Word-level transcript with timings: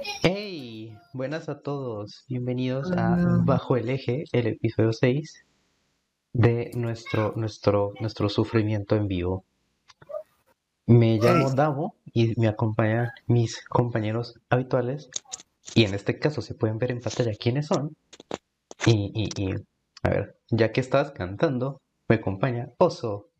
Hey, 0.00 0.96
buenas 1.12 1.48
a 1.48 1.60
todos. 1.60 2.24
Bienvenidos 2.28 2.92
a 2.92 3.16
Bajo 3.44 3.76
el 3.76 3.88
Eje, 3.88 4.26
el 4.30 4.46
episodio 4.46 4.92
6 4.92 5.44
de 6.32 6.70
nuestro, 6.74 7.32
nuestro, 7.34 7.94
nuestro 7.98 8.28
sufrimiento 8.28 8.94
en 8.94 9.08
vivo. 9.08 9.44
Me 10.86 11.18
llamo 11.18 11.50
Davo 11.50 11.96
y 12.12 12.38
me 12.40 12.46
acompañan 12.46 13.08
mis 13.26 13.66
compañeros 13.66 14.38
habituales. 14.50 15.10
Y 15.74 15.82
en 15.82 15.94
este 15.94 16.20
caso 16.20 16.42
se 16.42 16.54
pueden 16.54 16.78
ver 16.78 16.92
en 16.92 17.00
pantalla 17.00 17.32
quiénes 17.34 17.66
son. 17.66 17.96
Y, 18.86 19.10
y, 19.12 19.42
y 19.42 19.54
a 20.04 20.10
ver, 20.10 20.36
ya 20.48 20.70
que 20.70 20.80
estás 20.80 21.10
cantando, 21.10 21.80
me 22.08 22.16
acompaña 22.16 22.70
Oso. 22.78 23.30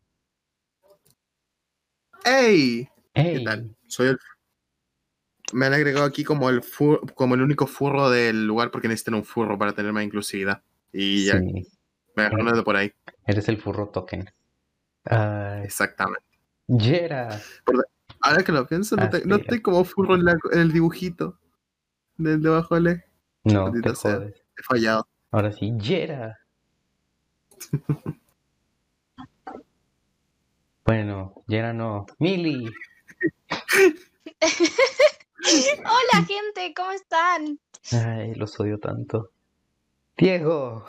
¡Ey! 2.25 2.89
Hey, 3.13 3.37
¿Qué 3.37 3.45
tal? 3.45 3.75
Soy 3.87 4.07
el... 4.09 4.17
Me 5.53 5.65
han 5.65 5.73
agregado 5.73 6.05
aquí 6.05 6.23
como 6.23 6.49
el, 6.49 6.61
fur- 6.61 7.13
como 7.13 7.35
el 7.35 7.41
único 7.41 7.65
furro 7.67 8.09
del 8.09 8.45
lugar 8.45 8.71
porque 8.71 8.87
necesitan 8.87 9.15
un 9.15 9.23
furro 9.23 9.57
para 9.57 9.73
tener 9.73 9.91
más 9.93 10.03
inclusividad. 10.03 10.61
Y 10.93 11.25
ya, 11.25 11.39
sí, 11.39 11.67
me 12.15 12.23
agarraron 12.23 12.55
de 12.55 12.63
por 12.63 12.75
ahí. 12.75 12.91
eres 13.25 13.47
el 13.49 13.57
furro 13.57 13.87
token. 13.89 14.29
Ah, 15.05 15.61
Exactamente. 15.63 16.23
Yera. 16.67 17.41
Ahora 18.21 18.43
que 18.43 18.51
lo 18.51 18.67
pienso, 18.67 18.95
no, 18.95 19.09
te- 19.09 19.25
no 19.25 19.37
estoy 19.37 19.61
como 19.61 19.83
furro 19.85 20.15
en, 20.15 20.25
la- 20.25 20.37
en 20.51 20.59
el 20.59 20.71
dibujito 20.71 21.39
del 22.17 22.41
debajo 22.41 22.75
del 22.75 22.87
E. 22.87 23.05
No, 23.45 23.71
te 23.71 23.89
jodes. 23.93 24.35
He 24.57 24.63
fallado. 24.63 25.07
Ahora 25.31 25.51
sí, 25.51 25.73
Yera. 25.79 26.37
Bueno, 30.85 31.43
Yera 31.47 31.71
no. 31.71 32.07
Mili. 32.17 32.67
Hola 35.41 36.25
gente, 36.27 36.73
¿cómo 36.75 36.91
están? 36.91 37.59
Ay, 37.91 38.35
los 38.35 38.59
odio 38.59 38.77
tanto. 38.79 39.31
Diego. 40.17 40.85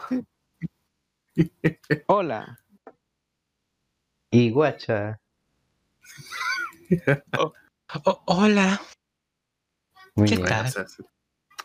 Hola. 2.07 2.59
Y 4.31 4.51
Guacha. 4.51 5.20
Oh, 7.39 8.23
hola. 8.27 8.81
Muy 10.15 10.29
¿Qué 10.29 10.37
bien. 10.37 10.48
tal? 10.48 10.73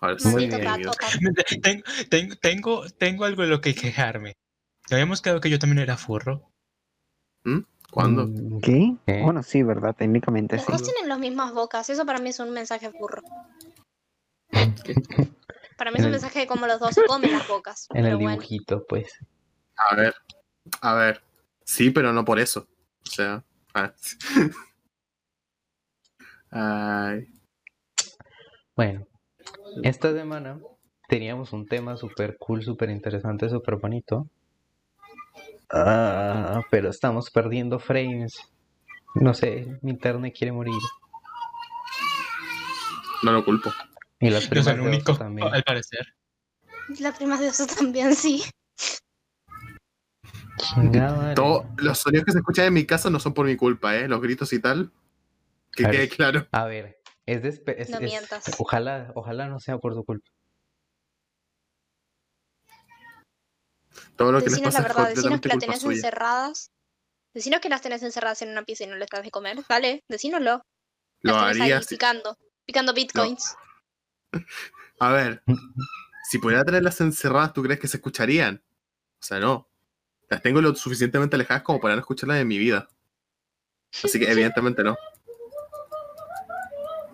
Ahora 0.01 0.19
sí. 0.19 0.27
Muy 0.27 0.49
toca. 0.49 1.07
Tengo, 1.61 1.83
tengo, 2.09 2.35
tengo, 2.35 2.89
tengo 2.89 3.25
algo 3.25 3.41
de 3.41 3.47
lo 3.47 3.61
que 3.61 3.73
quejarme. 3.73 4.33
¿No 4.89 4.95
habíamos 4.95 5.21
quedado 5.21 5.41
que 5.41 5.49
yo 5.49 5.59
también 5.59 5.79
era 5.79 5.97
furro? 5.97 6.51
¿Cuándo? 7.95 8.27
Mm, 8.27 8.59
¿Qué? 8.59 8.97
¿Qué? 9.07 9.21
Bueno, 9.21 9.41
sí, 9.41 9.63
¿verdad? 9.63 9.95
Técnicamente 9.95 10.57
Los 10.57 10.65
sí. 10.65 10.71
dos 10.73 10.83
tienen 10.83 11.07
las 11.07 11.17
mismas 11.17 11.53
bocas, 11.53 11.89
eso 11.89 12.05
para 12.05 12.19
mí 12.19 12.27
es 12.27 12.41
un 12.41 12.51
mensaje 12.51 12.89
burro. 12.89 13.21
Para 15.77 15.91
mí 15.91 15.99
es 15.99 16.05
un 16.05 16.11
mensaje 16.11 16.39
de 16.39 16.47
cómo 16.47 16.67
los 16.67 16.79
dos 16.81 16.93
se 16.93 17.05
comen 17.05 17.31
las 17.31 17.47
bocas. 17.47 17.87
En 17.93 18.05
el 18.05 18.17
bueno. 18.17 18.31
dibujito, 18.31 18.85
pues. 18.85 19.17
A 19.77 19.95
ver. 19.95 20.13
A 20.81 20.93
ver. 20.95 21.21
Sí, 21.63 21.89
pero 21.89 22.11
no 22.11 22.25
por 22.25 22.37
eso. 22.37 22.67
O 23.05 23.09
sea. 23.09 23.45
Ay. 26.51 27.27
Bueno, 28.75 29.07
esta 29.83 30.11
semana 30.11 30.59
teníamos 31.07 31.53
un 31.53 31.65
tema 31.65 31.95
súper 31.95 32.37
cool, 32.39 32.61
súper 32.61 32.89
interesante, 32.89 33.47
súper 33.47 33.77
bonito. 33.77 34.27
Ah, 35.71 36.61
pero 36.71 36.89
estamos 36.89 37.29
perdiendo 37.31 37.79
frames. 37.79 38.37
No 39.15 39.33
sé, 39.33 39.77
mi 39.81 39.91
internet 39.91 40.33
quiere 40.37 40.51
morir. 40.51 40.73
No 43.23 43.31
lo 43.31 43.43
culpo. 43.45 43.71
Y 44.19 44.29
las 44.29 44.43
Yo 44.43 44.49
primas 44.49 44.65
soy 44.65 44.73
el 44.75 44.79
de 44.81 44.87
Oso 44.87 44.95
único, 44.95 45.17
también. 45.17 45.53
al 45.53 45.63
parecer. 45.63 46.15
Las 46.99 47.17
primas 47.17 47.39
de 47.39 47.47
eso 47.47 47.65
también, 47.65 48.13
sí. 48.15 48.43
Chingada 50.57 51.15
madre. 51.17 51.35
Todo- 51.35 51.65
los 51.77 51.97
sonidos 51.99 52.25
que 52.25 52.31
se 52.31 52.37
escuchan 52.39 52.65
en 52.65 52.73
mi 52.73 52.85
casa 52.85 53.09
no 53.09 53.19
son 53.19 53.33
por 53.33 53.45
mi 53.45 53.55
culpa, 53.55 53.95
¿eh? 53.95 54.07
Los 54.07 54.21
gritos 54.21 54.53
y 54.53 54.59
tal. 54.61 54.91
Que 55.73 55.85
A 55.85 55.89
ver. 55.89 55.97
quede 55.97 56.09
claro. 56.09 56.47
A 56.51 56.65
ver, 56.65 56.99
es 57.25 57.43
es- 57.43 57.89
No 57.89 57.97
es- 57.97 58.01
mientas. 58.03 58.43
ojalá, 58.59 59.11
ojalá 59.15 59.47
no 59.47 59.59
sea 59.59 59.77
por 59.77 59.93
tu 59.93 60.03
culpa. 60.05 60.29
Todo 64.15 64.31
lo 64.31 64.39
que 64.39 64.45
les 64.45 64.53
Decinos 64.53 64.73
pasa 64.75 64.81
la 64.81 64.87
es 64.87 64.95
verdad, 64.95 65.09
decinos 65.09 65.31
completamente 65.33 65.65
que 65.65 65.67
las 65.71 65.79
tenés 65.79 65.81
suya. 65.81 65.95
encerradas. 66.07 66.71
Decinos 67.33 67.59
que 67.61 67.69
las 67.69 67.81
tenés 67.81 68.03
encerradas 68.03 68.41
en 68.41 68.49
una 68.49 68.63
pieza 68.63 68.83
y 68.85 68.87
no 68.87 68.95
les 68.95 69.07
das 69.09 69.23
de 69.23 69.31
comer. 69.31 69.57
Dale, 69.67 70.03
decínoslo. 70.07 70.61
Lo 71.21 71.31
Las 71.33 71.41
tenés 71.41 71.61
haría 71.61 71.77
ahí 71.77 71.83
si- 71.83 71.95
picando. 71.95 72.37
Picando 72.65 72.93
bitcoins. 72.93 73.55
A 74.99 75.11
ver, 75.11 75.43
si 76.29 76.37
pudiera 76.39 76.63
tenerlas 76.63 76.99
encerradas, 77.01 77.53
¿tú 77.53 77.61
crees 77.63 77.79
que 77.79 77.87
se 77.87 77.97
escucharían? 77.97 78.63
O 79.19 79.23
sea, 79.23 79.39
no. 79.39 79.69
Las 80.29 80.41
tengo 80.41 80.61
lo 80.61 80.73
suficientemente 80.75 81.35
alejadas 81.35 81.63
como 81.63 81.79
para 81.79 81.95
no 81.95 81.99
escucharlas 81.99 82.39
en 82.39 82.47
mi 82.47 82.57
vida. 82.57 82.87
Así 84.03 84.17
que 84.19 84.25
evidentemente 84.31 84.83
no. 84.83 84.95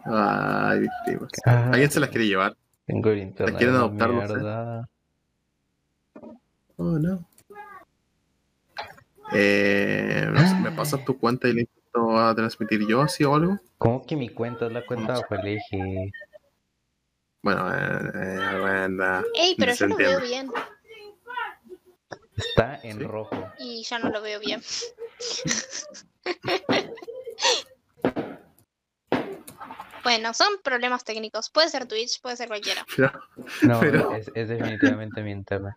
Ay, 0.06 0.80
víctimas. 0.80 1.31
Ah, 1.46 1.69
¿Alguien 1.72 1.92
se 1.92 2.00
las 2.00 2.09
quiere 2.09 2.28
llevar? 2.28 2.56
tengo 2.86 3.09
el 3.12 3.19
internet. 3.19 3.58
quieren 3.58 3.74
de 3.75 3.80
adoptar. 3.80 4.90
Oh, 6.84 6.97
no. 6.97 7.24
Eh, 9.34 10.25
no 10.31 10.40
sé, 10.47 10.56
¿me 10.56 10.72
pasas 10.72 11.06
tu 11.06 11.16
cuenta 11.19 11.47
y 11.47 11.53
la 11.53 11.62
intento 11.62 12.18
a 12.18 12.34
transmitir 12.34 12.88
yo 12.88 13.02
así 13.03 13.24
o 13.24 13.36
algo? 13.36 13.59
¿Cómo 13.78 14.03
que 14.03 14.16
mi 14.16 14.30
cuenta 14.30 14.66
es 14.66 14.72
la 14.72 14.84
cuenta 14.84 15.22
el 15.30 15.47
eje? 15.47 16.12
Bueno, 17.44 17.72
eh, 17.72 18.12
eh, 18.16 18.59
bueno, 18.59 19.24
Ey, 19.36 19.56
pero 19.59 19.74
yo 19.75 19.86
lo 19.88 19.96
veo 19.96 20.22
bien. 20.22 20.52
Está 22.36 22.80
en 22.81 22.98
Sí. 22.98 23.03
rojo. 23.03 23.52
Y 23.59 23.84
ya 23.84 24.00
no 24.00 24.09
lo 24.09 24.24
veo 24.24 24.40
bien. 24.40 24.63
Bueno, 30.03 30.34
son 30.34 30.48
problemas 30.63 31.03
técnicos. 31.03 31.52
Puede 31.52 31.69
ser 31.69 31.86
Twitch, 31.86 32.19
puede 32.22 32.36
ser 32.36 32.48
cualquiera. 32.48 32.84
Pero, 32.96 33.12
No, 33.62 33.80
Pero- 33.80 34.16
es, 34.16 34.31
es 34.34 34.50
definitivamente 34.50 35.22
mi 35.22 35.30
internet. 35.31 35.75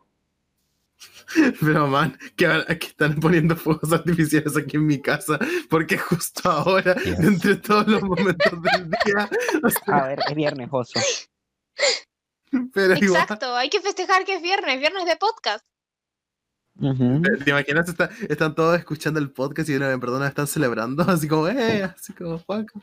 pero 1.60 1.86
man, 1.88 2.16
que, 2.36 2.46
están 2.80 3.18
poniendo 3.20 3.56
fuegos 3.56 3.92
artificiales 3.92 4.56
aquí 4.56 4.76
en 4.76 4.86
mi 4.86 5.00
casa, 5.00 5.38
porque 5.70 5.98
justo 5.98 6.50
ahora, 6.50 6.94
Dios. 6.94 7.18
entre 7.20 7.56
todos 7.56 7.86
los 7.88 8.02
momentos 8.02 8.52
del 8.62 8.90
día, 8.90 9.28
o 9.62 9.70
sea, 9.70 9.96
A 9.96 10.08
ver, 10.08 10.18
es 10.28 10.34
viernes, 10.34 10.68
oso. 10.70 11.00
pero 12.72 12.94
igual, 12.94 13.22
Exacto, 13.22 13.54
hay 13.56 13.68
que 13.70 13.80
festejar 13.80 14.24
que 14.24 14.34
es 14.36 14.42
viernes, 14.42 14.78
viernes 14.78 15.06
de 15.06 15.16
podcast. 15.16 15.64
¿te 17.44 17.50
imaginas? 17.50 17.88
Está- 17.88 18.10
están 18.28 18.54
todos 18.54 18.76
escuchando 18.78 19.20
el 19.20 19.30
podcast 19.30 19.68
y 19.68 19.76
una 19.76 19.96
perdona 19.98 20.26
están 20.28 20.46
celebrando, 20.46 21.02
así 21.08 21.28
como, 21.28 21.48
eh, 21.48 21.84
así 21.84 22.12
como, 22.12 22.38
Juaco. 22.38 22.82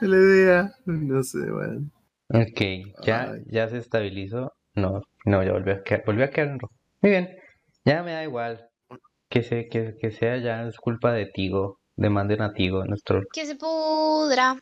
La 0.00 0.16
idea, 0.16 0.74
no 0.86 1.22
sé, 1.22 1.38
bueno. 1.50 1.90
Ok, 2.28 3.04
ya, 3.04 3.32
Ay. 3.32 3.42
ya 3.46 3.68
se 3.68 3.78
estabilizó. 3.78 4.52
No, 4.74 5.02
no, 5.24 5.42
ya 5.42 5.52
volvió 5.52 5.74
a 5.74 5.82
quedar, 5.82 6.04
volvió 6.06 6.24
a 6.24 6.28
quedar 6.30 6.48
en 6.48 6.58
rojo. 6.58 6.74
Muy 7.00 7.10
bien, 7.10 7.36
ya 7.84 8.02
me 8.02 8.12
da 8.12 8.22
igual. 8.24 8.68
Que, 9.28 9.42
se, 9.42 9.68
que, 9.68 9.96
que 10.00 10.10
sea 10.12 10.36
ya 10.38 10.66
es 10.68 10.76
culpa 10.76 11.12
de 11.12 11.26
Tigo. 11.26 11.78
Demanden 11.96 12.40
a 12.42 12.52
Tigo, 12.54 12.84
nuestro. 12.84 13.22
Que 13.32 13.44
se 13.46 13.54
pudra. 13.56 14.58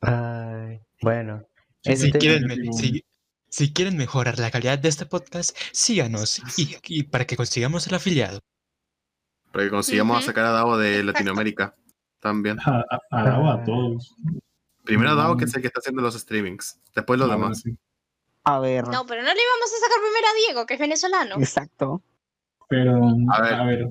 Ay, 0.00 0.80
bueno. 1.02 1.42
Si, 1.82 1.92
Este- 1.92 2.18
quieren, 2.18 2.72
si, 2.72 3.04
si 3.48 3.72
quieren 3.72 3.96
mejorar 3.96 4.38
la 4.38 4.50
calidad 4.50 4.78
de 4.78 4.88
este 4.88 5.06
podcast, 5.06 5.56
síganos 5.72 6.40
y, 6.58 6.76
y 6.88 7.02
para 7.04 7.26
que 7.26 7.36
consigamos 7.36 7.86
el 7.86 7.94
afiliado. 7.94 8.40
Para 9.52 9.64
que 9.64 9.70
consigamos 9.70 10.24
sacar 10.24 10.44
a 10.46 10.50
Davo 10.50 10.76
de 10.78 11.02
Latinoamérica 11.02 11.74
también. 12.20 12.58
A, 12.64 12.84
a, 12.88 13.00
a 13.10 13.24
Davo, 13.24 13.50
a 13.50 13.64
todos. 13.64 14.14
Primero 14.84 15.10
a 15.10 15.14
Davo, 15.14 15.36
que 15.36 15.44
Mm. 15.44 15.48
es 15.48 15.54
el 15.56 15.60
que 15.62 15.66
está 15.68 15.80
haciendo 15.80 16.02
los 16.02 16.14
streamings. 16.18 16.78
Después 16.94 17.18
los 17.18 17.28
Ah, 17.30 17.34
bueno, 17.36 17.44
demás. 17.46 17.60
sí. 17.62 17.76
A 18.56 18.58
ver. 18.60 18.88
No, 18.88 19.06
pero 19.06 19.22
no 19.22 19.28
le 19.28 19.40
íbamos 19.42 19.72
a 19.72 19.80
sacar 19.80 19.98
primero 20.02 20.26
a 20.26 20.34
Diego, 20.46 20.66
que 20.66 20.74
es 20.74 20.80
venezolano. 20.80 21.36
Exacto. 21.38 22.02
Pero, 22.68 23.00
A 23.32 23.36
a 23.36 23.64
ver. 23.64 23.78
ver, 23.78 23.88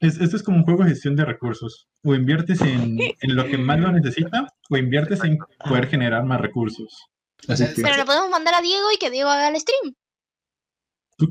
es- 0.00 0.20
esto 0.20 0.36
es 0.36 0.42
como 0.42 0.58
un 0.58 0.64
juego 0.64 0.84
de 0.84 0.90
gestión 0.90 1.16
de 1.16 1.24
recursos. 1.24 1.86
O 2.04 2.14
inviertes 2.14 2.60
en, 2.60 2.98
en 3.20 3.36
lo 3.36 3.46
que 3.46 3.58
más 3.58 3.78
lo 3.80 3.90
necesita, 3.92 4.46
o 4.70 4.76
inviertes 4.76 5.22
en 5.24 5.38
poder 5.68 5.88
generar 5.88 6.24
más 6.24 6.40
recursos. 6.40 7.06
O 7.48 7.54
sea, 7.56 7.66
Así 7.66 7.74
que- 7.76 7.82
Pero 7.82 7.96
le 7.96 8.04
podemos 8.04 8.30
mandar 8.30 8.54
a 8.54 8.60
Diego 8.60 8.90
y 8.92 8.96
que 8.98 9.10
Diego 9.10 9.28
haga 9.30 9.48
el 9.48 9.56
stream. 9.60 9.94
tú- 11.16 11.28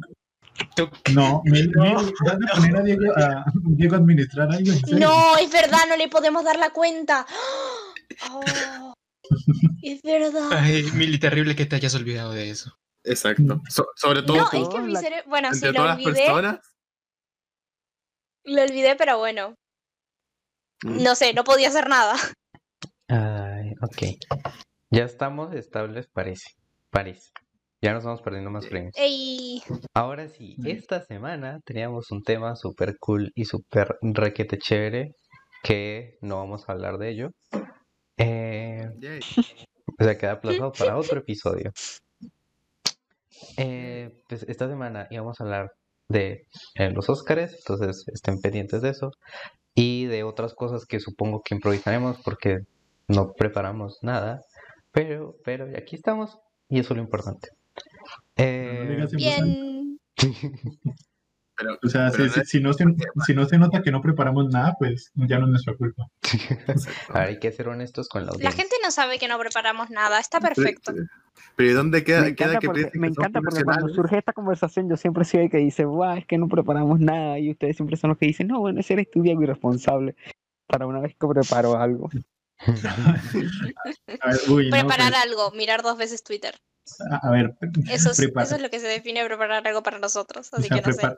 No, 1.13 1.41
me, 1.45 1.63
me- 1.67 1.94
vas 1.94 2.07
a 2.07 2.55
poner 2.55 2.75
a 2.77 2.81
Diego 2.81 3.13
a, 3.15 3.45
Diego 3.53 3.95
a 3.95 3.97
administrar 3.97 4.50
algo. 4.51 4.71
No, 4.97 5.38
es 5.38 5.51
verdad, 5.51 5.79
no 5.89 5.97
le 5.97 6.07
podemos 6.09 6.44
dar 6.44 6.57
la 6.57 6.69
cuenta. 6.71 7.25
Oh, 8.31 8.41
es 9.81 10.01
verdad. 10.01 10.50
Ay, 10.51 10.83
Mili, 10.94 11.19
terrible 11.19 11.56
que 11.56 11.65
te 11.65 11.75
hayas 11.75 11.95
olvidado 11.95 12.31
de 12.33 12.50
eso. 12.50 12.71
Exacto. 13.03 13.62
So- 13.69 13.88
sobre 13.95 14.21
todo 14.24 14.38
No, 14.38 14.50
tú, 14.50 14.63
es 14.63 14.69
que 14.69 14.81
mi 14.81 14.95
cerebro. 14.95 15.30
Bueno, 15.30 15.50
sí, 15.51 15.56
entre 15.57 15.69
lo 15.71 15.75
todas 15.75 15.88
las 15.97 16.06
olvidé. 16.06 16.25
personas. 16.25 16.59
Lo 18.45 18.62
olvidé, 18.62 18.95
pero 18.95 19.18
bueno. 19.18 19.56
Mm. 20.83 21.03
No 21.03 21.15
sé, 21.15 21.33
no 21.33 21.44
podía 21.44 21.69
hacer 21.69 21.88
nada. 21.89 22.15
Ay, 23.07 23.74
ok. 23.81 24.18
Ya 24.89 25.03
estamos 25.03 25.53
estables, 25.53 26.07
parece. 26.13 26.51
Parece. 26.89 27.31
Ya 27.81 27.94
nos 27.94 28.03
vamos 28.06 28.21
perdiendo 28.21 28.50
más 28.50 28.68
frames. 28.68 28.94
Ey, 28.95 29.62
Ahora 29.94 30.29
sí, 30.29 30.56
esta 30.65 31.03
semana 31.06 31.59
teníamos 31.65 32.12
un 32.12 32.24
tema 32.24 32.56
súper 32.56 32.95
cool 33.00 33.31
y 33.36 33.44
súper 33.45 33.97
requete 34.01 34.57
chévere 34.57 35.15
que 35.63 36.18
no 36.21 36.38
vamos 36.38 36.68
a 36.68 36.71
hablar 36.74 36.97
de 36.97 37.09
ello. 37.09 37.31
Eh, 38.18 38.89
Yay. 39.00 39.19
o 40.00 40.04
sea, 40.04 40.18
queda 40.18 40.33
aplazado 40.33 40.71
para 40.71 40.98
otro 40.98 41.19
episodio. 41.19 41.71
Eh, 43.57 44.12
pues 44.27 44.44
esta 44.44 44.68
semana 44.68 45.07
íbamos 45.10 45.39
a 45.39 45.44
hablar 45.44 45.71
de 46.10 46.48
eh, 46.75 46.92
los 46.92 47.10
Óscares, 47.10 47.56
entonces 47.57 48.06
estén 48.13 48.39
pendientes 48.39 48.81
de 48.81 48.89
eso. 48.89 49.12
Y 49.75 50.06
de 50.06 50.24
otras 50.24 50.54
cosas 50.54 50.86
que 50.86 51.00
supongo 51.00 51.42
que 51.42 51.56
improvisaremos 51.56 52.18
porque 52.24 52.60
no 53.07 53.33
preparamos 53.33 53.98
nada. 54.01 54.42
Pero, 54.92 55.36
pero 55.44 55.65
aquí 55.75 55.95
estamos 55.95 56.38
y 56.69 56.80
eso 56.80 56.94
es 56.94 56.98
lo 56.98 57.04
importante. 57.04 57.50
Eh, 58.38 59.07
bien. 59.13 60.00
Pero, 61.63 61.80
O 61.83 61.89
sea, 61.89 62.10
si, 62.12 62.18
pero 62.18 62.30
si- 62.30 62.39
no 62.39 62.45
si 62.45 62.60
no 62.60 62.74
se, 62.74 62.86
si 63.25 63.33
no 63.33 63.45
se 63.45 63.57
nota 63.57 63.81
que 63.81 63.92
no 63.92 64.01
preparamos 64.01 64.50
nada, 64.50 64.75
pues 64.77 65.12
ya 65.15 65.39
no 65.39 65.45
es 65.45 65.51
nuestra 65.51 65.75
culpa. 65.75 66.07
a 67.10 67.19
ver, 67.19 67.30
hay 67.30 67.39
que 67.39 67.51
ser 67.51 67.68
honestos 67.69 68.10
con 68.10 68.21
la 68.21 68.27
La 68.27 68.31
audiencia. 68.33 68.62
gente 68.62 68.75
no 68.83 68.92
sabe 68.92 69.18
que 69.19 69.27
no 69.27 69.39
preparamos 69.39 69.89
nada, 69.89 70.19
está 70.19 70.39
perfecto. 70.39 70.94
Pero 71.56 71.69
¿y 71.69 71.74
dónde 71.74 72.04
queda, 72.04 72.21
Me 72.21 72.36
queda 72.36 72.60
que 72.60 72.68
porque, 72.68 72.89
me 72.95 73.07
encanta 73.07 73.39
porque 73.42 73.63
cuando 73.63 73.88
surge 73.89 74.18
esta 74.18 74.33
conversación 74.33 74.89
yo 74.89 74.98
siempre 74.98 75.24
soy 75.25 75.42
el 75.42 75.50
que 75.50 75.57
dice, 75.57 75.86
guau, 75.86 76.18
es 76.18 76.25
que 76.25 76.38
no 76.38 76.48
preparamos 76.48 77.00
nada 77.00 77.39
y 77.39 77.51
ustedes 77.51 77.75
siempre 77.75 77.95
son 77.98 78.10
los 78.10 78.18
que 78.18 78.25
dicen, 78.25 78.48
no, 78.48 78.60
bueno, 78.60 78.80
ese 78.80 78.94
eres 78.94 79.10
tú, 79.12 79.21
Diego, 79.21 79.42
irresponsable 79.44 80.15
para 80.68 80.86
una 80.88 81.00
vez 81.00 81.15
que 81.19 81.27
preparo 81.27 81.77
algo. 81.77 82.10
A 84.21 84.30
ver, 84.30 84.39
uy, 84.50 84.69
no, 84.69 84.77
Preparar 84.77 85.12
pues, 85.12 85.24
algo, 85.24 85.51
mirar 85.51 85.81
dos 85.81 85.98
veces 85.98 86.24
Twitter. 86.24 86.56
A, 87.09 87.27
a 87.27 87.31
ver, 87.31 87.56
Eso 87.89 88.12
es, 88.12 88.18
prepara- 88.19 88.45
eso 88.45 88.56
es 88.56 88.62
lo 88.62 88.69
que 88.69 88.80
se 88.80 88.88
define 88.88 89.25
preparar 89.25 89.65
algo 89.68 89.81
para 89.83 90.00
nosotros. 90.00 90.50
o 90.51 90.57
Así 90.57 90.68
sea, 90.68 90.81
que 90.81 90.88
no 90.88 90.94
sé. 90.94 91.01
prepara- 91.01 91.18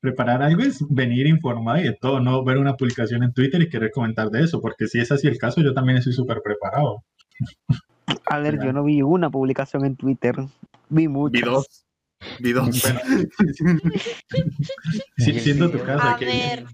preparar 0.00 0.42
algo 0.42 0.62
es 0.62 0.78
venir 0.88 1.26
informado 1.26 1.78
y 1.78 1.84
de 1.84 1.92
todo, 1.94 2.20
no 2.20 2.42
ver 2.44 2.58
una 2.58 2.76
publicación 2.76 3.22
en 3.22 3.32
Twitter 3.32 3.60
y 3.62 3.68
querer 3.68 3.90
comentar 3.92 4.30
de 4.30 4.42
eso, 4.44 4.60
porque 4.60 4.86
si 4.88 4.98
es 5.00 5.12
así 5.12 5.28
el 5.28 5.38
caso, 5.38 5.60
yo 5.60 5.74
también 5.74 5.98
estoy 5.98 6.12
súper 6.12 6.40
preparado. 6.42 7.04
A 8.26 8.38
ver, 8.38 8.58
yo 8.62 8.72
no 8.72 8.84
vi 8.84 9.02
una 9.02 9.30
publicación 9.30 9.84
en 9.84 9.96
Twitter, 9.96 10.34
vi 10.88 11.08
muchas. 11.08 11.40
Vi 11.42 11.46
dos. 11.48 11.84
Vi 12.40 12.52
dos. 12.52 12.82
Siendo 15.16 15.70
tu 15.70 15.78
casa, 15.84 16.14
A 16.14 16.16
que 16.16 16.24
ver. 16.26 16.66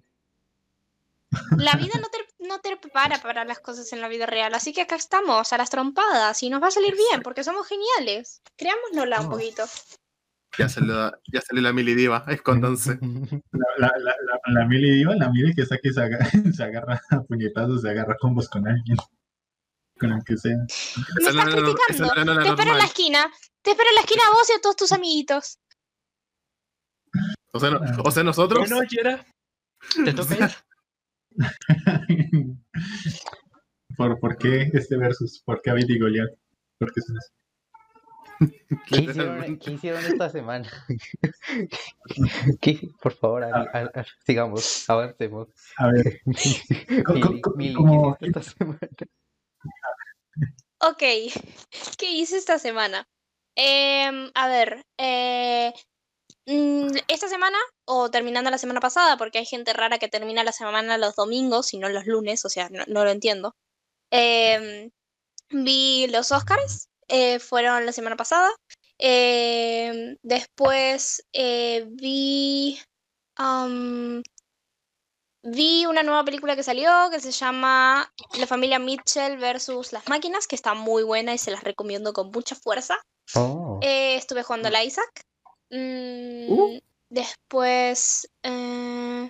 La 1.57 1.75
vida 1.77 1.95
no 2.01 2.09
te, 2.09 2.19
no 2.41 2.61
te 2.61 2.77
prepara 2.77 3.21
para 3.21 3.45
las 3.45 3.59
cosas 3.61 3.93
en 3.93 4.01
la 4.01 4.09
vida 4.09 4.27
real, 4.27 4.55
así 4.55 4.73
que 4.73 4.83
acá 4.83 4.97
estamos, 4.97 5.53
a 5.53 5.59
las 5.59 5.71
trompadas, 5.71 6.43
y 6.43 6.51
nos 6.51 6.63
va 6.63 6.69
a 6.69 6.71
salir 6.73 6.95
bien, 6.95 7.23
porque 7.23 7.43
somos 7.45 7.67
geniales. 7.67 8.43
Creámosnosla 8.57 9.21
un 9.23 9.31
poquito. 9.31 9.65
Ya 10.57 10.69
salió, 10.69 10.95
la- 10.95 11.19
ya 11.33 11.41
salió 11.41 11.63
la 11.63 11.73
mili 11.73 11.95
diva. 11.95 12.25
Escóndanse. 12.29 12.99
la, 13.53 13.67
la, 13.79 13.93
la, 13.99 14.15
la, 14.25 14.41
la 14.61 14.67
mili 14.67 14.91
diva, 14.99 15.15
la 15.17 15.29
mili 15.31 15.55
que 15.55 15.67
saque 15.67 15.93
se, 15.93 16.01
aga- 16.01 16.19
se 16.57 16.63
agarra 16.65 17.01
a 17.11 17.21
puñetazos, 17.23 17.83
se 17.83 17.91
agarra 17.91 18.17
combos 18.21 18.49
con 18.49 18.67
alguien, 18.67 18.97
con 20.01 20.13
el 20.13 20.25
que 20.25 20.37
sea. 20.37 20.57
Me 20.57 21.23
no 21.23 21.29
estás 21.31 21.45
criticando. 21.55 22.25
no 22.25 22.43
Te 22.43 22.49
espero 22.49 22.71
en 22.73 22.79
la 22.79 22.85
esquina. 22.85 23.33
Te 23.63 23.71
espero 23.73 23.89
en 23.91 23.95
la 23.97 24.01
esquina 24.01 24.23
a 24.27 24.31
vos 24.31 24.49
y 24.49 24.53
a 24.55 24.61
todos 24.61 24.77
tus 24.77 24.93
amiguitos. 24.93 25.59
O 27.53 27.61
sea, 27.61 27.71
no- 27.71 27.81
o 28.03 28.11
sea, 28.11 28.23
nosotros. 28.23 28.69
Bueno, 28.69 28.85
Yera, 28.89 29.25
te 30.05 30.13
toca 30.13 30.35
ir. 30.39 30.51
¿Por, 33.97 34.21
¿Por 34.21 34.37
qué 34.39 34.71
este 34.73 34.97
versus? 34.97 35.43
¿Por 35.45 35.61
qué 35.63 35.71
David 35.71 35.89
y 35.89 35.99
Goliat? 35.99 36.31
¿Por 36.79 36.93
qué 36.93 37.01
son 37.01 37.17
así? 37.19 37.33
¿Qué 38.87 38.97
hicieron, 39.03 39.59
qué 39.59 39.71
hicieron 39.73 40.05
esta 40.05 40.31
semana? 40.31 40.69
¿Qué? 42.61 42.81
Por 43.03 43.13
favor, 43.15 43.45
al- 43.45 43.69
al- 43.73 43.91
al- 43.95 44.07
sigamos, 44.25 44.89
avancemos. 44.89 45.49
A 45.77 45.89
ver, 45.89 46.21
Mili, 46.27 47.43
Mili, 47.57 47.75
¿qué 47.75 47.97
hiciste 47.97 48.27
esta 48.27 48.43
semana? 48.43 48.79
Ok, 50.81 51.03
¿qué 51.99 52.11
hice 52.13 52.37
esta 52.37 52.59
semana? 52.59 53.07
Em, 53.57 54.31
a 54.35 54.49
ver, 54.49 54.85
eh, 54.99 55.73
mm, 56.47 56.97
esta 57.09 57.27
semana 57.29 57.59
o 57.89 58.11
terminando 58.11 58.51
la 58.51 58.59
semana 58.59 58.81
pasada, 58.81 59.17
porque 59.17 59.39
hay 59.39 59.47
gente 59.47 59.73
rara 59.73 59.99
que 59.99 60.09
termina 60.09 60.45
la 60.45 60.53
semana 60.53 60.99
los 60.99 61.17
domingos 61.17 61.73
y 61.73 61.79
no 61.79 61.89
los 61.89 62.07
lunes, 62.07 62.45
o 62.45 62.51
sea, 62.51 62.69
no, 62.71 62.85
no 62.87 63.03
lo 63.05 63.11
entiendo. 63.11 63.55
Em, 64.11 64.91
vi 65.51 66.07
los 66.09 66.31
Oscars, 66.31 66.89
eh, 67.09 67.39
fueron 67.39 67.87
la 67.87 67.93
semana 67.93 68.17
pasada. 68.17 68.51
Em, 68.99 70.17
después 70.23 71.25
eh, 71.33 71.87
vi, 71.89 72.79
vi 75.43 75.87
una 75.87 76.03
nueva 76.03 76.25
película 76.25 76.57
que 76.57 76.63
salió 76.63 76.91
que 77.11 77.21
se 77.21 77.31
llama 77.33 78.13
La 78.39 78.47
familia 78.47 78.79
Mitchell 78.79 79.39
versus 79.39 79.93
las 79.93 80.09
máquinas, 80.09 80.47
que 80.47 80.57
está 80.57 80.75
muy 80.75 81.05
buena 81.05 81.33
y 81.33 81.39
se 81.39 81.51
las 81.51 81.65
recomiendo 81.65 82.13
con 82.13 82.31
mucha 82.31 82.55
fuerza. 82.55 82.97
Oh, 83.35 83.79
Eh, 83.83 84.17
estuve 84.17 84.43
jugando 84.43 84.69
a 84.69 84.73
la 84.73 84.85
Isaac. 84.85 85.23
Mm, 85.71 86.53
Uh. 86.53 86.79
Después. 87.11 88.31
eh, 88.43 89.29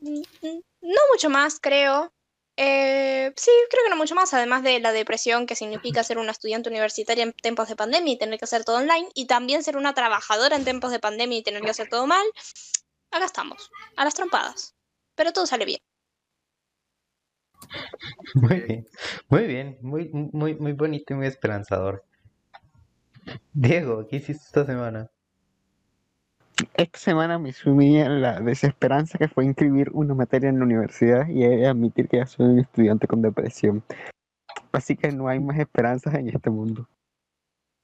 no 0.00 1.00
mucho 1.12 1.30
más, 1.30 1.58
creo. 1.60 2.12
Eh, 2.56 3.32
sí, 3.36 3.50
creo 3.68 3.82
que 3.84 3.90
no 3.90 3.96
mucho 3.96 4.14
más, 4.14 4.32
además 4.32 4.62
de 4.62 4.78
la 4.78 4.92
depresión 4.92 5.46
que 5.46 5.56
significa 5.56 6.04
ser 6.04 6.18
una 6.18 6.30
estudiante 6.30 6.68
universitaria 6.68 7.24
en 7.24 7.32
tiempos 7.32 7.68
de 7.68 7.74
pandemia 7.74 8.12
y 8.12 8.18
tener 8.18 8.38
que 8.38 8.44
hacer 8.44 8.64
todo 8.64 8.76
online, 8.76 9.08
y 9.14 9.26
también 9.26 9.64
ser 9.64 9.76
una 9.76 9.94
trabajadora 9.94 10.54
en 10.54 10.64
tiempos 10.64 10.92
de 10.92 11.00
pandemia 11.00 11.38
y 11.38 11.42
tener 11.42 11.62
que 11.62 11.70
hacer 11.70 11.88
todo 11.88 12.06
mal. 12.06 12.24
Acá 13.10 13.24
estamos, 13.26 13.70
a 13.96 14.04
las 14.04 14.14
trompadas. 14.14 14.74
Pero 15.16 15.32
todo 15.32 15.46
sale 15.46 15.64
bien. 15.64 15.80
muy 18.34 18.60
bien, 18.60 18.88
muy 19.28 19.46
bien, 19.46 19.78
muy, 19.80 20.08
muy, 20.10 20.54
muy 20.54 20.72
bonito 20.72 21.14
y 21.14 21.16
muy 21.16 21.26
esperanzador. 21.26 22.04
Diego, 23.52 24.06
¿qué 24.06 24.16
hiciste 24.16 24.44
esta 24.44 24.66
semana? 24.66 25.10
Esta 26.76 26.98
semana 26.98 27.38
me 27.38 27.52
sumí 27.52 28.00
a 28.00 28.08
la 28.08 28.40
desesperanza 28.40 29.16
que 29.16 29.28
fue 29.28 29.44
inscribir 29.44 29.90
una 29.92 30.14
materia 30.14 30.48
en 30.48 30.58
la 30.58 30.64
universidad 30.64 31.28
y 31.28 31.44
he 31.44 31.48
de 31.50 31.66
admitir 31.68 32.08
que 32.08 32.16
ya 32.18 32.26
soy 32.26 32.46
un 32.46 32.58
estudiante 32.58 33.06
con 33.06 33.22
depresión. 33.22 33.84
Así 34.72 34.96
que 34.96 35.12
no 35.12 35.28
hay 35.28 35.38
más 35.38 35.56
esperanzas 35.58 36.14
en 36.14 36.28
este 36.30 36.50
mundo. 36.50 36.88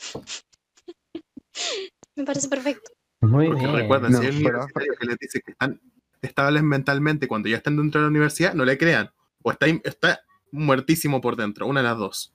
Me 2.16 2.24
parece 2.24 2.48
perfecto. 2.48 2.90
Muy 3.20 3.46
Porque 3.46 3.60
bien. 3.64 3.76
recuerden, 3.76 4.12
No, 4.12 4.18
si 4.18 4.26
hay 4.26 4.32
pero- 4.42 4.48
universitario 4.58 4.92
que 4.98 5.06
les 5.06 5.18
dice 5.18 5.40
que 5.40 5.52
están 5.52 5.80
estables 6.20 6.62
mentalmente 6.64 7.28
cuando 7.28 7.48
ya 7.48 7.58
están 7.58 7.76
dentro 7.76 8.00
de 8.00 8.06
la 8.06 8.10
universidad, 8.10 8.54
no 8.54 8.64
le 8.64 8.76
crean. 8.76 9.10
O 9.42 9.52
está, 9.52 9.66
está 9.66 10.20
muertísimo 10.50 11.20
por 11.20 11.36
dentro, 11.36 11.66
una 11.68 11.80
de 11.80 11.84
las 11.88 11.96
dos. 11.96 12.34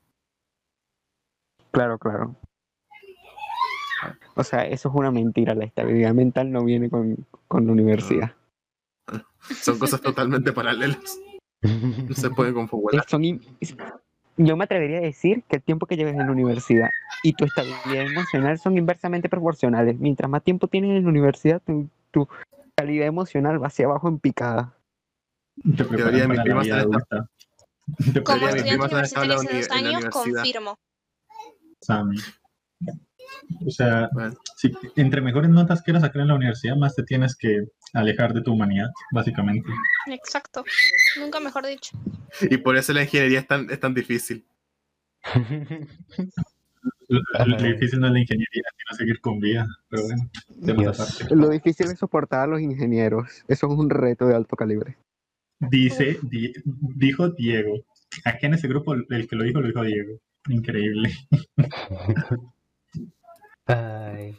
Claro, 1.71 1.99
claro. 1.99 2.35
O 4.35 4.43
sea, 4.43 4.65
eso 4.65 4.89
es 4.89 4.95
una 4.95 5.11
mentira. 5.11 5.55
La 5.55 5.65
estabilidad 5.65 6.13
mental 6.13 6.51
no 6.51 6.63
viene 6.63 6.89
con, 6.89 7.25
con 7.47 7.65
la 7.65 7.71
universidad. 7.71 8.31
Son 9.39 9.79
cosas 9.79 10.01
totalmente 10.01 10.51
paralelas. 10.51 11.19
No 11.61 12.13
se 12.13 12.29
pueden 12.29 12.53
confundir. 12.53 13.01
Yo 14.37 14.57
me 14.57 14.65
atrevería 14.65 14.97
a 14.97 15.01
decir 15.01 15.43
que 15.47 15.55
el 15.55 15.61
tiempo 15.61 15.85
que 15.85 15.95
lleves 15.95 16.13
en 16.13 16.25
la 16.25 16.31
universidad 16.31 16.89
y 17.23 17.33
tu 17.33 17.45
estabilidad 17.45 18.05
emocional 18.05 18.59
son 18.59 18.77
inversamente 18.77 19.29
proporcionales. 19.29 19.97
Mientras 19.97 20.29
más 20.29 20.43
tiempo 20.43 20.67
tienes 20.67 20.91
en 20.97 21.03
la 21.03 21.09
universidad, 21.09 21.61
tu, 21.65 21.87
tu 22.11 22.27
calidad 22.75 23.07
emocional 23.07 23.63
va 23.63 23.67
hacia 23.67 23.85
abajo 23.85 24.09
en 24.09 24.19
picada. 24.19 24.73
Teoría 25.77 26.23
de 26.23 26.27
mis 26.27 26.41
primas 26.41 26.67
Como 28.25 28.47
estudiante 28.47 28.95
la 29.25 29.35
hace 29.35 29.57
dos 29.57 29.71
años, 29.71 30.05
confirmo. 30.05 30.75
Sammy. 31.81 32.17
O 33.65 33.69
sea, 33.69 34.09
Bueno, 34.13 34.33
si 34.55 34.71
entre 34.95 35.21
mejores 35.21 35.49
notas 35.49 35.81
quieras 35.81 36.03
sacar 36.03 36.21
en 36.21 36.29
la 36.29 36.35
universidad, 36.35 36.75
más 36.75 36.95
te 36.95 37.03
tienes 37.03 37.35
que 37.35 37.59
alejar 37.93 38.33
de 38.33 38.41
tu 38.41 38.53
humanidad, 38.53 38.89
básicamente. 39.11 39.69
Exacto. 40.07 40.63
Nunca 41.19 41.39
mejor 41.39 41.65
dicho. 41.65 41.97
y 42.41 42.57
por 42.57 42.75
eso 42.77 42.93
la 42.93 43.03
ingeniería 43.03 43.39
es 43.39 43.47
tan, 43.47 43.69
es 43.69 43.79
tan 43.79 43.93
difícil. 43.93 44.45
Lo, 47.07 47.57
difícil 47.57 47.99
no 47.99 48.07
es 48.07 48.13
la 48.13 48.19
ingeniería, 48.19 48.63
sino 48.77 48.97
seguir 48.97 49.21
con 49.21 49.39
vida. 49.39 49.67
Pero 49.89 50.03
bueno. 50.03 50.29
Lo 51.31 51.49
difícil 51.49 51.87
es 51.91 51.99
soportar 51.99 52.41
a 52.41 52.47
los 52.47 52.61
ingenieros. 52.61 53.43
Eso 53.47 53.67
es 53.67 53.73
un 53.73 53.89
reto 53.89 54.27
de 54.27 54.35
alto 54.35 54.55
calibre. 54.55 54.97
Dice, 55.59 56.17
di- 56.23 56.53
dijo 56.63 57.29
Diego. 57.29 57.75
Aquí 58.25 58.45
en 58.45 58.55
ese 58.55 58.67
grupo 58.67 58.93
el 58.93 59.27
que 59.27 59.35
lo 59.35 59.43
dijo 59.43 59.61
lo 59.61 59.67
dijo 59.67 59.83
Diego. 59.83 60.19
Increíble. 60.49 61.09
Ay. 63.67 64.35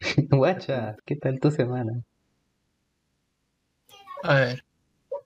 Guacha, 0.30 0.96
¿qué 1.04 1.16
tal 1.16 1.40
tu 1.40 1.50
semana? 1.50 2.02
A 4.22 4.34
ver, 4.34 4.64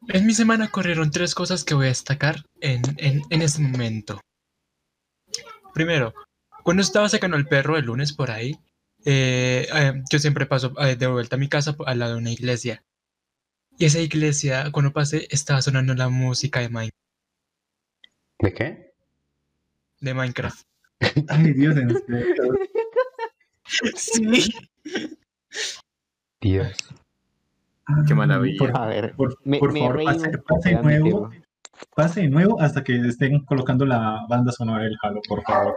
en 0.09 0.27
mi 0.27 0.35
semana 0.35 0.71
corrieron 0.71 1.11
tres 1.11 1.35
cosas 1.35 1.65
que 1.65 1.75
voy 1.75 1.87
a 1.87 1.89
destacar 1.89 2.45
en, 2.61 2.83
en, 2.99 3.23
en 3.31 3.43
este 3.43 3.63
momento. 3.63 4.21
Primero, 5.73 6.13
cuando 6.65 6.83
estaba 6.83 7.09
sacando 7.09 7.37
al 7.37 7.47
perro 7.47 7.77
el 7.77 7.87
lunes 7.87 8.13
por 8.13 8.31
ahí, 8.31 8.59
eh, 9.05 9.67
eh, 9.73 10.03
yo 10.11 10.19
siempre 10.19 10.47
paso 10.47 10.75
eh, 10.81 10.97
de 10.97 11.07
vuelta 11.07 11.37
a 11.37 11.39
mi 11.39 11.49
casa 11.49 11.75
al 11.87 11.99
lado 11.99 12.13
de 12.15 12.19
una 12.19 12.33
iglesia. 12.33 12.83
Y 13.79 13.87
esa 13.87 14.01
iglesia, 14.01 14.71
cuando 14.73 14.93
pasé, 14.93 15.27
estaba 15.31 15.63
sonando 15.63 15.95
la 15.95 16.09
música 16.11 16.61
de, 16.61 16.69
Mine- 16.69 16.91
¿De 18.41 18.53
qué? 18.53 18.93
de 20.01 20.15
Minecraft. 20.15 20.63
Ay, 21.29 21.53
Dios, 21.55 21.77
en 21.77 21.89
serio. 22.07 22.59
Sí. 23.97 24.51
Dios. 26.41 26.77
Qué 28.07 28.15
maravilla. 28.15 28.59
Por, 28.59 28.77
A 28.77 28.87
ver, 28.87 29.15
por- 29.17 29.37
me, 29.45 29.59
por 29.59 29.73
me 29.73 29.81
favor, 29.81 29.97
reí 29.97 30.07
pase, 30.07 30.31
de 30.71 30.83
nuevo, 30.83 31.31
pase 31.95 32.21
de 32.23 32.29
nuevo 32.29 32.61
hasta 32.61 32.83
que 32.85 32.97
estén 33.01 33.45
colocando 33.45 33.85
la 33.85 34.25
banda 34.29 34.53
sonora 34.53 34.85
del 34.85 34.97
Halo, 35.03 35.21
por 35.29 35.43
favor. 35.43 35.77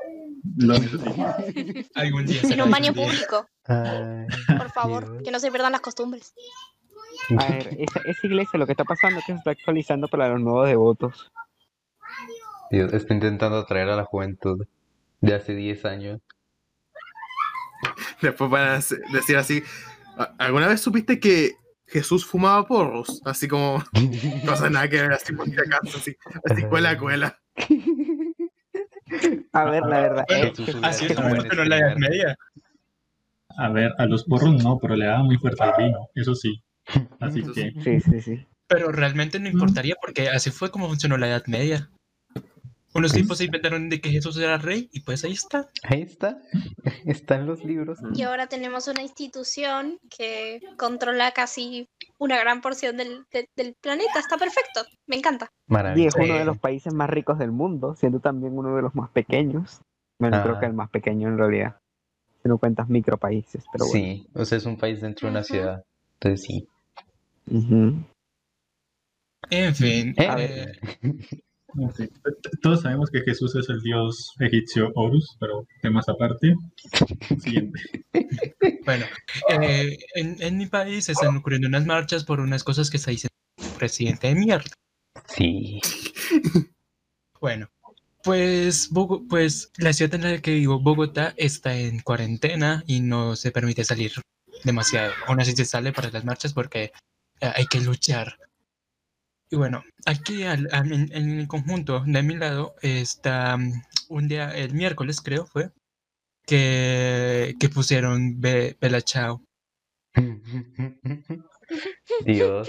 Lo 0.57 0.73
necesito. 0.73 1.13
Algún 1.95 2.25
día 2.25 2.41
En 2.41 2.47
será 2.49 2.63
un 2.65 2.71
baño 2.71 2.93
público, 2.93 3.47
Ay, 3.65 4.27
por 4.57 4.69
favor, 4.71 5.09
Dios. 5.11 5.23
que 5.23 5.31
no 5.31 5.39
se 5.39 5.49
pierdan 5.51 5.71
las 5.71 5.81
costumbres. 5.81 6.33
A 7.37 7.45
ver, 7.47 7.69
esa, 7.79 7.99
esa 8.05 8.27
iglesia 8.27 8.59
lo 8.59 8.65
que 8.65 8.73
está 8.73 8.83
pasando 8.83 9.19
es 9.19 9.25
que 9.25 9.31
se 9.33 9.37
está 9.39 9.51
actualizando 9.51 10.07
para 10.07 10.27
los 10.29 10.41
nuevos 10.41 10.67
devotos. 10.67 11.31
Dios, 12.69 12.91
está 12.93 13.13
intentando 13.13 13.57
atraer 13.57 13.89
a 13.89 13.95
la 13.95 14.03
juventud 14.05 14.65
de 15.21 15.33
hace 15.33 15.53
10 15.55 15.85
años. 15.85 16.21
Después 18.21 18.49
van 18.49 18.67
a 18.67 18.73
decir 18.75 19.37
así, 19.37 19.63
"¿A- 20.17 20.33
¿alguna 20.37 20.67
vez 20.67 20.81
supiste 20.81 21.19
que 21.19 21.51
Jesús 21.87 22.25
fumaba 22.25 22.65
porros? 22.67 23.21
Así 23.25 23.47
como 23.47 23.83
cosas 24.45 24.71
nada 24.71 24.87
que 24.89 25.01
ver, 25.01 25.13
así 25.13 25.33
por 25.33 25.47
si 25.47 25.53
acaso, 25.59 25.97
así, 25.97 26.15
así 26.49 26.63
cuela, 26.67 26.97
cuela. 26.97 27.37
A 29.53 29.65
ver, 29.65 29.83
la 29.85 29.99
verdad, 30.01 30.25
Bueno, 30.27 30.45
es 30.47 30.59
hubiera 30.59 30.89
Así 30.89 31.05
es 31.05 31.15
como 31.15 31.29
funcionó 31.29 31.65
la 31.65 31.77
Edad. 31.77 31.95
Media. 31.97 32.35
A 33.57 33.69
ver, 33.69 33.91
a 33.99 34.05
los 34.07 34.23
porros 34.23 34.63
no, 34.63 34.79
pero 34.79 34.95
le 34.95 35.05
daba 35.05 35.21
muy 35.23 35.37
fuerte 35.37 35.63
al 35.63 35.73
vino, 35.77 36.07
eso 36.15 36.33
sí. 36.33 36.63
Así 37.19 37.41
Eso 37.41 37.53
que, 37.53 37.71
sí, 37.83 37.99
sí, 38.01 38.21
sí. 38.21 38.47
Pero 38.67 38.91
realmente 38.91 39.39
no 39.39 39.47
importaría 39.49 39.95
porque 40.01 40.29
así 40.29 40.49
fue 40.49 40.71
como 40.71 40.87
funcionó 40.87 41.17
la 41.17 41.27
Edad 41.27 41.43
Media. 41.45 41.89
Unos 42.95 43.11
tipos 43.13 43.37
se 43.39 43.45
inventaron 43.45 43.89
de 43.89 43.99
que 43.99 44.09
Jesús 44.11 44.37
era 44.37 44.57
rey 44.57 44.87
y 44.91 44.99
pues 45.01 45.23
ahí 45.23 45.31
está. 45.33 45.67
Ahí 45.83 46.01
está. 46.03 46.37
Están 47.05 47.45
los 47.47 47.63
libros. 47.63 47.99
Y 48.13 48.21
ahora 48.23 48.47
tenemos 48.47 48.87
una 48.87 49.01
institución 49.01 49.97
que 50.15 50.61
controla 50.77 51.31
casi 51.31 51.87
una 52.19 52.39
gran 52.39 52.61
porción 52.61 52.97
del, 52.97 53.25
de- 53.31 53.49
del 53.55 53.75
planeta. 53.81 54.19
Está 54.19 54.37
perfecto. 54.37 54.81
Me 55.07 55.15
encanta. 55.15 55.49
Y 55.95 56.05
es 56.05 56.15
uno 56.15 56.35
de 56.35 56.45
los 56.45 56.57
países 56.59 56.93
más 56.93 57.09
ricos 57.09 57.39
del 57.39 57.51
mundo, 57.51 57.95
siendo 57.95 58.19
también 58.19 58.57
uno 58.57 58.75
de 58.75 58.81
los 58.83 58.93
más 58.95 59.09
pequeños. 59.09 59.81
Bueno, 60.19 60.41
creo 60.43 60.55
Ah. 60.55 60.59
que 60.59 60.65
el 60.67 60.73
más 60.73 60.89
pequeño 60.89 61.27
en 61.29 61.37
realidad. 61.37 61.77
Si 62.43 62.49
no 62.49 62.57
cuentas 62.57 62.89
micropaíses, 62.89 63.63
pero 63.71 63.85
bueno. 63.87 64.05
Sí, 64.05 64.27
o 64.35 64.45
sea, 64.45 64.57
es 64.57 64.65
un 64.65 64.77
país 64.77 65.01
dentro 65.01 65.27
de 65.27 65.31
una 65.31 65.43
ciudad. 65.43 65.83
Entonces 66.19 66.41
sí. 66.45 66.67
En 69.49 69.75
fin. 69.75 70.13
Eh. 70.17 70.27
A 70.27 70.35
eh, 70.41 70.71
todos 72.61 72.81
sabemos 72.81 73.09
que 73.09 73.21
Jesús 73.21 73.55
es 73.55 73.69
el 73.69 73.81
dios 73.81 74.31
egipcio 74.39 74.91
Horus, 74.95 75.35
pero 75.39 75.65
temas 75.81 76.07
aparte. 76.09 76.55
Siguiente. 77.39 77.79
bueno, 78.85 79.05
eh, 79.49 79.97
en, 80.15 80.41
en 80.41 80.57
mi 80.57 80.65
país 80.67 81.05
se 81.05 81.11
están 81.13 81.35
ocurriendo 81.37 81.67
unas 81.67 81.85
marchas 81.85 82.23
por 82.23 82.39
unas 82.39 82.63
cosas 82.63 82.89
que 82.89 82.97
está 82.97 83.11
diciendo 83.11 83.33
el 83.57 83.77
presidente 83.77 84.27
de 84.27 84.35
mierda. 84.35 84.71
Sí. 85.27 85.79
Bueno, 87.39 87.69
pues, 88.23 88.89
Bogo- 88.91 89.25
pues 89.27 89.71
la 89.77 89.93
ciudad 89.93 90.15
en 90.15 90.23
la 90.23 90.41
que 90.41 90.53
vivo, 90.55 90.79
Bogotá, 90.79 91.33
está 91.37 91.75
en 91.75 91.99
cuarentena 91.99 92.83
y 92.87 93.01
no 93.01 93.35
se 93.35 93.51
permite 93.51 93.83
salir 93.83 94.13
demasiado. 94.63 95.11
Aún 95.27 95.41
así 95.41 95.51
se 95.53 95.65
sale 95.65 95.91
para 95.91 96.09
las 96.11 96.23
marchas 96.25 96.53
porque 96.53 96.91
eh, 97.41 97.51
hay 97.55 97.65
que 97.65 97.81
luchar. 97.81 98.37
Y 99.49 99.55
bueno, 99.55 99.83
aquí 100.05 100.43
al- 100.43 100.69
al- 100.71 100.91
en, 100.91 101.11
el 101.39 101.47
conjunto 101.47 102.01
de 102.05 102.23
mi 102.23 102.35
lado 102.35 102.75
está 102.81 103.55
mm, 103.57 103.71
un 104.09 104.27
día, 104.27 104.55
el 104.55 104.73
miércoles 104.73 105.21
creo 105.21 105.45
fue, 105.45 105.69
que, 106.45 107.55
que 107.59 107.69
pusieron 107.69 108.39
Be- 108.41 108.75
Bella 108.81 109.01
Chao. 109.01 109.41
Dios. 112.25 112.67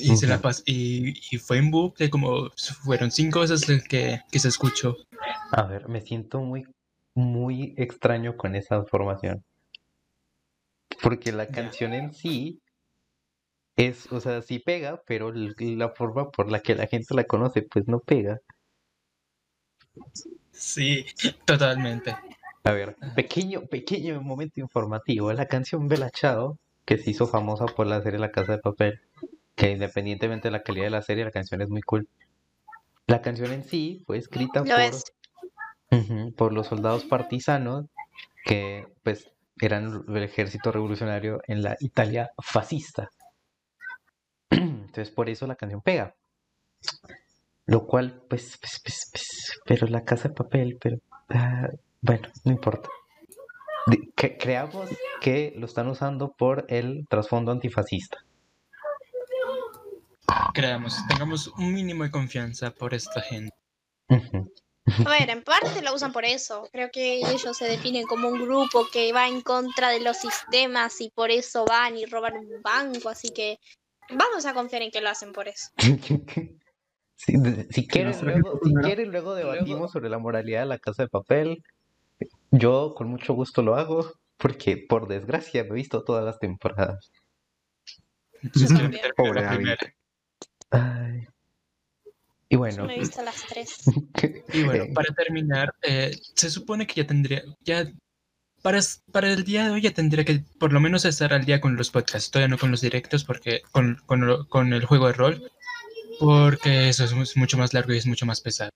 Y, 0.00 0.16
se 0.16 0.26
la 0.26 0.40
pas- 0.42 0.62
y, 0.66 1.14
y 1.30 1.38
fue 1.38 1.58
en 1.58 1.70
bucle, 1.70 2.10
como 2.10 2.50
fueron 2.82 3.10
cinco 3.12 3.40
veces 3.40 3.64
que, 3.88 4.20
que 4.30 4.38
se 4.40 4.48
escuchó. 4.48 4.96
A 5.52 5.62
ver, 5.62 5.88
me 5.88 6.00
siento 6.00 6.40
muy, 6.40 6.66
muy 7.14 7.72
extraño 7.76 8.36
con 8.36 8.56
esa 8.56 8.76
información. 8.76 9.44
Porque 11.02 11.30
la 11.30 11.46
canción 11.46 11.92
en 11.94 12.12
sí 12.14 12.60
es, 13.76 14.10
o 14.12 14.20
sea, 14.20 14.42
sí 14.42 14.58
pega, 14.58 15.02
pero 15.06 15.32
la 15.32 15.88
forma 15.90 16.30
por 16.30 16.50
la 16.50 16.60
que 16.60 16.74
la 16.74 16.86
gente 16.86 17.14
la 17.14 17.24
conoce, 17.24 17.62
pues 17.62 17.88
no 17.88 18.00
pega. 18.00 18.40
Sí, 20.52 21.06
totalmente. 21.44 22.16
A 22.62 22.72
ver, 22.72 22.96
pequeño, 23.14 23.66
pequeño 23.66 24.20
momento 24.22 24.60
informativo. 24.60 25.32
La 25.32 25.46
canción 25.46 25.88
Bella 25.88 26.10
que 26.84 26.98
se 26.98 27.10
hizo 27.10 27.26
famosa 27.26 27.66
por 27.66 27.86
la 27.86 28.02
serie 28.02 28.18
La 28.18 28.30
Casa 28.30 28.52
de 28.52 28.58
Papel, 28.58 29.00
que 29.54 29.70
independientemente 29.70 30.48
de 30.48 30.52
la 30.52 30.62
calidad 30.62 30.86
de 30.86 30.90
la 30.90 31.02
serie, 31.02 31.24
la 31.24 31.30
canción 31.30 31.60
es 31.62 31.68
muy 31.68 31.82
cool. 31.82 32.08
La 33.06 33.20
canción 33.20 33.52
en 33.52 33.64
sí 33.64 34.02
fue 34.06 34.18
escrita 34.18 34.64
por, 34.64 36.32
por 36.36 36.52
los 36.52 36.66
soldados 36.66 37.04
partisanos 37.04 37.86
que 38.44 38.86
pues 39.02 39.30
eran 39.60 40.04
el 40.08 40.22
ejército 40.22 40.72
revolucionario 40.72 41.40
en 41.46 41.62
la 41.62 41.76
Italia 41.80 42.30
fascista. 42.38 43.10
Entonces 44.94 45.12
por 45.12 45.28
eso 45.28 45.44
la 45.48 45.56
canción 45.56 45.82
pega. 45.82 46.14
Lo 47.66 47.84
cual, 47.84 48.22
pues, 48.28 48.56
pues, 48.60 48.80
pues, 48.80 49.10
pues, 49.10 49.60
pero 49.64 49.88
la 49.88 50.04
casa 50.04 50.28
de 50.28 50.34
papel, 50.34 50.78
pero 50.80 50.98
ah, 51.30 51.68
bueno, 52.00 52.28
no 52.44 52.52
importa. 52.52 52.88
Que 54.14 54.38
creamos 54.38 54.88
que 55.20 55.52
lo 55.56 55.66
están 55.66 55.88
usando 55.88 56.32
por 56.32 56.64
el 56.68 57.06
trasfondo 57.08 57.50
antifascista. 57.50 58.18
Creamos, 60.54 60.96
tengamos 61.08 61.48
un 61.48 61.74
mínimo 61.74 62.04
de 62.04 62.12
confianza 62.12 62.70
por 62.70 62.94
esta 62.94 63.20
gente. 63.20 63.52
A 64.08 65.10
ver, 65.10 65.28
en 65.28 65.42
parte 65.42 65.82
lo 65.82 65.92
usan 65.92 66.12
por 66.12 66.24
eso. 66.24 66.68
Creo 66.70 66.90
que 66.92 67.16
ellos 67.16 67.56
se 67.56 67.64
definen 67.64 68.04
como 68.04 68.28
un 68.28 68.40
grupo 68.40 68.86
que 68.92 69.12
va 69.12 69.26
en 69.26 69.40
contra 69.40 69.88
de 69.88 70.00
los 70.00 70.18
sistemas 70.18 71.00
y 71.00 71.10
por 71.10 71.32
eso 71.32 71.64
van 71.64 71.96
y 71.96 72.06
roban 72.06 72.36
un 72.36 72.62
banco. 72.62 73.08
Así 73.08 73.30
que 73.30 73.58
vamos 74.10 74.46
a 74.46 74.54
confiar 74.54 74.82
en 74.82 74.90
que 74.90 75.00
lo 75.00 75.08
hacen 75.08 75.32
por 75.32 75.48
eso. 75.48 75.70
Si, 77.16 77.32
si 77.70 77.86
quieren, 77.86 78.14
luego, 78.22 78.60
si 78.62 78.74
quieren, 78.74 79.10
luego 79.10 79.34
debatimos 79.34 79.92
sobre 79.92 80.10
la 80.10 80.18
moralidad 80.18 80.60
de 80.60 80.66
la 80.66 80.78
casa 80.78 81.04
de 81.04 81.08
papel. 81.08 81.62
Yo 82.50 82.92
con 82.94 83.08
mucho 83.08 83.34
gusto 83.34 83.62
lo 83.62 83.76
hago, 83.76 84.12
porque 84.36 84.76
por 84.76 85.08
desgracia 85.08 85.62
me 85.62 85.70
he 85.70 85.74
visto 85.74 86.04
todas 86.04 86.24
las 86.24 86.38
temporadas. 86.38 87.12
Pobre 89.16 89.48
primera. 89.48 89.94
Ay. 90.70 91.28
Y 92.48 92.56
bueno, 92.56 92.84
me 92.84 92.96
he 92.96 93.00
visto 93.00 93.22
las 93.22 93.46
tres. 93.46 93.84
Y 94.52 94.64
bueno, 94.64 94.86
para 94.94 95.14
terminar, 95.14 95.74
eh, 95.82 96.10
se 96.34 96.50
supone 96.50 96.86
que 96.86 97.00
ya 97.00 97.06
tendría, 97.06 97.42
ya 97.62 97.90
para, 98.64 99.28
el 99.28 99.44
día 99.44 99.64
de 99.64 99.70
hoy 99.72 99.82
ya 99.82 99.92
tendría 99.92 100.24
que 100.24 100.42
por 100.58 100.72
lo 100.72 100.80
menos 100.80 101.04
estar 101.04 101.34
al 101.34 101.44
día 101.44 101.60
con 101.60 101.76
los 101.76 101.90
podcasts, 101.90 102.30
todavía 102.30 102.48
no 102.48 102.56
con 102.56 102.70
los 102.70 102.80
directos, 102.80 103.22
porque 103.22 103.60
con, 103.70 104.00
con, 104.06 104.72
el 104.72 104.86
juego 104.86 105.08
de 105.08 105.12
rol, 105.12 105.52
porque 106.18 106.88
eso 106.88 107.04
es 107.04 107.36
mucho 107.36 107.58
más 107.58 107.74
largo 107.74 107.92
y 107.92 107.98
es 107.98 108.06
mucho 108.06 108.24
más 108.24 108.40
pesado. 108.40 108.70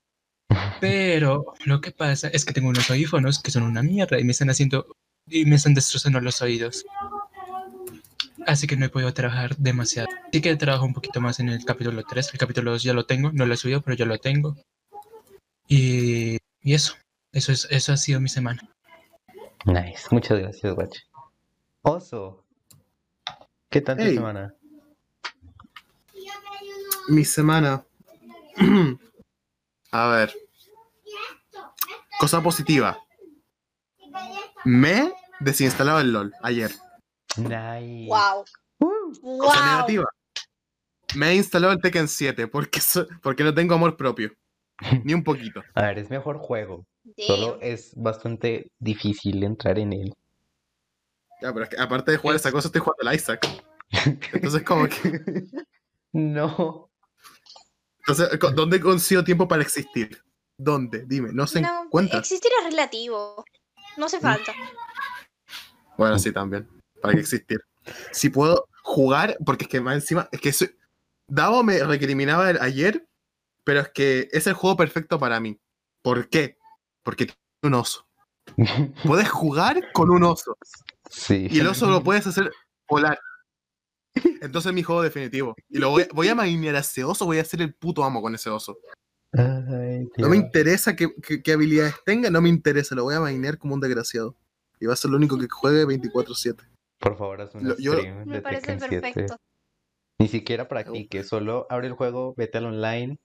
Pero 0.83 1.54
lo 1.64 1.80
que 1.80 1.90
pasa 1.90 2.28
es 2.28 2.45
que 2.45 2.52
tengo 2.52 2.68
unos 2.68 2.90
audífonos 2.90 3.42
que 3.42 3.50
son 3.50 3.62
una 3.62 3.83
mierda 3.83 4.21
y 4.21 4.25
me 4.25 4.33
están 4.33 4.50
haciendo 4.50 4.87
y 5.26 5.47
me 5.47 5.57
están 5.57 5.73
destrozando 5.73 6.21
los 6.21 6.42
oídos. 6.42 6.85
Así 8.47 8.66
que 8.66 8.76
no 8.76 8.85
he 8.85 8.90
podido 8.90 9.14
trabajar 9.14 9.57
demasiado. 9.57 10.09
Sí 10.33 10.42
que 10.42 10.54
trabajo 10.57 10.85
un 10.85 10.92
poquito 10.92 11.23
más 11.23 11.40
en 11.40 11.49
el 11.49 11.64
capítulo 11.64 12.02
3. 12.02 12.30
El 12.35 12.38
capítulo 12.38 12.73
2 12.73 12.83
ya 12.83 12.92
lo 12.92 13.07
tengo, 13.07 13.33
no 13.33 13.47
lo 13.47 13.54
he 13.54 13.57
subido, 13.57 13.80
pero 13.80 13.97
ya 13.97 14.04
lo 14.04 14.18
tengo. 14.18 14.54
Y, 15.66 16.37
y 16.61 16.75
eso, 16.75 16.95
eso, 17.33 17.52
es, 17.52 17.66
eso 17.71 17.95
ha 17.95 17.97
sido 17.97 18.21
mi 18.21 18.28
semana. 18.28 18.68
Nice. 19.65 20.09
Muchas 20.11 20.38
gracias, 20.38 20.75
Guache. 20.75 21.03
Oso, 21.83 22.45
¿qué 23.71 23.81
tal 23.81 23.97
tu 23.97 24.05
semana? 24.05 24.55
Mi 27.09 27.25
semana. 27.25 27.85
A 29.93 30.09
ver. 30.09 30.35
Cosa 32.21 32.43
positiva. 32.43 32.99
Me 34.65 35.12
desinstalaba 35.41 36.00
el 36.03 36.12
LOL 36.12 36.35
ayer. 36.43 36.71
Nice. 37.37 38.07
¡Wow! 38.09 38.45
Cosa 38.79 39.61
¡Wow! 39.61 39.65
negativa. 39.65 40.05
Me 41.15 41.31
he 41.31 41.35
instalado 41.37 41.73
el 41.73 41.81
Tekken 41.81 42.09
7 42.09 42.49
porque, 42.49 42.81
so- 42.81 43.07
porque 43.23 43.45
no 43.45 43.55
tengo 43.55 43.75
amor 43.75 43.97
propio. 43.97 44.33
Ni 45.05 45.15
un 45.15 45.25
poquito. 45.25 45.62
A 45.75 45.83
ver, 45.83 45.99
es 46.00 46.11
mejor 46.11 46.38
juego. 46.38 46.85
Solo 47.17 47.59
es 47.61 47.93
bastante 47.97 48.71
difícil 48.79 49.43
entrar 49.45 49.79
en 49.79 49.93
él. 49.93 50.15
Ya, 51.41 51.53
pero 51.53 51.65
es 51.65 51.71
que 51.71 51.79
aparte 51.79 52.11
de 52.12 52.17
jugar 52.19 52.37
esa 52.37 52.50
cosa, 52.53 52.69
estoy 52.69 52.81
jugando 52.81 53.09
al 53.09 53.15
Isaac. 53.17 53.47
Entonces, 54.33 54.62
como 54.62 54.87
que. 54.88 54.93
No. 56.12 56.91
Entonces, 58.00 58.38
¿dónde 58.55 58.81
consigo 58.81 59.23
tiempo 59.23 59.47
para 59.47 59.62
existir? 59.62 60.23
¿Dónde? 60.57 61.05
Dime, 61.07 61.31
no 61.33 61.47
se 61.47 61.61
No, 61.61 61.85
encuentra. 61.85 62.19
existir 62.21 62.50
es 62.61 62.65
relativo. 62.71 63.45
No 63.99 64.05
Mm. 64.05 64.07
hace 64.07 64.21
falta. 64.21 64.53
Bueno, 65.97 66.19
sí, 66.19 66.33
también. 66.33 66.67
Para 67.03 67.15
que 67.15 67.21
existir. 67.21 67.61
Si 68.12 68.31
puedo 68.31 68.67
jugar, 68.83 69.37
porque 69.45 69.65
es 69.65 69.69
que 69.71 69.81
más 69.81 69.95
encima, 69.97 70.29
es 70.33 70.41
que 70.41 70.53
soy... 70.53 70.75
Davo 71.29 71.62
me 71.62 71.79
recriminaba 71.85 72.50
el- 72.50 72.61
ayer, 72.61 73.07
pero 73.65 73.81
es 73.81 73.91
que 73.91 74.29
es 74.33 74.47
el 74.47 74.55
juego 74.55 74.77
perfecto 74.77 75.19
para 75.19 75.38
mí. 75.41 75.59
¿Por 76.03 76.29
qué? 76.29 76.57
Porque 77.02 77.26
tiene 77.26 77.37
un 77.62 77.75
oso. 77.75 78.07
Puedes 79.05 79.28
jugar 79.28 79.93
con 79.93 80.11
un 80.11 80.23
oso. 80.25 80.57
Sí. 81.11 81.49
Y 81.50 81.61
el 81.61 81.67
oso 81.69 81.88
lo 81.90 82.02
puedes 82.02 82.26
hacer 82.26 82.50
volar. 82.88 83.19
Entonces 84.40 84.71
es 84.71 84.75
mi 84.75 84.83
juego 84.83 85.02
definitivo. 85.02 85.55
Y 85.69 85.78
lo 85.78 85.90
voy, 85.90 86.07
voy 86.12 86.28
a 86.28 86.35
mainear 86.35 86.76
a 86.76 86.81
ese 86.81 87.05
oso, 87.05 87.25
voy 87.25 87.38
a 87.38 87.45
ser 87.45 87.62
el 87.62 87.75
puto 87.75 88.05
amo 88.05 88.21
con 88.21 88.35
ese 88.35 88.50
oso. 88.50 88.78
Ay, 89.33 90.09
No 90.17 90.28
me 90.28 90.37
interesa 90.37 90.97
qué, 90.97 91.09
qué- 91.23 91.43
qué 91.43 91.52
habilidades 91.52 91.95
tenga, 92.05 92.31
no 92.31 92.40
me 92.40 92.49
interesa, 92.49 92.95
lo 92.95 93.05
voy 93.05 93.14
a 93.14 93.21
mainear 93.21 93.59
como 93.59 93.75
un 93.75 93.81
desgraciado. 93.81 94.35
Y 94.81 94.87
va 94.87 94.93
a 94.95 94.97
ser 94.97 95.11
lo 95.11 95.17
único 95.17 95.38
que 95.38 95.47
juegue 95.49 95.85
24-7. 95.87 96.57
Por 96.99 97.17
favor, 97.17 97.40
haz 97.43 97.55
un 97.55 97.69
Lo- 97.69 97.78
yo- 97.78 97.93
stream 97.95 98.26
Me 98.26 98.40
parece 98.40 98.67
Tekken 98.76 98.88
7. 98.88 99.00
perfecto. 99.00 99.37
Ni 100.21 100.28
siquiera 100.28 100.67
practique, 100.69 101.23
solo 101.23 101.67
abre 101.71 101.87
el 101.87 101.93
juego, 101.93 102.35
vete 102.37 102.59
al 102.59 102.67
online. 102.67 103.19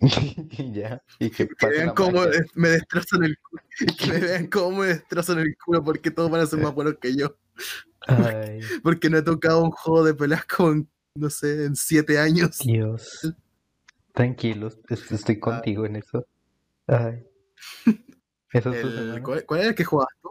y 0.58 0.72
ya. 0.72 1.02
Y 1.18 1.30
que 1.30 1.46
Que 1.48 1.66
vean 1.66 1.94
cómo 1.94 2.24
magia. 2.24 2.44
me 2.54 2.68
destrozan 2.70 3.24
el 3.24 3.36
culo. 3.38 3.62
Que 3.98 4.06
me 4.08 4.18
vean 4.20 4.46
cómo 4.48 4.78
me 4.78 4.86
destrozan 4.86 5.38
el 5.40 5.56
culo 5.64 5.82
porque 5.84 6.10
todos 6.10 6.30
van 6.30 6.40
a 6.40 6.46
ser 6.46 6.58
más 6.60 6.74
buenos 6.74 6.94
que 7.00 7.14
yo. 7.16 7.36
Ay, 8.06 8.60
Porque 8.82 9.10
no 9.10 9.18
he 9.18 9.22
tocado 9.22 9.62
un 9.62 9.70
juego 9.70 10.04
de 10.04 10.14
peleas 10.14 10.44
con, 10.46 10.88
no 11.14 11.28
sé, 11.30 11.66
en 11.66 11.76
7 11.76 12.18
años. 12.18 12.58
Dios. 12.58 13.34
Tranquilos, 14.12 14.78
es- 14.88 15.12
estoy 15.12 15.38
contigo 15.38 15.84
en 15.86 15.96
eso. 15.96 16.26
Ay. 16.86 17.24
Eso 18.52 18.72
El-. 18.72 19.22
¿cuál, 19.22 19.44
cuál 19.46 19.60
era 19.60 19.68
el 19.70 19.74
que 19.74 19.84
jugabas 19.84 20.14
tú? 20.22 20.30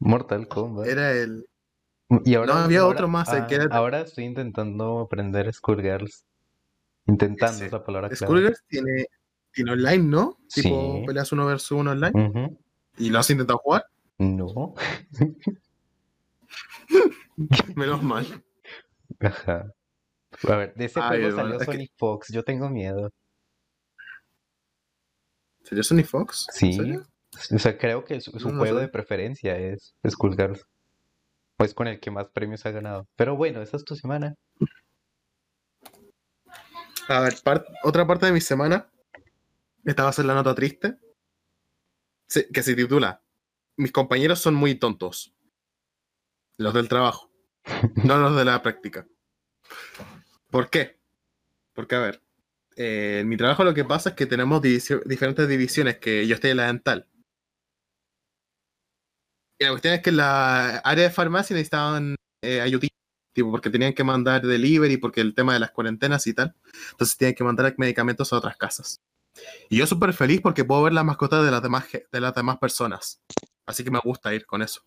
Mortal 0.00 0.48
Kombat. 0.48 0.86
Era 0.88 1.12
el. 1.12 1.46
Y 2.24 2.34
ahora, 2.34 2.54
No, 2.54 2.60
había 2.60 2.80
ahora- 2.80 2.94
otro 2.94 3.08
más, 3.08 3.28
el 3.32 3.42
ah, 3.42 3.46
que 3.46 3.54
era- 3.56 3.68
ahora 3.76 4.00
estoy 4.00 4.24
intentando 4.24 5.00
aprender 5.00 5.52
Skullgirls. 5.52 6.24
Intentando 7.06 7.56
Ese. 7.56 7.66
esa 7.66 7.84
palabra 7.84 8.08
clave. 8.08 8.26
Skullgirls 8.26 8.62
tiene, 8.68 9.06
tiene 9.52 9.72
online, 9.72 10.04
¿no? 10.04 10.38
Tipo, 10.52 11.04
peleas 11.06 11.32
uno 11.32 11.46
versus 11.46 11.72
uno 11.72 11.92
online. 11.92 12.56
¿Y 12.98 13.10
lo 13.10 13.18
has 13.18 13.30
intentado 13.30 13.58
jugar? 13.58 13.84
No. 14.18 14.74
Menos 17.76 18.02
mal. 18.02 18.26
Ajá. 19.20 19.72
A 20.48 20.56
ver, 20.56 20.74
de 20.74 20.84
ese 20.86 21.00
Ay, 21.00 21.20
juego 21.22 21.36
salió 21.36 21.54
es 21.54 21.58
que- 21.60 21.64
Sonic 21.72 21.92
Fox. 21.96 22.28
Yo 22.32 22.42
tengo 22.44 22.68
miedo. 22.68 23.10
¿Sería 25.64 25.82
Sony 25.84 26.04
Fox? 26.04 26.46
¿En 26.48 26.54
Sí. 26.54 26.72
serio? 26.74 27.06
O 27.54 27.58
sea, 27.58 27.78
creo 27.78 28.04
que 28.04 28.20
su, 28.20 28.30
su 28.38 28.48
No, 28.48 28.54
no 28.54 28.60
juego 28.60 28.76
sé. 28.76 28.82
de 28.82 28.88
preferencia 28.88 29.56
es 29.56 29.94
Skullgirls. 30.08 30.66
Pues 31.56 31.72
con 31.74 31.86
el 31.86 32.00
que 32.00 32.10
más 32.10 32.28
premios 32.28 32.66
ha 32.66 32.70
ganado. 32.72 33.06
Pero 33.16 33.36
bueno, 33.36 33.62
esa 33.62 33.76
es 33.76 33.84
tu 33.84 33.94
semana. 33.96 34.34
A 37.12 37.20
ver, 37.20 37.34
otra 37.82 38.06
parte 38.06 38.26
de 38.26 38.32
mi 38.32 38.40
semana. 38.40 38.90
Esta 39.84 40.04
va 40.04 40.08
a 40.10 40.12
ser 40.12 40.24
la 40.24 40.34
nota 40.34 40.54
triste. 40.54 40.96
Sí, 42.28 42.46
que 42.52 42.62
se 42.62 42.74
titula 42.74 43.22
Mis 43.76 43.92
compañeros 43.92 44.38
son 44.38 44.54
muy 44.54 44.74
tontos. 44.76 45.34
Los 46.58 46.74
del 46.74 46.88
trabajo. 46.88 47.30
No 48.04 48.16
los 48.18 48.36
de 48.36 48.44
la 48.44 48.62
práctica. 48.62 49.06
¿Por 50.50 50.70
qué? 50.70 50.98
Porque, 51.74 51.94
a 51.94 52.00
ver, 52.00 52.22
eh, 52.76 53.18
en 53.20 53.28
mi 53.28 53.36
trabajo 53.36 53.64
lo 53.64 53.74
que 53.74 53.84
pasa 53.84 54.10
es 54.10 54.16
que 54.16 54.26
tenemos 54.26 54.60
divisio- 54.62 55.02
diferentes 55.04 55.48
divisiones, 55.48 55.98
que 55.98 56.26
yo 56.26 56.34
estoy 56.34 56.50
en 56.50 56.56
la 56.58 56.66
dental. 56.66 57.08
Y 59.58 59.64
la 59.64 59.70
cuestión 59.70 59.94
es 59.94 60.02
que 60.02 60.10
en 60.10 60.16
la 60.16 60.78
área 60.78 61.04
de 61.04 61.10
farmacia 61.10 61.54
necesitaban 61.54 62.16
eh, 62.42 62.60
ayudita, 62.60 62.94
tipo, 63.32 63.50
porque 63.50 63.70
tenían 63.70 63.92
que 63.94 64.04
mandar 64.04 64.42
delivery, 64.42 64.96
porque 64.96 65.20
el 65.20 65.34
tema 65.34 65.54
de 65.54 65.60
las 65.60 65.70
cuarentenas 65.70 66.26
y 66.26 66.34
tal. 66.34 66.54
Entonces 66.92 67.16
tienen 67.16 67.34
que 67.34 67.44
mandar 67.44 67.74
medicamentos 67.78 68.32
a 68.32 68.36
otras 68.36 68.56
casas. 68.56 69.00
Y 69.70 69.78
yo 69.78 69.86
súper 69.86 70.12
feliz 70.12 70.40
porque 70.42 70.64
puedo 70.64 70.82
ver 70.82 70.92
las 70.92 71.04
mascotas 71.04 71.44
de 71.44 71.50
las 71.50 71.62
demás, 71.62 71.86
de 71.90 72.20
las 72.20 72.34
demás 72.34 72.58
personas. 72.58 73.20
Así 73.66 73.82
que 73.82 73.90
me 73.90 74.00
gusta 74.00 74.34
ir 74.34 74.44
con 74.44 74.62
eso. 74.62 74.82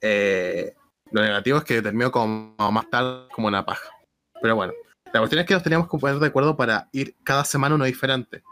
Eh, 0.00 0.74
lo 1.10 1.22
negativo 1.22 1.58
es 1.58 1.64
que 1.64 1.82
termino 1.82 2.10
como 2.10 2.54
más 2.72 2.88
tarde 2.90 3.28
como 3.34 3.48
una 3.48 3.64
paja. 3.64 3.90
Pero 4.40 4.56
bueno, 4.56 4.72
la 5.12 5.20
cuestión 5.20 5.40
es 5.40 5.46
que 5.46 5.54
nos 5.54 5.62
teníamos 5.62 5.88
que 5.88 5.98
poner 5.98 6.18
de 6.18 6.26
acuerdo 6.26 6.56
para 6.56 6.88
ir 6.92 7.14
cada 7.22 7.44
semana 7.44 7.74
uno 7.74 7.84
diferente. 7.84 8.42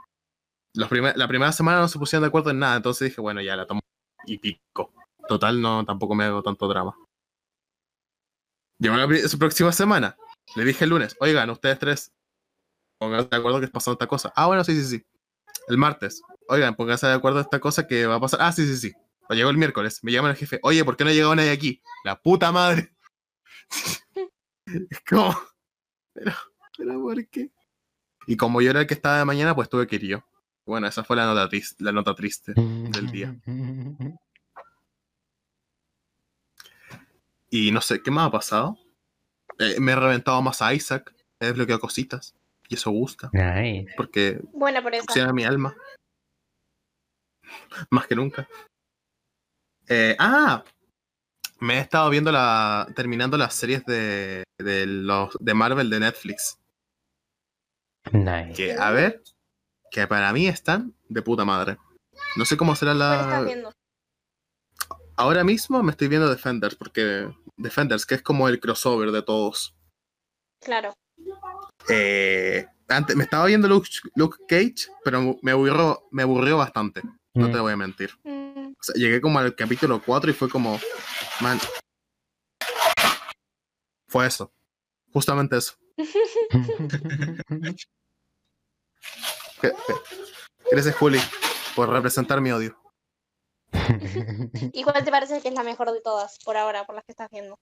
Los 0.74 0.88
primer- 0.88 1.16
la 1.16 1.26
primera 1.26 1.50
semana 1.52 1.80
no 1.80 1.88
se 1.88 1.98
pusieron 1.98 2.22
de 2.22 2.28
acuerdo 2.28 2.50
en 2.50 2.58
nada, 2.60 2.76
entonces 2.76 3.08
dije, 3.08 3.20
bueno, 3.20 3.40
ya 3.40 3.56
la 3.56 3.66
tomo 3.66 3.80
y 4.26 4.38
pico. 4.38 4.92
Total, 5.26 5.60
no, 5.60 5.84
tampoco 5.84 6.14
me 6.14 6.24
hago 6.24 6.42
tanto 6.42 6.68
drama. 6.68 6.94
Llegó 8.80 8.96
la 8.96 9.06
próxima 9.38 9.72
semana. 9.72 10.16
Le 10.56 10.64
dije 10.64 10.84
el 10.84 10.90
lunes, 10.90 11.14
oigan, 11.20 11.50
ustedes 11.50 11.78
tres, 11.78 12.12
pónganse 12.98 13.28
de 13.30 13.36
acuerdo 13.36 13.60
que 13.60 13.68
pasó 13.68 13.92
esta 13.92 14.06
cosa. 14.06 14.32
Ah, 14.34 14.46
bueno, 14.46 14.64
sí, 14.64 14.74
sí, 14.74 14.84
sí. 14.96 15.06
El 15.68 15.76
martes, 15.76 16.22
oigan, 16.48 16.74
pónganse 16.74 17.06
de 17.06 17.12
acuerdo 17.12 17.40
esta 17.40 17.60
cosa 17.60 17.86
que 17.86 18.06
va 18.06 18.16
a 18.16 18.20
pasar. 18.20 18.40
Ah, 18.42 18.52
sí, 18.52 18.66
sí, 18.66 18.76
sí. 18.76 18.92
O 19.28 19.34
llegó 19.34 19.50
el 19.50 19.58
miércoles, 19.58 20.02
me 20.02 20.10
llama 20.10 20.30
el 20.30 20.36
jefe, 20.36 20.58
oye, 20.62 20.82
¿por 20.82 20.96
qué 20.96 21.04
no 21.04 21.10
ha 21.10 21.12
llegado 21.12 21.34
nadie 21.34 21.50
aquí? 21.50 21.82
La 22.04 22.20
puta 22.20 22.50
madre. 22.52 22.92
es 24.66 25.00
como, 25.08 25.38
pero, 26.14 26.32
pero, 26.76 27.00
¿por 27.02 27.28
qué? 27.28 27.50
Y 28.26 28.36
como 28.36 28.62
yo 28.62 28.70
era 28.70 28.80
el 28.80 28.86
que 28.86 28.94
estaba 28.94 29.18
de 29.18 29.24
mañana, 29.26 29.54
pues 29.54 29.68
tuve 29.68 29.86
que 29.86 29.96
ir 29.96 30.06
yo. 30.06 30.24
Bueno, 30.64 30.86
esa 30.86 31.04
fue 31.04 31.16
la 31.16 31.26
nota, 31.26 31.48
la 31.78 31.92
nota 31.92 32.14
triste. 32.14 32.54
del 32.56 33.10
día. 33.10 33.36
Y 37.50 37.72
no 37.72 37.80
sé, 37.80 38.02
¿qué 38.02 38.10
más 38.10 38.28
ha 38.28 38.30
pasado? 38.30 38.78
Eh, 39.58 39.78
me 39.80 39.92
he 39.92 39.96
reventado 39.96 40.40
más 40.42 40.62
a 40.62 40.72
Isaac, 40.72 41.12
he 41.40 41.46
desbloqueado 41.46 41.80
cositas. 41.80 42.34
Y 42.68 42.74
eso 42.74 42.90
gusta, 42.92 43.30
Nice. 43.32 43.92
porque 43.96 44.40
Buena 44.52 44.80
por 44.80 44.94
eso. 44.94 45.04
funciona 45.04 45.32
mi 45.32 45.42
alma. 45.44 45.74
Más 47.90 48.06
que 48.06 48.14
nunca. 48.14 48.48
Eh, 49.88 50.14
ah, 50.20 50.62
me 51.58 51.78
he 51.78 51.80
estado 51.80 52.08
viendo 52.10 52.30
la. 52.30 52.86
terminando 52.94 53.36
las 53.36 53.54
series 53.54 53.84
de, 53.86 54.44
de 54.58 54.86
los 54.86 55.36
de 55.40 55.52
Marvel 55.54 55.90
de 55.90 55.98
Netflix. 55.98 56.58
Nice. 58.12 58.52
Que, 58.54 58.72
a 58.74 58.90
ver, 58.92 59.20
que 59.90 60.06
para 60.06 60.32
mí 60.32 60.46
están 60.46 60.94
de 61.08 61.22
puta 61.22 61.44
madre. 61.44 61.76
No 62.36 62.44
sé 62.44 62.56
cómo 62.56 62.76
será 62.76 62.94
¿Cuál 62.94 63.48
estás 63.48 63.62
la. 63.64 63.72
Ahora 65.20 65.44
mismo 65.44 65.82
me 65.82 65.90
estoy 65.90 66.08
viendo 66.08 66.30
Defenders, 66.30 66.74
porque. 66.74 67.28
Defenders, 67.58 68.06
que 68.06 68.14
es 68.14 68.22
como 68.22 68.48
el 68.48 68.58
crossover 68.58 69.12
de 69.12 69.20
todos. 69.22 69.74
Claro. 70.62 70.94
Eh, 71.90 72.64
antes, 72.88 73.14
me 73.16 73.24
estaba 73.24 73.44
viendo 73.44 73.68
Luke, 73.68 73.86
Luke 74.14 74.38
Cage, 74.48 74.88
pero 75.04 75.36
me 75.42 75.50
aburrió, 75.50 76.08
me 76.10 76.22
aburrió 76.22 76.56
bastante. 76.56 77.02
No 77.34 77.48
Mm. 77.48 77.52
te 77.52 77.58
voy 77.60 77.72
a 77.72 77.76
mentir. 77.76 78.10
Mm, 78.24 78.68
O 78.72 78.82
sea, 78.82 78.94
llegué 78.94 79.20
como 79.20 79.38
al 79.38 79.54
capítulo 79.54 80.00
4 80.04 80.30
y 80.30 80.34
fue 80.34 80.48
como. 80.48 80.80
Man. 81.42 81.58
Fue 84.08 84.26
eso. 84.26 84.50
Justamente 85.12 85.58
eso. 85.58 85.74
Gracias, 90.70 90.96
Juli, 90.96 91.20
por 91.76 91.90
representar 91.90 92.40
mi 92.40 92.50
odio. 92.52 92.79
¿Y 94.72 94.82
cuál 94.82 95.04
te 95.04 95.10
parece 95.10 95.40
que 95.40 95.48
es 95.48 95.54
la 95.54 95.62
mejor 95.62 95.92
de 95.92 96.00
todas 96.00 96.38
por 96.44 96.56
ahora, 96.56 96.84
por 96.84 96.94
las 96.94 97.04
que 97.04 97.12
estás 97.12 97.28
viendo? 97.30 97.58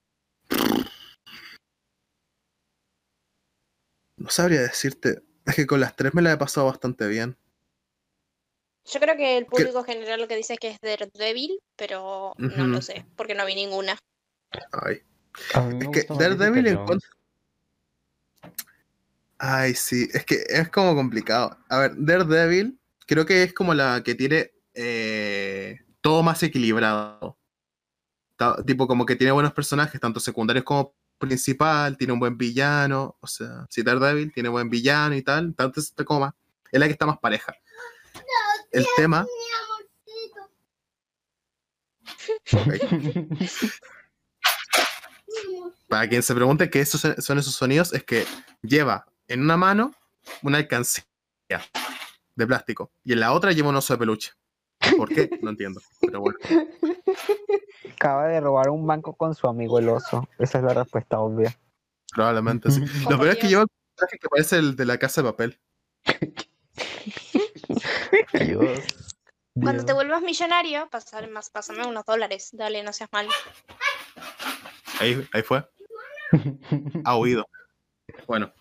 No 4.17 4.29
sabría 4.29 4.61
decirte. 4.61 5.23
Es 5.45 5.55
que 5.55 5.65
con 5.65 5.79
las 5.79 5.95
tres 5.95 6.13
me 6.13 6.21
la 6.21 6.33
he 6.33 6.37
pasado 6.37 6.67
bastante 6.67 7.07
bien. 7.07 7.37
Yo 8.85 8.99
creo 8.99 9.15
que 9.15 9.37
el 9.37 9.45
público 9.45 9.83
general 9.83 10.19
lo 10.19 10.27
que 10.27 10.35
dice 10.35 10.53
es 10.53 10.59
que 10.59 10.69
es 10.69 10.79
Daredevil, 10.81 11.59
pero 11.75 12.33
no 12.37 12.67
lo 12.67 12.81
sé, 12.81 13.05
porque 13.15 13.35
no 13.35 13.45
vi 13.45 13.55
ninguna. 13.55 13.97
Ay. 14.71 15.03
Es 15.79 15.87
que 15.89 16.05
Daredevil 16.13 16.63
Jessica 16.63 16.81
encuentro. 16.81 17.09
Ay, 19.37 19.73
sí, 19.73 20.09
es 20.11 20.25
que 20.25 20.43
es 20.47 20.69
como 20.69 20.95
complicado. 20.95 21.57
A 21.69 21.79
ver, 21.79 21.91
Daredevil 21.95 22.79
creo 23.05 23.25
que 23.25 23.43
es 23.43 23.53
como 23.53 23.73
la 23.73 24.01
que 24.03 24.15
tiene 24.15 24.51
eh, 24.73 25.79
todo 26.09 26.23
más 26.23 26.41
equilibrado. 26.41 27.37
Tipo, 28.65 28.87
como 28.87 29.05
que 29.05 29.15
tiene 29.15 29.31
buenos 29.31 29.53
personajes, 29.53 30.01
tanto 30.01 30.19
secundarios 30.19 30.65
como 30.65 30.95
principal, 31.19 31.95
tiene 31.97 32.13
un 32.13 32.19
buen 32.19 32.35
villano. 32.35 33.15
O 33.19 33.27
sea, 33.27 33.67
si 33.69 33.83
Daredevil 33.83 34.33
tiene 34.33 34.49
buen 34.49 34.71
villano 34.71 35.15
y 35.15 35.21
tal, 35.21 35.53
tanto 35.53 35.79
está 35.79 36.03
como 36.03 36.21
más, 36.21 36.33
Es 36.71 36.79
la 36.79 36.87
que 36.87 36.93
está 36.93 37.05
más 37.05 37.19
pareja. 37.19 37.53
El 38.71 38.87
tema. 38.95 39.27
Para 45.87 46.09
quien 46.09 46.23
se 46.23 46.33
pregunte 46.33 46.71
qué 46.71 46.81
esos 46.81 47.01
son 47.23 47.37
esos 47.37 47.53
sonidos, 47.53 47.93
es 47.93 48.03
que 48.03 48.25
lleva 48.63 49.05
en 49.27 49.41
una 49.41 49.57
mano 49.57 49.93
una 50.41 50.57
alcancía 50.57 51.05
de 52.35 52.47
plástico 52.47 52.91
y 53.03 53.13
en 53.13 53.19
la 53.19 53.31
otra 53.31 53.51
lleva 53.51 53.69
un 53.69 53.75
oso 53.75 53.93
de 53.93 53.99
peluche. 53.99 54.38
¿Por 54.97 55.09
qué? 55.09 55.29
No 55.41 55.49
entiendo. 55.49 55.81
Pero 56.01 56.21
bueno. 56.21 56.37
Acaba 57.95 58.27
de 58.27 58.39
robar 58.39 58.69
un 58.69 58.85
banco 58.85 59.13
con 59.13 59.35
su 59.35 59.47
amigo 59.47 59.79
el 59.79 59.89
oso. 59.89 60.27
Esa 60.37 60.59
es 60.59 60.63
la 60.63 60.73
respuesta 60.73 61.19
obvia. 61.19 61.57
Probablemente 62.13 62.71
sí. 62.71 62.81
Lo 63.09 63.17
peor 63.17 63.29
es 63.29 63.37
que 63.37 63.47
lleva 63.47 63.63
un 63.63 63.67
traje 63.95 64.17
que 64.19 64.29
parece 64.29 64.57
el 64.57 64.75
de 64.75 64.85
la 64.85 64.97
casa 64.97 65.21
de 65.21 65.29
papel. 65.29 65.59
Dios. 68.33 68.79
Cuando 69.61 69.83
te 69.83 69.93
vuelvas 69.93 70.21
millonario, 70.21 70.89
pasar 70.89 71.29
más, 71.29 71.49
pásame 71.49 71.85
unos 71.85 72.05
dólares. 72.05 72.49
Dale, 72.53 72.81
no 72.83 72.93
seas 72.93 73.09
malo. 73.11 73.29
Ahí, 74.99 75.27
ahí 75.33 75.41
fue. 75.41 75.67
Ha 77.03 77.17
huido. 77.17 77.45
Bueno. 78.27 78.53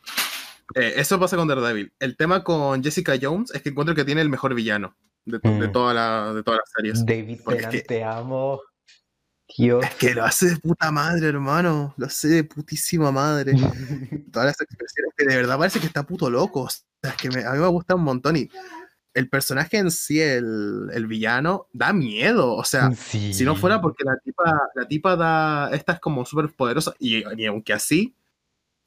eh, 0.75 0.95
eso 0.97 1.21
pasa 1.21 1.37
con 1.37 1.47
Daredevil. 1.47 1.93
El 2.01 2.17
tema 2.17 2.43
con 2.43 2.83
Jessica 2.83 3.15
Jones 3.21 3.53
es 3.55 3.63
que 3.63 3.69
encuentro 3.69 3.95
que 3.95 4.05
tiene 4.05 4.21
el 4.23 4.29
mejor 4.29 4.55
villano 4.55 4.97
de, 5.29 5.39
de 5.39 5.69
Mm. 5.69 5.73
toda 5.73 5.95
la, 5.95 6.33
de 6.35 6.43
todas 6.43 6.61
las 6.61 6.71
series. 6.75 7.05
David 7.07 7.41
es 7.57 7.67
que- 7.69 7.81
te 7.83 8.03
amo. 8.05 8.61
Dios. 9.57 9.83
Es 9.85 9.95
que 9.95 10.15
lo 10.15 10.25
hace 10.25 10.51
de 10.51 10.57
puta 10.59 10.91
madre, 10.91 11.27
hermano. 11.29 11.95
Lo 11.97 12.07
hace 12.07 12.29
de 12.29 12.45
putísima 12.45 13.11
madre. 13.11 13.53
Todas 14.33 14.47
las 14.47 14.61
expresiones 14.61 15.13
que 15.17 15.25
de 15.25 15.37
verdad 15.37 15.57
parece 15.59 15.81
que 15.81 15.87
está 15.87 16.03
puto 16.03 16.29
loco. 16.29 16.63
O 16.63 16.69
sea, 16.69 16.83
es 17.11 17.15
que 17.17 17.31
me- 17.31 17.45
a 17.45 17.53
mí 17.53 17.59
me 17.59 17.67
gusta 17.69 17.95
un 17.95 18.03
montón 18.05 18.37
y 18.37 18.51
el 19.15 19.29
personaje 19.31 19.79
en 19.79 19.91
sí, 19.91 20.21
el, 20.21 20.91
el 20.93 21.07
villano, 21.07 21.67
da 21.73 21.93
miedo. 21.95 22.55
O 22.55 22.63
sea, 22.65 22.91
Sí. 22.93 23.33
si 23.33 23.45
no 23.45 23.57
fuera 23.57 23.81
porque 23.81 24.05
la 24.05 24.19
tipa, 24.19 24.61
la 24.75 24.87
tipa 24.87 25.17
da, 25.17 25.71
esta 25.73 25.95
es 25.95 26.01
como 26.01 26.25
súper 26.27 26.53
poderosa 26.55 26.93
y, 26.99 27.25
y 27.41 27.47
aunque 27.47 27.73
así, 27.73 28.15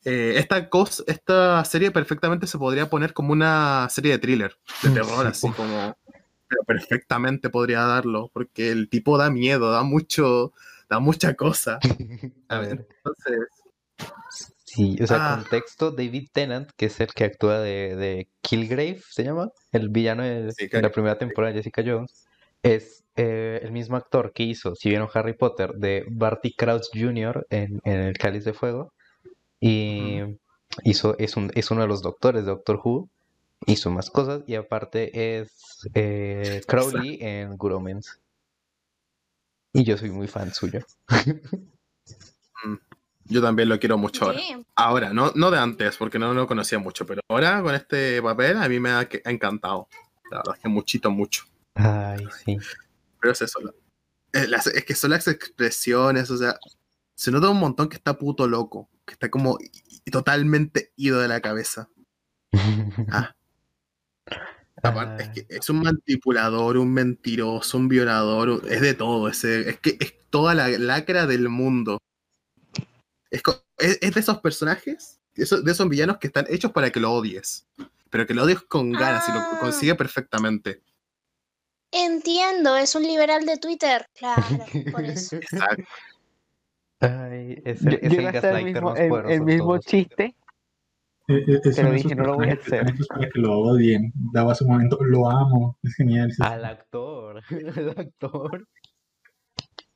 eh, 0.05 0.33
esta, 0.37 0.69
cosa, 0.69 1.03
esta 1.07 1.63
serie 1.65 1.91
perfectamente 1.91 2.47
se 2.47 2.57
podría 2.57 2.89
poner 2.89 3.13
como 3.13 3.33
una 3.33 3.87
serie 3.89 4.11
de 4.13 4.19
thriller, 4.19 4.55
de 4.83 4.89
Mm, 4.89 4.93
terror, 4.93 5.21
sí, 5.35 5.47
así 5.47 5.49
como... 5.55 5.97
Pero 6.51 6.63
perfectamente 6.65 7.49
podría 7.49 7.79
darlo, 7.83 8.29
porque 8.33 8.71
el 8.71 8.89
tipo 8.89 9.17
da 9.17 9.29
miedo, 9.31 9.71
da 9.71 9.83
mucho, 9.83 10.51
da 10.89 10.99
mucha 10.99 11.33
cosa. 11.35 11.79
A 12.49 12.59
ver. 12.59 12.85
Entonces, 12.97 13.47
Sí, 14.65 14.97
o 15.01 15.07
sea, 15.07 15.33
Ah. 15.33 15.35
contexto, 15.41 15.91
David 15.91 16.29
Tennant, 16.31 16.69
que 16.77 16.85
es 16.87 16.99
el 17.01 17.07
que 17.13 17.25
actúa 17.25 17.59
de, 17.59 17.95
de 17.95 18.27
Kilgrave, 18.41 19.01
¿se 19.09 19.23
llama? 19.23 19.51
El 19.71 19.89
villano 19.89 20.23
de, 20.23 20.51
Sí, 20.53 20.63
de 20.65 20.69
claro. 20.69 20.87
la 20.87 20.91
primera 20.93 21.17
temporada 21.17 21.51
de 21.53 21.59
Jessica 21.59 21.83
Jones, 21.85 22.25
es 22.63 23.03
eh, 23.17 23.59
el 23.63 23.71
mismo 23.73 23.97
actor 23.97 24.31
que 24.33 24.43
hizo, 24.43 24.75
si 24.75 24.87
vieron 24.89 25.09
Harry 25.13 25.33
Potter, 25.33 25.73
de 25.73 26.05
Barty 26.09 26.53
Crouch 26.53 26.85
Jr. 26.93 27.45
en, 27.49 27.81
en 27.83 27.99
El 27.99 28.17
Cáliz 28.17 28.45
de 28.45 28.53
Fuego, 28.53 28.93
y 29.59 30.19
hizo, 30.85 31.17
es, 31.19 31.35
un, 31.35 31.51
es 31.53 31.69
uno 31.71 31.81
de 31.81 31.87
los 31.87 32.01
doctores 32.01 32.45
de 32.45 32.51
Doctor 32.51 32.79
Who, 32.83 33.09
hizo 33.65 33.89
más 33.91 34.09
cosas, 34.09 34.43
y 34.47 34.55
aparte 34.55 35.39
es 35.39 35.87
eh, 35.93 36.61
Crowley 36.67 37.17
en 37.21 37.57
Good 37.57 37.73
Omens. 37.73 38.19
Y 39.73 39.83
yo 39.83 39.97
soy 39.97 40.09
muy 40.11 40.27
fan 40.27 40.53
suyo. 40.53 40.81
yo 43.25 43.41
también 43.41 43.69
lo 43.69 43.79
quiero 43.79 43.97
mucho 43.97 44.25
ahora. 44.25 44.39
Sí. 44.39 44.65
Ahora, 44.75 45.13
no, 45.13 45.31
no 45.35 45.49
de 45.49 45.59
antes, 45.59 45.95
porque 45.97 46.19
no 46.19 46.33
lo 46.33 46.47
conocía 46.47 46.77
mucho, 46.79 47.05
pero 47.05 47.21
ahora 47.29 47.61
con 47.61 47.73
este 47.75 48.21
papel 48.21 48.57
a 48.57 48.67
mí 48.67 48.79
me 48.79 48.89
ha, 48.89 49.07
encantado. 49.25 49.87
La 50.29 50.37
verdad 50.37 50.55
es 50.55 50.61
que 50.61 50.69
muchito, 50.69 51.09
mucho. 51.11 51.45
Ay, 51.75 52.27
sí. 52.43 52.57
Pero 53.19 53.31
es 53.31 53.41
eso. 53.41 53.59
la- 53.61 53.73
es, 54.33 54.49
las- 54.49 54.67
es 54.67 54.83
que 54.85 54.95
son 54.95 55.11
las 55.11 55.27
expresiones, 55.27 56.29
o 56.31 56.37
sea, 56.37 56.57
se 57.15 57.31
nota 57.31 57.49
un 57.49 57.59
montón 57.59 57.87
que 57.87 57.95
está 57.97 58.17
puto 58.17 58.47
loco, 58.47 58.89
que 59.05 59.13
está 59.13 59.29
como 59.29 59.57
totalmente 60.11 60.91
ido 60.95 61.19
de 61.21 61.27
la 61.27 61.39
cabeza. 61.41 61.89
Ah. 63.09 63.33
Aparte, 64.83 65.23
es 65.23 65.29
Ah. 65.29 65.31
que 65.33 65.45
es 65.49 65.69
un 65.69 65.81
manipulador, 65.81 66.77
un 66.77 66.91
mentiroso, 66.93 67.77
un 67.77 67.87
violador, 67.87 68.61
es 68.69 68.81
de 68.81 68.93
todo. 68.93 69.27
ese- 69.27 69.69
es 69.69 69.79
que 69.79 69.97
es 69.99 70.13
toda 70.29 70.53
la 70.55 70.67
lacra 70.69 71.27
del 71.27 71.49
mundo. 71.49 71.99
Es, 73.29 73.41
es- 73.77 73.99
es 74.01 74.13
de 74.13 74.19
esos 74.19 74.39
personajes, 74.39 75.19
de 75.35 75.43
esos 75.71 75.89
villanos 75.89 76.17
que 76.17 76.27
están 76.27 76.45
hechos 76.49 76.71
para 76.71 76.89
que 76.89 76.99
lo 76.99 77.11
odies. 77.13 77.67
Pero 78.09 78.25
que 78.27 78.33
lo 78.33 78.43
odies 78.43 78.61
con 78.61 78.91
ganas 78.91 79.27
y 79.29 79.31
lo 79.31 79.39
Ah. 79.39 79.57
consigue 79.61 79.95
perfectamente. 79.95 80.81
Entiendo, 81.93 82.75
es 82.77 82.95
un 82.95 83.03
liberal 83.03 83.45
de 83.45 83.57
Twitter. 83.57 84.05
Claro, 84.17 84.43
por 84.91 85.03
eso. 85.05 85.35
Exacto. 85.35 85.83
Ay, 87.01 87.61
es 87.65 87.81
Yo, 87.81 87.89
el, 87.89 87.99
es 88.01 88.63
mismo, 88.63 88.89
más 88.91 88.99
el- 88.99 89.41
mismo 89.41 89.77
chiste, 89.79 90.35
Eh, 91.31 91.45
eh, 91.47 91.59
uno 91.79 91.89
de 91.89 91.95
dije, 91.95 92.15
no 92.15 92.25
lo 92.25 92.35
voy 92.35 92.49
a 92.49 92.53
hacer. 92.53 92.85
para 93.07 93.29
que 93.29 93.39
lo 93.39 93.59
odien. 93.59 94.11
Daba 94.33 94.53
su 94.53 94.67
momento, 94.67 94.97
lo 95.01 95.29
amo. 95.29 95.77
Es 95.83 95.95
genial. 95.95 96.29
Al 96.39 96.65
actor, 96.65 97.41
al 97.75 97.89
actor. 97.89 98.67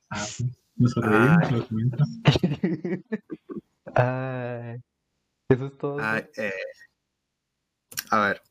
Ah, 0.09 0.19
sí. 0.19 0.49
Nos 0.77 0.95
lo. 0.95 1.03
Ay, 3.95 4.81
eso 5.49 5.65
es 5.67 5.77
todo. 5.77 5.97
Ay, 5.99 6.25
eh, 6.37 6.51
a 8.11 8.27
ver. 8.27 8.41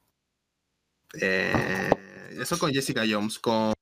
Eh, 1.21 1.91
eso 2.41 2.59
con 2.59 2.73
Jessica 2.73 3.03
Jones, 3.09 3.39
con 3.39 3.73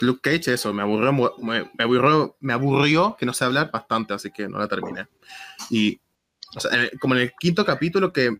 Luke 0.00 0.20
Cage, 0.22 0.54
eso, 0.54 0.72
me 0.72 0.82
aburrió, 0.82 1.12
me, 1.12 1.70
me 1.74 1.84
aburrió, 1.84 2.36
me 2.40 2.52
aburrió 2.52 3.16
que 3.18 3.26
no 3.26 3.32
sé 3.32 3.44
hablar 3.44 3.70
bastante, 3.72 4.14
así 4.14 4.30
que 4.30 4.48
no 4.48 4.58
la 4.58 4.68
terminé. 4.68 5.08
Y, 5.70 6.00
o 6.56 6.60
sea, 6.60 6.70
en 6.72 6.80
el- 6.80 6.98
como 6.98 7.14
en 7.14 7.22
el 7.22 7.32
quinto 7.38 7.64
capítulo 7.64 8.12
que... 8.12 8.36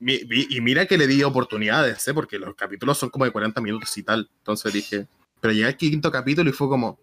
mi- 0.00 0.24
vi- 0.24 0.46
y 0.50 0.60
mira 0.60 0.86
que 0.86 0.96
le 0.98 1.06
di 1.06 1.22
oportunidades, 1.24 2.06
¿eh? 2.08 2.14
porque 2.14 2.38
los 2.38 2.54
capítulos 2.54 2.98
son 2.98 3.10
como 3.10 3.24
de 3.24 3.30
40 3.32 3.60
minutos 3.60 3.96
y 3.98 4.02
tal. 4.02 4.30
Entonces 4.38 4.72
dije, 4.72 5.08
pero 5.40 5.52
llegué 5.52 5.66
al 5.66 5.76
quinto 5.76 6.10
capítulo 6.10 6.48
y 6.50 6.52
fue 6.52 6.68
como... 6.68 6.98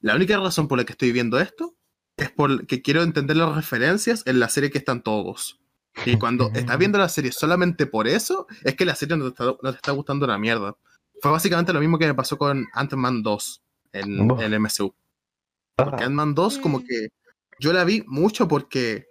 La 0.00 0.14
única 0.16 0.38
razón 0.38 0.66
por 0.68 0.78
la 0.78 0.84
que 0.84 0.92
estoy 0.92 1.12
viendo 1.12 1.38
esto 1.38 1.74
es 2.16 2.30
porque 2.30 2.80
quiero 2.82 3.02
entender 3.02 3.36
las 3.36 3.54
referencias 3.54 4.22
en 4.26 4.40
la 4.40 4.48
serie 4.48 4.70
que 4.70 4.78
están 4.78 5.02
todos. 5.02 5.58
Y 6.06 6.18
cuando 6.18 6.50
estás 6.54 6.78
viendo 6.78 6.98
la 6.98 7.08
serie 7.08 7.32
solamente 7.32 7.86
por 7.86 8.06
eso, 8.08 8.46
es 8.64 8.74
que 8.76 8.84
la 8.84 8.94
serie 8.94 9.16
no 9.16 9.24
te 9.24 9.30
está, 9.30 9.44
no 9.44 9.70
te 9.72 9.76
está 9.76 9.92
gustando 9.92 10.24
una 10.24 10.38
mierda. 10.38 10.76
Fue 11.20 11.30
básicamente 11.30 11.72
lo 11.72 11.80
mismo 11.80 11.98
que 11.98 12.06
me 12.06 12.14
pasó 12.14 12.38
con 12.38 12.66
Ant-Man 12.72 13.22
2 13.22 13.62
en, 13.92 14.30
en 14.30 14.40
el 14.40 14.54
MCU. 14.60 14.94
Porque 15.76 16.04
Ah, 16.04 16.06
Ant-Man 16.06 16.34
2 16.34 16.58
como 16.58 16.78
Mm. 16.78 16.84
que 16.86 17.08
yo 17.60 17.72
la 17.72 17.84
vi 17.84 18.02
mucho 18.06 18.48
porque, 18.48 19.06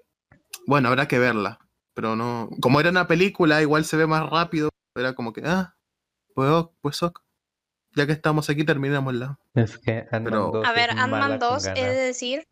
bueno, 0.68 0.90
habrá 0.90 1.08
que 1.08 1.20
verla. 1.20 1.60
Pero 1.94 2.16
no, 2.16 2.50
como 2.62 2.80
era 2.80 2.90
una 2.90 3.08
película, 3.08 3.62
igual 3.62 3.86
se 3.86 3.98
ve 3.98 4.08
más 4.08 4.30
rápido. 4.30 4.70
Era 4.96 5.14
como 5.14 5.34
que, 5.34 5.42
ah, 5.46 5.76
pues, 6.34 6.50
ok, 6.50 6.74
pues 6.82 7.04
ok. 7.04 7.22
Ya 7.96 8.06
que 8.06 8.14
estamos 8.14 8.50
aquí, 8.50 8.64
terminémosla. 8.64 9.38
es 9.56 9.78
que 9.78 10.00
Ant-Man 10.12 10.24
pero- 10.24 10.52
2 10.54 10.68
A 10.68 10.72
ver, 10.74 10.90
es 10.92 10.96
Ant-Man 10.98 11.30
con 11.32 11.40
2, 11.40 11.66
he 11.66 11.74
de 11.74 11.82
ganas. 11.82 11.96
decir. 11.98 12.44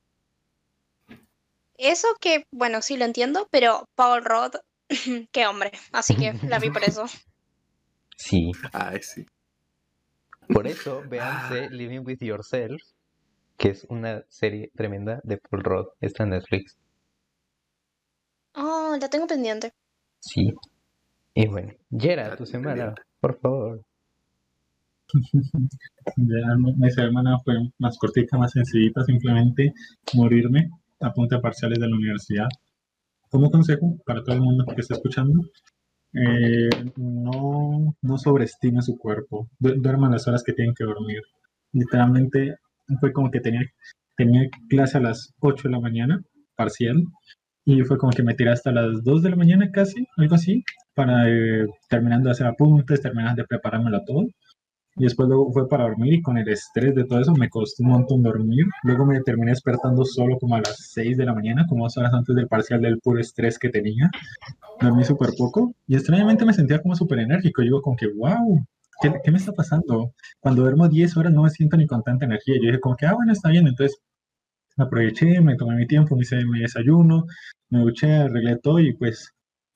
Eso 1.77 2.07
que, 2.19 2.45
bueno, 2.51 2.81
sí 2.81 2.97
lo 2.97 3.05
entiendo, 3.05 3.47
pero 3.51 3.85
Paul 3.95 4.25
Rudd, 4.25 4.55
qué 5.31 5.45
hombre. 5.45 5.71
Así 5.91 6.15
que 6.15 6.33
la 6.47 6.59
vi 6.59 6.69
por 6.69 6.83
eso. 6.83 7.05
Sí, 8.19 8.51
Ay, 8.73 9.03
sí. 9.03 9.27
por 10.51 10.65
eso 10.65 11.03
véanse 11.07 11.69
Living 11.69 11.99
with 12.03 12.17
Yourself, 12.19 12.81
que 13.57 13.69
es 13.69 13.85
una 13.89 14.23
serie 14.29 14.71
tremenda 14.75 15.19
de 15.23 15.37
Paul 15.37 15.63
Rudd. 15.63 15.87
Está 16.01 16.23
en 16.23 16.29
Netflix. 16.31 16.77
Oh, 18.55 18.97
la 18.99 19.09
tengo 19.09 19.27
pendiente. 19.27 19.71
Sí. 20.19 20.53
Y 21.33 21.47
bueno, 21.47 21.73
Yera, 21.89 22.35
tu 22.35 22.45
semana, 22.45 22.73
pendiente. 22.75 23.01
por 23.19 23.39
favor. 23.39 23.81
Ya 26.17 26.55
mi 26.57 26.89
semana 26.91 27.37
fue 27.43 27.55
más 27.79 27.97
cortita, 27.97 28.37
más 28.37 28.51
sencillita, 28.51 29.03
simplemente 29.03 29.73
morirme 30.13 30.69
a 31.01 31.11
punta 31.13 31.35
de 31.37 31.41
parciales 31.41 31.79
de 31.79 31.87
la 31.87 31.95
universidad. 31.95 32.47
Como 33.29 33.51
consejo 33.51 33.97
para 34.05 34.23
todo 34.23 34.35
el 34.35 34.41
mundo 34.41 34.65
que 34.65 34.81
está 34.81 34.95
escuchando, 34.95 35.41
eh, 36.13 36.69
no, 36.97 37.95
no 38.01 38.17
sobreestime 38.17 38.81
su 38.81 38.97
cuerpo, 38.97 39.49
Du- 39.59 39.75
duerman 39.81 40.11
las 40.11 40.27
horas 40.27 40.43
que 40.43 40.53
tienen 40.53 40.73
que 40.75 40.85
dormir. 40.85 41.21
Literalmente 41.73 42.55
fue 42.99 43.11
como 43.13 43.31
que 43.31 43.39
tenía, 43.39 43.61
tenía 44.15 44.49
clase 44.69 44.97
a 44.97 45.01
las 45.01 45.33
8 45.39 45.67
de 45.67 45.71
la 45.71 45.79
mañana, 45.79 46.21
parcial, 46.55 47.03
y 47.65 47.81
fue 47.83 47.97
como 47.97 48.13
que 48.13 48.23
me 48.23 48.33
tiré 48.33 48.51
hasta 48.51 48.71
las 48.71 49.03
2 49.03 49.23
de 49.23 49.29
la 49.29 49.35
mañana 49.35 49.69
casi, 49.71 50.07
algo 50.17 50.35
así, 50.35 50.63
para 50.95 51.29
eh, 51.29 51.65
terminando 51.89 52.29
de 52.29 52.31
hacer 52.31 52.47
apuntes, 52.47 53.01
terminando 53.01 53.41
de 53.41 53.47
preparármelo 53.47 54.03
todo. 54.05 54.25
Y 54.95 55.03
después 55.03 55.29
luego 55.29 55.51
fue 55.51 55.69
para 55.69 55.83
dormir 55.83 56.13
y 56.13 56.21
con 56.21 56.37
el 56.39 56.47
estrés 56.49 56.95
de 56.95 57.03
todo 57.03 57.19
eso 57.19 57.33
me 57.35 57.49
costó 57.49 57.83
un 57.83 57.89
montón 57.89 58.23
dormir. 58.23 58.65
Luego 58.83 59.05
me 59.05 59.21
terminé 59.21 59.51
despertando 59.51 60.03
solo 60.05 60.39
como 60.39 60.55
a 60.55 60.59
las 60.59 60.75
6 60.93 61.17
de 61.17 61.25
la 61.25 61.35
mañana, 61.35 61.65
como 61.67 61.83
dos 61.83 61.97
horas 61.97 62.13
antes 62.13 62.35
del 62.35 62.47
parcial 62.47 62.81
del 62.81 62.99
puro 62.99 63.19
estrés 63.19 63.59
que 63.59 63.69
tenía. 63.69 64.09
Dormí 64.81 65.03
súper 65.03 65.31
poco 65.37 65.75
y 65.87 65.95
extrañamente 65.95 66.45
me 66.45 66.53
sentía 66.53 66.81
como 66.81 66.95
súper 66.95 67.19
enérgico. 67.19 67.61
Yo 67.61 67.65
digo 67.65 67.81
como 67.81 67.95
que, 67.95 68.07
wow, 68.07 68.65
¿qué, 69.01 69.13
¿qué, 69.23 69.31
me 69.31 69.37
está 69.37 69.51
pasando? 69.53 70.13
Cuando 70.39 70.63
duermo 70.63 70.87
10 70.87 71.17
horas 71.17 71.33
no 71.33 71.43
me 71.43 71.49
siento 71.49 71.77
ni 71.77 71.87
con 71.87 72.03
tanta 72.03 72.25
energía. 72.25 72.55
Yo 72.57 72.67
dije 72.67 72.79
como 72.79 72.95
que, 72.95 73.05
ah, 73.05 73.13
bueno, 73.13 73.31
está 73.33 73.49
bien. 73.49 73.67
Entonces 73.67 73.97
aproveché, 74.77 75.41
me 75.41 75.55
tomé 75.55 75.75
mi 75.75 75.87
tiempo, 75.87 76.15
me 76.15 76.21
hice 76.21 76.45
mi 76.45 76.59
desayuno, 76.61 77.25
me 77.69 77.79
duché, 77.79 78.13
arreglé 78.13 78.57
todo 78.57 78.79
y 78.79 78.93
pues 78.93 79.31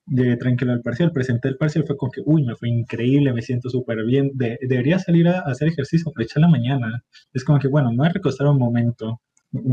llegué 0.06 0.36
tranquilo 0.36 0.72
al 0.72 0.82
parcial, 0.82 1.12
presenté 1.12 1.48
el 1.48 1.56
parcial, 1.56 1.84
fue 1.86 1.96
como 1.96 2.12
que, 2.12 2.22
uy, 2.24 2.44
me 2.44 2.56
fue 2.56 2.68
increíble, 2.68 3.32
me 3.32 3.42
siento 3.42 3.68
súper 3.70 4.04
bien, 4.04 4.30
de, 4.34 4.58
debería 4.62 4.98
salir 4.98 5.28
a, 5.28 5.40
hacer 5.40 5.68
ejercicio, 5.68 6.10
aprovechar 6.10 6.42
la 6.42 6.48
mañana. 6.48 7.04
Es 7.32 7.44
como 7.44 7.58
que, 7.58 7.68
bueno, 7.68 7.90
me 7.90 7.98
voy 7.98 8.06
a 8.06 8.12
recostar 8.12 8.46
un 8.48 8.58
momento 8.58 9.20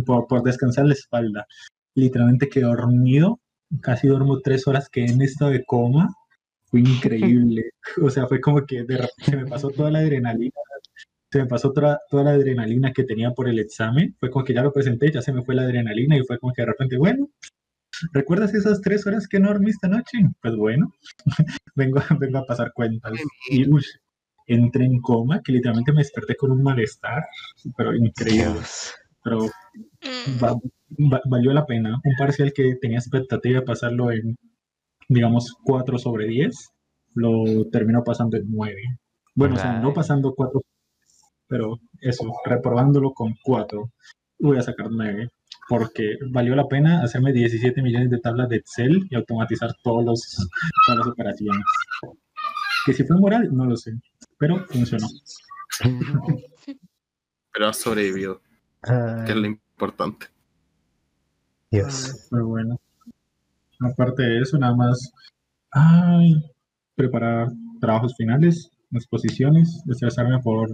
por, 0.05 0.27
por 0.27 0.43
descansar 0.43 0.85
la 0.85 0.93
espalda. 0.93 1.45
Literalmente 1.95 2.49
quedé 2.49 2.65
dormido, 2.65 3.39
casi 3.81 4.07
duermo 4.07 4.39
tres 4.41 4.67
horas, 4.67 4.89
que 4.89 5.05
en 5.05 5.21
estado 5.21 5.51
de 5.51 5.63
coma, 5.65 6.09
fue 6.69 6.79
increíble. 6.81 7.71
o 8.01 8.09
sea, 8.09 8.27
fue 8.27 8.39
como 8.41 8.65
que 8.65 8.83
de 8.83 8.97
repente 8.97 9.23
se 9.25 9.37
me 9.37 9.45
pasó 9.45 9.69
toda 9.69 9.91
la 9.91 9.99
adrenalina, 9.99 10.53
se 11.31 11.39
me 11.39 11.45
pasó 11.45 11.71
toda, 11.71 11.99
toda 12.09 12.23
la 12.23 12.31
adrenalina 12.31 12.91
que 12.91 13.03
tenía 13.03 13.31
por 13.31 13.47
el 13.49 13.59
examen, 13.59 14.15
fue 14.19 14.29
como 14.29 14.45
que 14.45 14.53
ya 14.53 14.63
lo 14.63 14.73
presenté, 14.73 15.11
ya 15.11 15.21
se 15.21 15.33
me 15.33 15.43
fue 15.43 15.55
la 15.55 15.63
adrenalina 15.63 16.17
y 16.17 16.23
fue 16.23 16.39
como 16.39 16.53
que 16.53 16.63
de 16.63 16.67
repente, 16.67 16.97
bueno, 16.97 17.29
¿Recuerdas 18.13 18.53
esas 18.53 18.81
tres 18.81 19.05
horas 19.05 19.27
que 19.27 19.39
no 19.39 19.49
dormí 19.49 19.71
esta 19.71 19.87
noche? 19.87 20.19
Pues 20.41 20.55
bueno, 20.55 20.93
vengo, 21.75 22.01
vengo 22.19 22.37
a 22.39 22.45
pasar 22.45 22.71
cuentas. 22.73 23.13
Y 23.49 23.69
uy, 23.69 23.83
entré 24.47 24.85
en 24.85 24.99
coma, 25.01 25.41
que 25.43 25.51
literalmente 25.51 25.91
me 25.91 26.01
desperté 26.01 26.35
con 26.35 26.51
un 26.51 26.63
malestar, 26.63 27.25
pero 27.77 27.95
increíble. 27.95 28.61
Pero 29.23 29.49
va, 30.41 30.53
va, 31.11 31.21
valió 31.25 31.51
la 31.51 31.65
pena. 31.65 31.99
Un 32.03 32.15
parcial 32.17 32.53
que 32.53 32.75
tenía 32.75 32.99
expectativa 32.99 33.59
de 33.59 33.65
pasarlo 33.65 34.11
en, 34.11 34.37
digamos, 35.09 35.57
4 35.65 35.97
sobre 35.97 36.27
10, 36.27 36.55
lo 37.15 37.65
terminó 37.69 38.03
pasando 38.03 38.37
en 38.37 38.45
9. 38.47 38.75
Bueno, 39.35 39.55
o 39.55 39.57
sea, 39.57 39.79
no 39.79 39.93
pasando 39.93 40.33
4, 40.33 40.61
pero 41.47 41.79
eso, 41.99 42.31
reprobándolo 42.45 43.11
con 43.11 43.35
4, 43.43 43.91
voy 44.39 44.57
a 44.57 44.61
sacar 44.61 44.87
9 44.89 45.29
porque 45.67 46.17
valió 46.31 46.55
la 46.55 46.67
pena 46.67 47.03
hacerme 47.03 47.31
17 47.31 47.81
millones 47.83 48.09
de 48.09 48.19
tablas 48.19 48.49
de 48.49 48.57
Excel 48.57 49.07
y 49.09 49.15
automatizar 49.15 49.75
todos 49.83 50.03
los, 50.03 50.49
todas 50.85 50.99
las 50.99 51.07
operaciones. 51.07 51.63
Que 52.85 52.93
si 52.93 53.03
fue 53.03 53.17
moral, 53.17 53.49
no 53.51 53.65
lo 53.65 53.75
sé, 53.77 53.93
pero 54.37 54.65
funcionó. 54.65 55.07
Pero 57.51 57.67
ha 57.67 57.73
sobrevivido, 57.73 58.41
que 58.83 59.31
es 59.31 59.35
lo 59.35 59.47
importante. 59.47 60.27
Dios. 61.71 62.27
Muy 62.31 62.43
bueno. 62.43 62.79
Aparte 63.79 64.23
de 64.23 64.41
eso, 64.41 64.57
nada 64.57 64.75
más 64.75 65.11
ay, 65.71 66.35
preparar 66.95 67.49
trabajos 67.79 68.15
finales 68.17 68.71
exposiciones, 68.91 69.83
estresarme 69.87 70.39
por 70.39 70.69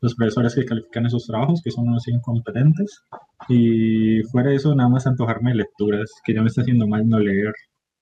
los 0.00 0.14
profesores 0.14 0.54
que 0.54 0.64
califican 0.64 1.06
esos 1.06 1.26
trabajos, 1.26 1.60
que 1.62 1.70
son 1.70 1.88
unos 1.88 2.08
incompetentes. 2.08 3.02
Y 3.48 4.22
fuera 4.24 4.50
de 4.50 4.56
eso, 4.56 4.74
nada 4.74 4.88
más 4.88 5.06
antojarme 5.06 5.54
lecturas, 5.54 6.10
que 6.24 6.34
ya 6.34 6.42
me 6.42 6.48
está 6.48 6.62
haciendo 6.62 6.86
mal 6.88 7.08
no 7.08 7.18
leer. 7.18 7.52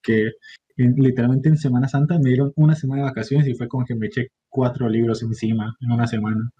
Que 0.02 0.30
literalmente 0.76 1.48
en 1.48 1.58
Semana 1.58 1.88
Santa 1.88 2.18
me 2.18 2.30
dieron 2.30 2.52
una 2.56 2.74
semana 2.74 3.02
de 3.02 3.08
vacaciones 3.08 3.48
y 3.48 3.54
fue 3.54 3.68
como 3.68 3.84
que 3.84 3.94
me 3.94 4.06
eché 4.06 4.28
cuatro 4.48 4.88
libros 4.88 5.22
encima 5.22 5.76
en 5.80 5.92
una 5.92 6.06
semana. 6.06 6.50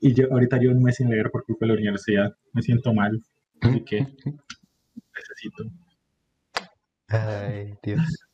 Y 0.00 0.14
yo 0.14 0.26
ahorita 0.30 0.58
yo 0.60 0.72
no 0.72 0.80
me 0.80 0.92
sin 0.92 1.10
leer 1.10 1.30
por 1.30 1.44
culpa 1.44 1.66
de 1.66 1.72
la 1.72 1.78
universidad. 1.78 2.34
Me 2.52 2.62
siento 2.62 2.94
mal. 2.94 3.20
Así 3.60 3.82
que 3.84 4.00
necesito. 4.00 5.64
Ay, 7.08 7.74
Dios. 7.82 8.26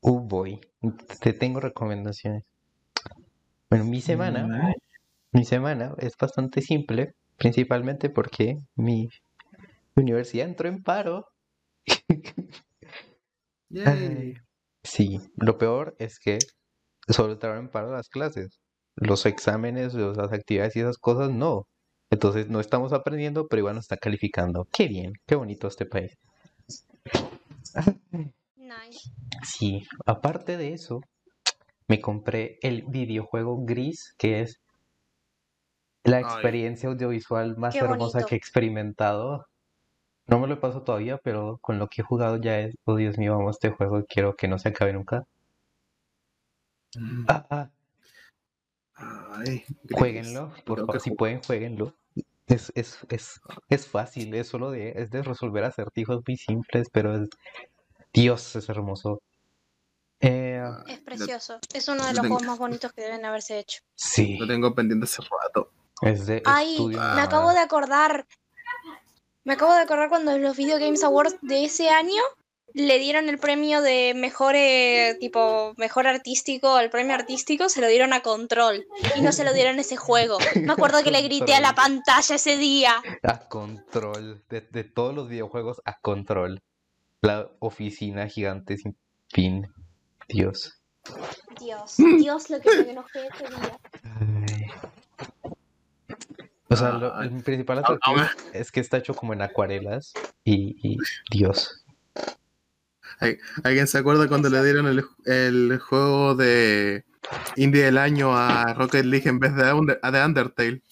Oh 0.00 0.20
boy. 0.20 0.60
Te 1.20 1.32
tengo 1.32 1.58
recomendaciones. 1.58 2.44
Bueno, 3.70 3.84
mi 3.84 4.00
semana, 4.00 4.46
mi 5.32 5.44
semana 5.44 5.94
es 5.98 6.14
bastante 6.20 6.62
simple, 6.62 7.14
principalmente 7.38 8.10
porque 8.10 8.56
mi 8.76 9.08
universidad 9.96 10.48
entró 10.48 10.68
en 10.68 10.82
paro. 10.82 11.26
Ay, 13.84 14.34
sí, 14.82 15.20
lo 15.36 15.58
peor 15.58 15.96
es 15.98 16.18
que 16.18 16.38
solo 17.08 17.34
entraron 17.34 17.66
en 17.66 17.70
paro 17.70 17.92
las 17.92 18.08
clases. 18.08 18.60
Los 18.96 19.26
exámenes, 19.26 19.94
las 19.94 20.32
actividades 20.32 20.76
y 20.76 20.80
esas 20.80 20.98
cosas 20.98 21.30
no. 21.30 21.66
Entonces 22.10 22.48
no 22.50 22.60
estamos 22.60 22.92
aprendiendo, 22.92 23.46
pero 23.48 23.60
igual 23.60 23.76
nos 23.76 23.84
está 23.84 23.96
calificando. 23.96 24.66
Qué 24.72 24.88
bien, 24.88 25.14
qué 25.26 25.34
bonito 25.36 25.68
este 25.68 25.86
país. 25.86 26.12
Nice. 28.56 29.10
Sí, 29.44 29.86
aparte 30.06 30.56
de 30.56 30.72
eso, 30.72 31.00
me 31.88 32.00
compré 32.00 32.58
el 32.62 32.84
videojuego 32.88 33.64
Gris, 33.64 34.14
que 34.18 34.40
es 34.42 34.60
la 36.04 36.20
Ay. 36.20 36.22
experiencia 36.22 36.88
audiovisual 36.88 37.56
más 37.56 37.74
Qué 37.74 37.80
hermosa 37.80 38.20
bonito. 38.20 38.26
que 38.28 38.36
he 38.36 38.38
experimentado. 38.38 39.46
No 40.28 40.40
me 40.40 40.48
lo 40.48 40.60
paso 40.60 40.82
todavía, 40.84 41.18
pero 41.18 41.58
con 41.62 41.78
lo 41.78 41.88
que 41.88 42.02
he 42.02 42.04
jugado 42.04 42.38
ya 42.40 42.60
es, 42.60 42.74
oh 42.86 42.96
Dios 42.96 43.18
mío, 43.18 43.34
amo 43.34 43.50
este 43.50 43.70
juego 43.70 44.00
y 44.00 44.04
quiero 44.06 44.36
que 44.36 44.48
no 44.48 44.58
se 44.58 44.70
acabe 44.70 44.92
nunca. 44.94 45.24
Ah, 47.26 47.46
ah, 47.50 47.70
Ay, 48.94 49.64
jueguenlo, 49.92 50.52
por 50.64 50.78
favor, 50.80 51.00
si 51.00 51.10
pueden, 51.10 51.40
jueguenlo. 51.42 51.94
Es, 52.46 52.72
es, 52.74 52.98
es, 53.08 53.40
es 53.68 53.86
fácil, 53.86 54.34
es 54.34 54.48
solo 54.48 54.70
de, 54.70 54.92
es 54.96 55.10
de 55.10 55.22
resolver 55.22 55.64
acertijos 55.64 56.22
muy 56.26 56.36
simples, 56.36 56.88
pero 56.92 57.14
es, 57.14 57.28
Dios, 58.12 58.56
es 58.56 58.68
hermoso. 58.68 59.22
Eh, 60.20 60.62
Es 60.86 61.00
precioso. 61.00 61.58
Es 61.72 61.88
uno 61.88 62.04
de 62.04 62.10
lo 62.10 62.14
los 62.14 62.22
tengo. 62.22 62.34
juegos 62.36 62.46
más 62.46 62.58
bonitos 62.58 62.92
que 62.92 63.02
deben 63.02 63.24
haberse 63.24 63.58
hecho. 63.58 63.80
sí, 63.94 64.36
Lo 64.38 64.46
tengo 64.46 64.74
pendiente 64.74 65.04
hace 65.04 65.22
rato. 65.44 65.70
es 66.02 66.26
de 66.26 66.42
Ay, 66.44 66.72
estudio 66.72 66.98
me 66.98 67.20
acabo 67.20 67.50
de 67.52 67.58
acordar. 67.58 68.26
Me 69.44 69.54
acabo 69.54 69.72
de 69.74 69.80
acordar 69.80 70.08
cuando 70.08 70.32
en 70.32 70.42
los 70.42 70.56
Video 70.56 70.78
Games 70.78 71.02
Awards 71.02 71.36
de 71.42 71.64
ese 71.64 71.90
año 71.90 72.22
le 72.74 72.98
dieron 72.98 73.28
el 73.28 73.38
premio 73.38 73.80
de 73.82 74.12
mejor 74.16 74.54
eh, 74.56 75.16
tipo 75.20 75.74
mejor 75.76 76.06
artístico, 76.06 76.78
el 76.78 76.90
premio 76.90 77.14
artístico 77.14 77.68
se 77.68 77.80
lo 77.80 77.86
dieron 77.88 78.12
a 78.12 78.20
Control 78.20 78.84
y 79.16 79.20
no 79.20 79.32
se 79.32 79.44
lo 79.44 79.52
dieron 79.52 79.78
a 79.78 79.80
ese 79.82 79.96
juego. 79.96 80.38
Me 80.56 80.72
acuerdo 80.72 81.02
que 81.02 81.10
le 81.10 81.22
grité 81.28 81.54
a 81.54 81.60
la 81.60 81.74
pantalla 81.74 82.34
ese 82.36 82.56
día. 82.56 82.94
A 83.22 83.48
control, 83.48 84.44
de, 84.48 84.60
de 84.62 84.84
todos 84.84 85.14
los 85.14 85.28
videojuegos 85.28 85.80
a 85.84 85.98
control. 86.00 86.62
La 87.20 87.48
oficina 87.60 88.26
gigante 88.28 88.76
sin 88.78 88.96
fin. 89.28 89.68
Dios. 90.28 90.78
Dios, 91.60 91.96
Dios 91.96 92.48
lo 92.50 92.60
que 92.60 92.70
me 92.84 92.90
enojé 92.92 93.26
ese 93.28 93.44
día. 93.48 93.78
O 96.68 96.76
sea, 96.76 96.90
lo- 96.92 97.20
el 97.20 97.42
principal 97.42 97.78
Ah, 97.78 97.80
atractivo 97.82 98.16
ah, 98.18 98.30
es 98.54 98.72
que 98.72 98.80
está 98.80 98.96
hecho 98.96 99.14
como 99.14 99.32
en 99.34 99.42
acuarelas 99.42 100.12
y, 100.44 100.76
y 100.88 100.96
Dios. 101.30 101.84
¿Alguien 103.64 103.86
se 103.86 103.98
acuerda 103.98 104.28
cuando 104.28 104.48
le 104.50 104.62
dieron 104.64 104.86
el, 104.86 105.04
el 105.24 105.78
juego 105.78 106.34
de 106.34 107.04
Indie 107.56 107.84
del 107.84 107.98
año 107.98 108.36
a 108.36 108.74
Rocket 108.74 109.04
League 109.04 109.28
en 109.28 109.38
vez 109.38 109.54
de 109.54 109.72
Under- 109.72 110.00
a 110.02 110.10
The 110.12 110.24
Undertale? 110.24 110.82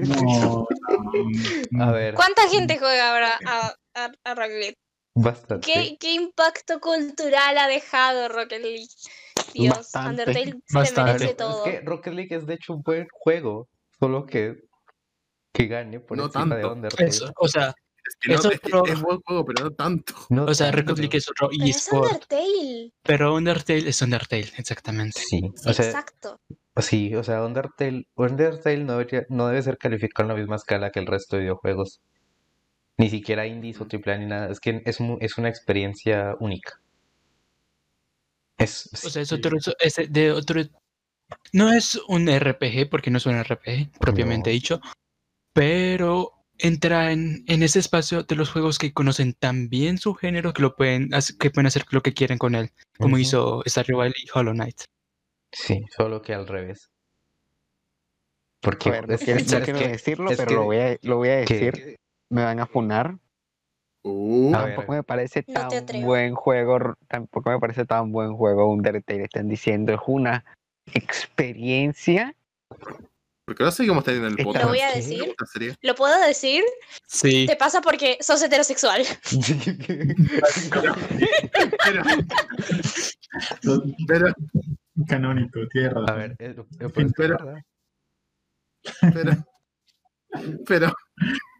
No, 0.00 0.66
no, 1.02 1.80
A 1.80 1.92
ver, 1.92 2.14
¿Cuánta 2.14 2.48
gente 2.48 2.78
juega 2.78 3.12
ahora 3.12 3.38
a, 3.46 3.74
a, 3.94 4.12
a 4.24 4.34
Rocket 4.34 4.60
League? 4.60 4.74
bastante. 5.14 5.66
¿Qué, 5.72 5.96
¿Qué 5.98 6.12
impacto 6.12 6.80
cultural 6.80 7.58
ha 7.58 7.66
dejado 7.68 8.28
Rocket 8.28 8.62
League? 8.62 8.88
Dios, 9.54 9.76
Bastante. 9.76 10.10
Undertale 10.22 10.60
se 10.66 10.78
Bastante. 10.78 11.02
merece 11.12 11.34
Pero 11.34 11.36
todo. 11.50 11.64
Es 11.66 11.72
que 11.72 11.80
Rocket 11.86 12.12
League 12.14 12.36
es 12.36 12.46
de 12.46 12.54
hecho 12.54 12.74
un 12.74 12.82
buen 12.82 13.06
juego, 13.10 13.68
solo 13.98 14.26
que 14.26 14.62
que 15.52 15.66
gane 15.68 16.00
por 16.00 16.18
No 16.18 16.26
encima 16.26 16.44
de 16.56 16.62
tanto. 16.62 16.72
Undertale. 16.72 17.08
Eso, 17.08 17.32
o 17.38 17.48
sea, 17.48 17.74
Es 18.08 18.16
que 18.20 18.28
no, 18.32 18.34
Es 18.38 18.44
otro- 18.46 18.86
es 18.86 19.00
buen 19.00 19.20
juego, 19.20 19.44
pero 19.44 19.64
no 19.64 19.70
tanto. 19.72 20.14
No 20.30 20.44
o 20.44 20.54
sea. 20.54 20.70
Rocket 20.70 20.98
League 20.98 21.18
es 21.18 21.28
otro 21.28 21.48
Pero 21.50 21.64
es 21.64 21.88
Undertale. 21.92 22.92
pero 23.02 23.34
Undertale 23.34 23.88
es 23.88 24.02
Undertale, 24.02 24.52
exactamente. 24.56 25.20
Sí, 25.20 25.40
o 25.66 25.72
sea, 25.72 25.84
Exacto. 25.86 26.40
sí, 26.76 27.14
o 27.14 27.24
sea, 27.24 27.42
Undertale, 27.44 28.06
Undertale 28.14 28.84
no 28.84 28.92
debería- 28.98 29.26
no 29.28 29.48
debe 29.48 29.62
ser 29.62 29.78
calificado 29.78 30.24
en 30.30 30.34
la 30.36 30.40
misma 30.40 30.56
escala 30.56 30.90
que 30.90 31.00
el 31.00 31.06
resto 31.06 31.36
de 31.36 31.42
videojuegos. 31.42 32.00
Ni 32.98 33.10
siquiera 33.10 33.46
indies 33.46 33.80
o 33.80 33.86
AAA 33.86 34.18
ni 34.18 34.26
nada. 34.26 34.50
Es 34.50 34.58
que 34.60 34.82
es, 34.86 34.98
es 35.20 35.38
una 35.38 35.48
experiencia 35.48 36.34
única. 36.40 36.80
Es, 38.58 38.88
O 39.04 39.10
sea, 39.10 39.20
es 39.22 39.32
otro, 39.32 39.58
es 39.80 39.96
de 40.08 40.32
otro, 40.32 40.62
no 41.52 41.72
es 41.72 42.00
un 42.08 42.26
RPG 42.28 42.88
porque 42.88 43.10
no 43.10 43.18
es 43.18 43.26
un 43.26 43.34
RPG 43.42 43.90
propiamente 43.98 44.48
No. 44.50 44.54
dicho, 44.54 44.80
pero 45.52 46.32
entra 46.58 47.12
en, 47.12 47.44
en 47.46 47.62
ese 47.62 47.78
espacio 47.78 48.22
de 48.22 48.34
los 48.36 48.50
juegos 48.50 48.78
que 48.78 48.92
conocen 48.92 49.34
tan 49.34 49.68
bien 49.68 49.98
su 49.98 50.14
género 50.14 50.52
que 50.52 50.62
lo 50.62 50.74
pueden, 50.76 51.10
que 51.38 51.50
pueden 51.50 51.66
hacer 51.66 51.84
lo 51.90 52.02
que 52.02 52.14
quieren 52.14 52.38
con 52.38 52.54
él, 52.54 52.70
como 52.98 53.14
Ujú. 53.14 53.22
hizo 53.22 53.62
Stardew 53.66 53.98
Valley 53.98 54.14
y 54.24 54.28
Hollow 54.32 54.54
Knight. 54.54 54.82
Sí, 55.52 55.84
solo 55.96 56.22
que 56.22 56.34
al 56.34 56.46
revés. 56.46 56.88
Porque 58.62 58.88
A 58.88 58.92
ver, 58.92 59.10
es- 59.12 59.20
quiero, 59.24 59.40
es- 59.40 59.50
no 59.52 59.58
es 59.58 59.64
quiero 59.64 59.78
que- 59.78 59.88
decirlo, 59.88 60.30
es 60.30 60.36
pero 60.38 60.48
que- 60.48 60.54
lo, 60.54 60.64
voy 60.64 60.76
a, 60.78 60.98
lo 61.02 61.16
voy 61.16 61.28
a 61.28 61.44
que- 61.44 61.54
decir. 61.54 61.96
Me 62.30 62.42
van 62.42 62.58
a 62.58 62.66
funar. 62.66 63.16
Uh, 64.02 64.50
ver. 64.50 64.60
Tampoco 64.74 64.92
me 64.92 65.02
parece 65.02 65.44
No 65.48 65.68
tan 65.68 66.02
buen 66.02 66.34
juego. 66.34 66.94
Tampoco 67.08 67.50
me 67.50 67.58
parece 67.60 67.84
tan 67.84 68.10
buen 68.12 68.34
juego 68.36 68.68
Undertale. 68.70 69.24
Están 69.24 69.48
diciendo 69.48 69.92
es 69.92 70.00
una 70.06 70.44
experiencia. 70.92 72.34
¿Por 73.46 73.54
qué 73.54 73.62
no 73.62 73.70
seguimos 73.70 74.02
teniendo 74.02 74.26
el 74.28 74.34
Lo 74.34 74.42
podcast? 74.44 74.66
voy 74.66 74.80
a 74.80 74.90
decir. 74.92 75.34
¿Lo 75.80 75.94
puedo 75.94 76.20
decir? 76.26 76.64
Sí. 77.06 77.46
Te 77.46 77.54
pasa 77.54 77.80
porque 77.80 78.18
sos 78.20 78.42
heterosexual. 78.42 79.02
Pero, 81.84 82.02
pero, 84.08 84.26
Canónico, 85.06 85.60
razón. 85.74 86.10
A 86.10 86.14
ver, 86.14 86.34
eh, 86.38 86.54
lo- 86.56 86.66
lo 86.80 86.90
peor 86.90 87.06
es 87.06 87.12
que 87.12 87.22
es 87.24 87.28
Pero- 87.28 87.38
pero, 89.12 89.32
pero, 90.66 90.92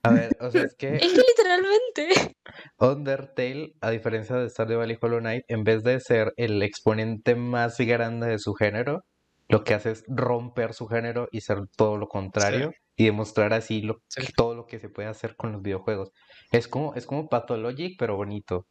A 0.02 0.10
ver, 0.10 0.36
o 0.40 0.50
sea, 0.50 0.62
es 0.62 0.74
que 0.76 0.96
Es 0.96 1.12
que 1.12 1.22
literalmente. 1.28 2.34
Undertale, 2.78 3.74
a 3.80 3.90
diferencia 3.90 4.36
de 4.36 4.48
Stardew 4.48 4.78
Valley 4.78 4.96
Hollow 5.00 5.18
Knight, 5.20 5.44
en 5.48 5.64
vez 5.64 5.82
de 5.82 6.00
ser 6.00 6.32
el 6.36 6.62
exponente 6.62 7.34
más 7.34 7.78
grande 7.78 8.28
de 8.28 8.38
su 8.38 8.54
género, 8.54 9.04
lo 9.48 9.64
que 9.64 9.74
hace 9.74 9.92
es 9.92 10.04
romper 10.08 10.74
su 10.74 10.86
género 10.88 11.28
y 11.30 11.40
ser 11.40 11.66
todo 11.76 11.96
lo 11.96 12.08
contrario 12.08 12.72
y 12.96 13.04
demostrar 13.04 13.52
así 13.52 13.82
lo, 13.82 14.00
Sí. 14.08 14.22
todo 14.36 14.54
lo 14.54 14.66
que 14.66 14.78
se 14.78 14.88
puede 14.88 15.08
hacer 15.08 15.36
con 15.36 15.52
los 15.52 15.62
videojuegos. 15.62 16.10
Es 16.50 16.66
como, 16.68 16.94
es 16.94 17.06
como 17.06 17.28
Pathologic, 17.28 17.96
pero 17.98 18.16
bonito. 18.16 18.66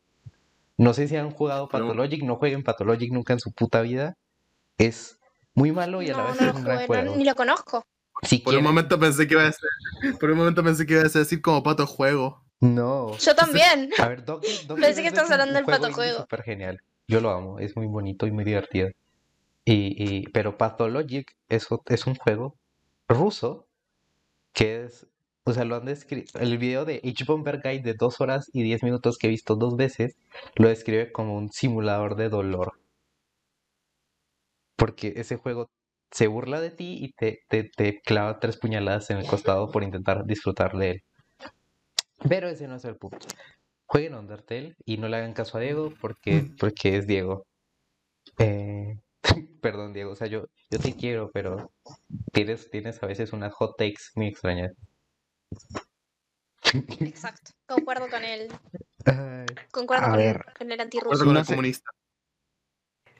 No 0.77 0.93
sé 0.93 1.07
si 1.07 1.15
han 1.15 1.31
jugado 1.31 1.69
Pathologic, 1.69 2.23
no 2.23 2.35
jueguen 2.35 2.63
Pathologic 2.63 3.11
nunca 3.13 3.33
en 3.33 3.39
su 3.39 3.53
puta 3.53 3.81
vida. 3.81 4.15
Es 4.77 5.19
muy 5.53 5.71
malo 5.71 6.01
y 6.01 6.09
a 6.09 6.17
la 6.17 6.23
No, 6.23 6.27
vez 6.29 6.41
no 6.41 6.47
es 6.49 6.55
un 6.55 6.63
gran 6.63 6.79
no- 6.79 6.85
juego. 6.87 7.15
ni 7.15 7.23
lo 7.23 7.35
conozco. 7.35 7.83
Si 8.23 8.39
por 8.39 8.55
un 8.55 8.63
momento 8.63 8.99
pensé 8.99 9.27
que 9.27 9.33
iba 9.35 9.45
a 9.47 9.51
ser, 9.51 9.69
por 10.19 10.29
un 10.31 10.37
momento 10.37 10.63
pensé 10.63 10.85
que 10.85 10.93
iba 10.93 11.01
a 11.03 11.05
decir 11.09 11.41
como 11.41 11.63
pato 11.63 11.85
juego. 11.85 12.43
No. 12.61 13.15
Yo 13.17 13.35
también. 13.35 13.89
A 13.99 14.07
ver, 14.07 14.23
Doggy 14.25 14.47
Pensé 14.79 15.01
que 15.01 15.07
es 15.07 15.13
estabas 15.13 15.27
un- 15.29 15.33
hablando 15.33 15.53
del 15.55 15.63
juego 15.65 15.81
pato 15.81 15.93
juego. 15.93 16.19
súper 16.21 16.43
genial. 16.43 16.79
Yo 17.07 17.21
lo 17.21 17.29
amo, 17.29 17.59
es 17.59 17.75
muy 17.77 17.85
bonito 17.87 18.25
y 18.25 18.31
muy 18.31 18.43
divertido. 18.43 18.89
Y, 19.65 19.95
y- 20.19 20.23
pero 20.29 20.57
Pathologic 20.57 21.33
es, 21.49 21.67
es 21.87 22.07
un 22.07 22.15
juego 22.15 22.57
ruso 23.09 23.67
que 24.53 24.85
es, 24.85 25.07
o 25.45 25.53
sea, 25.53 25.65
lo 25.65 25.75
han 25.77 25.85
descrito, 25.85 26.39
el 26.39 26.57
video 26.57 26.85
de 26.85 27.01
H. 27.03 27.25
Bomber 27.25 27.61
Guide 27.63 27.81
de 27.83 27.95
2 27.95 28.21
horas 28.21 28.49
y 28.53 28.63
10 28.63 28.83
minutos 28.83 29.17
que 29.17 29.27
he 29.27 29.31
visto 29.31 29.55
dos 29.55 29.75
veces, 29.77 30.17
lo 30.55 30.69
describe 30.69 31.11
como 31.11 31.35
un 31.37 31.51
simulador 31.51 32.15
de 32.15 32.29
dolor. 32.29 32.73
Porque 34.77 35.13
ese 35.17 35.35
juego 35.35 35.67
se 36.11 36.27
burla 36.27 36.61
de 36.61 36.71
ti 36.71 36.97
y 37.01 37.11
te, 37.11 37.39
te, 37.49 37.65
te 37.75 37.99
clava 38.01 38.39
tres 38.39 38.57
puñaladas 38.57 39.09
en 39.09 39.17
el 39.17 39.27
costado 39.27 39.69
por 39.69 39.83
intentar 39.83 40.25
disfrutar 40.25 40.77
de 40.77 40.91
él. 40.91 41.03
Pero 42.29 42.47
ese 42.49 42.67
no 42.67 42.75
es 42.75 42.85
el 42.85 42.97
punto. 42.97 43.27
Jueguen 43.87 44.15
Undertale 44.15 44.75
y 44.85 44.97
no 44.97 45.07
le 45.07 45.17
hagan 45.17 45.33
caso 45.33 45.57
a 45.57 45.61
Diego 45.61 45.93
porque, 46.01 46.49
porque 46.59 46.97
es 46.97 47.07
Diego. 47.07 47.45
Eh, 48.39 48.99
perdón, 49.65 49.93
Diego, 49.93 50.11
o 50.11 50.15
sea, 50.15 50.27
yo, 50.27 50.45
yo 50.69 50.77
te 50.77 50.93
quiero, 50.93 51.31
pero 51.33 51.71
tienes, 52.31 52.69
tienes 52.69 53.01
a 53.01 53.07
veces 53.07 53.33
unas 53.33 53.51
hot 53.51 53.75
takes 53.75 54.11
muy 54.13 54.27
extrañas. 54.27 54.73
Exacto. 56.99 57.49
Concuerdo 57.67 58.07
con 58.07 58.23
él. 58.23 58.47
Concuerdo 59.71 60.05
A 60.05 60.09
con, 60.09 60.17
ver. 60.17 60.45
con 60.55 60.71
el 60.71 60.79
antirruso. 60.79 61.25
con 61.25 61.33
No 61.33 61.39
el 61.39 61.45
comunista. 61.47 61.89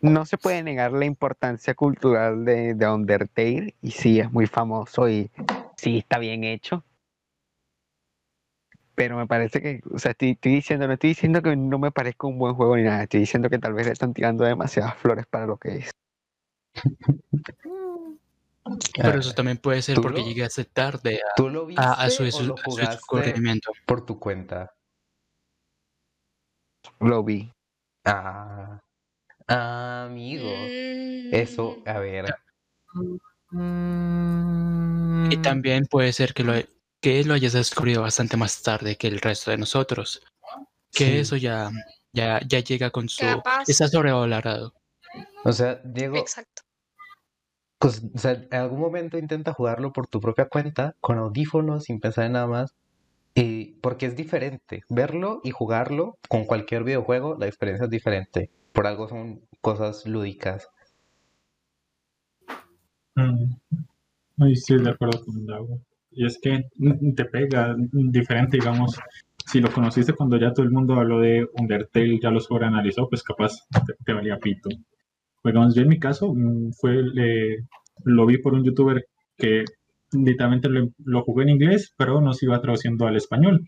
No 0.01 0.23
se 0.27 0.38
puede 0.38 0.62
negar 0.62 0.91
la 0.91 1.05
importancia 1.05 1.73
cultural 1.73 2.45
de, 2.45 2.75
de 2.75 2.88
Undertale. 2.88 3.73
Y 3.81 3.89
sí, 3.89 4.19
es 4.19 4.31
muy 4.31 4.45
famoso 4.45 5.10
y 5.10 5.31
sí 5.77 5.97
está 5.97 6.19
bien 6.19 6.43
hecho. 6.43 6.86
Pero 8.93 9.17
me 9.17 9.25
parece 9.25 9.63
que, 9.63 9.81
o 9.91 9.97
sea, 9.97 10.12
estoy, 10.12 10.31
estoy 10.34 10.53
diciendo, 10.53 10.86
no 10.86 10.93
estoy 10.93 11.10
diciendo 11.10 11.41
que 11.41 11.55
no 11.55 11.79
me 11.79 11.91
parezca 11.91 12.27
un 12.27 12.38
buen 12.38 12.53
juego 12.53 12.77
ni 12.77 12.84
nada. 12.84 13.01
Estoy 13.01 13.21
diciendo 13.21 13.49
que 13.49 13.58
tal 13.58 13.73
vez 13.73 13.88
le 13.88 13.93
están 13.93 14.13
tirando 14.13 14.43
demasiadas 14.43 14.95
flores 14.97 15.25
para 15.25 15.47
lo 15.47 15.58
que 15.58 15.77
es. 15.77 15.95
Pero 18.95 19.17
ah, 19.17 19.19
eso 19.19 19.33
también 19.33 19.57
puede 19.57 19.81
ser 19.81 19.95
¿Tú 19.95 20.01
porque 20.01 20.21
lo- 20.21 20.27
llegaste 20.27 20.65
tarde 20.65 21.17
a, 21.17 21.35
¿Tú 21.35 21.49
lo 21.49 21.65
viste 21.65 21.81
a- 21.83 21.93
a 21.93 22.09
su, 22.09 22.23
o 22.23 22.25
lo 22.41 22.55
a 22.55 22.97
su 22.97 23.05
por 23.85 24.05
tu 24.05 24.19
cuenta? 24.19 24.73
Lo 26.99 27.23
vi. 27.23 27.51
Ah, 28.05 28.79
ah, 29.47 30.05
amigo. 30.07 30.49
Eso, 31.31 31.77
Mm, 31.85 31.89
a 31.89 31.99
ver. 31.99 32.35
Y 35.31 35.38
también 35.38 35.85
puede 35.85 36.13
ser 36.13 36.33
que 36.33 36.43
lo, 36.43 36.53
que 37.01 37.23
lo 37.23 37.33
hayas 37.33 37.53
descubrido 37.53 38.01
bastante 38.03 38.38
más 38.38 38.61
tarde 38.61 38.95
que 38.95 39.07
el 39.07 39.19
resto 39.19 39.51
de 39.51 39.57
nosotros. 39.57 40.21
Que 40.91 41.05
Sí. 41.05 41.17
eso 41.17 41.35
ya, 41.35 41.69
ya, 42.13 42.39
ya 42.47 42.59
llega 42.59 42.89
con 42.91 43.09
su... 43.09 43.25
Capaz. 43.25 43.67
Está 43.67 43.88
sobrevalorado. 43.88 44.73
O 45.43 45.51
sea, 45.51 45.75
Diego, 45.83 46.17
Exacto. 46.17 46.63
Pues, 47.86 48.04
o 48.15 48.17
sea, 48.17 48.32
en 48.32 48.60
algún 48.60 48.80
momento 48.80 49.19
intenta 49.19 49.54
jugarlo 49.54 49.93
por 49.93 50.08
tu 50.08 50.19
propia 50.19 50.50
cuenta, 50.50 50.95
con 51.02 51.19
audífonos, 51.19 51.84
sin 51.84 52.00
pensar 52.00 52.26
en 52.26 52.32
nada 52.32 52.48
más. 52.48 52.76
Y 53.36 53.74
porque 53.74 54.08
es 54.08 54.15
diferente. 54.15 54.82
Verlo 54.89 55.39
y 55.43 55.52
jugarlo 55.52 56.17
con 56.28 56.45
cualquier 56.45 56.84
videojuego, 56.84 57.38
la 57.39 57.45
experiencia 57.45 57.86
es 57.86 57.91
diferente. 57.91 58.50
Por 58.74 58.88
algo 58.88 59.08
son 59.08 59.41
cosas 59.62 60.08
lúdicas. 60.08 60.67
Mm. 63.13 63.54
Ay, 64.39 64.54
estoy 64.54 64.84
de 64.84 64.89
acuerdo 64.89 65.24
con. 65.24 65.45
Y 66.10 66.26
es 66.26 66.39
que 66.41 66.63
te 67.15 67.26
pega 67.26 67.76
diferente, 67.78 68.58
digamos, 68.58 68.98
si 69.45 69.62
lo 69.62 69.71
conociste 69.71 70.13
cuando 70.13 70.39
ya 70.39 70.52
todo 70.54 70.65
el 70.65 70.71
mundo 70.71 70.95
habló 70.95 71.19
de 71.19 71.48
Undertale, 71.54 72.19
ya 72.19 72.32
lo 72.32 72.39
sobreanalizó, 72.39 73.08
pues 73.08 73.21
capaz 73.21 73.54
te, 73.86 73.93
te 74.04 74.12
valía 74.12 74.39
pito. 74.39 74.69
Pues, 75.45 75.53
digamos, 75.53 75.75
yo 75.75 75.84
en 75.84 75.89
mi 75.89 75.99
caso 75.99 76.34
mm, 76.34 76.71
fue, 76.73 77.01
eh, 77.17 77.58
lo 78.03 78.25
vi 78.25 78.39
por 78.39 78.55
un 78.55 78.63
youtuber 78.63 79.05
que 79.38 79.63
literalmente 80.12 80.69
lo, 80.69 80.89
lo 81.05 81.21
jugué 81.23 81.43
en 81.43 81.49
inglés, 81.49 81.93
pero 81.97 82.19
no 82.19 82.34
se 82.34 82.47
iba 82.47 82.60
traduciendo 82.62 83.05
al 83.05 83.15
español. 83.15 83.62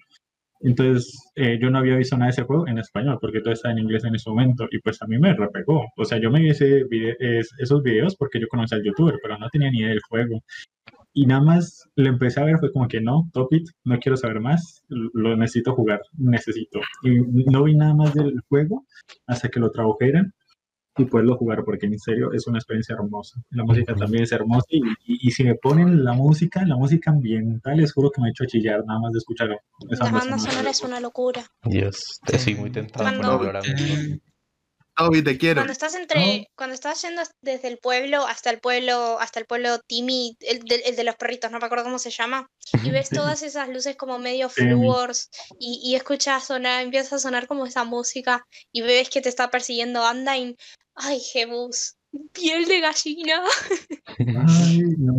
Entonces, 0.62 1.16
eh, 1.36 1.60
yo 1.62 1.70
no 1.72 1.80
había 1.80 1.98
visto 1.98 2.18
nada 2.18 2.28
de 2.28 2.32
ese 2.32 2.44
juego 2.44 2.68
en 2.68 2.80
español, 2.80 3.20
porque 3.22 3.42
todo 3.42 3.54
estaba 3.54 3.74
en 3.74 3.80
inglés 3.80 4.06
en 4.06 4.16
ese 4.16 4.30
momento, 4.30 4.68
y 4.72 4.80
pues 4.80 5.02
a 5.02 5.08
mí 5.08 5.20
me 5.20 5.34
repegó. 5.36 5.86
O 5.98 6.06
sea, 6.06 6.20
yo 6.22 6.32
me 6.32 6.40
vi 6.42 6.50
ese 6.52 6.86
vide- 6.86 7.18
es- 7.20 7.52
esos 7.60 7.84
videos 7.84 8.16
porque 8.18 8.40
yo 8.42 8.48
conocía 8.50 8.78
al 8.80 8.84
youtuber, 8.86 9.16
pero 9.24 9.38
no 9.38 9.50
tenía 9.50 9.72
ni 9.72 9.80
idea 9.80 9.90
del 9.90 10.02
juego. 10.10 10.44
Y 11.14 11.26
nada 11.26 11.42
más 11.42 11.90
lo 11.96 12.10
empecé 12.10 12.40
a 12.40 12.46
ver, 12.46 12.60
fue 12.60 12.72
como 12.72 12.88
que 12.88 13.02
no, 13.02 13.30
top 13.34 13.54
it, 13.54 13.68
no 13.86 13.98
quiero 14.00 14.18
saber 14.18 14.40
más, 14.40 14.84
lo 14.90 15.36
necesito 15.36 15.74
jugar, 15.76 16.02
necesito. 16.18 16.80
Y 17.04 17.20
no 17.52 17.64
vi 17.64 17.76
nada 17.76 17.94
más 17.96 18.14
del 18.14 18.34
juego 18.50 18.86
hasta 19.28 19.50
que 19.50 19.60
lo 19.60 19.72
tradujeran 19.72 20.34
y 20.98 21.06
poderlo 21.06 21.38
jugar, 21.38 21.64
porque 21.64 21.86
en 21.86 21.98
serio 22.00 22.32
es 22.34 22.48
una 22.48 22.58
experiencia 22.60 22.96
hermosa. 22.96 23.40
La 23.52 23.64
música 23.64 23.96
también 23.96 24.24
es 24.24 24.32
hermosa 24.32 24.66
y, 24.70 24.80
y- 25.06 25.28
y 25.28 25.32
si 25.32 25.44
me 25.44 25.56
ponen 25.56 26.04
la 26.04 26.14
música, 26.14 26.66
la 26.66 26.76
música 26.76 27.12
ambiental, 27.12 27.78
les 27.78 27.94
juro 27.94 28.12
que 28.12 28.22
me 28.22 28.28
ha 28.28 28.32
hecho 28.32 28.46
chillar 28.46 28.84
nada 28.86 29.00
más 29.00 29.12
de 29.14 29.20
escuchar 29.20 29.50
esa 29.90 30.06
La 30.06 30.12
banda 30.12 30.38
sonora 30.40 30.70
es 30.70 30.82
una 30.82 31.00
locura. 31.00 31.46
Dios, 31.64 32.20
estoy 32.28 32.56
muy 32.56 32.72
tentado 32.72 33.04
por 33.06 33.18
Cuando- 33.18 33.48
hablar 33.48 33.64
te 35.24 35.38
quiero. 35.38 35.60
Cuando 35.60 35.74
estás 35.74 35.94
entre, 35.94 36.48
cuando 36.56 36.74
estás 36.74 37.00
yendo 37.04 37.22
desde 37.44 37.68
el 37.68 37.78
pueblo 37.78 38.26
hasta 38.26 38.50
el 38.50 38.60
pueblo, 38.60 39.20
hasta 39.20 39.40
el 39.40 39.46
pueblo 39.46 39.78
Timmy, 39.88 40.36
el 40.42 40.60
de, 40.64 40.78
el 40.88 40.96
de 40.96 41.04
los 41.04 41.16
perritos, 41.16 41.52
no 41.52 41.60
me 41.60 41.66
acuerdo 41.66 41.84
cómo 41.84 42.00
se 42.00 42.10
llama, 42.10 42.48
y 42.84 42.90
ves 42.90 43.10
Sí. 43.12 43.16
todas 43.16 43.44
esas 43.44 43.70
luces 43.70 43.96
como 43.96 44.18
medio 44.18 44.50
fluors 44.50 45.30
y, 45.60 45.80
y 45.84 45.96
escuchas 45.96 46.46
sonar, 46.48 46.84
empieza 46.84 47.18
a 47.18 47.20
sonar 47.20 47.46
como 47.46 47.68
esa 47.68 47.84
música 47.84 48.44
y 48.72 48.82
ves 48.82 49.10
que 49.12 49.22
te 49.22 49.30
está 49.30 49.52
persiguiendo 49.52 50.02
Undyne. 50.10 50.56
Ay, 51.00 51.20
Jebus, 51.20 51.96
piel 52.34 52.66
de 52.66 52.80
gallina. 52.82 53.42
Ay, 54.20 54.82
no. 54.98 55.18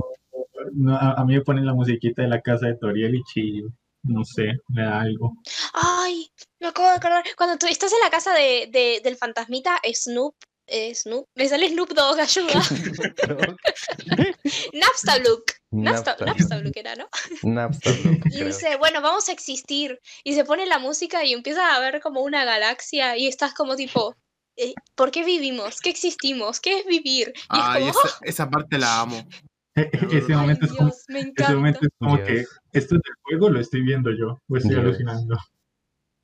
No, 0.75 0.97
a, 0.97 1.12
a 1.12 1.25
mí 1.25 1.35
me 1.35 1.41
ponen 1.43 1.64
la 1.64 1.73
musiquita 1.73 2.23
de 2.23 2.29
la 2.29 2.41
casa 2.43 2.67
de 2.67 2.77
Toriel 2.77 3.14
y 3.14 3.23
chillo. 3.33 3.69
No 4.03 4.25
sé, 4.25 4.53
me 4.69 4.83
da 4.83 5.01
algo. 5.01 5.35
Ay, 5.73 6.29
me 6.61 6.69
acabo 6.69 6.88
de 6.88 6.94
acordar. 6.96 7.25
Cuando 7.37 7.57
tú 7.59 7.67
estás 7.67 7.92
en 7.92 8.00
la 8.02 8.11
casa 8.11 8.33
de, 8.35 8.69
de- 8.71 9.00
del 9.02 9.17
fantasmita, 9.17 9.81
Snoop, 9.92 10.35
eh, 10.67 10.94
Snoop, 10.94 11.27
me 11.35 11.48
sale 11.48 11.69
Snoop 11.69 11.90
Dogg, 11.92 12.19
ayuda. 12.21 12.61
Napstablook. 14.73 15.44
Napstablook 15.71 16.77
era, 16.77 16.94
¿no? 16.96 17.09
Napster, 17.42 17.94
loco, 18.05 18.19
Y 18.27 18.31
creo. 18.38 18.46
dice, 18.46 18.77
bueno, 18.77 19.00
vamos 19.00 19.29
a 19.29 19.33
existir. 19.33 19.98
Y 20.25 20.35
se 20.35 20.44
pone 20.44 20.67
la 20.67 20.79
música 20.79 21.25
y 21.25 21.33
empieza 21.33 21.75
a 21.75 21.81
ver 21.81 22.00
como 22.00 22.23
una 22.23 22.44
galaxia 22.44 23.17
y 23.17 23.27
estás 23.27 23.55
como 23.55 23.77
tipo, 23.77 24.17
eh, 24.59 24.75
¿por 24.94 25.11
qué 25.11 25.25
vivimos? 25.25 25.81
¿Qué 25.81 25.90
existimos? 25.90 26.61
¿Qué 26.61 26.81
es 26.81 26.87
vivir? 26.87 27.33
Y 27.35 27.42
Ay, 27.48 27.85
es 27.85 27.92
como, 27.92 28.06
esa, 28.06 28.19
esa 28.23 28.50
parte 28.50 28.79
la 28.79 29.00
amo. 29.00 29.27
Ese 29.75 30.33
¡ay, 30.33 30.37
momento 30.37 30.67
es 30.67 30.73
como, 30.73 30.88
Dios, 30.88 31.04
me 31.09 31.21
ese 31.37 31.54
momento 31.54 31.79
es 31.83 31.90
como 31.98 32.17
que 32.25 32.40
esto 32.73 32.96
es 32.96 33.00
del 33.02 33.15
juego, 33.23 33.48
lo 33.50 33.61
estoy 33.61 33.83
viendo 33.83 34.11
yo, 34.11 34.40
o 34.48 34.56
estoy 34.56 34.73
Dios. 34.73 34.85
alucinando. 34.85 35.38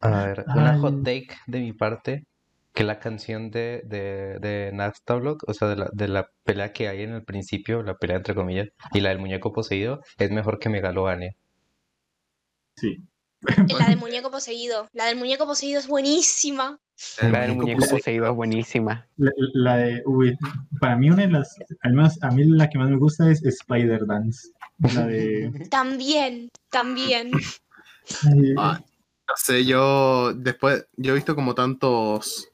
A 0.01 0.24
ver, 0.26 0.45
una 0.49 0.78
hot 0.78 1.05
take 1.05 1.28
de 1.47 1.61
mi 1.61 1.72
parte 1.72 2.24
que 2.72 2.82
la 2.82 2.99
canción 2.99 3.51
de, 3.51 3.82
de, 3.85 4.39
de 4.41 4.70
Nastablock, 4.72 5.45
o 5.49 5.55
sea, 5.55 5.68
de 5.68 5.76
la, 5.76 5.89
de 5.93 6.09
la 6.09 6.28
pelea 6.43 6.72
que 6.72 6.89
hay 6.89 7.03
en 7.03 7.12
el 7.12 7.24
principio, 7.24 7.82
la 7.85 7.95
pelea 7.97 8.16
entre 8.16 8.35
comillas, 8.35 8.68
y 8.93 9.01
la 9.01 9.11
del 9.11 9.20
muñeco 9.20 9.53
poseído, 9.53 10.01
es 10.18 10.30
mejor 10.32 10.59
que 10.59 10.68
Megalovania. 10.68 11.37
Sí. 12.76 12.99
La 13.78 13.88
del 13.88 13.99
muñeco 13.99 14.30
poseído. 14.30 14.88
La 14.92 15.07
del 15.07 15.16
muñeco 15.16 15.47
poseído 15.47 15.78
es 15.80 15.86
buenísima. 15.86 16.78
La 17.20 17.40
del 17.40 17.57
muñeco 17.57 17.80
poseído. 17.80 17.99
poseído 17.99 18.26
es 18.26 18.34
buenísima. 18.34 19.07
La, 19.16 19.30
la 19.55 19.76
de, 19.76 20.03
uy, 20.07 20.36
para 20.80 20.97
mí 20.97 21.11
una 21.11 21.26
de 21.26 21.32
las, 21.32 21.57
al 21.82 21.92
menos 21.92 22.22
a 22.22 22.30
mí 22.30 22.45
la 22.45 22.68
que 22.68 22.78
más 22.78 22.90
me 22.90 22.97
gusta 22.97 23.30
es 23.30 23.45
Spider 23.45 24.07
Dance. 24.07 24.51
La 24.95 25.07
de... 25.07 25.51
También, 25.70 26.51
también. 26.70 27.30
ay, 27.34 28.55
Ah, 28.57 28.80
no 29.28 29.34
sé, 29.36 29.64
yo 29.64 30.34
después, 30.34 30.86
yo 30.97 31.12
he 31.12 31.14
visto 31.14 31.34
como 31.34 31.55
tantos 31.55 32.49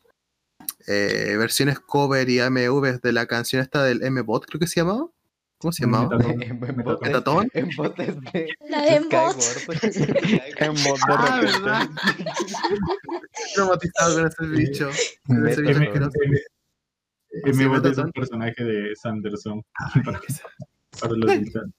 eh, 0.86 1.36
versiones 1.36 1.80
cover 1.80 2.28
y 2.28 2.41
AMVs 2.41 3.01
de 3.01 3.12
la 3.12 3.26
canción 3.26 3.62
esta 3.62 3.82
del 3.82 4.03
M-Bot, 4.03 4.47
creo 4.47 4.61
que 4.61 4.66
se 4.66 4.80
llamaba. 4.80 5.07
¿Cómo 5.61 5.73
se 5.73 5.85
llamaba? 5.85 6.17
Metatron. 6.17 7.51
En, 7.55 7.69
en 7.69 7.77
botes, 7.77 8.09
en 8.09 8.21
de, 8.33 8.49
La 8.69 8.83
de 8.83 8.95
Embot. 8.97 9.41
Skyward. 9.41 9.81
En 10.59 10.73
voz 10.73 10.85
de 11.01 11.01
Ah. 11.11 11.41
¿verdad? 11.43 11.89
Traumatizado 13.55 14.15
con 14.17 14.27
ese 14.27 14.47
bicho. 14.47 14.91
Con 15.27 15.47
ese 15.49 15.61
Metatron. 15.63 15.67
bicho 15.67 15.77
M- 15.79 15.87
asqueroso. 15.87 16.19
M- 16.25 16.37
M- 16.37 16.41
Sí, 17.55 17.63
M-Bot 17.63 17.87
es 17.87 17.99
un 17.99 18.11
personaje 18.11 18.65
de 18.65 18.97
Sanderson. 18.97 19.63
Ay, 19.95 20.03
Para, 21.01 21.13
los 21.15 21.31
digital. 21.39 21.73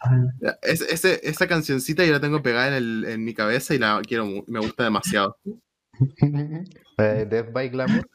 Ay, 0.00 0.20
Ya, 0.40 0.58
es- 0.62 0.80
ese- 0.80 1.20
esa 1.22 1.46
cancioncita 1.46 2.04
yo 2.04 2.10
la 2.12 2.20
tengo 2.20 2.42
pegada 2.42 2.68
en, 2.68 2.74
el- 2.74 3.04
en 3.04 3.24
mi 3.24 3.34
cabeza 3.34 3.72
y 3.74 3.78
la 3.78 4.00
quiero, 4.06 4.26
me 4.48 4.58
gusta 4.60 4.82
demasiado. 4.84 5.36
Death 6.98 7.52
by 7.52 7.68
Glamour. 7.68 8.08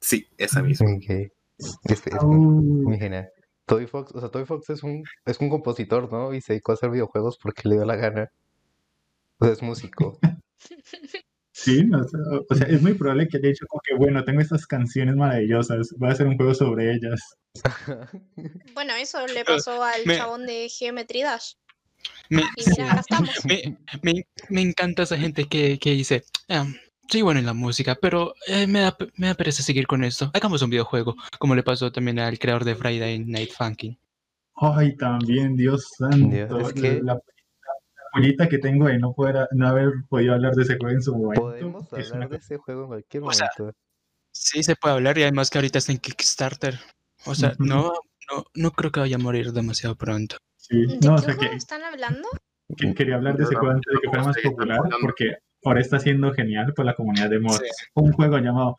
Sí, 0.00 0.26
esa 0.38 0.62
misma. 0.62 0.86
Ok. 0.94 1.30
Es, 1.84 2.06
es 2.06 2.14
au. 2.14 2.32
muy 2.32 2.98
genial. 2.98 3.28
Toy 3.66 3.86
Fox, 3.86 4.12
o 4.14 4.20
sea, 4.20 4.28
Toy 4.28 4.44
Fox 4.44 4.68
es 4.70 4.82
un, 4.82 5.02
es 5.24 5.38
un 5.40 5.48
compositor, 5.48 6.12
¿no? 6.12 6.34
Y 6.34 6.40
se 6.40 6.52
dedicó 6.54 6.72
a 6.72 6.74
hacer 6.74 6.90
videojuegos 6.90 7.38
porque 7.42 7.68
le 7.68 7.76
dio 7.76 7.84
la 7.84 7.96
gana. 7.96 8.30
O 9.38 9.44
sea, 9.44 9.54
es 9.54 9.62
músico. 9.62 10.18
Sí, 11.56 11.88
o 11.94 12.02
sea, 12.08 12.20
o 12.50 12.54
sea, 12.56 12.66
es 12.66 12.82
muy 12.82 12.94
probable 12.94 13.28
que 13.28 13.36
haya 13.36 13.46
dicho 13.50 13.64
como 13.68 13.80
que, 13.86 13.94
bueno, 13.94 14.24
tengo 14.24 14.40
estas 14.40 14.66
canciones 14.66 15.14
maravillosas, 15.14 15.94
voy 15.98 16.08
a 16.08 16.12
hacer 16.12 16.26
un 16.26 16.36
juego 16.36 16.52
sobre 16.52 16.92
ellas. 16.92 17.20
Bueno, 18.74 18.92
eso 19.00 19.24
le 19.28 19.44
pasó 19.44 19.80
al 19.84 20.04
me- 20.04 20.16
chabón 20.16 20.46
de 20.46 20.68
Geometry 20.68 21.22
Dash. 21.22 21.52
Me, 22.28 22.42
Y 22.56 22.68
mira, 22.70 22.90
acá 22.90 23.00
estamos. 23.00 23.44
me, 23.44 23.78
me- 24.02 24.26
me 24.48 24.62
encanta 24.62 25.04
esa 25.04 25.16
gente 25.16 25.44
que, 25.44 25.78
que 25.78 25.92
dice, 25.92 26.24
"Ah, 26.48 26.66
soy 27.08 27.22
bueno 27.22 27.40
en 27.40 27.46
la 27.46 27.54
música, 27.54 27.96
pero 28.00 28.34
eh, 28.46 28.66
me, 28.66 28.80
da, 28.80 28.96
me 29.16 29.28
da 29.28 29.34
pereza 29.34 29.62
seguir 29.62 29.86
con 29.86 30.04
esto. 30.04 30.30
Hagamos 30.34 30.62
un 30.62 30.70
videojuego, 30.70 31.14
como 31.38 31.54
le 31.54 31.62
pasó 31.62 31.92
también 31.92 32.18
al 32.18 32.38
creador 32.38 32.64
de 32.64 32.74
Friday 32.74 33.18
Night 33.20 33.50
Funkin'. 33.56 33.98
Ay, 34.56 34.96
también, 34.96 35.56
Dios 35.56 35.88
santo. 35.98 36.28
Dios, 36.28 36.68
es 36.68 36.72
que- 36.74 37.00
La, 37.02 37.14
la 37.14 37.20
pollita 38.12 38.48
que 38.48 38.58
tengo 38.58 38.86
de 38.86 38.98
no, 38.98 39.12
poder, 39.12 39.48
no 39.52 39.66
haber 39.68 39.90
podido 40.08 40.34
hablar 40.34 40.54
de 40.54 40.62
ese 40.62 40.76
juego 40.76 40.94
en 40.94 41.02
su 41.02 41.16
momento. 41.16 41.42
Podemos 41.42 41.92
es 41.92 42.12
hablar 42.12 42.28
una 42.28 42.28
de 42.28 42.36
ese 42.36 42.56
juego 42.58 42.82
en 42.82 42.88
cualquier 42.88 43.22
O 43.24 43.32
sea, 43.32 43.50
momento. 43.58 43.78
Sí, 44.30 44.62
se 44.62 44.76
puede 44.76 44.94
hablar 44.94 45.18
y 45.18 45.22
además 45.22 45.50
que 45.50 45.58
ahorita 45.58 45.78
está 45.78 45.92
en 45.92 45.98
Kickstarter. 45.98 46.78
O 47.26 47.34
sea, 47.34 47.54
no, 47.58 47.92
no, 48.30 48.44
no 48.54 48.70
creo 48.72 48.90
que 48.92 49.00
vaya 49.00 49.16
a 49.16 49.18
morir 49.20 49.52
demasiado 49.52 49.96
pronto. 49.96 50.36
Sí, 50.56 50.86
¿De 50.86 50.98
no, 51.06 51.14
o 51.14 51.18
sea 51.18 51.34
juego 51.34 51.50
que, 51.50 51.56
están 51.56 51.82
hablando? 51.82 52.28
que 52.76 52.94
quería 52.94 53.16
hablar 53.16 53.36
de 53.36 53.44
ese 53.44 53.54
juego 53.54 53.74
antes 53.74 53.92
de 53.92 54.00
que 54.00 54.08
fuera 54.08 54.24
más 54.24 54.36
popular, 54.42 54.80
porque 55.00 55.36
ahora 55.64 55.80
está 55.80 55.98
siendo 55.98 56.32
genial 56.32 56.72
por 56.74 56.84
la 56.84 56.94
comunidad 56.94 57.30
de 57.30 57.40
mods. 57.40 57.58
Sí. 57.58 57.86
Un 57.94 58.12
juego 58.12 58.38
llamado 58.38 58.76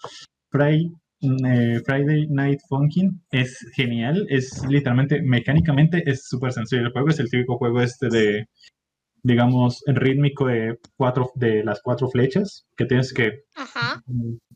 Friday, 0.50 0.92
eh, 1.22 1.82
Friday 1.86 2.28
Night 2.30 2.60
Funkin' 2.70 3.22
es 3.32 3.58
genial, 3.76 4.26
es 4.30 4.64
literalmente, 4.68 5.22
mecánicamente 5.22 6.04
es 6.06 6.28
súper 6.28 6.52
sencillo. 6.52 6.84
El 6.84 6.92
juego 6.92 7.10
es 7.10 7.20
el 7.20 7.30
típico 7.30 7.58
juego 7.58 7.82
este 7.82 8.10
de, 8.10 8.48
digamos, 9.24 9.84
rítmico 9.88 10.48
de, 10.48 10.78
cuatro, 10.96 11.32
de 11.36 11.64
las 11.64 11.82
cuatro 11.82 12.08
flechas, 12.10 12.66
que 12.78 12.86
tienes 12.86 13.12
que 13.12 13.44
Ajá. 13.56 14.04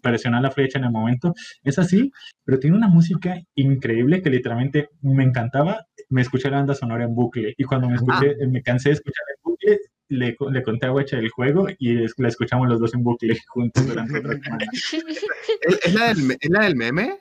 presionar 0.01 0.43
la 0.43 0.51
flecha 0.51 0.77
en 0.77 0.85
el 0.85 0.91
momento. 0.91 1.33
Es 1.63 1.79
así, 1.79 2.11
pero 2.45 2.59
tiene 2.59 2.77
una 2.77 2.87
música 2.87 3.35
increíble 3.55 4.21
que 4.21 4.29
literalmente 4.29 4.89
me 5.01 5.23
encantaba. 5.23 5.85
Me 6.09 6.21
escuché 6.21 6.49
la 6.49 6.57
banda 6.57 6.75
sonora 6.75 7.03
en 7.03 7.15
bucle 7.15 7.53
y 7.57 7.63
cuando 7.63 7.89
me 7.89 7.95
escuché, 7.95 8.35
me 8.47 8.61
cansé 8.61 8.89
de 8.89 8.95
escuchar 8.95 9.25
en 9.29 9.41
bucle, 9.43 9.79
le, 10.09 10.35
co- 10.35 10.49
le 10.51 10.61
conté 10.63 10.87
a 10.87 10.91
Wecha 10.91 11.17
el 11.17 11.29
juego 11.29 11.67
y 11.77 12.03
es- 12.03 12.13
la 12.17 12.27
escuchamos 12.27 12.67
los 12.67 12.79
dos 12.79 12.93
en 12.93 13.03
bucle 13.03 13.37
juntos 13.47 13.87
durante 13.87 14.19
otra 14.19 14.33
semana. 14.43 14.65
¿Es, 14.71 15.79
es 15.85 15.93
la 15.93 16.07
del, 16.13 16.31
¿Es 16.39 16.49
la 16.49 16.63
del 16.65 16.75
meme? 16.75 17.19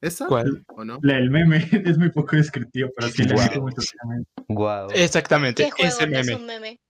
¿Esa? 0.00 0.26
¿Cuál? 0.26 0.64
¿O 0.68 0.84
no? 0.84 0.98
La 1.02 1.14
del 1.16 1.30
meme 1.30 1.58
es 1.72 1.98
muy 1.98 2.10
poco 2.10 2.36
descriptivo, 2.36 2.90
pero 2.96 3.08
sí 3.10 3.24
la 3.24 3.34
Wow. 3.34 3.70
también. 3.98 4.26
Wow. 4.48 4.88
Exactamente, 4.94 5.64
¿Qué 5.64 5.70
juego 5.70 5.88
ese 5.88 6.06
no 6.06 6.18
es 6.18 6.26
meme. 6.26 6.40
un 6.40 6.46
meme? 6.46 6.80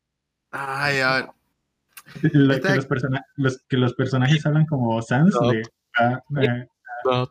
Ay, 0.52 1.00
a 1.00 1.14
ver. 1.14 1.26
Lo- 2.32 2.60
que, 2.60 2.74
los 2.74 2.86
persona- 2.86 3.24
los- 3.36 3.62
que 3.68 3.76
los 3.76 3.94
personajes 3.94 4.44
hablan 4.46 4.66
como 4.66 5.00
Sans 5.02 5.34
No. 5.40 5.48
de... 5.50 5.62
ah, 5.98 6.20
eh, 6.42 6.66
Top. 7.04 7.30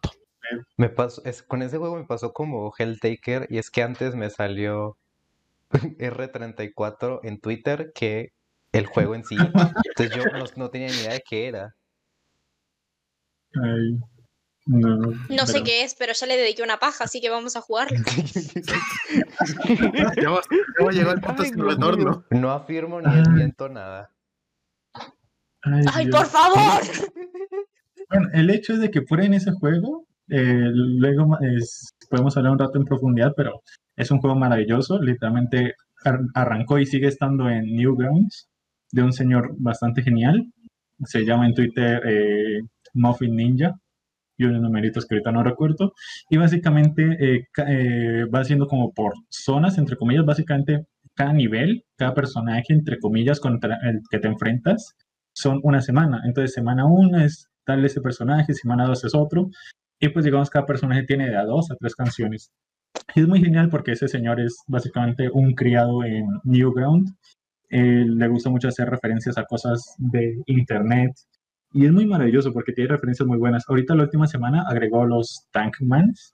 Me 0.77 0.89
pasó, 0.89 1.21
es, 1.25 1.43
con 1.43 1.61
ese 1.61 1.77
juego 1.77 1.95
me 1.97 2.05
pasó 2.05 2.33
como 2.33 2.73
Helltaker 2.77 3.45
y 3.51 3.57
es 3.59 3.69
que 3.69 3.83
antes 3.83 4.15
me 4.15 4.29
salió 4.31 4.97
R34 5.99 7.19
en 7.23 7.39
Twitter 7.39 7.91
que 7.93 8.29
el 8.71 8.85
juego 8.85 9.15
en 9.15 9.23
sí. 9.23 9.35
Entonces 9.37 10.15
yo 10.15 10.25
no, 10.25 10.45
no 10.55 10.69
tenía 10.69 10.89
ni 10.89 10.97
idea 10.97 11.13
de 11.13 11.23
qué 11.27 11.47
era. 11.47 11.75
ay, 13.55 13.99
no, 14.65 14.97
No 15.29 15.47
sé 15.47 15.63
qué 15.63 15.83
es, 15.83 15.95
pero 15.95 16.13
ya 16.13 16.27
le 16.27 16.37
dediqué 16.37 16.61
una 16.61 16.79
paja, 16.79 17.05
así 17.05 17.21
que 17.21 17.29
vamos 17.29 17.55
a 17.55 17.61
jugarlo. 17.61 17.97
Ya 20.21 20.91
llegado 20.91 21.11
al 21.11 21.21
punto 21.21 21.43
sin 21.43 21.59
retorno. 21.59 22.25
No 22.29 22.51
afirmo 22.51 23.01
ni 23.01 23.15
desmiento 23.15 23.69
nada. 23.69 24.11
ay, 25.61 25.85
¡Ay, 25.93 26.05
Dios. 26.05 26.17
por 26.17 26.25
favor! 26.27 26.81
Bueno, 28.09 28.27
el 28.33 28.49
hecho 28.49 28.73
es 28.73 28.79
de 28.79 28.91
que 28.91 29.01
prueben 29.01 29.33
ese 29.33 29.51
juego, 29.51 30.05
eh, 30.29 30.69
luego 30.73 31.37
es- 31.41 31.93
podemos 32.09 32.35
hablar 32.37 32.53
un 32.53 32.59
rato 32.59 32.77
en 32.79 32.85
profundidad, 32.85 33.33
pero 33.35 33.61
es 33.95 34.11
un 34.11 34.19
juego 34.19 34.35
maravilloso, 34.37 35.01
literalmente 35.01 35.73
ar- 36.05 36.19
arrancó 36.33 36.79
y 36.79 36.85
sigue 36.85 37.07
estando 37.07 37.49
en 37.49 37.65
Newgrounds, 37.75 38.47
de 38.91 39.03
un 39.03 39.13
señor 39.13 39.55
bastante 39.57 40.01
genial, 40.01 40.45
se 41.05 41.25
llama 41.25 41.47
en 41.47 41.53
Twitter 41.53 42.01
eh, 42.05 42.61
Muffin 42.93 43.35
Ninja, 43.35 43.75
y 44.37 44.45
unos 44.45 44.61
numeritos 44.61 45.05
que 45.05 45.15
ahorita 45.15 45.31
no 45.33 45.43
recuerdo, 45.43 45.93
y 46.29 46.37
básicamente 46.37 47.17
eh, 47.19 47.47
eh, 47.67 48.25
va 48.33 48.43
siendo 48.45 48.67
como 48.67 48.93
por 48.93 49.13
zonas, 49.29 49.77
entre 49.77 49.97
comillas, 49.97 50.25
básicamente 50.25 50.85
cada 51.13 51.33
nivel, 51.33 51.83
cada 51.97 52.13
personaje, 52.13 52.73
entre 52.73 52.99
comillas, 52.99 53.39
contra 53.41 53.77
el 53.83 53.99
que 54.09 54.19
te 54.19 54.29
enfrentas, 54.29 54.93
son 55.33 55.59
una 55.63 55.81
semana. 55.81 56.21
Entonces, 56.25 56.53
semana 56.53 56.85
1 56.85 57.19
es 57.19 57.49
tal 57.65 57.83
ese 57.85 57.99
personaje, 58.01 58.53
semana 58.53 58.85
2 58.85 59.03
es 59.03 59.13
otro. 59.13 59.49
Y 59.99 60.09
pues, 60.09 60.25
digamos, 60.25 60.49
cada 60.49 60.65
personaje 60.65 61.03
tiene 61.03 61.29
de 61.29 61.37
a 61.37 61.43
dos 61.43 61.69
a 61.71 61.75
tres 61.75 61.95
canciones. 61.95 62.51
Y 63.15 63.21
es 63.21 63.27
muy 63.27 63.41
genial 63.41 63.69
porque 63.69 63.91
ese 63.93 64.07
señor 64.07 64.39
es 64.39 64.57
básicamente 64.67 65.29
un 65.31 65.53
criado 65.53 66.03
en 66.03 66.25
Newground. 66.43 67.09
Eh, 67.69 68.05
le 68.07 68.27
gusta 68.27 68.49
mucho 68.49 68.67
hacer 68.67 68.89
referencias 68.89 69.37
a 69.37 69.43
cosas 69.45 69.95
de 69.97 70.37
internet. 70.47 71.11
Y 71.71 71.85
es 71.85 71.91
muy 71.91 72.05
maravilloso 72.07 72.51
porque 72.51 72.71
tiene 72.73 72.89
referencias 72.91 73.27
muy 73.27 73.37
buenas. 73.37 73.63
Ahorita 73.67 73.93
la 73.93 74.03
última 74.03 74.25
semana 74.27 74.63
agregó 74.67 75.05
los 75.05 75.47
Tankmans. 75.51 76.33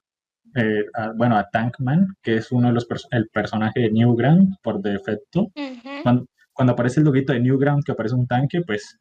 eh, 0.58 0.86
a- 0.94 1.12
bueno, 1.18 1.36
a 1.36 1.50
Tankman, 1.52 2.16
que 2.24 2.38
es 2.38 2.50
uno 2.50 2.68
de 2.68 2.74
los 2.76 2.88
pers- 2.88 3.08
el 3.12 3.28
personaje 3.28 3.82
de 3.82 3.92
Newground 3.92 4.56
por 4.64 4.82
defecto 4.82 5.42
Ujú. 5.54 5.90
cuando, 6.02 6.26
cuando 6.54 6.72
aparece 6.72 7.02
el 7.02 7.06
loguito 7.08 7.34
de 7.34 7.42
Newground, 7.42 7.84
que 7.84 7.92
aparece 7.92 8.16
un 8.16 8.26
tanque, 8.26 8.62
pues 8.66 8.98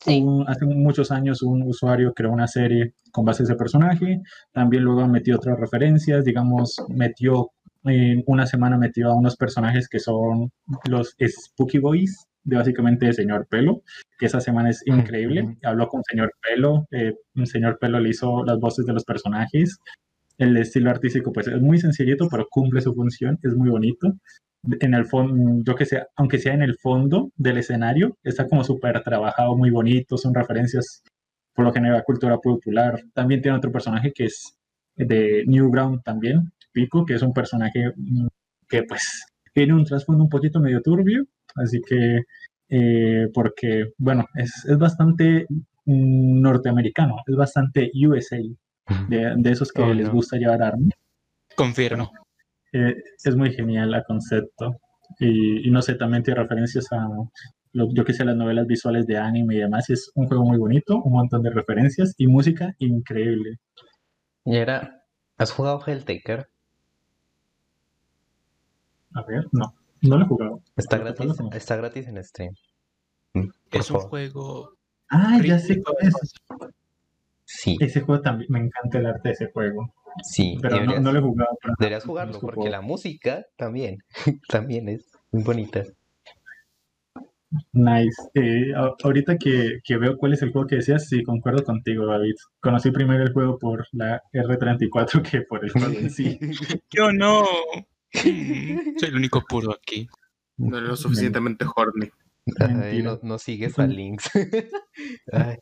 Sí. 0.00 0.20
un- 0.22 0.48
hace 0.48 0.64
muchos 0.64 1.10
años 1.10 1.42
un 1.42 1.62
usuario 1.62 2.12
creó 2.14 2.30
una 2.32 2.46
serie 2.46 2.94
con 3.12 3.24
base 3.24 3.42
de 3.42 3.48
ese 3.48 3.56
personaje. 3.56 4.20
También 4.52 4.84
luego 4.84 5.06
metió 5.08 5.36
otras 5.36 5.58
referencias, 5.58 6.24
digamos, 6.24 6.76
metió 6.88 7.50
en 7.84 8.22
una 8.26 8.44
semana 8.46 8.76
metió 8.76 9.08
a 9.10 9.14
unos 9.14 9.36
personajes 9.36 9.88
que 9.88 9.98
son 10.00 10.50
los 10.88 11.14
Spooky 11.20 11.78
Boys, 11.78 12.26
de 12.44 12.56
básicamente 12.56 13.06
el 13.06 13.14
Señor 13.14 13.46
Pelo, 13.48 13.82
que 14.18 14.26
esa 14.26 14.40
semana 14.40 14.70
es 14.70 14.82
increíble. 14.86 15.56
Habló 15.62 15.86
con 15.88 16.02
Señor 16.04 16.32
Pelo, 16.42 16.86
eh, 16.90 17.14
Señor 17.44 17.78
Pelo 17.80 18.00
le 18.00 18.10
hizo 18.10 18.44
las 18.44 18.58
voces 18.58 18.84
de 18.84 18.92
los 18.92 19.04
personajes. 19.04 19.78
El 20.38 20.56
estilo 20.56 20.90
artístico, 20.90 21.32
pues 21.32 21.48
es 21.48 21.60
muy 21.60 21.78
sencillito, 21.78 22.28
pero 22.30 22.46
cumple 22.50 22.80
su 22.80 22.94
función, 22.94 23.38
es 23.42 23.54
muy 23.54 23.70
bonito 23.70 24.12
en 24.80 24.94
el 24.94 25.06
fondo, 25.06 25.62
yo 25.64 25.74
que 25.74 25.86
sé, 25.86 26.02
aunque 26.16 26.38
sea 26.38 26.54
en 26.54 26.62
el 26.62 26.76
fondo 26.76 27.30
del 27.36 27.58
escenario, 27.58 28.16
está 28.22 28.46
como 28.46 28.64
súper 28.64 29.02
trabajado, 29.02 29.56
muy 29.56 29.70
bonito, 29.70 30.16
son 30.16 30.34
referencias 30.34 31.02
por 31.54 31.64
lo 31.64 31.72
general 31.72 31.96
a 31.98 32.02
cultura 32.04 32.38
popular. 32.38 33.00
También 33.14 33.40
tiene 33.42 33.56
otro 33.56 33.72
personaje 33.72 34.12
que 34.12 34.24
es 34.26 34.54
de 34.96 35.44
Newground 35.46 36.02
también, 36.02 36.50
Pico, 36.72 37.04
que 37.06 37.14
es 37.14 37.22
un 37.22 37.32
personaje 37.32 37.92
mm, 37.96 38.26
que 38.68 38.82
pues 38.82 39.24
tiene 39.54 39.74
un 39.74 39.84
trasfondo 39.84 40.24
un 40.24 40.30
poquito 40.30 40.60
medio 40.60 40.80
turbio, 40.82 41.24
así 41.56 41.80
que, 41.80 42.20
eh, 42.68 43.28
porque, 43.32 43.86
bueno, 43.96 44.26
es, 44.34 44.64
es 44.68 44.76
bastante 44.78 45.46
mm, 45.84 46.40
norteamericano, 46.40 47.16
es 47.26 47.34
bastante 47.36 47.90
USA, 48.06 48.38
de, 49.08 49.34
de 49.36 49.50
esos 49.50 49.72
que 49.72 49.82
Oh, 49.82 49.92
les 49.94 50.06
no. 50.06 50.12
gusta 50.12 50.36
llevar 50.36 50.62
armas. 50.62 50.90
Confirmo. 51.56 52.10
Eh, 52.72 52.94
es 53.24 53.36
muy 53.36 53.52
genial 53.52 53.94
el 53.94 54.04
concepto. 54.04 54.76
Y, 55.18 55.66
y 55.66 55.70
no 55.70 55.82
sé, 55.82 55.94
también 55.94 56.22
tiene 56.22 56.40
referencias 56.42 56.86
a, 56.92 57.08
lo- 57.72 57.92
yo 57.94 58.04
que 58.04 58.12
sé, 58.12 58.24
las 58.24 58.36
novelas 58.36 58.66
visuales 58.66 59.06
de 59.06 59.16
anime 59.18 59.54
y 59.56 59.58
demás. 59.58 59.88
y 59.90 59.94
Es 59.94 60.10
un 60.14 60.26
juego 60.26 60.44
muy 60.44 60.58
bonito, 60.58 61.00
un 61.02 61.12
montón 61.12 61.42
de 61.42 61.50
referencias 61.50 62.14
y 62.18 62.26
música 62.26 62.74
increíble. 62.78 63.58
Y 64.44 64.56
era, 64.56 65.02
¿has 65.36 65.50
jugado 65.52 65.80
Helltaker? 65.86 66.48
A 69.14 69.22
ver, 69.22 69.46
no, 69.52 69.74
no 70.02 70.16
lo 70.18 70.24
he 70.24 70.28
jugado. 70.28 70.60
Está 70.76 70.98
gratis, 70.98 71.32
está 71.52 71.76
gratis 71.76 72.06
en 72.08 72.22
Steam. 72.24 72.54
Mm, 73.34 73.48
Es 73.72 73.90
un 73.90 73.98
juego. 74.00 74.74
Ah, 75.10 75.38
ya 75.44 75.58
sé 75.58 75.82
cuál 75.82 75.96
es. 76.00 76.14
Sí, 77.44 77.76
Ese 77.80 78.02
juego 78.02 78.20
también, 78.20 78.50
me 78.52 78.58
encanta 78.58 78.98
el 78.98 79.06
arte 79.06 79.28
de 79.30 79.32
ese 79.32 79.50
juego. 79.50 79.94
Sí, 80.22 80.58
Pero 80.60 80.76
no, 80.76 80.80
deberías, 80.80 81.02
no 81.02 81.12
lo 81.12 81.18
he 81.18 81.22
jugado. 81.22 81.58
pero 81.60 81.74
deberías 81.78 82.04
no 82.04 82.10
jugarlo 82.10 82.40
porque 82.40 82.70
la 82.70 82.80
música 82.80 83.46
también, 83.56 83.98
también 84.48 84.88
es 84.88 85.10
muy 85.30 85.42
bonita. 85.42 85.84
Nice. 87.72 88.16
Eh, 88.34 88.72
ahorita 89.02 89.38
que, 89.38 89.80
que 89.82 89.96
veo 89.96 90.18
cuál 90.18 90.34
es 90.34 90.42
el 90.42 90.52
juego 90.52 90.66
que 90.66 90.76
decías, 90.76 91.08
sí, 91.08 91.22
concuerdo 91.22 91.64
contigo, 91.64 92.04
David. 92.06 92.34
Conocí 92.60 92.90
primero 92.90 93.22
el 93.22 93.32
juego 93.32 93.58
por 93.58 93.86
la 93.92 94.22
R34 94.32 95.22
que 95.30 95.42
por 95.42 95.64
el 95.64 95.70
juego 95.70 95.88
en 95.88 96.10
sí. 96.10 96.38
Yo 96.90 97.12
no. 97.12 97.44
Soy 98.12 99.08
el 99.08 99.16
único 99.16 99.42
puro 99.42 99.72
aquí. 99.72 100.08
No 100.58 100.80
lo 100.80 100.96
suficientemente 100.96 101.64
horny. 101.74 102.10
Ay, 102.82 103.02
no, 103.02 103.18
no 103.22 103.38
sigues 103.38 103.78
a 103.78 103.86
Links. 103.86 104.30
Ay, 105.32 105.56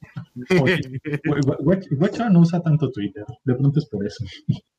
Oye, 0.61 0.81
Gua- 1.25 1.59
Gua- 1.59 1.89
Guacha 1.99 2.29
no 2.31 2.41
usa 2.41 2.61
tanto 2.63 2.91
Twitter, 2.91 3.25
de 3.45 3.55
pronto 3.55 3.79
es 3.81 3.87
por 3.87 4.07
eso. 4.07 4.25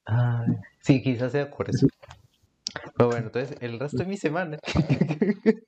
ay, 0.05 0.47
sí, 0.81 1.01
quizás 1.01 1.31
sea 1.31 1.49
por 1.49 1.69
eso. 1.69 1.87
Pero 2.97 3.09
bueno, 3.09 3.27
entonces 3.27 3.57
el 3.61 3.79
resto 3.79 3.97
de 3.97 4.05
mi 4.05 4.17
semana. 4.17 4.57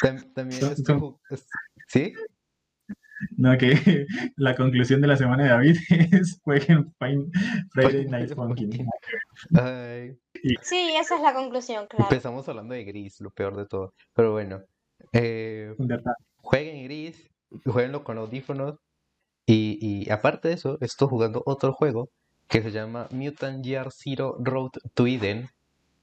Tam- 0.00 0.32
También 0.34 0.60
Son- 0.60 0.72
estoy 0.72 0.84
son- 0.84 1.00
ju- 1.00 1.18
es- 1.30 1.46
¿Sí? 1.88 2.12
No, 3.36 3.56
que 3.58 3.72
la 4.36 4.54
conclusión 4.56 5.00
de 5.00 5.06
la 5.08 5.16
semana 5.16 5.44
de 5.44 5.48
David 5.50 5.76
es 6.12 6.40
jueguen 6.42 6.92
Fine- 6.98 7.30
Friday 7.72 8.06
Night 8.06 8.34
Funkin'. 8.34 8.86
Sí, 10.62 10.94
esa 10.98 11.16
es 11.16 11.22
la 11.22 11.34
conclusión, 11.34 11.86
claro. 11.88 12.04
empezamos 12.04 12.48
hablando 12.48 12.74
de 12.74 12.84
Gris, 12.84 13.20
lo 13.20 13.30
peor 13.30 13.56
de 13.56 13.66
todo. 13.66 13.94
Pero 14.14 14.32
bueno, 14.32 14.62
eh, 15.12 15.74
jueguen 16.38 16.84
Gris, 16.84 17.28
jueguenlo 17.64 18.04
con 18.04 18.18
audífonos. 18.18 18.76
Y, 19.44 19.78
y 19.80 20.10
aparte 20.10 20.48
de 20.48 20.54
eso, 20.54 20.78
estoy 20.80 21.08
jugando 21.08 21.42
otro 21.46 21.72
juego 21.72 22.08
que 22.48 22.62
se 22.62 22.70
llama 22.70 23.08
Mutant 23.10 23.64
Year 23.64 23.88
Zero 23.90 24.36
Road 24.38 24.70
to 24.94 25.06
Eden, 25.06 25.48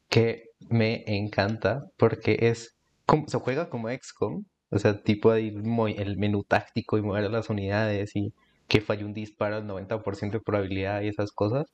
que 0.09 0.49
me 0.69 1.03
encanta 1.05 1.85
porque 1.97 2.37
es 2.41 2.75
como, 3.05 3.27
se 3.27 3.37
juega 3.39 3.69
como 3.69 3.89
XCOM, 3.89 4.43
o 4.71 4.79
sea, 4.79 5.01
tipo 5.03 5.31
de 5.31 5.41
ir 5.41 5.63
el 5.97 6.17
menú 6.17 6.43
táctico 6.43 6.97
y 6.97 7.01
mover 7.01 7.29
las 7.31 7.49
unidades 7.49 8.15
y 8.15 8.33
que 8.67 8.81
falle 8.81 9.03
un 9.05 9.13
disparo 9.13 9.55
al 9.57 9.67
90% 9.67 10.37
de 10.37 10.43
probabilidad 10.43 11.01
y 11.01 11.07
esas 11.07 11.31
cosas. 11.31 11.67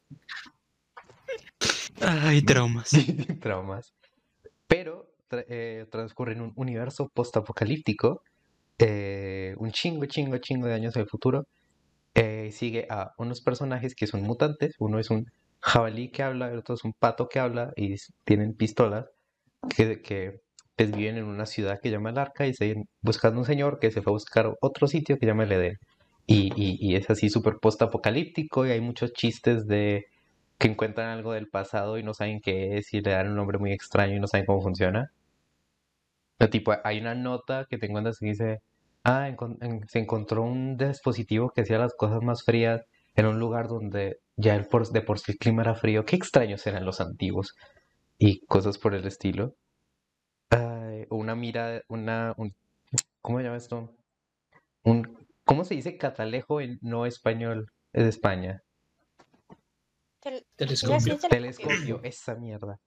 Ay, 2.01 2.41
traumas. 2.41 2.89
traumas. 3.41 3.93
Pero 4.67 5.11
tra- 5.29 5.45
eh, 5.49 5.85
transcurre 5.91 6.33
en 6.33 6.41
un 6.41 6.53
universo 6.55 7.09
postapocalíptico, 7.13 8.21
eh, 8.79 9.55
un 9.57 9.71
chingo, 9.71 10.05
chingo, 10.05 10.37
chingo 10.37 10.67
de 10.67 10.73
años 10.73 10.95
en 10.95 11.03
el 11.03 11.09
futuro. 11.09 11.47
Eh, 12.15 12.51
sigue 12.51 12.87
a 12.89 13.11
unos 13.17 13.41
personajes 13.41 13.95
que 13.95 14.07
son 14.07 14.23
mutantes. 14.23 14.75
Uno 14.79 14.99
es 14.99 15.09
un 15.09 15.25
jabalí 15.61 16.11
que 16.11 16.23
habla, 16.23 16.49
el 16.51 16.59
otro 16.59 16.75
es 16.75 16.83
un 16.83 16.93
pato 16.93 17.27
que 17.27 17.39
habla 17.39 17.73
y 17.75 17.95
tienen 18.25 18.55
pistolas 18.55 19.05
que, 19.75 20.01
que 20.01 20.41
pues, 20.75 20.91
viven 20.91 21.17
en 21.17 21.25
una 21.25 21.45
ciudad 21.45 21.79
que 21.81 21.91
llama 21.91 22.09
el 22.11 22.17
Arca 22.19 22.47
y 22.47 22.53
siguen 22.53 22.85
buscando 23.01 23.39
un 23.39 23.45
señor 23.45 23.79
que 23.79 23.91
se 23.91 24.01
fue 24.01 24.11
a 24.11 24.15
buscar 24.15 24.53
otro 24.61 24.87
sitio 24.87 25.17
que 25.17 25.25
llama 25.25 25.43
el 25.43 25.51
Edén. 25.53 25.77
Y, 26.27 26.51
y, 26.55 26.95
es 26.95 27.09
así 27.09 27.29
súper 27.29 27.55
postapocalíptico 27.61 28.65
y 28.65 28.71
hay 28.71 28.81
muchos 28.81 29.13
chistes 29.13 29.67
de 29.67 30.05
que 30.59 30.67
encuentran 30.67 31.09
algo 31.09 31.33
del 31.33 31.49
pasado 31.49 31.97
y 31.99 32.03
no 32.03 32.13
saben 32.15 32.39
qué 32.41 32.77
es 32.77 32.93
y 32.93 33.01
le 33.01 33.11
dan 33.11 33.29
un 33.29 33.35
nombre 33.35 33.59
muy 33.59 33.71
extraño 33.73 34.15
y 34.15 34.19
no 34.19 34.27
saben 34.27 34.45
cómo 34.47 34.61
funciona. 34.61 35.11
Pero 36.37 36.49
tipo, 36.49 36.73
hay 36.83 36.99
una 36.99 37.15
nota 37.15 37.65
que 37.69 37.77
te 37.77 37.87
encuentras 37.87 38.19
que 38.19 38.27
dice, 38.27 38.59
ah, 39.03 39.29
se 39.87 39.99
encontró 39.99 40.43
un 40.43 40.77
dispositivo 40.77 41.51
que 41.51 41.61
hacía 41.61 41.77
las 41.77 41.93
cosas 41.95 42.21
más 42.21 42.43
frías 42.43 42.81
en 43.15 43.25
un 43.27 43.39
lugar 43.39 43.67
donde 43.67 44.17
ya 44.37 44.55
el 44.55 44.67
por- 44.67 44.87
de 44.89 45.01
por 45.01 45.19
sí 45.19 45.33
el 45.33 45.37
clima 45.37 45.61
era 45.63 45.75
frío. 45.75 46.05
Qué 46.05 46.15
extraños 46.15 46.65
eran 46.67 46.85
los 46.85 47.01
antiguos 47.01 47.53
y 48.17 48.45
cosas 48.47 48.77
por 48.77 48.95
el 48.95 49.05
estilo. 49.07 49.55
O 51.09 51.15
una 51.17 51.35
mira, 51.35 51.81
una, 51.87 52.33
un, 52.37 52.53
¿cómo 53.21 53.37
se 53.39 53.43
llama 53.43 53.57
esto? 53.57 53.95
Un, 54.83 55.27
¿cómo 55.43 55.63
se 55.63 55.75
dice 55.75 55.97
catalejo 55.97 56.61
en 56.61 56.79
no 56.81 57.05
español? 57.05 57.71
Es 57.93 58.03
de 58.03 58.09
España. 58.09 58.61
Tel- 60.19 60.45
Telescopio. 60.55 61.17
Telescopio, 61.29 61.99
esa 62.03 62.35
mierda. 62.35 62.79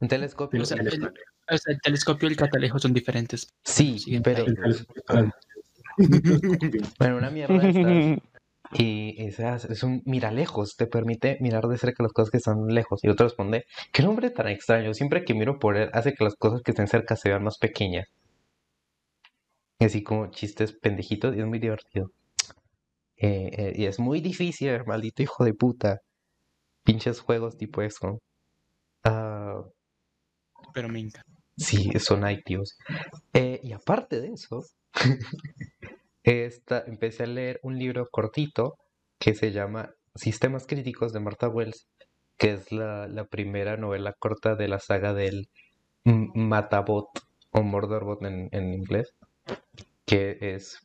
Un 0.00 0.08
telescopio. 0.08 0.62
O 0.62 0.64
sea, 0.64 0.76
El- 0.78 0.88
el, 0.88 1.04
o 1.04 1.58
sea, 1.58 1.72
el 1.74 1.80
telescopio 1.80 2.28
y 2.28 2.32
el 2.32 2.38
catalejo 2.38 2.78
son 2.78 2.92
diferentes. 2.92 3.48
Sí, 3.64 4.20
pero 4.22 4.44
bueno, 6.98 7.16
una 7.16 7.30
mierda 7.30 7.58
de 7.58 7.68
estas. 7.68 8.22
Y 8.74 9.22
esa 9.22 9.56
es 9.56 9.82
un 9.82 10.02
mira 10.06 10.30
lejos, 10.30 10.76
te 10.76 10.86
permite 10.86 11.36
mirar 11.40 11.66
de 11.68 11.76
cerca 11.78 12.02
las 12.02 12.12
cosas 12.12 12.30
que 12.30 12.38
están 12.38 12.66
lejos. 12.68 13.00
Y 13.04 13.08
otro 13.08 13.26
responde, 13.26 13.64
qué 13.92 14.02
nombre 14.02 14.30
tan 14.30 14.48
extraño, 14.48 14.94
siempre 14.94 15.24
que 15.24 15.34
miro 15.34 15.58
por 15.58 15.76
él 15.76 15.90
hace 15.92 16.14
que 16.14 16.24
las 16.24 16.34
cosas 16.36 16.62
que 16.62 16.70
estén 16.72 16.88
cerca 16.88 17.16
se 17.16 17.28
vean 17.28 17.44
más 17.44 17.58
pequeñas. 17.58 18.06
Y 19.78 19.84
así 19.84 20.02
como 20.02 20.30
chistes 20.30 20.72
pendejitos 20.72 21.36
y 21.36 21.40
es 21.40 21.46
muy 21.46 21.58
divertido. 21.58 22.10
Eh, 23.16 23.50
eh, 23.52 23.72
y 23.76 23.86
es 23.86 23.98
muy 23.98 24.20
difícil, 24.20 24.84
maldito 24.86 25.22
hijo 25.22 25.44
de 25.44 25.54
puta. 25.54 26.00
Pinches 26.84 27.20
juegos 27.20 27.56
tipo 27.56 27.82
eso. 27.82 28.20
Ah, 29.04 29.62
Pero 30.74 30.88
me 30.88 31.00
encanta. 31.00 31.22
Sí, 31.56 31.90
son 31.98 32.24
adictivos. 32.24 32.76
Eh, 33.34 33.60
y 33.62 33.72
aparte 33.72 34.20
de 34.20 34.28
eso, 34.28 34.62
esta, 36.24 36.84
empecé 36.86 37.24
a 37.24 37.26
leer 37.26 37.60
un 37.62 37.78
libro 37.78 38.08
cortito 38.10 38.76
que 39.18 39.34
se 39.34 39.52
llama 39.52 39.90
Sistemas 40.14 40.66
Críticos 40.66 41.12
de 41.12 41.20
Martha 41.20 41.48
Wells, 41.48 41.88
que 42.38 42.52
es 42.52 42.72
la, 42.72 43.08
primera 43.30 43.76
novela 43.76 44.14
corta 44.18 44.54
de 44.56 44.68
la 44.68 44.78
saga 44.78 45.14
del 45.14 45.48
Matabot 46.04 47.08
o 47.50 47.62
Murderbot 47.62 48.22
en, 48.24 48.74
inglés, 48.74 49.14
que 50.06 50.38
es, 50.40 50.78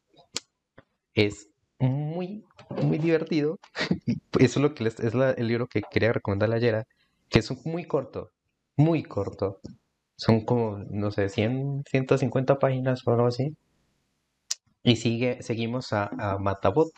es 1.14 1.50
muy, 1.80 2.46
muy 2.70 2.98
divertido. 2.98 3.60
Eso 4.40 4.60
es, 4.60 4.64
lo 4.64 4.74
que 4.74 4.84
les- 4.86 5.00
es 5.00 5.14
el 5.14 5.48
libro 5.48 5.68
que 5.68 5.82
quería 5.90 6.14
recomendarle 6.14 6.56
ayer, 6.56 6.84
que 7.30 7.40
es 7.40 7.66
muy 7.66 7.86
corto, 7.86 8.32
muy 8.78 9.04
corto. 9.04 9.60
Son 10.18 10.46
como, 10.46 10.80
no 10.90 11.12
sé, 11.12 11.30
100, 11.30 11.84
150 11.90 12.60
páginas 12.60 13.02
o 13.06 13.12
algo 13.12 13.28
así. 13.28 13.56
Y 14.88 14.96
sigue, 14.96 15.44
seguimos 15.44 15.92
a, 15.92 16.06
a 16.18 16.38
Matabot, 16.40 16.94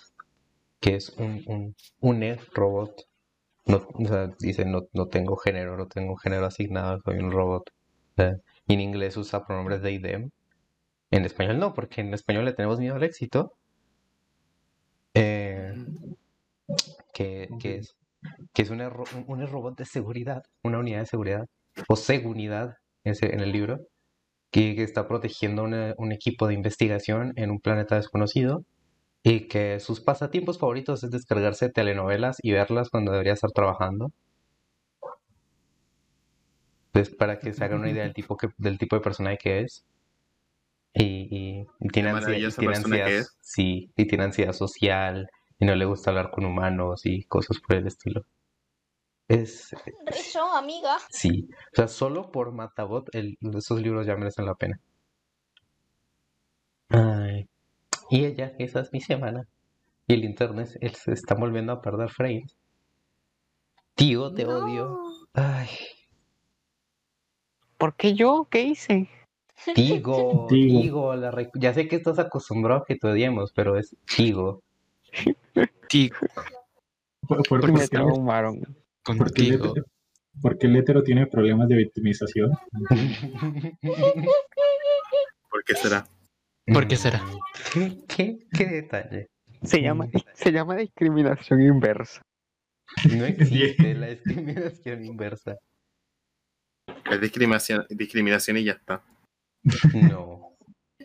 que 0.80 0.94
es 0.94 1.10
un, 1.18 1.44
un, 1.48 1.76
un 2.02 2.38
robot. 2.54 3.08
No, 3.66 3.78
o 3.78 4.06
sea, 4.08 4.28
dice, 4.40 4.64
no, 4.64 4.84
no 4.94 5.08
tengo 5.08 5.36
género, 5.38 5.76
no 5.76 5.88
tengo 5.88 6.16
género 6.18 6.46
asignado, 6.46 7.00
soy 7.04 7.18
un 7.18 7.32
robot. 7.32 7.64
Eh, 8.18 8.36
y 8.68 8.76
en 8.76 8.82
inglés 8.82 9.18
usa 9.18 9.44
pronombres 9.44 9.82
de 9.82 9.98
them. 10.00 10.30
En 11.10 11.26
español 11.26 11.58
no, 11.58 11.74
porque 11.74 12.02
en 12.02 12.14
español 12.14 12.46
le 12.46 12.54
tenemos 12.54 12.80
miedo 12.80 12.96
al 12.96 13.04
éxito. 13.04 13.54
Eh, 15.16 15.74
que, 17.12 17.50
que 17.60 17.78
es, 17.78 17.96
que 18.54 18.62
es 18.62 18.70
un, 18.70 18.82
un, 18.82 19.26
un 19.28 19.48
robot 19.48 19.76
de 19.76 19.86
seguridad, 19.86 20.44
una 20.64 20.78
unidad 20.78 21.00
de 21.00 21.06
seguridad, 21.08 21.46
o 21.88 21.96
seguridad 21.96 22.76
en 23.04 23.40
el 23.40 23.52
libro, 23.52 23.80
que, 24.52 24.82
está 24.84 25.08
protegiendo 25.08 25.64
una- 25.64 25.94
un 25.98 26.12
equipo 26.12 26.48
de 26.48 26.54
investigación 26.56 27.34
en 27.36 27.52
un 27.52 27.60
planeta 27.60 27.96
desconocido 27.96 28.64
y 29.24 29.48
que 29.50 29.80
sus 29.82 30.02
pasatiempos 30.02 30.60
favoritos 30.60 31.04
es 31.04 31.12
descargarse 31.12 31.70
telenovelas 31.70 32.38
y 32.44 32.54
verlas 32.54 32.90
cuando 32.90 33.12
debería 33.14 33.34
estar 33.34 33.52
trabajando. 33.52 34.12
Pues 36.92 37.10
para 37.10 37.40
que 37.40 37.52
se 37.52 37.64
hagan 37.64 37.80
una 37.80 37.90
idea 37.90 38.04
del 38.04 38.14
tipo, 38.14 38.38
que, 38.38 38.50
del 38.60 38.78
tipo 38.78 38.96
de 38.96 39.02
personaje 39.02 39.40
que 39.40 39.62
es. 39.62 39.84
Y, 40.94 41.04
y- 41.62 41.66
y 41.80 41.88
tiene 41.90 42.10
ansiedad, 42.10 42.40
tiene 42.60 42.76
que 43.06 43.18
es. 43.18 43.38
sí, 43.42 43.92
y 43.96 44.06
tiene 44.08 44.26
ansiedad 44.26 44.54
social 44.54 45.28
y 45.60 45.66
no 45.66 45.76
le 45.76 45.86
gusta 45.86 46.12
hablar 46.12 46.30
con 46.32 46.46
humanos 46.46 47.06
y 47.06 47.24
cosas 47.24 47.58
por 47.60 47.78
el 47.78 47.88
estilo. 47.88 48.24
Es, 49.30 49.72
Re 50.06 50.18
yo, 50.34 50.52
amiga. 50.56 50.98
Sí, 51.12 51.48
o 51.72 51.76
sea, 51.76 51.88
solo 51.88 52.32
por 52.32 52.52
Matabot 52.52 53.08
el, 53.14 53.38
esos 53.56 53.80
libros 53.80 54.08
ya 54.08 54.16
merecen 54.16 54.46
la 54.48 54.56
pena. 54.56 54.80
Ay. 56.90 57.48
Y 58.10 58.26
ella, 58.26 58.56
esa 58.58 58.80
es 58.80 58.92
mi 58.92 59.00
semana. 59.02 59.48
Y 60.08 60.14
el 60.16 60.24
internet 60.26 60.70
él 60.82 60.96
se 60.96 61.14
está 61.14 61.36
volviendo 61.36 61.72
a 61.72 61.82
perder 61.82 62.10
frames. 62.10 62.58
Tío, 63.94 64.34
te 64.34 64.48
odio. 64.48 65.00
Ay, 65.34 65.70
¿Por 67.78 67.96
qué 67.96 68.16
yo? 68.16 68.48
¿Qué 68.50 68.64
hice? 68.64 69.08
Tigo, 69.76 70.48
Tigo. 70.50 70.82
Tigo, 70.82 71.16
la 71.16 71.30
re- 71.30 71.52
ya 71.54 71.74
sé 71.74 71.88
que 71.88 71.98
estás 71.98 72.18
acostumbrado 72.18 72.82
a 72.82 72.86
que 72.86 72.96
te 72.96 73.08
odiemos, 73.08 73.52
pero 73.54 73.78
es 73.78 73.96
Tigo. 74.16 74.64
Contigo, 75.54 76.16
¿Por, 77.28 77.48
por- 77.48 77.62
Me 77.66 77.72
por 77.72 77.82
qué, 77.82 77.88
traumaron. 77.90 78.62
Por 79.18 79.34
qué 79.34 79.42
el 79.44 79.50
contigo. 79.60 79.74
hétero- 79.74 79.86
por 80.42 80.58
qué 80.58 80.68
el 80.68 80.76
hétero 80.78 81.04
tiene 81.04 81.28
problemas 81.28 81.68
de 81.68 81.76
victimización? 81.76 82.52
¿Por 85.50 85.64
qué 85.66 85.76
será? 85.76 86.08
¿Por 86.72 86.88
qué 86.88 86.96
será? 86.96 87.22
¿Qué, 87.74 87.98
qué, 88.08 88.38
qué 88.56 88.66
detalle? 88.66 89.28
Se 89.64 89.82
llama, 89.82 90.08
se 90.34 90.52
llama 90.52 90.76
discriminación 90.76 91.62
inversa. 91.62 92.22
No 93.18 93.26
existe 93.26 93.94
la 93.96 94.08
discriminación 94.08 95.04
inversa. 95.06 95.58
Es 97.12 97.22
discriminación, 97.22 97.86
discriminación 97.90 98.58
y 98.58 98.64
ya 98.66 98.74
está. 98.74 99.04
No, 99.94 100.56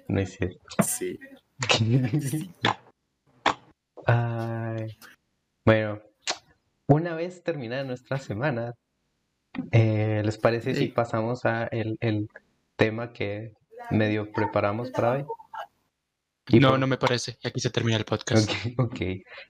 no 0.08 0.20
es 0.20 0.32
cierto. 0.34 0.58
Sí. 0.84 1.18
Ay. 4.06 4.86
Bueno, 5.66 6.00
una 6.86 7.14
vez 7.14 7.42
terminada 7.42 7.84
nuestra 7.84 8.18
semana, 8.18 8.74
eh, 9.72 10.22
¿les 10.24 10.38
parece 10.38 10.74
si 10.74 10.88
pasamos 10.88 11.44
a 11.44 11.64
el, 11.64 11.96
el 12.00 12.28
tema 12.76 13.12
que 13.12 13.52
medio 13.90 14.30
preparamos 14.32 14.90
para 14.90 15.12
hoy? 15.12 15.24
Y 16.48 16.60
No, 16.60 16.70
por- 16.70 16.78
no 16.78 16.86
me 16.86 16.98
parece. 16.98 17.38
Aquí 17.42 17.58
se 17.60 17.70
termina 17.70 17.96
el 17.96 18.04
podcast. 18.04 18.50
Ok. 18.78 19.00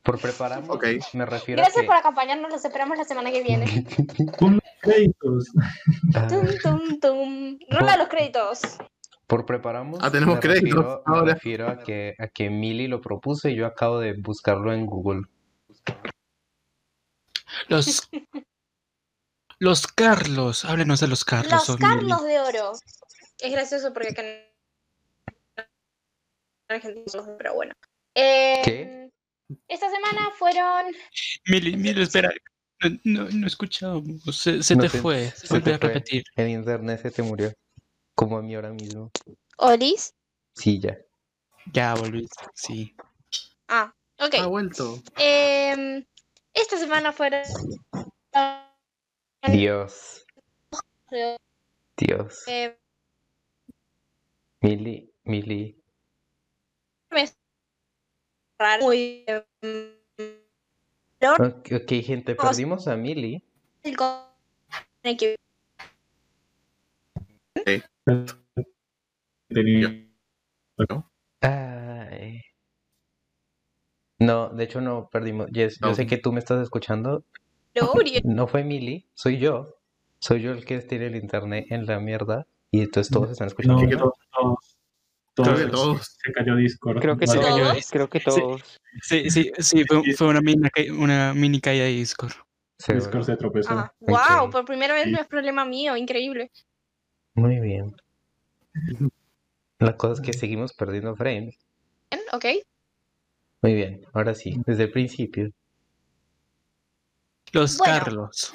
Por 0.05 0.21
preparamos, 0.21 0.69
Ok. 0.71 0.85
me 1.15 1.27
refiero 1.27 1.61
a 1.61 1.65
Gracias 1.65 1.83
que... 1.83 1.87
por 1.89 1.97
acompañarnos, 1.97 2.53
los 2.53 2.65
esperamos 2.65 2.97
la 2.97 3.05
semana 3.05 3.33
que 3.33 3.43
viene. 3.43 3.65
Créditos. 4.81 5.51
Ah, 6.15 6.27
Tum, 6.29 6.47
tum, 6.63 7.01
tum. 7.01 7.59
Rola 7.71 7.97
los 7.97 8.09
créditos. 8.09 8.61
por 9.27 9.45
preparamos, 9.47 9.99
Ah, 10.03 10.11
tenemos 10.11 10.35
me 10.37 10.41
créditos 10.41 10.75
refiero, 10.85 11.03
me 11.07 11.17
ahora. 11.17 11.35
refiero 11.35 11.69
a 11.69 11.79
que, 11.79 12.15
a 12.19 12.29
que 12.29 12.51
Mili 12.51 12.87
lo 12.87 13.01
propuso 13.01 13.49
y 13.49 13.57
yo 13.57 13.67
acabo 13.67 13.99
de 13.99 14.13
buscarlo 14.21 14.73
en 14.73 14.85
Google. 14.87 15.23
Los. 17.69 18.09
Los 19.59 19.87
Carlos. 19.87 20.65
Háblenos 20.65 21.01
de 21.01 21.09
los 21.09 21.25
Carlos. 21.25 21.69
Los. 21.69 21.77
Carlos 21.79 22.25
de 22.25 22.41
Oro. 22.41 22.73
Es 23.41 23.53
gracioso 23.53 23.93
porque 23.93 24.09
acá 24.11 24.23
en 24.23 24.45
Argentina 26.69 27.05
pero 27.39 27.55
bueno. 27.55 27.73
Eh, 28.15 28.63
¿Qué? 28.65 29.11
Esta 29.69 29.91
semana 29.91 30.31
fueron 30.39 30.87
Mili, 31.47 31.77
Mili, 31.77 32.03
espera. 32.03 32.33
No, 32.83 32.99
no, 33.25 33.31
no 33.31 33.47
escuchamos. 33.47 34.23
Se, 34.37 34.63
se 34.63 34.75
No 34.77 34.83
te 34.85 34.89
te- 34.91 34.99
fue. 35.01 35.31
se 35.31 35.49
Vuelve 35.49 35.65
te 35.71 35.75
a 35.75 35.79
fue. 35.79 35.89
repetir. 35.89 36.25
El 36.37 36.49
internet 36.49 37.03
se 37.03 37.11
te 37.11 37.23
murió. 37.23 37.53
Como 38.15 38.39
a 38.39 38.43
mí 38.43 38.55
ahora 38.55 38.71
mismo. 38.73 39.11
Olis. 39.59 40.15
Sí, 40.55 40.81
ya. 40.81 40.97
Ya 41.73 41.95
volviste. 41.95 42.45
Sí. 42.55 42.95
Ah, 43.69 43.93
ok. 44.19 44.35
Ha 44.41 44.47
vuelto. 44.47 45.03
Em, 45.17 46.05
esta 46.55 46.79
semana 46.79 47.13
fueron 47.13 47.43
Dios. 49.51 50.25
Dios. 51.97 52.49
eh, 52.49 52.79
Mili, 54.63 55.13
Mili. 55.25 55.83
muy 58.81 59.25
em, 59.27 59.45
Ok, 61.21 62.03
gente, 62.03 62.35
perdimos 62.35 62.87
a 62.89 62.97
Mili. 62.97 63.43
Ay. 71.41 72.41
No, 74.25 74.49
de 74.51 74.65
hecho 74.65 74.81
no 74.81 75.09
perdimos. 75.11 75.49
Yes, 75.51 75.79
yo 75.81 75.89
No. 75.89 75.95
sé 75.95 76.07
que 76.07 76.19
tú 76.19 76.33
me 76.33 76.39
estás 76.41 76.63
escuchando. 76.63 77.25
murió. 77.95 78.21
No 78.25 78.47
fue 78.47 78.65
Mili, 78.65 79.07
soy 79.15 79.39
yo. 79.39 79.77
Soy 80.19 80.41
yo 80.43 80.53
el 80.53 80.65
que 80.65 80.79
tiene 80.81 81.07
el 81.07 81.17
internet 81.17 81.67
en 81.71 81.87
la 81.87 82.01
mierda. 82.01 82.47
Y 82.71 82.81
entonces 82.81 83.13
todos 83.13 83.31
están 83.31 83.49
escuchando. 83.49 83.81
No, 83.83 83.89
que 83.89 83.97
todos, 83.97 84.15
todos, 84.33 84.77
Creo 85.35 85.57
que 85.57 85.73
todos 85.73 85.83
todos. 85.85 86.17
se 86.25 86.33
cayó 86.33 86.57
Discord. 86.57 87.01
Creo 87.01 87.17
que 87.17 87.27
Se 87.27 87.37
Vale. 87.39 87.49
cayó. 87.51 87.69
¿Todos? 87.71 87.91
Creo 87.91 88.09
que 88.09 88.21
todos. 88.21 88.81
Sí, 89.03 89.31
sí, 89.31 89.51
sí. 89.59 89.85
Fue, 89.85 90.03
fue 90.17 90.27
una, 90.29 90.41
mini, 90.41 90.63
una 90.99 91.35
mini 91.35 91.61
caída 91.61 91.85
de 91.85 91.91
Discord. 91.91 92.33
Discord 92.89 93.25
se 93.25 93.37
tropezó. 93.37 93.71
Ah, 93.73 93.93
wow, 94.01 94.51
por 94.51 94.65
primera 94.65 94.95
vez 94.95 95.05
Sí. 95.05 95.11
no 95.13 95.21
es 95.21 95.27
problema 95.27 95.65
mío, 95.65 95.97
increíble. 95.97 96.51
Muy 97.35 97.61
bien. 97.61 97.95
La 99.79 99.97
cosa 99.97 100.15
es 100.15 100.21
que 100.21 100.33
seguimos 100.33 100.73
perdiendo 100.73 101.15
frames. 101.17 101.59
Bien, 102.11 102.23
Ok. 102.33 102.45
Muy 103.65 103.73
bien, 103.73 104.07
ahora 104.13 104.35
sí, 104.35 104.61
desde 104.67 104.83
el 104.83 104.91
principio. 104.91 105.51
Los 107.51 107.79
Bueno. 107.79 107.95
Carlos. 107.95 108.53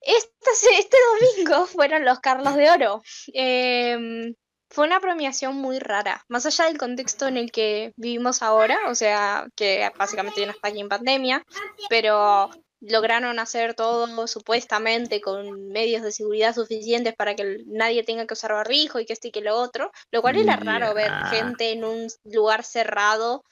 Este, 0.00 0.78
este 0.78 0.96
domingo 1.34 1.66
fueron 1.66 2.04
los 2.04 2.20
Carlos 2.20 2.54
de 2.54 2.70
Oro. 2.70 3.02
Em, 3.34 4.32
fue 4.68 4.86
una 4.86 5.00
premiación 5.00 5.56
muy 5.56 5.80
rara, 5.80 6.24
más 6.28 6.46
allá 6.46 6.66
del 6.66 6.78
contexto 6.78 7.26
en 7.26 7.38
el 7.38 7.50
que 7.50 7.92
vivimos 7.96 8.40
ahora, 8.40 8.78
o 8.88 8.94
sea, 8.94 9.48
que 9.56 9.90
básicamente 9.98 10.42
ya 10.42 10.46
no 10.46 10.52
está 10.52 10.68
aquí 10.68 10.78
en 10.78 10.88
pandemia, 10.88 11.44
pero 11.88 12.50
lograron 12.80 13.40
hacer 13.40 13.74
todo 13.74 14.28
supuestamente 14.28 15.20
con 15.20 15.68
medios 15.70 16.02
de 16.02 16.12
seguridad 16.12 16.54
suficientes 16.54 17.14
para 17.14 17.34
que 17.34 17.58
nadie 17.66 18.04
tenga 18.04 18.26
que 18.26 18.34
usar 18.34 18.52
barbijo 18.52 19.00
y 19.00 19.06
que 19.06 19.12
esto 19.12 19.26
y 19.26 19.32
que 19.32 19.40
lo 19.40 19.56
otro, 19.56 19.90
lo 20.12 20.22
cual 20.22 20.36
era 20.36 20.54
raro 20.54 20.94
ver 20.94 21.10
gente 21.30 21.72
en 21.72 21.84
un 21.84 22.06
lugar 22.24 22.64
cerrado 22.64 23.44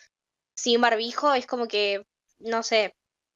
sin 0.59 0.80
barbijo, 0.80 1.32
es 1.34 1.46
como 1.46 1.68
que, 1.68 2.04
no 2.40 2.64
sé, 2.64 2.94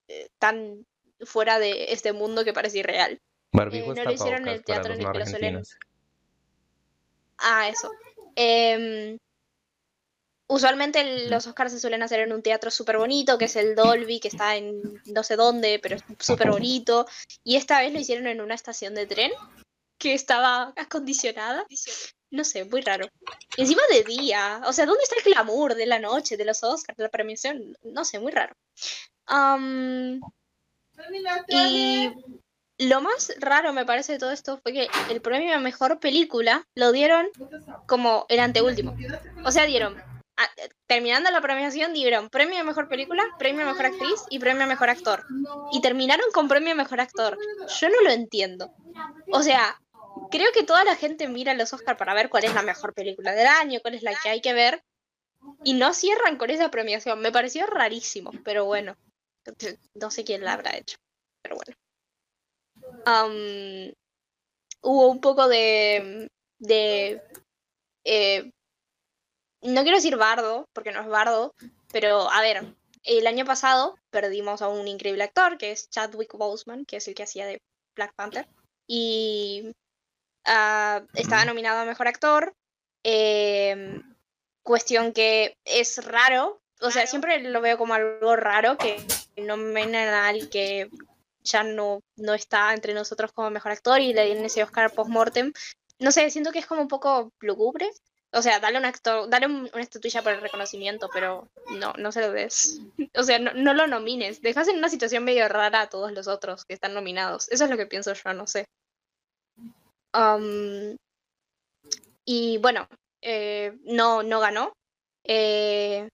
eh, 0.09 0.29
tan 0.41 0.85
fuera 1.21 1.61
de 1.61 1.93
este 1.93 2.13
mundo 2.13 2.45
que 2.45 2.53
parece 2.53 2.79
irreal. 2.79 3.21
Barbijos 3.53 3.95
no 3.97 4.03
lo 4.05 4.11
hicieron 4.11 4.43
en 4.43 4.55
el 4.55 4.65
teatro 4.65 4.93
el 4.93 4.99
que 4.99 5.05
lo 5.05 5.11
suelen- 5.13 5.23
argentinos. 5.57 5.79
Ah, 7.39 7.69
eso. 7.69 7.93
Em, 8.35 9.19
usualmente 10.49 11.29
los 11.29 11.47
Oscars 11.47 11.73
se 11.73 11.79
suelen 11.79 12.03
hacer 12.03 12.21
en 12.21 12.33
un 12.33 12.43
teatro 12.43 12.73
súper 12.73 12.99
bonito, 12.99 13.39
que 13.39 13.45
es 13.45 13.55
el 13.55 13.77
Dolby, 13.77 14.19
que 14.19 14.29
está 14.29 14.57
en 14.57 15.01
no 15.07 15.23
sé 15.23 15.37
dónde, 15.37 15.79
pero 15.81 15.97
es 15.97 16.03
súper 16.19 16.51
bonito. 16.51 17.07
Y 17.45 17.55
esta 17.57 17.81
vez 17.81 17.93
lo 17.93 18.01
hicieron 18.01 18.27
en 18.27 18.41
una 18.41 18.55
estación 18.57 18.95
de 18.95 19.07
tren 19.07 19.31
que 19.99 20.15
estaba 20.15 20.73
acondicionada. 20.77 21.65
No 22.33 22.45
sé, 22.45 22.65
muy 22.65 22.81
raro. 22.81 23.07
Encima 23.57 23.83
de 23.91 24.03
día. 24.05 24.63
O 24.67 24.73
sea, 24.73 24.87
¿dónde 24.87 25.03
está 25.05 25.17
el 25.19 25.33
glamour 25.33 25.75
de 25.75 25.87
la 25.87 25.99
noche, 25.99 26.37
de 26.37 26.47
los 26.47 26.65
Oscars, 26.65 26.97
de 26.97 27.05
la 27.05 27.11
premiación? 27.11 27.77
No 27.85 28.05
sé, 28.05 28.19
muy 28.19 28.33
raro. 28.33 28.55
Y 31.49 32.11
lo 32.79 33.01
más 33.03 33.33
raro 33.39 33.73
me 33.73 33.85
parece 33.85 34.13
de 34.15 34.19
todo 34.19 34.33
esto 34.33 34.59
fue 34.63 34.73
que 34.73 34.89
el 35.11 35.21
premio 35.21 35.55
a 35.55 35.59
mejor 35.61 36.01
película 36.01 36.67
lo 36.75 36.91
dieron 36.91 37.29
como 37.87 38.25
el 38.29 38.41
anteúltimo. 38.41 38.97
O 39.45 39.53
sea, 39.53 39.67
dieron, 39.67 39.97
a- 40.37 40.51
terminando 40.87 41.31
la 41.31 41.41
premiación, 41.43 41.93
dieron 41.93 42.31
premio 42.31 42.59
a 42.59 42.65
mejor 42.65 42.89
película, 42.89 43.25
premio 43.39 43.63
a 43.65 43.69
mejor 43.73 43.87
actriz 43.87 44.23
y 44.31 44.39
premio 44.39 44.65
a 44.65 44.67
mejor 44.67 44.89
actor. 44.89 45.25
Y 45.71 45.83
terminaron 45.83 46.27
con 46.33 46.49
premio 46.49 46.73
a 46.73 46.77
mejor 46.77 47.01
actor. 47.01 47.39
Yo 47.79 47.89
no 47.91 48.01
lo 48.03 48.11
entiendo. 48.11 48.71
O 49.33 49.43
sea, 49.43 49.79
creo 50.31 50.53
que 50.53 50.63
toda 50.65 50.85
la 50.85 50.97
gente 50.97 51.29
mira 51.29 51.55
los 51.55 51.73
Oscars 51.73 51.99
para 51.99 52.15
ver 52.15 52.29
cuál 52.29 52.45
es 52.45 52.55
la 52.55 52.63
mejor 52.63 52.95
película 52.95 53.33
del 53.33 53.47
año, 53.47 53.81
cuál 53.81 53.95
es 53.95 54.03
la 54.03 54.15
que 54.23 54.29
hay 54.29 54.41
que 54.41 54.53
ver. 54.53 54.83
Y 55.65 55.75
no 55.75 55.93
cierran 55.93 56.37
con 56.39 56.51
esa 56.51 56.71
premiación. 56.71 57.21
Me 57.21 57.33
pareció 57.33 57.67
rarísimo, 57.67 58.31
pero 58.45 58.65
bueno. 58.65 58.97
No 59.95 60.11
sé 60.11 60.25
quién 60.25 60.45
la 60.45 60.53
habrá 60.53 60.77
hecho. 60.77 60.97
Pero 61.43 61.57
bueno. 61.57 61.77
Hubo 64.83 65.09
un 65.09 65.21
poco 65.21 65.49
de. 65.49 66.29
de. 66.59 67.23
eh, 68.05 68.51
no 69.63 69.83
quiero 69.83 69.97
decir 69.97 70.17
bardo, 70.17 70.69
porque 70.73 70.91
no 70.91 71.01
es 71.01 71.07
bardo, 71.07 71.55
pero 71.93 72.29
a 72.31 72.41
ver, 72.41 72.75
el 73.05 73.27
año 73.27 73.45
pasado 73.45 73.97
perdimos 74.11 74.61
a 74.61 74.69
un 74.69 74.89
increíble 74.89 75.23
actor, 75.23 75.57
que 75.57 75.71
es 75.71 75.89
Chadwick 75.89 76.37
Boseman, 76.37 76.85
que 76.85 76.97
es 76.97 77.07
el 77.07 77.15
que 77.15 77.23
hacía 77.23 77.47
de 77.47 77.63
Black 77.95 78.13
Panther, 78.17 78.49
y 78.89 79.73
ah, 80.47 81.03
estaba 81.15 81.45
nominado 81.45 81.81
a 81.81 81.85
Mejor 81.85 82.09
Actor. 82.09 82.55
em, 83.05 84.03
cuestión 84.63 85.13
que 85.13 85.57
es 85.65 86.05
raro, 86.05 86.61
o 86.81 86.91
sea, 86.91 87.07
siempre 87.07 87.41
lo 87.41 87.61
veo 87.61 87.77
como 87.79 87.95
algo 87.95 88.37
raro, 88.37 88.77
que 88.79 88.97
nominen 89.37 90.09
a 90.09 90.29
alguien 90.29 90.49
que 90.51 90.91
ya 91.43 91.65
no, 91.65 92.01
no 92.17 92.35
está 92.35 92.73
entre 92.73 92.95
nosotros 92.95 93.33
como 93.33 93.51
mejor 93.51 93.73
actor 93.73 94.01
y 94.01 94.13
le 94.13 94.29
den 94.29 94.45
ese 94.45 94.63
Oscar 94.63 94.93
post-mortem. 94.93 95.53
No 95.99 96.13
sé, 96.13 96.31
siento 96.31 96.53
que 96.53 96.61
es 96.61 96.67
como 96.67 96.81
un 96.83 96.89
poco 96.89 97.33
lúgubre. 97.41 97.91
O 98.35 98.41
sea, 98.41 98.61
dale 98.61 98.79
un 98.79 98.85
actor, 98.85 99.29
dale 99.29 99.47
un- 99.47 99.69
una 99.75 99.83
estatuilla 99.83 100.23
por 100.23 100.33
el 100.33 100.41
reconocimiento, 100.41 101.11
pero 101.13 101.49
no, 101.79 101.93
no 101.99 102.13
se 102.13 102.21
lo 102.21 102.31
des. 102.33 102.81
O 103.15 103.23
sea, 103.25 103.39
no, 103.41 103.53
no 103.55 103.75
lo 103.75 103.87
nomines. 103.89 104.41
Dejas 104.41 104.69
en 104.69 104.79
una 104.79 104.89
situación 104.89 105.25
medio 105.25 105.49
rara 105.49 105.83
a 105.83 105.89
todos 105.89 106.13
los 106.13 106.29
otros 106.29 106.65
que 106.65 106.75
están 106.75 106.95
nominados. 106.95 107.49
Eso 107.51 107.65
es 107.65 107.71
lo 107.71 107.77
que 107.77 107.87
pienso 107.87 108.13
yo, 108.15 108.33
no 108.33 108.47
sé. 108.47 108.65
Y 112.25 112.59
bueno, 112.59 112.87
eh, 113.21 113.73
no, 113.85 114.23
no 114.23 114.41
ganó. 114.41 114.73
Eh, 115.25 116.09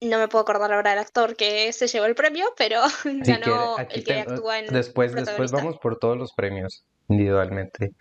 no 0.00 0.18
me 0.18 0.28
puedo 0.28 0.42
acordar 0.42 0.72
ahora 0.72 0.90
del 0.90 1.00
actor 1.00 1.34
que 1.36 1.72
se 1.72 1.88
llevó 1.88 2.06
el 2.06 2.14
premio, 2.14 2.52
pero 2.56 2.82
ganó 3.04 3.76
el 3.78 4.04
que 4.04 4.20
actúa 4.20 4.60
en 4.60 4.66
después, 4.66 5.14
después 5.14 5.50
vamos 5.50 5.78
por 5.78 5.98
todos 5.98 6.16
los 6.16 6.32
premios 6.32 6.84
individualmente. 7.08 7.92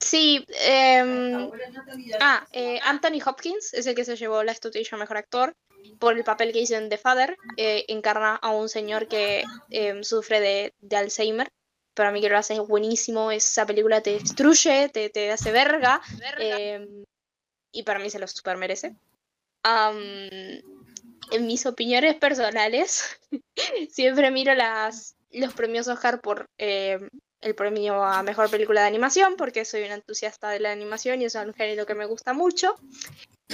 Sí, 0.00 0.44
em, 0.60 1.48
ah, 2.20 2.44
eh, 2.52 2.80
Anthony 2.82 3.20
Hopkins 3.24 3.72
es 3.72 3.86
el 3.86 3.94
que 3.94 4.04
se 4.04 4.16
llevó 4.16 4.42
la 4.42 4.50
estatuilla 4.50 4.98
mejor 4.98 5.16
actor 5.16 5.54
por 6.00 6.16
el 6.16 6.24
papel 6.24 6.52
que 6.52 6.60
hizo 6.60 6.74
en 6.74 6.88
The 6.88 6.98
Father. 6.98 7.36
eh, 7.56 7.84
encarna 7.86 8.34
a 8.34 8.50
un 8.50 8.68
señor 8.68 9.06
que 9.06 9.44
em, 9.70 10.02
sufre 10.02 10.40
de, 10.40 10.74
de 10.80 10.96
Alzheimer. 10.96 11.48
Para 11.94 12.10
mí 12.12 12.20
que 12.20 12.28
lo 12.28 12.38
hace 12.38 12.58
buenísimo. 12.60 13.30
Esa 13.30 13.66
película 13.66 14.00
te 14.00 14.12
destruye, 14.14 14.88
te, 14.88 15.10
te 15.10 15.30
hace 15.30 15.52
verga. 15.52 16.00
em, 16.38 17.04
y 17.72 17.82
para 17.82 17.98
mí 17.98 18.10
se 18.10 18.18
lo 18.18 18.26
super 18.26 18.56
merece. 18.56 18.94
Am, 19.62 19.96
en 21.30 21.46
mis 21.46 21.66
opiniones 21.66 22.16
personales, 22.16 23.18
siempre 23.90 24.30
miro 24.30 24.54
las, 24.54 25.14
los 25.30 25.54
premios 25.54 25.88
Oscar 25.88 26.20
por 26.20 26.46
em, 26.58 27.08
el 27.40 27.54
premio 27.54 28.02
a 28.04 28.22
mejor 28.22 28.48
película 28.50 28.82
de 28.82 28.86
animación 28.86 29.34
porque 29.36 29.64
soy 29.64 29.82
una 29.82 29.94
entusiasta 29.94 30.50
de 30.50 30.60
la 30.60 30.70
animación 30.72 31.20
y 31.20 31.24
es 31.24 31.34
un 31.34 31.52
género 31.54 31.86
que 31.86 31.94
me 31.94 32.06
gusta 32.06 32.32
mucho. 32.32 32.74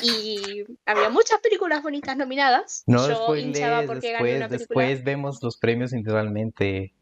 Y 0.03 0.65
había 0.87 1.09
muchas 1.09 1.41
películas 1.41 1.83
bonitas 1.83 2.17
nominadas. 2.17 2.85
No 2.87 3.09
Yo 3.09 3.35
hinchaba 3.35 3.83
spoilees, 3.83 3.87
porque 3.87 4.13
gané 4.13 4.37
una 4.37 4.49
después, 4.49 4.49
película. 4.49 4.87
después 4.87 5.05
vemos 5.05 5.43
los 5.43 5.57
premios 5.57 5.93
individualmente. 5.93 6.95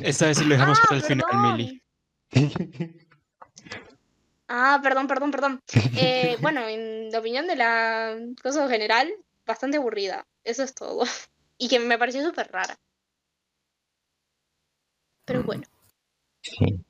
Esta 0.00 0.26
vez 0.26 0.38
sí 0.38 0.44
lo 0.44 0.50
dejamos 0.54 0.78
Ah, 0.80 0.84
para 0.88 0.96
el 0.96 1.02
final, 1.02 1.26
perdón. 1.30 1.56
Mili. 1.56 1.82
Ah, 4.48 4.80
perdón, 4.82 5.06
perdón, 5.08 5.30
perdón. 5.30 5.60
Eh, 5.96 6.36
bueno, 6.40 6.66
en 6.68 7.10
la 7.10 7.18
opinión 7.18 7.46
de 7.46 7.56
la 7.56 8.16
cosa 8.42 8.68
general, 8.68 9.10
bastante 9.44 9.76
aburrida. 9.76 10.26
Eso 10.44 10.62
es 10.62 10.74
todo. 10.74 11.04
Y 11.58 11.68
que 11.68 11.78
me 11.80 11.96
pareció 11.96 12.22
súper 12.22 12.52
rara. 12.52 12.78
Pero 15.24 15.42
bueno. 15.42 15.62
Sí, 16.42 16.84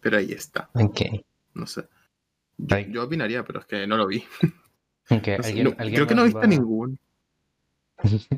Pero 0.00 0.16
ahí 0.16 0.32
está. 0.32 0.70
ok. 0.72 1.00
No 1.52 1.66
sé. 1.66 1.86
Yo, 2.88 3.04
opinaría, 3.04 3.44
pero 3.44 3.60
es 3.60 3.66
que 3.66 3.86
no 3.86 3.96
lo 3.98 4.06
vi. 4.06 4.24
Ok, 5.10 5.28
No 5.36 5.42
sé, 5.44 5.48
¿alguien- 5.50 5.64
no, 5.64 5.70
alguien 5.78 5.94
creo 5.94 6.06
que 6.08 6.14
no 6.16 6.24
viste 6.24 6.40
va- 6.40 6.46
ningún. 6.46 6.98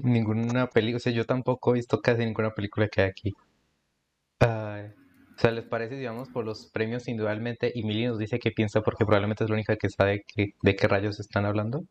Ninguna 0.03 0.67
película, 0.69 0.97
o 0.97 1.01
sea, 1.01 1.13
yo 1.13 1.25
tampoco 1.25 1.71
he 1.71 1.75
visto 1.79 2.01
casi 2.03 2.25
ninguna 2.25 2.53
película 2.53 2.89
que 2.89 3.01
hay 3.03 3.09
aquí. 3.09 3.35
Ay, 4.41 4.93
o 5.37 5.41
sea, 5.41 5.51
¿les 5.51 5.65
parece, 5.65 5.95
digamos, 5.97 6.29
por 6.29 6.45
los 6.45 6.67
premios 6.73 7.07
individualmente? 7.09 7.71
Y 7.75 7.85
Mili 7.85 8.07
nos 8.07 8.19
dice 8.19 8.39
qué 8.39 8.51
piensa 8.51 8.81
porque 8.81 9.05
probablemente 9.05 9.45
es 9.45 9.51
la 9.51 9.55
única 9.55 9.77
que 9.77 9.89
sabe 9.89 10.25
que- 10.27 10.55
de 10.63 10.77
qué 10.77 10.89
rayos 10.89 11.21
están 11.21 11.45
hablando. 11.47 11.83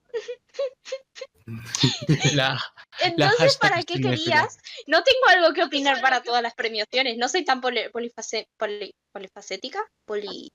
La, 2.33 2.59
Entonces, 3.01 3.57
¿para 3.57 3.81
qué 3.83 4.01
querías? 4.01 4.57
No 4.85 5.01
tengo 5.03 5.27
algo 5.29 5.53
que 5.53 5.63
opinar 5.63 6.01
para 6.01 6.21
todas 6.21 6.41
las 6.43 6.53
premiaciones. 6.55 7.17
No 7.17 7.29
soy 7.29 7.45
tan 7.45 7.61
poli- 7.61 7.89
polifacé- 7.93 8.47
poli- 8.57 8.93
polifacética. 9.13 9.79
Poli... 10.05 10.51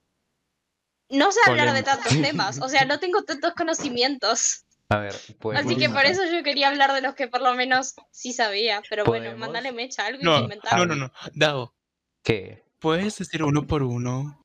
No 1.08 1.32
sé 1.32 1.40
hablar 1.46 1.72
de 1.74 1.82
tantos 1.82 2.20
temas. 2.20 2.60
O 2.60 2.68
sea, 2.68 2.84
no 2.84 2.98
tengo 2.98 3.22
tantos 3.22 3.54
conocimientos. 3.54 4.64
A 4.88 4.98
ver, 4.98 5.14
pues... 5.40 5.58
Así 5.58 5.76
que 5.76 5.88
por 5.88 6.04
eso 6.04 6.24
yo 6.24 6.42
quería 6.42 6.68
hablar 6.68 6.92
de 6.92 7.00
los 7.00 7.14
que 7.14 7.28
por 7.28 7.40
lo 7.40 7.54
menos 7.54 7.94
sí 8.10 8.32
sabía. 8.32 8.82
Pero 8.90 9.04
bueno, 9.04 9.36
mándale 9.36 9.72
mecha, 9.72 10.06
algo 10.06 10.22
no, 10.22 10.36
que 10.36 10.42
inventar. 10.44 10.78
no, 10.78 10.84
no, 10.86 10.94
no. 10.94 11.12
Dao, 11.34 11.74
¿Qué? 12.22 12.62
puedes 12.82 13.16
decir 13.16 13.44
uno 13.44 13.66
por 13.66 13.84
uno 13.84 14.44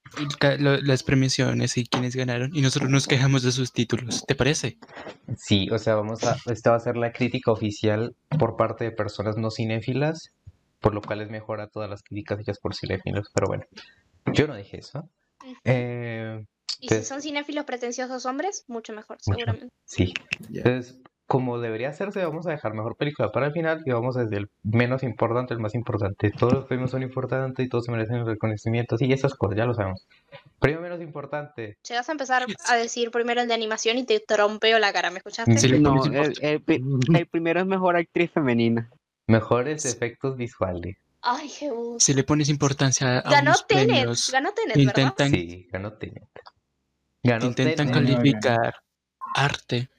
las 0.59 1.03
premiaciones 1.03 1.75
y 1.77 1.85
quiénes 1.85 2.15
ganaron 2.15 2.55
y 2.55 2.61
nosotros 2.61 2.89
nos 2.89 3.07
quejamos 3.07 3.41
de 3.43 3.51
sus 3.51 3.73
títulos. 3.73 4.23
¿Te 4.25 4.35
parece? 4.35 4.77
Sí, 5.35 5.67
o 5.71 5.77
sea, 5.79 5.95
vamos 5.95 6.23
a... 6.23 6.37
Esta 6.45 6.69
va 6.69 6.77
a 6.77 6.79
ser 6.79 6.95
la 6.95 7.11
crítica 7.11 7.51
oficial 7.51 8.15
por 8.39 8.55
parte 8.55 8.85
de 8.85 8.91
personas 8.91 9.37
no 9.37 9.51
cinéfilas, 9.51 10.31
por 10.79 10.93
lo 10.93 11.01
cual 11.01 11.21
es 11.21 11.29
mejor 11.29 11.59
a 11.59 11.67
todas 11.67 11.89
las 11.89 12.03
críticas 12.03 12.39
hechas 12.39 12.59
por 12.59 12.73
cinéfilos, 12.75 13.29
pero 13.33 13.47
bueno, 13.47 13.65
yo 14.31 14.47
no 14.47 14.55
dije 14.55 14.77
eso. 14.77 15.09
Eh, 15.65 16.45
Y 16.79 16.89
si 16.89 17.03
son 17.03 17.21
cinéfilos 17.21 17.65
pretenciosos 17.65 18.25
hombres, 18.25 18.63
mucho 18.67 18.93
mejor, 18.93 19.17
seguramente. 19.19 19.69
sí, 19.85 20.13
Ya. 20.49 20.61
Entonces, 20.63 21.01
como 21.27 21.59
debería 21.59 21.89
hacerse, 21.89 22.23
vamos 22.25 22.47
a 22.47 22.51
dejar 22.51 22.73
mejor 22.73 22.95
película 22.95 23.31
para 23.33 23.47
el 23.47 23.51
final 23.51 23.83
y 23.85 23.91
vamos 23.91 24.15
desde 24.15 24.37
el 24.37 24.49
menos 24.63 25.03
importante 25.03 25.53
al 25.53 25.59
más 25.59 25.75
importante. 25.75 26.31
Todos 26.31 26.53
los 26.53 26.65
premios 26.65 26.89
son 26.91 27.03
importantes 27.03 27.65
y 27.65 27.69
todos 27.69 27.83
se 27.85 27.91
merecen 27.91 28.25
reconocimientos 28.25 29.01
y 29.01 29.11
esas 29.11 29.33
cosas, 29.35 29.57
ya 29.57 29.65
lo 29.65 29.73
sabemos. 29.73 30.07
Premio 30.59 30.79
menos 30.79 31.01
importante. 31.01 31.77
Llegas 31.87 32.07
a 32.07 32.11
empezar 32.13 32.45
a 32.69 32.75
decir 32.75 33.11
primero 33.11 33.41
el 33.41 33.47
de 33.49 33.53
animación 33.53 33.97
y 33.97 34.05
te 34.05 34.21
trompeo 34.21 34.79
la 34.79 34.93
cara, 34.93 35.11
¿me 35.11 35.17
escuchaste? 35.17 35.57
Sí, 35.57 35.79
No, 35.79 36.03
el, 36.05 36.33
el 36.41 36.61
pri- 36.63 36.81
el 37.13 37.27
primero 37.27 37.59
es 37.59 37.65
mejor 37.67 37.97
actriz 37.97 38.31
femenina. 38.31 38.89
Mejores 39.27 39.81
Sí. 39.83 39.89
efectos 39.89 40.37
visuales. 40.37 40.95
Ay, 41.21 41.49
Jesús. 41.49 42.01
Si 42.01 42.13
le 42.13 42.23
pones 42.23 42.47
importancia 42.47 43.17
a 43.19 43.29
Ganó 43.29 43.49
unos 43.49 43.67
Tenet, 43.67 43.87
premios, 43.87 44.29
ganó 44.31 44.51
Tenet, 44.53 44.77
¿verdad? 44.77 44.89
intentan, 44.93 45.29
Sí, 45.31 45.67
ganó 45.69 45.93
Tenet. 45.93 46.23
Ganó 47.23 47.45
intentan 47.47 47.91
Tenet. 47.91 47.93
calificar 48.15 48.75
arte. 49.35 49.89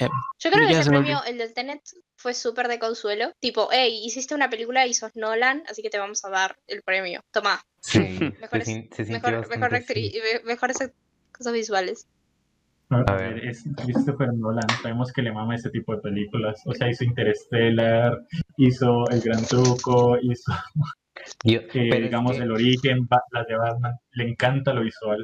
Eh, 0.00 0.08
Yo 0.38 0.50
creo 0.50 0.68
que 0.68 0.78
ese 0.78 0.90
premio, 0.90 1.18
el 1.26 1.38
del 1.38 1.54
Tenet, 1.54 1.80
fue 2.16 2.34
súper 2.34 2.68
de 2.68 2.78
consuelo. 2.78 3.32
Tipo, 3.40 3.68
hey, 3.72 4.00
hiciste 4.04 4.34
una 4.34 4.48
película 4.50 4.86
y 4.86 4.94
sos 4.94 5.16
Nolan, 5.16 5.62
así 5.68 5.82
que 5.82 5.90
te 5.90 5.98
vamos 5.98 6.24
a 6.24 6.30
dar 6.30 6.56
el 6.66 6.82
premio. 6.82 7.22
Toma, 7.32 7.60
Sí, 7.80 8.00
Mejores- 8.40 8.66
se, 8.92 9.04
se 9.04 9.12
mejor, 9.12 9.74
actriz, 9.74 10.14
mejores 10.44 10.78
cosas 11.32 11.52
visuales. 11.52 12.06
A 12.90 13.00
A 13.00 13.16
ver, 13.16 13.44
es 13.46 13.64
Christopher 13.84 14.32
Nolan, 14.34 14.66
sabemos 14.82 15.12
que 15.12 15.22
le 15.22 15.30
mama 15.32 15.54
ese 15.54 15.70
tipo 15.70 15.94
de 15.94 16.00
películas. 16.00 16.60
O 16.64 16.74
sea, 16.74 16.88
hizo 16.88 17.04
Interstellar, 17.04 18.16
hizo 18.56 19.04
El 19.10 19.20
Gran 19.20 19.44
Truco, 19.44 20.16
hizo, 20.22 20.52
Yo- 21.44 21.60
eh, 21.60 21.68
pero 21.72 21.94
es 21.96 22.02
digamos, 22.02 22.36
que, 22.36 22.42
El 22.42 22.52
Origen, 22.52 23.06
las 23.32 23.46
de 23.46 23.56
Batman. 23.56 23.94
Le 24.12 24.24
encanta 24.30 24.72
lo 24.72 24.82
visual. 24.82 25.20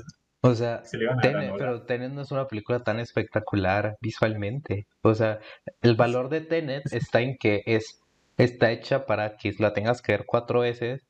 O 0.47 0.55
sea, 0.55 0.85
Se 0.85 0.99
le 0.99 1.07
Tenet, 1.23 1.55
pero 1.57 1.87
Tenet 1.87 2.13
no 2.13 2.21
es 2.21 2.31
una 2.31 2.47
película 2.47 2.81
tan 2.81 3.01
espectacular 3.01 3.97
visualmente. 4.03 4.87
O 5.01 5.15
sea, 5.15 5.39
el 5.81 5.97
valor 5.97 6.29
de 6.29 6.43
Tenet 6.43 6.93
está 6.93 7.23
en 7.23 7.39
que 7.39 7.63
es, 7.65 8.03
está 8.37 8.71
hecha 8.71 9.07
para 9.07 9.39
que 9.39 9.55
la 9.59 9.73
tengas 9.73 10.03
que 10.03 10.13
ver 10.13 10.25
cuatro 10.27 10.61
veces. 10.61 11.07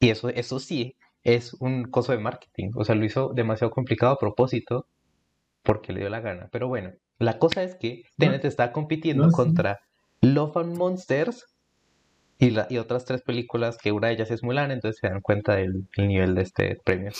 Y 0.00 0.10
eso, 0.10 0.28
eso 0.28 0.60
sí, 0.60 0.96
es 1.24 1.54
un 1.60 1.84
coso 1.84 2.12
de 2.12 2.18
marketing. 2.18 2.72
O 2.74 2.84
sea, 2.84 2.94
lo 2.94 3.06
hizo 3.06 3.32
demasiado 3.32 3.70
complicado 3.70 4.12
a 4.12 4.18
propósito 4.18 4.86
porque 5.62 5.94
le 5.94 6.00
dio 6.00 6.10
la 6.10 6.20
gana. 6.20 6.50
Pero 6.52 6.68
bueno, 6.68 6.92
la 7.18 7.38
cosa 7.38 7.62
es 7.62 7.74
que 7.76 8.02
Tenet 8.18 8.44
está 8.44 8.70
compitiendo 8.70 9.24
no, 9.24 9.30
sí. 9.30 9.36
contra 9.36 9.80
Love 10.20 10.58
and 10.58 10.76
Monsters 10.76 11.46
y, 12.36 12.50
la, 12.50 12.66
y 12.68 12.76
otras 12.76 13.06
tres 13.06 13.22
películas 13.22 13.78
que 13.78 13.92
una 13.92 14.08
de 14.08 14.12
ellas 14.12 14.30
es 14.30 14.42
Mulan, 14.42 14.72
entonces 14.72 15.00
se 15.00 15.08
dan 15.08 15.22
cuenta 15.22 15.56
del, 15.56 15.88
del 15.96 16.08
nivel 16.08 16.34
de 16.34 16.42
este 16.42 16.78
premio. 16.84 17.12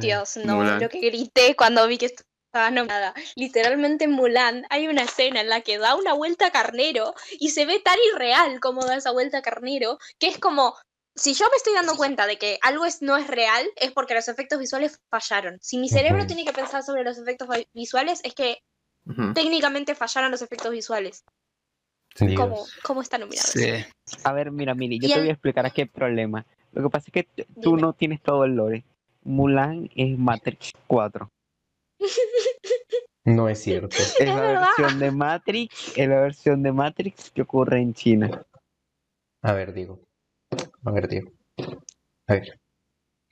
Dios, 0.00 0.36
no, 0.38 0.56
Mulan. 0.56 0.80
lo 0.80 0.88
que 0.88 1.00
grité 1.00 1.54
cuando 1.56 1.86
vi 1.86 1.98
que 1.98 2.06
estaba 2.06 2.70
nominada. 2.70 3.14
Literalmente 3.36 4.04
en 4.04 4.12
Mulan 4.12 4.66
hay 4.70 4.88
una 4.88 5.02
escena 5.02 5.40
en 5.40 5.48
la 5.48 5.60
que 5.60 5.78
da 5.78 5.94
una 5.94 6.14
vuelta 6.14 6.46
a 6.46 6.50
carnero 6.50 7.14
y 7.38 7.50
se 7.50 7.66
ve 7.66 7.80
tan 7.80 7.96
irreal 8.14 8.60
como 8.60 8.84
da 8.84 8.96
esa 8.96 9.12
vuelta 9.12 9.38
a 9.38 9.42
carnero, 9.42 9.98
que 10.18 10.28
es 10.28 10.38
como, 10.38 10.74
si 11.14 11.34
yo 11.34 11.46
me 11.50 11.56
estoy 11.56 11.74
dando 11.74 11.96
cuenta 11.96 12.26
de 12.26 12.38
que 12.38 12.58
algo 12.62 12.84
es, 12.84 13.02
no 13.02 13.16
es 13.16 13.26
real, 13.26 13.68
es 13.76 13.92
porque 13.92 14.14
los 14.14 14.28
efectos 14.28 14.58
visuales 14.58 15.00
fallaron. 15.10 15.58
Si 15.60 15.78
mi 15.78 15.88
cerebro 15.88 16.26
tiene 16.26 16.44
que 16.44 16.52
pensar 16.52 16.82
sobre 16.82 17.04
los 17.04 17.18
efectos 17.18 17.48
vi- 17.48 17.68
visuales, 17.72 18.20
es 18.24 18.34
que 18.34 18.62
técnicamente 19.34 19.94
fallaron 19.94 20.30
los 20.30 20.42
efectos 20.42 20.70
visuales. 20.72 21.24
¿Cómo, 22.36 22.66
cómo 22.82 23.02
está 23.02 23.18
nominado? 23.18 23.48
sí. 23.52 23.70
A 24.24 24.32
ver, 24.32 24.50
mira, 24.50 24.74
Miri, 24.74 24.98
yo 24.98 25.06
te 25.08 25.14
el- 25.14 25.20
voy 25.20 25.28
a 25.28 25.32
explicar 25.32 25.64
aquí 25.66 25.82
el 25.82 25.88
problema. 25.88 26.44
Lo 26.72 26.82
que 26.84 26.90
pasa 26.90 27.06
es 27.08 27.12
que 27.12 27.44
tú 27.60 27.70
Dime. 27.76 27.82
no 27.82 27.92
tienes 27.92 28.20
todo 28.22 28.44
el 28.44 28.54
lore. 28.54 28.84
Mulan 29.24 29.88
es 29.94 30.18
Matrix 30.18 30.72
4. 30.86 31.30
No 33.24 33.48
es 33.48 33.58
cierto. 33.60 33.96
Es 33.96 34.16
Es 34.20 34.28
la 34.28 34.40
verdad. 34.40 34.66
versión 34.78 34.98
de 34.98 35.10
Matrix, 35.10 35.98
es 35.98 36.08
la 36.08 36.20
versión 36.20 36.62
de 36.62 36.72
Matrix 36.72 37.30
que 37.30 37.42
ocurre 37.42 37.80
en 37.80 37.92
China. 37.94 38.42
A 39.42 39.52
ver, 39.52 39.72
Diego. 39.72 40.00
A 40.84 40.90
ver, 40.90 41.08
Diego. 41.08 41.30
A 42.26 42.34
ver. 42.34 42.60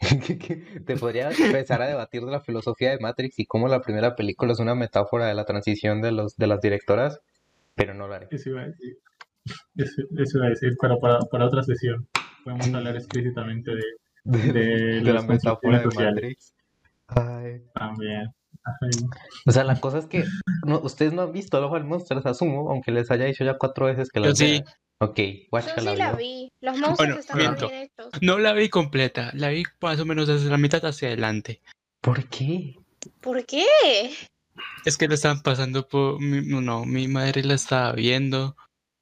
Te 0.86 0.96
podría 0.96 1.30
empezar 1.30 1.82
a 1.82 1.86
debatir 1.88 2.22
de 2.24 2.30
la 2.30 2.40
filosofía 2.40 2.90
de 2.90 3.00
Matrix 3.00 3.38
y 3.40 3.46
cómo 3.46 3.66
la 3.68 3.80
primera 3.80 4.14
película 4.14 4.52
es 4.52 4.60
una 4.60 4.74
metáfora 4.74 5.26
de 5.26 5.34
la 5.34 5.44
transición 5.44 6.00
de 6.02 6.12
los 6.12 6.36
de 6.36 6.46
las 6.46 6.60
directoras, 6.60 7.20
pero 7.74 7.94
no 7.94 8.06
lo 8.06 8.14
haré. 8.14 8.28
Eso 8.30 8.50
iba 8.50 8.62
a 8.62 8.66
decir. 8.66 8.98
Eso, 9.76 10.02
eso 10.18 10.38
iba 10.38 10.46
a 10.46 10.50
decir, 10.50 10.76
para, 10.78 10.96
para 10.98 11.46
otra 11.46 11.62
sesión. 11.64 12.06
Podemos 12.56 12.74
hablar 12.74 12.96
explícitamente 12.96 13.70
de, 13.74 13.82
de, 14.24 14.52
de 14.52 15.00
de 15.02 15.12
la 15.12 15.22
metáfora 15.22 15.80
de. 15.80 15.86
Matrix. 15.86 16.54
Ay. 17.08 17.62
También. 17.74 18.32
Ay, 18.64 18.90
O 19.46 19.50
sea, 19.52 19.64
la 19.64 19.78
cosa 19.80 19.98
es 19.98 20.06
que 20.06 20.24
no, 20.66 20.78
ustedes 20.80 21.12
no 21.12 21.22
han 21.22 21.32
visto 21.32 21.60
Love 21.60 21.74
and 21.76 21.86
Monsters, 21.86 22.24
asumo, 22.26 22.70
aunque 22.70 22.90
les 22.90 23.10
haya 23.10 23.26
dicho 23.26 23.44
ya 23.44 23.56
cuatro 23.58 23.86
veces 23.86 24.08
que 24.10 24.20
Yo 24.20 24.26
las 24.30 24.38
sí. 24.38 24.62
Ok, 25.00 25.18
Yo 25.52 25.60
sí 25.92 25.96
la 25.96 26.12
vi. 26.14 26.50
Los 26.60 26.76
monstruos 26.78 26.96
Bueno, 26.98 27.14
están 27.20 27.36
muy 27.36 27.46
miento. 27.46 27.68
bien 27.68 27.82
hechos. 27.82 28.10
No 28.20 28.38
la 28.38 28.52
vi 28.52 28.68
completa, 28.68 29.30
la 29.34 29.50
vi 29.50 29.62
más 29.80 30.00
o 30.00 30.04
menos 30.06 30.26
desde 30.26 30.50
la 30.50 30.58
mitad 30.58 30.84
hacia 30.84 31.08
adelante. 31.08 31.60
¿Por 32.00 32.24
qué? 32.28 32.74
¿Por 33.20 33.44
qué? 33.46 33.64
Es 34.84 34.96
que 34.96 35.06
la 35.06 35.14
estaban 35.14 35.42
pasando 35.42 35.86
por... 35.86 36.20
mi- 36.20 36.40
No, 36.42 36.84
mi 36.84 37.06
madre 37.08 37.44
la 37.44 37.54
estaba 37.54 37.92
viendo. 37.92 38.56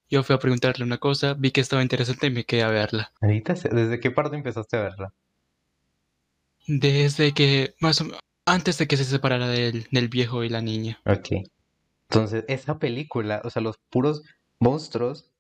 Yo 0.09 0.23
fui 0.23 0.37
a 0.37 0.39
preguntarle 0.39 0.85
una 0.85 0.99
cosa, 0.99 1.35
vi 1.35 1.51
que 1.51 1.61
estaba 1.61 1.83
interesante 1.83 2.29
y 2.29 2.31
me 2.31 2.45
quedé 2.45 2.63
a 2.63 2.69
verla. 2.71 3.13
Ahorita, 3.21 3.55
¿desde 3.55 3.99
qué 4.01 4.11
parte 4.11 4.37
empezaste 4.37 4.77
a 4.77 4.83
verla? 4.83 5.15
Desde 6.67 7.33
que... 7.33 7.75
Más 7.81 8.01
o 8.01 8.05
menos... 8.05 8.21
Antes 8.45 8.79
de 8.79 8.87
que 8.87 8.97
se 8.97 9.05
separara 9.05 9.49
del, 9.49 9.89
del 9.91 10.09
viejo 10.09 10.45
y 10.45 10.49
la 10.49 10.63
niña. 10.63 11.01
Ok. 11.05 11.31
Entonces, 12.09 12.45
esa 12.47 12.79
película, 12.79 13.43
o 13.43 13.51
sea, 13.51 13.61
los 13.61 13.79
puros 13.91 14.23
monstruos, 14.61 15.33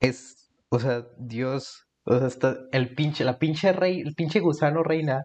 es, 0.00 0.50
o 0.68 0.80
sea, 0.80 1.06
Dios, 1.18 1.86
o 2.02 2.18
sea, 2.18 2.26
está, 2.26 2.56
el 2.72 2.94
pinche, 2.96 3.24
la 3.24 3.38
pinche 3.38 3.72
rey, 3.72 4.00
el 4.00 4.14
pinche 4.14 4.40
gusano 4.40 4.82
reina, 4.82 5.22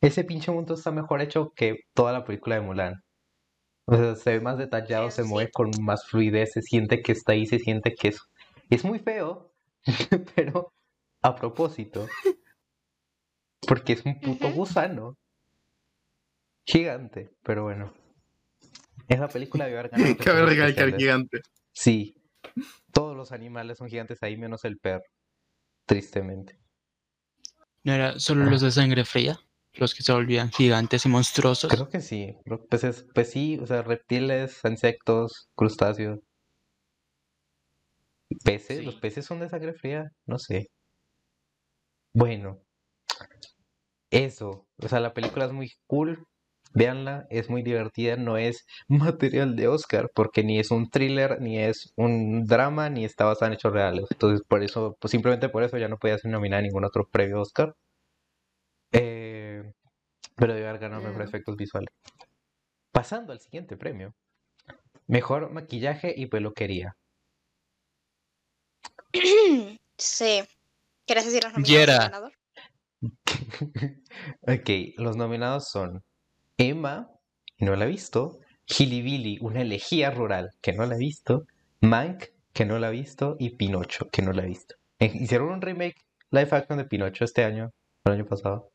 ese 0.00 0.24
pinche 0.24 0.50
mundo 0.50 0.74
está 0.74 0.90
mejor 0.90 1.20
hecho 1.20 1.52
que 1.54 1.80
toda 1.92 2.12
la 2.12 2.24
película 2.24 2.56
de 2.56 2.62
Mulan. 2.62 3.03
O 3.86 3.96
sea, 3.96 4.16
se 4.16 4.30
ve 4.30 4.40
más 4.40 4.58
detallado, 4.58 5.10
se 5.10 5.22
sí. 5.22 5.28
mueve 5.28 5.50
con 5.50 5.70
más 5.82 6.06
fluidez, 6.06 6.52
se 6.52 6.62
siente 6.62 7.02
que 7.02 7.12
está 7.12 7.32
ahí, 7.32 7.46
se 7.46 7.58
siente 7.58 7.94
que 7.94 8.08
es, 8.08 8.20
es 8.70 8.84
muy 8.84 8.98
feo, 8.98 9.52
pero 10.34 10.72
a 11.22 11.34
propósito, 11.34 12.06
porque 13.66 13.94
es 13.94 14.04
un 14.06 14.20
puto 14.20 14.50
gusano 14.52 15.16
gigante, 16.66 17.30
pero 17.42 17.64
bueno. 17.64 17.92
Esa 19.08 19.28
película 19.28 19.64
debió 19.64 19.80
haber 19.80 19.90
ganado 19.90 20.16
Cabe 20.16 20.42
efectos 20.42 20.48
recalcar 20.48 20.88
especiales. 20.88 20.98
gigante. 20.98 21.40
Sí, 21.72 22.14
todos 22.92 23.16
los 23.16 23.32
animales 23.32 23.78
son 23.78 23.88
gigantes 23.88 24.22
ahí, 24.22 24.36
menos 24.36 24.64
el 24.64 24.78
perro, 24.78 25.04
tristemente. 25.86 26.58
¿No 27.82 27.92
era 27.92 28.18
solo 28.18 28.44
los 28.46 28.62
de 28.62 28.70
sangre 28.70 29.04
fría? 29.04 29.38
Los 29.76 29.94
que 29.94 30.02
se 30.02 30.12
volvían 30.12 30.50
gigantes 30.50 31.04
y 31.06 31.08
monstruosos. 31.08 31.70
Creo 31.70 31.88
que 31.88 32.00
sí, 32.00 32.36
pues, 32.70 32.84
es- 32.84 33.06
pues 33.14 33.30
sí, 33.30 33.58
o 33.60 33.66
sea, 33.66 33.82
reptiles, 33.82 34.60
insectos, 34.64 35.48
crustáceos. 35.54 36.20
¿Peces? 38.44 38.78
Sí. 38.78 38.84
¿Los 38.84 38.94
peces 38.96 39.24
son 39.26 39.40
de 39.40 39.48
sangre 39.48 39.72
fría? 39.74 40.12
No 40.26 40.38
sé. 40.38 40.68
Bueno, 42.14 42.62
eso, 44.10 44.66
o 44.78 44.88
sea, 44.88 45.00
la 45.00 45.12
película 45.14 45.44
es 45.46 45.52
muy 45.52 45.70
cool, 45.86 46.26
véanla, 46.74 47.26
es 47.30 47.50
muy 47.50 47.62
divertida, 47.62 48.16
no 48.16 48.36
es 48.38 48.64
material 48.88 49.56
de 49.56 49.68
Oscar, 49.68 50.10
porque 50.14 50.44
ni 50.44 50.58
es 50.58 50.70
un 50.70 50.88
thriller, 50.90 51.40
ni 51.40 51.58
es 51.58 51.92
un 51.96 52.44
drama, 52.46 52.90
ni 52.90 53.04
está 53.04 53.24
basada 53.24 53.48
en 53.48 53.54
hechos 53.54 53.72
reales. 53.72 54.04
Entonces, 54.10 54.42
por 54.48 54.62
eso, 54.62 54.96
pues 55.00 55.10
simplemente 55.12 55.48
por 55.48 55.62
eso 55.64 55.78
ya 55.78 55.88
no 55.88 55.98
podía 55.98 56.18
ser 56.18 56.30
nominada 56.30 56.60
a 56.60 56.62
ningún 56.62 56.84
otro 56.84 57.08
premio 57.10 57.40
Oscar. 57.40 57.74
Eh, 58.92 59.33
pero 60.34 60.54
debe 60.54 60.68
haber 60.68 60.80
ganado 60.80 61.02
mejor 61.02 61.22
efectos 61.22 61.56
visuales. 61.56 61.90
Pasando 62.92 63.32
al 63.32 63.40
siguiente 63.40 63.76
premio. 63.76 64.14
Mejor 65.06 65.50
maquillaje 65.50 66.14
y 66.16 66.26
peluquería. 66.26 66.96
Sí. 69.96 70.42
¿Quieres 71.06 71.24
decir 71.26 71.44
los 71.44 71.52
nominados 71.52 71.68
Yera. 71.68 71.92
y 71.92 71.96
el 71.96 72.02
ganador? 72.02 72.32
Ok, 74.42 74.70
los 74.96 75.16
nominados 75.16 75.68
son 75.70 76.02
Emma, 76.56 77.10
que 77.56 77.64
no 77.64 77.76
la 77.76 77.84
he 77.84 77.88
visto, 77.88 78.40
Billy, 78.78 79.38
una 79.40 79.62
elegía 79.62 80.10
rural, 80.10 80.50
que 80.60 80.72
no 80.72 80.84
la 80.86 80.96
he 80.96 80.98
visto, 80.98 81.44
Mank, 81.80 82.24
que 82.52 82.64
no 82.64 82.78
la 82.78 82.88
he 82.88 82.92
visto, 82.92 83.36
y 83.38 83.50
Pinocho, 83.56 84.08
que 84.10 84.22
no 84.22 84.32
la 84.32 84.42
he 84.42 84.46
visto. 84.46 84.74
Eh, 84.98 85.12
Hicieron 85.14 85.50
un 85.50 85.62
remake 85.62 85.96
live 86.30 86.48
action 86.50 86.78
de 86.78 86.86
Pinocho 86.86 87.24
este 87.24 87.44
año, 87.44 87.70
el 88.04 88.12
año 88.12 88.24
pasado. 88.26 88.72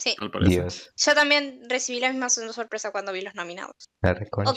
Sí. 0.00 0.16
Al 0.18 0.30
parecer. 0.32 0.62
Dios, 0.62 0.92
Yo 0.96 1.14
también 1.14 1.60
recibí 1.68 2.00
la 2.00 2.08
misma 2.10 2.28
sorpresa 2.30 2.90
cuando 2.90 3.12
vi 3.12 3.20
los 3.20 3.34
nominados. 3.34 3.88
la 4.02 4.14
reconcha. 4.14 4.52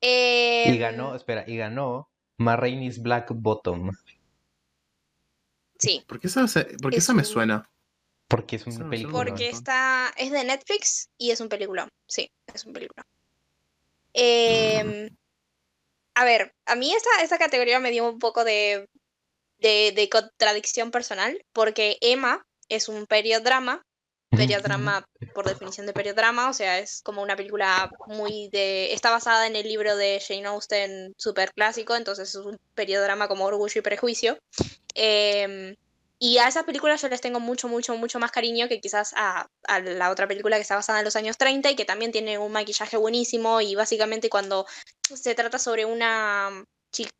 Eh, 0.00 0.72
Y 0.74 0.78
ganó, 0.78 1.14
espera, 1.14 1.44
y 1.46 1.56
ganó 1.56 2.10
Ma 2.38 2.56
Rainey's 2.56 3.00
Black 3.00 3.28
Bottom, 3.32 3.90
Sí, 5.78 6.02
¿Por 6.08 6.18
qué 6.20 6.28
esa, 6.28 6.46
se- 6.48 6.64
por 6.80 6.90
qué 6.90 6.98
Es 6.98 7.04
esa 7.04 7.12
me 7.12 7.20
un- 7.20 7.24
suena? 7.26 7.70
porque 8.28 8.56
es 8.56 8.66
no 8.78 8.88
película. 8.88 9.12
porque 9.24 9.48
está, 9.50 10.12
es 10.16 10.30
de 10.30 10.42
Netflix 10.44 11.10
y 11.18 11.30
es 11.30 11.40
un 11.40 11.48
película. 11.48 11.88
Sí, 12.08 12.30
es 12.52 12.64
un 12.64 12.72
película. 12.72 13.06
Em, 14.14 15.10
a 16.14 16.24
ver, 16.24 16.54
a 16.66 16.74
mí 16.74 16.92
esta, 16.94 17.10
esta 17.22 17.38
categoría 17.38 17.80
me 17.80 17.90
dio 17.90 18.08
un 18.08 18.18
poco 18.18 18.44
de, 18.44 18.88
de, 19.58 19.92
de 19.94 20.08
contradicción 20.08 20.90
personal, 20.90 21.44
porque 21.52 21.98
Emma 22.00 22.46
es 22.68 22.88
un 22.88 23.06
periodrama, 23.06 23.84
periodrama 24.36 25.06
por 25.34 25.46
definición 25.46 25.86
de 25.86 25.92
periodrama, 25.92 26.50
o 26.50 26.52
sea, 26.52 26.78
es 26.78 27.02
como 27.02 27.22
una 27.22 27.36
película 27.36 27.90
muy 28.06 28.48
de... 28.48 28.92
Está 28.92 29.10
basada 29.10 29.46
en 29.46 29.56
el 29.56 29.68
libro 29.68 29.96
de 29.96 30.22
Jane 30.26 30.46
Austen 30.46 31.14
super 31.16 31.52
clásico, 31.52 31.96
entonces 31.96 32.30
es 32.30 32.36
un 32.36 32.58
periodrama 32.74 33.28
como 33.28 33.44
Orgullo 33.44 33.78
y 33.78 33.82
Prejuicio. 33.82 34.38
Em, 34.94 35.74
y 36.18 36.38
a 36.38 36.48
esas 36.48 36.64
películas 36.64 37.02
yo 37.02 37.08
les 37.08 37.20
tengo 37.20 37.40
mucho, 37.40 37.68
mucho, 37.68 37.96
mucho 37.96 38.18
más 38.18 38.30
cariño 38.30 38.68
que 38.68 38.80
quizás 38.80 39.12
a, 39.16 39.48
la 39.82 40.10
otra 40.10 40.26
película 40.26 40.56
que 40.56 40.62
está 40.62 40.76
basada 40.76 41.00
en 41.00 41.04
los 41.04 41.16
años 41.16 41.36
30 41.36 41.70
y 41.70 41.76
que 41.76 41.84
también 41.84 42.12
tiene 42.12 42.38
un 42.38 42.52
maquillaje 42.52 42.96
buenísimo 42.96 43.60
y 43.60 43.74
básicamente 43.74 44.30
cuando 44.30 44.66
se 45.02 45.34
trata 45.34 45.58
sobre 45.58 45.84
una 45.84 46.64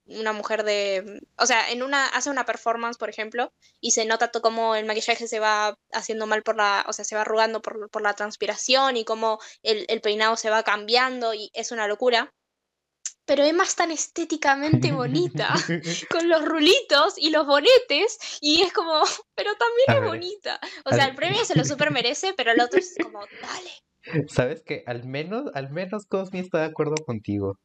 una 0.07 0.33
mujer 0.33 0.65
de, 0.65 1.21
o 1.39 1.47
sea, 1.47 1.71
en 1.71 1.83
una 1.83 2.07
hace 2.09 2.31
una 2.31 2.45
performance, 2.45 2.99
por 2.99 3.09
ejemplo, 3.09 3.53
y 3.81 3.93
se 3.93 4.05
nota 4.05 4.31
cómo 4.31 4.75
el 4.75 4.87
maquillaje 4.87 5.27
se 5.29 5.41
va 5.41 5.79
haciendo 5.93 6.27
mal 6.27 6.43
por 6.43 6.57
la, 6.57 6.85
o 6.89 6.93
sea, 6.93 7.05
se 7.05 7.15
va 7.15 7.23
arrugando 7.23 7.63
por, 7.63 7.91
por 7.91 8.03
la 8.03 8.15
transpiración 8.15 8.97
y 8.97 9.05
cómo 9.05 9.39
el, 9.63 9.85
el 9.89 10.01
peinado 10.01 10.37
se 10.37 10.51
va 10.51 10.63
cambiando 10.63 11.35
y 11.35 11.51
es 11.55 11.73
una 11.73 11.89
locura. 11.89 12.33
Pero 13.27 13.43
Emma 13.43 13.65
es 13.65 13.75
tan 13.75 13.91
estéticamente 13.91 14.93
bonita, 14.93 15.55
con 16.11 16.29
los 16.29 16.45
rulitos 16.45 17.15
y 17.17 17.31
los 17.31 17.47
bonetes, 17.47 18.19
y 18.43 18.63
es 18.63 18.73
como, 18.73 18.93
pero 19.35 19.53
también 19.57 20.03
es 20.03 20.11
bonita. 20.11 20.61
O 20.85 20.91
sea, 20.91 21.07
el 21.07 21.15
premio 21.15 21.45
se 21.45 21.57
lo 21.57 21.65
super 21.65 21.91
merece, 21.91 22.35
pero 22.37 22.53
el 22.53 22.61
otro 22.61 22.79
es 22.79 22.95
como, 23.03 23.21
dale. 23.41 24.29
¿Sabes 24.29 24.63
qué? 24.67 24.85
Al 24.87 25.05
menos, 25.05 25.51
al 25.55 25.71
menos 25.71 26.05
Cosmi 26.05 26.41
está 26.41 26.59
de 26.59 26.67
acuerdo 26.67 26.97
contigo. 27.07 27.59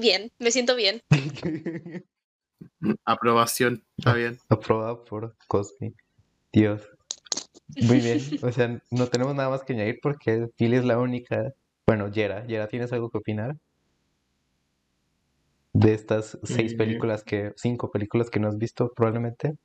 Bien, 0.00 0.30
me 0.38 0.50
siento 0.50 0.74
bien. 0.76 1.00
Aprobación, 3.04 3.84
está 3.96 4.14
bien. 4.14 4.38
Aprobado 4.48 5.04
por 5.04 5.36
Cosmi. 5.48 5.94
Dios. 6.52 6.88
Muy 7.82 8.00
bien. 8.00 8.20
O 8.42 8.52
sea, 8.52 8.80
no 8.90 9.06
tenemos 9.08 9.34
nada 9.34 9.50
más 9.50 9.64
que 9.64 9.72
añadir 9.72 9.98
porque 10.02 10.48
Pili 10.56 10.76
es 10.76 10.84
la 10.84 10.98
única. 10.98 11.52
Bueno, 11.86 12.08
Yera, 12.08 12.46
Yera, 12.46 12.68
¿tienes 12.68 12.92
algo 12.92 13.10
que 13.10 13.18
opinar? 13.18 13.56
De 15.72 15.92
estas 15.92 16.38
seis 16.44 16.72
Eh, 16.72 16.76
películas 16.76 17.24
que, 17.24 17.52
cinco 17.56 17.90
películas 17.90 18.30
que 18.30 18.38
no 18.38 18.48
has 18.48 18.56
visto 18.58 18.92
probablemente. 18.94 19.56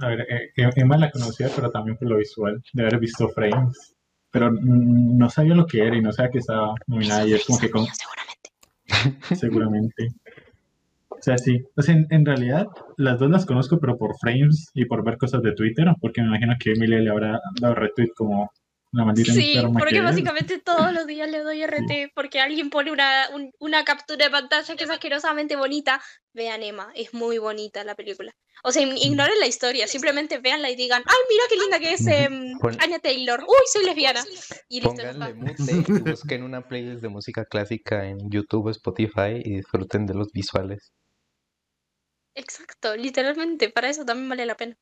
A 0.00 0.08
ver, 0.08 0.20
eh, 0.20 0.52
Emma 0.76 0.96
la 0.96 1.10
conocía, 1.10 1.50
pero 1.54 1.70
también 1.70 1.96
por 1.96 2.08
lo 2.08 2.18
visual, 2.18 2.62
de 2.72 2.82
haber 2.82 3.00
visto 3.00 3.28
Frames. 3.30 3.96
Pero 4.30 4.50
no 4.52 5.30
sabía 5.30 5.54
lo 5.54 5.66
que 5.66 5.86
era 5.86 5.96
y 5.96 6.02
no 6.02 6.12
sabía 6.12 6.30
que 6.30 6.38
estaba 6.38 6.74
nominada 6.86 7.26
y 7.26 7.34
es 7.34 7.46
como 7.46 7.58
que 7.58 7.70
con- 7.70 7.86
seguramente. 7.86 9.36
seguramente. 9.36 10.08
O 11.08 11.16
sea, 11.20 11.38
sí. 11.38 11.62
O 11.76 11.82
sea, 11.82 11.94
en, 11.94 12.06
en 12.10 12.24
realidad, 12.24 12.66
las 12.96 13.18
dos 13.18 13.30
las 13.30 13.46
conozco, 13.46 13.78
pero 13.80 13.96
por 13.98 14.16
Frames 14.18 14.70
y 14.74 14.84
por 14.84 15.04
ver 15.04 15.16
cosas 15.18 15.42
de 15.42 15.52
Twitter, 15.52 15.86
porque 16.00 16.20
me 16.20 16.28
imagino 16.28 16.54
que 16.60 16.72
Emilia 16.72 16.98
le 17.00 17.10
habrá 17.10 17.40
dado 17.60 17.74
retweet 17.74 18.10
como 18.14 18.50
la 18.92 19.04
maldita 19.04 19.32
Sí, 19.32 19.54
porque 19.78 19.98
es. 19.98 20.02
básicamente 20.04 20.58
todos 20.58 20.92
los 20.92 21.06
días 21.06 21.28
le 21.30 21.40
doy 21.40 21.62
RT 21.66 22.12
porque 22.14 22.40
alguien 22.40 22.70
pone 22.70 22.90
una, 22.90 23.28
un- 23.34 23.50
una 23.58 23.84
captura 23.84 24.24
de 24.24 24.30
pantalla 24.30 24.76
que 24.76 24.84
es 24.84 24.90
asquerosamente 24.90 25.56
bonita. 25.56 26.00
Vean 26.32 26.62
Emma, 26.62 26.90
es 26.94 27.12
muy 27.14 27.38
bonita 27.38 27.84
la 27.84 27.94
película. 27.94 28.32
O 28.64 28.72
sea, 28.72 28.82
ign- 28.82 28.98
ignoren 28.98 29.38
la 29.40 29.46
historia, 29.46 29.86
simplemente 29.86 30.38
véanla 30.38 30.70
y 30.70 30.76
digan, 30.76 31.02
ay, 31.04 31.16
mira 31.28 31.42
qué 31.48 31.56
linda 31.56 31.78
que 31.78 31.92
es 31.92 32.58
Pon- 32.60 32.76
Anya 32.80 32.98
Taylor. 32.98 33.40
Uy, 33.46 33.56
soy 33.72 33.84
lesbiana. 33.84 34.24
Y 34.68 34.80
listo, 34.80 34.96
Pónganle 34.96 35.34
mute 35.34 35.72
y 35.72 35.82
busquen 36.10 36.42
una 36.42 36.66
playlist 36.66 37.02
de 37.02 37.08
música 37.08 37.44
clásica 37.44 38.06
en 38.06 38.30
YouTube 38.30 38.66
o 38.66 38.70
Spotify 38.70 39.40
y 39.44 39.56
disfruten 39.56 40.06
de 40.06 40.14
los 40.14 40.32
visuales. 40.32 40.92
Exacto, 42.34 42.96
literalmente, 42.96 43.68
para 43.68 43.88
eso 43.90 44.04
también 44.04 44.28
vale 44.28 44.46
la 44.46 44.56
pena. 44.56 44.76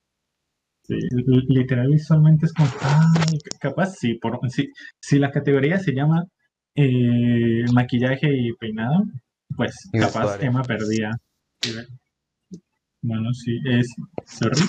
Sí, 0.87 0.95
li- 0.95 1.47
literal 1.49 1.89
visualmente 1.89 2.47
es 2.47 2.53
como, 2.53 2.69
ay, 2.83 3.39
capaz 3.61 3.95
sí, 3.97 4.15
por, 4.15 4.39
si, 4.51 4.69
si 5.01 5.19
la 5.19 5.31
categoría 5.33 5.79
se 5.79 5.93
llama 5.93 6.25
eh, 6.75 7.65
maquillaje 7.73 8.29
y 8.33 8.53
peinado, 8.53 9.05
pues 9.57 9.75
capaz. 9.93 10.39
Emma 10.41 10.63
perdía. 10.63 11.11
Sí, 11.63 11.71
Bueno, 13.03 13.33
sí, 13.33 13.59
es. 13.65 13.89
Sorry. 14.25 14.63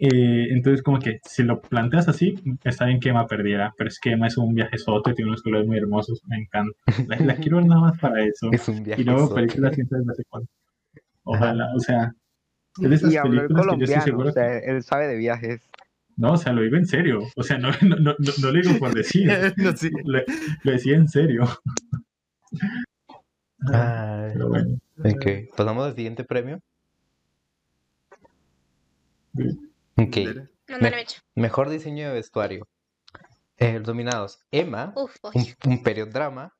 Eh, 0.00 0.46
entonces, 0.52 0.82
como 0.82 1.00
que 1.00 1.18
si 1.24 1.42
lo 1.42 1.60
planteas 1.60 2.08
así, 2.08 2.36
está 2.62 2.86
bien 2.86 3.00
que 3.00 3.08
Emma 3.08 3.26
perdiera, 3.26 3.74
pero 3.76 3.88
es 3.88 3.98
que 3.98 4.12
Emma 4.12 4.28
es 4.28 4.36
un 4.38 4.54
viaje 4.54 4.78
soto 4.78 5.10
y 5.10 5.14
tiene 5.14 5.30
unos 5.30 5.42
colores 5.42 5.66
muy 5.66 5.76
hermosos, 5.76 6.20
me 6.28 6.36
encanta. 6.38 6.72
La, 7.08 7.18
la 7.18 7.36
quiero 7.36 7.56
ver 7.56 7.66
nada 7.66 7.80
más 7.80 7.98
para 7.98 8.24
eso. 8.24 8.48
Es 8.52 8.68
un 8.68 8.84
viaje. 8.84 9.02
Y 9.02 9.04
sote. 9.04 9.34
películas 9.34 9.76
desde 9.76 10.24
cuándo. 10.28 10.48
Ojalá, 11.24 11.66
o 11.74 11.80
sea, 11.80 12.12
es 12.80 12.90
de 12.90 12.96
esas 12.96 13.12
Y 13.12 13.16
habló 13.16 13.42
el 13.42 13.48
películas 13.48 13.66
que 13.76 13.78
yo 13.78 13.84
estoy 13.84 13.86
colombiano, 13.96 14.04
seguro 14.04 14.28
o 14.28 14.32
sea, 14.32 14.58
él 14.58 14.82
sabe 14.82 15.06
de 15.08 15.16
viajes. 15.16 15.68
No, 16.16 16.32
o 16.32 16.36
sea, 16.36 16.52
lo 16.52 16.62
digo 16.62 16.76
en 16.76 16.86
serio. 16.86 17.20
O 17.36 17.42
sea, 17.44 17.58
no, 17.58 17.70
no, 17.82 17.96
no, 17.96 18.14
no, 18.18 18.32
lo 18.42 18.52
digo 18.52 18.78
por 18.78 18.92
decir. 18.94 19.28
No, 19.56 19.76
sí. 19.76 19.90
Lo, 20.04 20.20
lo 20.62 20.72
decía 20.72 20.96
en 20.96 21.08
serio. 21.08 21.44
Ay, 23.72 24.30
Pero 24.32 24.48
bueno. 24.48 24.78
ok, 24.98 25.54
pasamos 25.56 25.86
al 25.86 25.94
siguiente 25.94 26.24
premio. 26.24 26.60
Sí. 29.36 29.58
Ok, 29.96 30.16
mejor 31.34 31.68
diseño 31.68 32.08
de 32.08 32.14
vestuario. 32.14 32.66
Eh, 33.56 33.80
dominados, 33.80 34.40
Emma, 34.50 34.92
Uf, 34.94 35.16
un, 35.22 35.46
un 35.66 35.82
period 35.82 36.08
drama. 36.08 36.52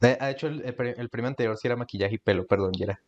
Eh, 0.00 0.16
ha 0.20 0.30
hecho 0.30 0.46
el, 0.46 0.62
el 0.62 1.08
premio 1.10 1.28
anterior 1.28 1.56
si 1.56 1.66
era 1.66 1.76
maquillaje 1.76 2.14
y 2.14 2.18
pelo, 2.18 2.46
perdón, 2.46 2.72
ya 2.78 2.84
era. 2.84 3.00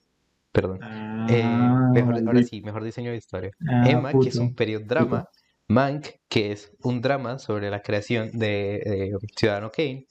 Perdón. 0.53 0.81
Eh, 1.29 1.43
Ah, 1.45 1.91
mejor, 1.93 2.17
ahora 2.27 2.43
sí, 2.43 2.61
mejor 2.61 2.83
diseño 2.85 3.11
de 3.11 3.17
historia. 3.17 3.51
Ah, 3.69 3.89
Emma, 3.89 4.13
que 4.13 4.29
es 4.29 4.37
un 4.37 4.55
period 4.55 4.83
drama. 4.83 5.29
Mank, 5.69 6.09
que 6.29 6.51
es 6.51 6.73
un 6.83 7.01
drama 7.01 7.39
sobre 7.39 7.71
la 7.71 7.81
creación 7.81 8.31
de, 8.33 8.83
de 8.85 9.17
Ciudadano 9.37 9.71
Kane. 9.71 10.07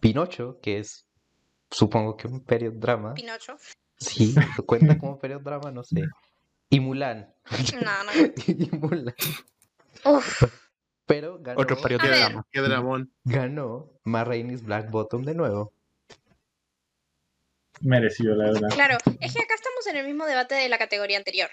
Pinocho, 0.00 0.58
que 0.60 0.78
es, 0.78 1.06
supongo 1.70 2.16
que 2.16 2.28
un 2.28 2.44
period 2.44 2.74
drama. 2.74 3.14
Pinocho. 3.14 3.56
Sí, 3.96 4.34
cuenta 4.66 4.98
como 4.98 5.18
period 5.18 5.40
drama, 5.40 5.70
no 5.70 5.82
sé. 5.84 6.02
Y 6.68 6.80
Mulan. 6.80 7.32
No, 7.74 8.04
no. 8.04 8.12
Y 8.46 8.76
Mulan. 8.76 9.14
Uf, 10.04 10.42
Pero 11.06 11.38
ganó, 11.40 11.60
Otro 11.60 11.76
ganó 13.24 13.92
Ma 14.04 14.24
Rainey's 14.24 14.62
Black 14.62 14.90
Bottom 14.90 15.22
de 15.22 15.34
nuevo. 15.34 15.72
Merecido, 17.82 18.34
la 18.34 18.52
verdad. 18.52 18.68
claro. 18.70 18.98
Es 19.20 19.34
que 19.34 19.42
acá 19.42 19.54
estamos 19.54 19.86
en 19.88 19.96
el 19.96 20.06
mismo 20.06 20.26
debate 20.26 20.54
de 20.54 20.68
la 20.68 20.78
categoría 20.78 21.18
anterior. 21.18 21.50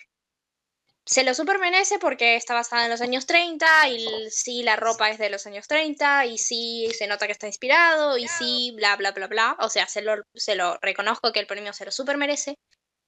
Se 1.06 1.24
lo 1.24 1.34
super 1.34 1.58
merece 1.58 1.98
porque 1.98 2.36
está 2.36 2.54
basada 2.54 2.84
en 2.84 2.92
los 2.92 3.02
años 3.02 3.26
30 3.26 3.90
y 3.90 4.30
sí 4.30 4.62
la 4.62 4.76
ropa 4.76 5.10
es 5.10 5.18
de 5.18 5.32
los 5.32 5.48
años 5.48 5.68
30 5.68 6.28
y 6.28 6.38
sí 6.38 6.88
se 6.96 7.08
nota 7.08 7.26
que 7.26 7.32
está 7.32 7.48
inspirado 7.48 8.16
y 8.18 8.28
sí 8.28 8.74
bla 8.76 8.96
bla 8.96 9.12
bla 9.12 9.26
bla. 9.26 9.58
O 9.60 9.70
sea, 9.70 9.88
se 9.88 10.04
lo, 10.04 10.14
se 10.36 10.56
lo 10.56 10.78
reconozco 10.82 11.32
que 11.32 11.40
el 11.40 11.48
premio 11.48 11.74
se 11.74 11.86
lo 11.86 11.92
super 11.92 12.18
merece. 12.18 12.60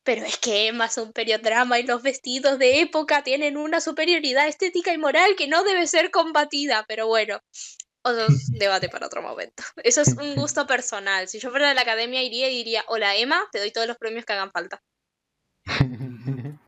Pero 0.03 0.25
es 0.25 0.39
que 0.39 0.67
Emma 0.67 0.85
es 0.87 0.97
un 0.97 1.13
periodrama 1.13 1.77
y 1.77 1.83
los 1.83 2.01
vestidos 2.01 2.57
de 2.57 2.81
época 2.81 3.21
tienen 3.21 3.55
una 3.55 3.79
superioridad 3.79 4.47
estética 4.47 4.91
y 4.93 4.97
moral 4.97 5.35
que 5.35 5.47
no 5.47 5.63
debe 5.63 5.85
ser 5.85 6.09
combatida. 6.09 6.85
Pero 6.87 7.05
bueno, 7.05 7.39
otro 8.03 8.27
debate 8.49 8.89
para 8.89 9.07
otro 9.07 9.21
momento. 9.21 9.63
Eso 9.83 10.01
es 10.01 10.15
un 10.17 10.35
gusto 10.35 10.65
personal. 10.67 11.27
Si 11.27 11.39
yo 11.39 11.49
fuera 11.49 11.69
de 11.69 11.75
la 11.75 11.81
academia 11.81 12.23
iría 12.23 12.49
y 12.49 12.57
diría, 12.57 12.83
hola 12.87 13.15
Emma, 13.15 13.41
te 13.51 13.59
doy 13.59 13.71
todos 13.71 13.87
los 13.87 13.97
premios 13.97 14.25
que 14.25 14.33
hagan 14.33 14.51
falta. 14.51 14.81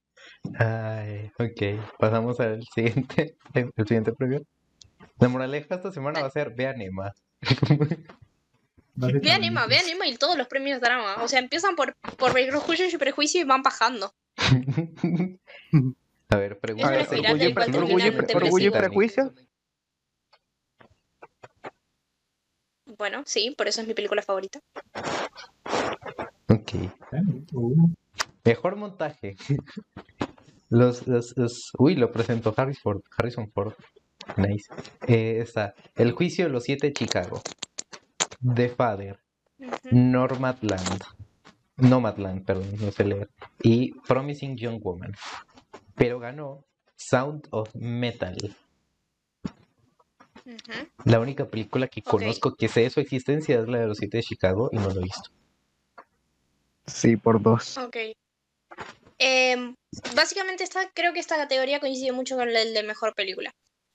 Ay, 0.59 1.31
ok. 1.39 1.81
Pasamos 1.99 2.39
al 2.39 2.63
siguiente, 2.73 3.35
el 3.53 3.87
siguiente 3.87 4.13
premio. 4.13 4.41
La 5.19 5.29
moraleja 5.29 5.75
esta 5.75 5.91
semana 5.91 6.21
va 6.21 6.27
a 6.27 6.31
ser 6.31 6.53
vean 6.53 6.81
Emma. 6.81 7.13
Vean 8.95 9.43
Emma, 9.43 9.65
vean 9.65 9.89
Emma 9.89 10.05
y 10.05 10.15
todos 10.17 10.37
los 10.37 10.47
premios 10.47 10.79
drama. 10.79 11.23
O 11.23 11.27
sea, 11.27 11.39
empiezan 11.39 11.75
por, 11.75 11.95
por 12.15 12.31
prejuicios 12.31 12.93
y 12.93 12.97
prejuicios 12.99 13.43
y 13.43 13.47
van 13.47 13.63
bajando. 13.63 14.13
A 16.29 16.37
ver, 16.37 16.59
pregunta 16.59 16.89
orgullo, 16.89 17.49
orgullo, 17.55 17.79
orgullo, 17.79 18.35
orgullo 18.35 18.67
y 18.67 18.71
prejuicio. 18.71 19.33
Bueno, 23.03 23.21
sí, 23.25 23.53
por 23.57 23.67
eso 23.67 23.81
es 23.81 23.87
mi 23.89 23.93
película 23.93 24.21
favorita. 24.21 24.61
Ok. 26.47 26.71
Uh, 27.51 27.89
Mejor 28.45 28.77
montaje. 28.77 29.35
Los, 30.69 31.05
los, 31.05 31.35
los- 31.35 31.71
Uy, 31.77 31.95
lo 31.95 32.13
presentó 32.13 32.53
Harrison 32.55 32.81
Ford. 32.81 33.01
Harrison 33.17 33.51
Ford. 33.51 33.73
Nice. 34.37 34.71
Eh, 35.05 35.39
está 35.41 35.73
El 35.95 36.13
juicio 36.13 36.45
de 36.45 36.51
los 36.51 36.63
siete 36.63 36.87
de 36.87 36.93
Chicago. 36.93 37.41
The 38.55 38.69
Father. 38.69 39.19
Ujú. 39.59 39.73
Nomadland. 39.91 41.03
Nomadland, 41.75 42.45
perdón, 42.45 42.73
no 42.79 42.89
sé 42.93 43.03
leer. 43.03 43.29
Y 43.61 43.91
Promising 44.07 44.55
Young 44.55 44.79
Woman. 44.81 45.11
Pero 45.95 46.19
ganó 46.19 46.63
Sound 46.95 47.49
of 47.51 47.69
Metal. 47.75 48.37
La 51.05 51.19
única 51.19 51.45
película 51.45 51.87
que 51.87 52.01
conozco 52.01 52.55
que 52.55 52.67
sé 52.67 52.81
de 52.81 52.89
su 52.89 52.99
existencia 52.99 53.59
es 53.59 53.67
la 53.67 53.79
de 53.79 53.87
los 53.87 53.97
siete 53.97 54.17
de 54.17 54.23
Chicago 54.23 54.69
y 54.71 54.77
no 54.77 54.89
lo 54.89 54.99
he 54.99 55.03
visto. 55.03 55.29
Sí, 56.85 57.15
por 57.15 57.41
dos. 57.41 57.77
Ok. 57.77 57.97
Em, 59.17 59.75
básicamente 60.15 60.63
esta, 60.63 60.89
creo 60.93 61.13
que 61.13 61.19
esta 61.19 61.37
categoría 61.37 61.79
coincide 61.79 62.11
mucho 62.11 62.35
con 62.35 62.49
el 62.49 62.73
de 62.73 62.83
mejor 62.83 63.13
película. 63.15 63.51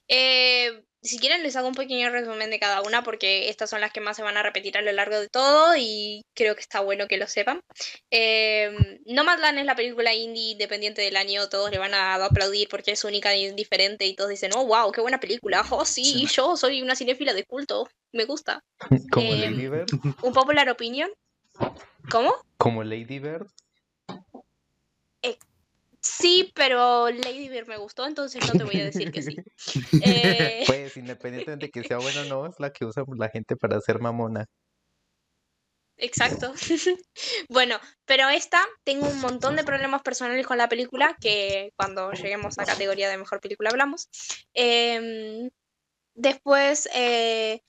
Eh, 0.07 0.83
si 1.01 1.17
quieren 1.17 1.43
les 1.43 1.55
hago 1.55 1.67
un 1.67 1.75
pequeño 1.75 2.09
resumen 2.09 2.49
de 2.49 2.59
cada 2.59 2.81
una 2.81 3.03
porque 3.03 3.49
estas 3.49 3.69
son 3.69 3.81
las 3.81 3.91
que 3.91 4.01
más 4.01 4.17
se 4.17 4.23
van 4.23 4.37
a 4.37 4.43
repetir 4.43 4.77
a 4.77 4.81
lo 4.81 4.91
largo 4.91 5.19
de 5.19 5.29
todo 5.29 5.75
y 5.77 6.25
creo 6.33 6.55
que 6.55 6.61
está 6.61 6.81
bueno 6.81 7.07
que 7.07 7.17
lo 7.17 7.27
sepan. 7.27 7.61
Eh, 8.11 8.99
Nomadland 9.05 9.59
es 9.59 9.65
la 9.65 9.75
película 9.75 10.13
indie 10.13 10.51
independiente 10.51 11.01
del 11.01 11.15
año, 11.15 11.47
todos 11.49 11.71
le 11.71 11.77
van 11.77 11.93
a 11.93 12.15
aplaudir 12.15 12.67
porque 12.69 12.91
es 12.91 13.03
única 13.03 13.35
y 13.35 13.51
diferente 13.53 14.05
y 14.05 14.15
todos 14.15 14.29
dicen, 14.29 14.51
oh, 14.55 14.65
wow, 14.65 14.91
qué 14.91 15.01
buena 15.01 15.19
película, 15.19 15.65
oh, 15.69 15.85
sí, 15.85 16.27
yo 16.31 16.57
soy 16.57 16.81
una 16.81 16.95
cinéfila 16.95 17.33
de 17.33 17.45
culto, 17.45 17.87
me 18.11 18.25
gusta. 18.25 18.63
Como 19.11 19.33
Em, 19.33 19.41
Lady 19.41 19.67
Bird. 19.67 19.87
Un 20.21 20.33
popular 20.33 20.69
opinion. 20.69 21.09
¿Cómo? 22.09 22.33
Como 22.57 22.83
Lady 22.83 23.19
Bird. 23.19 23.47
Sí, 26.01 26.51
pero 26.55 27.09
Lady 27.09 27.49
Bird 27.49 27.67
me 27.67 27.77
gustó, 27.77 28.05
entonces 28.05 28.47
no 28.47 28.53
te 28.53 28.63
voy 28.63 28.79
a 28.79 28.85
decir 28.85 29.11
que 29.11 29.21
sí. 29.21 29.35
Eh, 30.01 30.63
Pues 30.65 30.95
independientemente 30.97 31.65
de 31.67 31.71
que 31.71 31.83
sea 31.83 31.97
bueno 31.97 32.21
o 32.21 32.25
no, 32.25 32.47
es 32.47 32.59
la 32.59 32.71
que 32.71 32.85
usa 32.85 33.03
la 33.17 33.29
gente 33.29 33.55
para 33.55 33.77
hacer 33.77 33.99
mamona. 33.99 34.45
exacto. 35.97 36.53
Bueno, 37.49 37.79
pero 38.05 38.29
esta, 38.29 38.59
tengo 38.83 39.07
un 39.07 39.19
montón 39.19 39.55
de 39.55 39.63
problemas 39.63 40.01
personales 40.01 40.45
con 40.47 40.57
la 40.57 40.69
película, 40.69 41.17
que 41.19 41.71
cuando 41.75 42.11
lleguemos 42.13 42.57
a 42.59 42.65
categoría 42.65 43.09
de 43.09 43.17
mejor 43.17 43.41
película 43.41 43.69
hablamos. 43.69 44.07
Em, 44.53 45.49
después, 46.15 46.89
eh, 46.93 47.61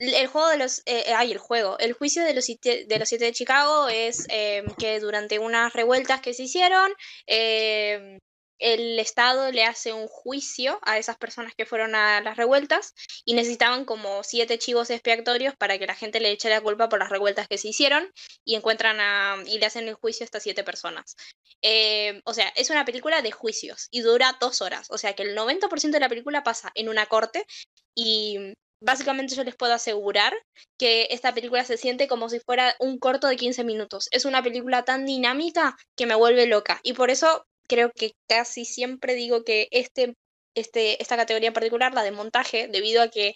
el 0.00 0.26
juego 0.28 0.48
de 0.48 0.56
los... 0.58 0.82
eh, 0.86 1.12
ay, 1.14 1.32
el 1.32 1.38
juego. 1.38 1.78
El 1.78 1.92
juicio 1.92 2.24
de 2.24 2.34
los 2.34 2.46
de, 2.46 2.96
los 2.98 3.08
siete 3.08 3.26
de 3.26 3.32
Chicago 3.32 3.88
es 3.88 4.26
em, 4.30 4.66
que 4.78 4.98
durante 5.00 5.38
unas 5.38 5.72
revueltas 5.74 6.20
que 6.20 6.34
se 6.34 6.44
hicieron, 6.44 6.90
em, 7.26 8.18
el 8.58 8.98
Estado 8.98 9.50
le 9.52 9.64
hace 9.64 9.92
un 9.92 10.06
juicio 10.06 10.78
a 10.82 10.98
esas 10.98 11.16
personas 11.16 11.54
que 11.54 11.66
fueron 11.66 11.94
a 11.94 12.20
las 12.20 12.36
revueltas 12.36 12.94
y 13.24 13.34
necesitaban 13.34 13.84
como 13.86 14.22
siete 14.22 14.58
chivos 14.58 14.90
expiatorios 14.90 15.54
para 15.56 15.78
que 15.78 15.86
la 15.86 15.94
gente 15.94 16.20
le 16.20 16.30
eche 16.30 16.50
la 16.50 16.60
culpa 16.60 16.88
por 16.88 16.98
las 16.98 17.08
revueltas 17.08 17.48
que 17.48 17.58
se 17.58 17.68
hicieron 17.68 18.10
y 18.44 18.54
encuentran 18.56 19.46
y 19.46 19.58
le 19.58 19.66
hacen 19.66 19.88
el 19.88 19.94
juicio 19.94 20.24
a 20.24 20.26
estas 20.26 20.42
siete 20.42 20.62
personas. 20.64 21.16
Eh, 21.62 22.20
o 22.24 22.34
sea, 22.34 22.48
es 22.56 22.70
una 22.70 22.84
película 22.84 23.22
de 23.22 23.32
juicios 23.32 23.88
y 23.90 24.00
dura 24.00 24.36
dos 24.40 24.60
horas. 24.62 24.88
O 24.90 24.98
sea 24.98 25.14
que 25.14 25.22
el 25.22 25.36
90% 25.36 25.90
de 25.90 26.00
la 26.00 26.08
película 26.08 26.42
pasa 26.42 26.70
en 26.74 26.88
una 26.88 27.06
corte 27.06 27.46
y 27.94 28.54
básicamente 28.80 29.34
yo 29.34 29.44
les 29.44 29.56
puedo 29.56 29.72
asegurar 29.74 30.32
que 30.78 31.08
esta 31.10 31.34
película 31.34 31.64
se 31.64 31.76
siente 31.76 32.08
como 32.08 32.28
si 32.28 32.40
fuera 32.40 32.74
un 32.78 32.98
corto 32.98 33.26
de 33.28 33.36
15 33.36 33.64
minutos. 33.64 34.08
Es 34.10 34.24
una 34.24 34.42
película 34.42 34.84
tan 34.84 35.04
dinámica 35.06 35.76
que 35.96 36.06
me 36.06 36.14
vuelve 36.14 36.46
loca 36.46 36.80
y 36.82 36.92
por 36.94 37.10
eso 37.10 37.46
creo 37.68 37.92
que 37.92 38.14
casi 38.28 38.64
siempre 38.64 39.14
digo 39.14 39.44
que 39.44 39.68
este, 39.70 40.16
este, 40.56 41.00
esta 41.02 41.16
categoría 41.16 41.48
en 41.48 41.54
particular, 41.54 41.94
la 41.94 42.02
de 42.02 42.10
montaje, 42.10 42.68
debido 42.68 43.02
a 43.02 43.08
que 43.08 43.34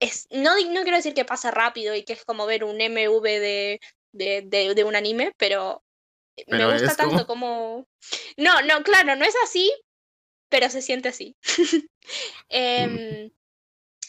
es, 0.00 0.26
no, 0.30 0.56
no 0.56 0.82
quiero 0.82 0.96
decir 0.96 1.14
que 1.14 1.24
pasa 1.26 1.50
rápido 1.50 1.94
y 1.94 2.02
que 2.04 2.14
es 2.14 2.24
como 2.24 2.46
ver 2.46 2.64
un 2.64 2.80
MV 2.80 3.22
de, 3.22 3.80
de, 4.12 4.42
de- 4.46 4.74
de 4.74 4.84
un 4.84 4.96
anime, 4.96 5.32
pero, 5.36 5.82
Pero 6.46 6.68
me 6.68 6.72
gusta 6.72 6.96
tanto 6.96 7.26
como- 7.26 7.84
como... 7.84 7.86
No, 8.38 8.62
no, 8.62 8.82
claro, 8.82 9.14
no 9.14 9.24
es 9.26 9.34
así, 9.44 9.70
pero 10.48 10.70
se 10.70 10.80
siente 10.82 11.10
así. 11.10 11.36
Em, 12.48 13.30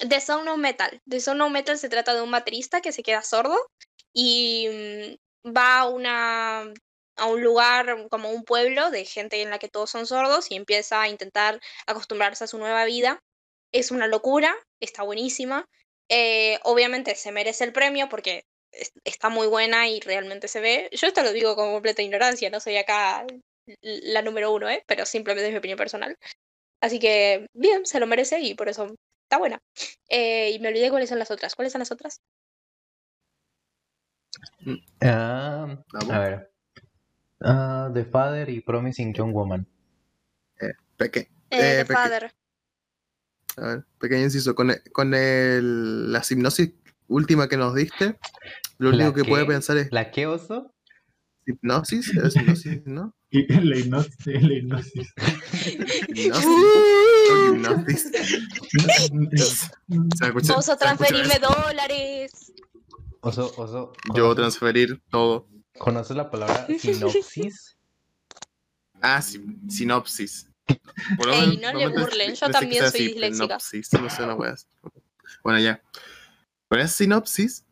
The 0.10 0.20
Sound 0.22 0.48
of 0.50 0.58
Metal. 0.58 1.02
The 1.06 1.20
Sound 1.20 1.42
of 1.42 1.52
Metal 1.52 1.78
se 1.78 1.90
trata 1.90 2.14
de 2.14 2.22
un 2.22 2.32
baterista 2.32 2.82
que 2.82 2.92
se 2.92 3.04
queda 3.04 3.22
sordo 3.22 3.56
y 4.14 4.68
mm, 5.46 5.52
va 5.56 5.80
a 5.82 5.88
una 5.90 6.74
a 7.18 7.26
un 7.28 7.44
lugar 7.44 8.08
como 8.10 8.32
un 8.32 8.44
pueblo 8.44 8.90
de 8.90 9.06
gente 9.06 9.42
en 9.42 9.50
la 9.52 9.60
que 9.60 9.68
todos 9.70 9.92
son 9.92 10.08
sordos 10.08 10.50
y 10.50 10.56
empieza 10.56 11.02
a 11.02 11.10
intentar 11.10 11.60
acostumbrarse 11.86 12.44
a 12.46 12.48
su 12.48 12.58
nueva 12.58 12.86
vida. 12.86 13.20
Es 13.72 13.92
una 13.92 14.08
locura, 14.08 14.56
está 14.80 15.04
buenísima. 15.04 15.66
Eh, 16.10 16.60
obviamente 16.64 17.16
se 17.16 17.32
merece 17.32 17.64
el 17.66 17.74
premio 17.74 18.10
porque 18.10 18.44
es- 18.72 18.92
está 19.04 19.30
muy 19.30 19.48
buena 19.48 19.88
y 19.90 20.00
realmente 20.00 20.48
se 20.48 20.62
ve. 20.62 20.90
Yo 20.94 21.08
esto 21.08 21.22
lo 21.24 21.32
digo 21.34 21.56
con 21.56 21.72
completa 21.72 22.02
ignorancia, 22.02 22.50
no 22.50 22.60
soy 22.60 22.78
acá 22.78 23.26
la 23.82 24.22
número 24.22 24.52
uno, 24.54 24.70
¿eh? 24.70 24.84
Pero 24.88 25.06
simplemente 25.06 25.48
es 25.48 25.52
mi 25.54 25.60
opinión 25.60 25.78
personal. 25.78 26.18
Así 26.82 27.00
que, 27.00 27.48
bien, 27.54 27.86
se 27.86 28.00
lo 28.00 28.08
merece 28.08 28.40
y 28.40 28.56
por 28.56 28.70
eso 28.70 28.96
está 29.32 29.38
buena. 29.40 29.62
Eh, 30.10 30.52
y 30.52 30.60
me 30.60 30.68
olvidé 30.68 30.90
cuáles 30.90 31.08
son 31.08 31.18
las 31.18 31.32
otras. 31.32 31.56
¿Cuáles 31.56 31.72
son 31.72 31.80
las 31.80 31.92
otras? 31.92 32.22
Ah, 35.02 35.82
Vamos. 35.94 36.12
a 36.12 36.20
ver. 36.20 36.52
Ah, 37.40 37.90
The 37.94 38.04
Father 38.04 38.50
y 38.50 38.60
Promising 38.60 39.14
Young 39.14 39.32
Woman. 39.34 39.66
Peque- 40.98 41.30
Eh, 41.50 41.58
eh, 41.58 41.76
The 41.78 41.86
peque- 41.86 41.94
Father. 41.94 42.34
a 43.56 43.62
ver, 43.68 43.86
pequeño 44.00 44.24
inciso. 44.26 44.54
Con, 44.54 44.72
el- 44.72 44.84
con 44.92 45.14
el- 45.14 46.12
la 46.12 46.22
hipnosis 46.30 46.74
última 47.08 47.48
que 47.48 47.56
nos 47.58 47.74
diste, 47.74 48.18
lo 48.80 48.92
¿La 48.92 48.96
único 49.06 49.14
que 49.14 49.24
qué? 49.24 49.30
puede 49.30 49.46
pensar 49.46 49.78
es 49.78 49.92
¿La 49.94 50.12
qué 50.12 50.28
oso? 50.28 50.76
hipnosis, 51.46 52.10
es 52.18 52.36
hipnosis, 52.36 52.86
¿no? 52.86 53.16
La 53.32 53.78
hipnosis. 53.78 54.26
La 54.26 54.54
hipnosis. 54.54 55.14
Hipnosis. 56.10 56.66
o 57.50 57.54
hipnosis. 57.54 58.12
Se 58.12 58.26
escucha- 59.08 59.44
Oso, 59.48 59.72
se 60.18 60.26
escucha 60.26 60.78
transferirme 60.78 61.40
dólares. 61.40 62.54
Oso, 63.22 63.54
oso. 63.58 63.94
Yo 64.16 64.30
¿conoces- 64.32 64.36
transferir 64.36 65.02
todo. 65.10 65.48
¿Conoces 65.78 66.16
la 66.18 66.30
palabra 66.30 66.68
sinopsis? 66.80 67.78
Ah, 69.02 69.22
sí, 69.22 69.44
sinopsis. 69.70 70.48
Ey, 70.68 71.58
no 71.58 71.74
le 71.74 71.88
burlen, 71.88 72.36
yo 72.36 72.50
también 72.50 72.82
soy 72.82 72.88
así, 72.88 73.08
disléxica. 73.08 73.60
Sinopsis, 73.60 73.94
no 73.94 74.10
sé, 74.10 74.24
una 74.24 74.36
wea 74.36 74.52
así. 74.52 74.66
Bueno, 75.44 75.60
ya. 75.60 75.82
Con 76.68 76.80
esa 76.80 76.90
sinopsis, 76.90 77.66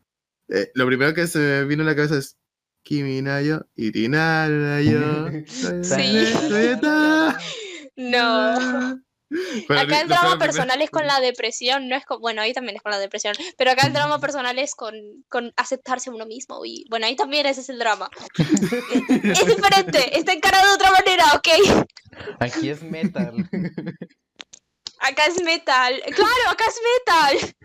eh, 0.49 0.71
lo 0.73 0.85
primero 0.87 1.13
que 1.13 1.27
se 1.27 1.37
me 1.39 1.65
vino 1.65 1.83
a 1.83 1.85
la 1.85 1.95
cabeza 1.95 2.17
es 2.17 2.37
Kimi 2.83 3.21
Nayo, 3.21 3.67
Irina 3.75 4.47
Nayo. 4.49 5.31
Sí. 5.83 6.25
No. 7.95 8.99
Pero 9.67 9.79
acá 9.79 10.01
el 10.01 10.07
drama 10.07 10.37
personal 10.37 10.81
es 10.81 10.89
con 10.89 11.05
la 11.05 11.19
depresión, 11.19 11.87
no 11.87 11.95
es 11.95 12.05
con. 12.05 12.19
Bueno, 12.19 12.41
ahí 12.41 12.53
también 12.53 12.75
es 12.75 12.81
con 12.81 12.91
la 12.91 12.99
depresión. 12.99 13.35
Pero 13.57 13.71
acá 13.71 13.85
el 13.87 13.93
drama 13.93 14.19
personal 14.19 14.57
es 14.59 14.75
con, 14.75 14.95
con 15.29 15.53
aceptarse 15.55 16.09
a 16.09 16.13
uno 16.13 16.25
mismo. 16.25 16.65
Y 16.65 16.85
bueno, 16.89 17.05
ahí 17.05 17.15
también 17.15 17.45
ese 17.45 17.61
es 17.61 17.69
el 17.69 17.79
drama. 17.79 18.09
es 18.37 19.45
diferente, 19.45 20.17
está 20.17 20.33
encarado 20.33 20.67
de 20.67 20.73
otra 20.73 20.91
manera, 20.91 21.25
¿ok? 21.35 21.47
Aquí 22.39 22.69
es 22.69 22.83
metal. 22.83 23.49
Acá 24.99 25.25
es 25.27 25.41
metal. 25.43 26.01
Claro, 26.13 26.49
acá 26.49 26.65
es 26.67 26.81
metal. 26.89 27.55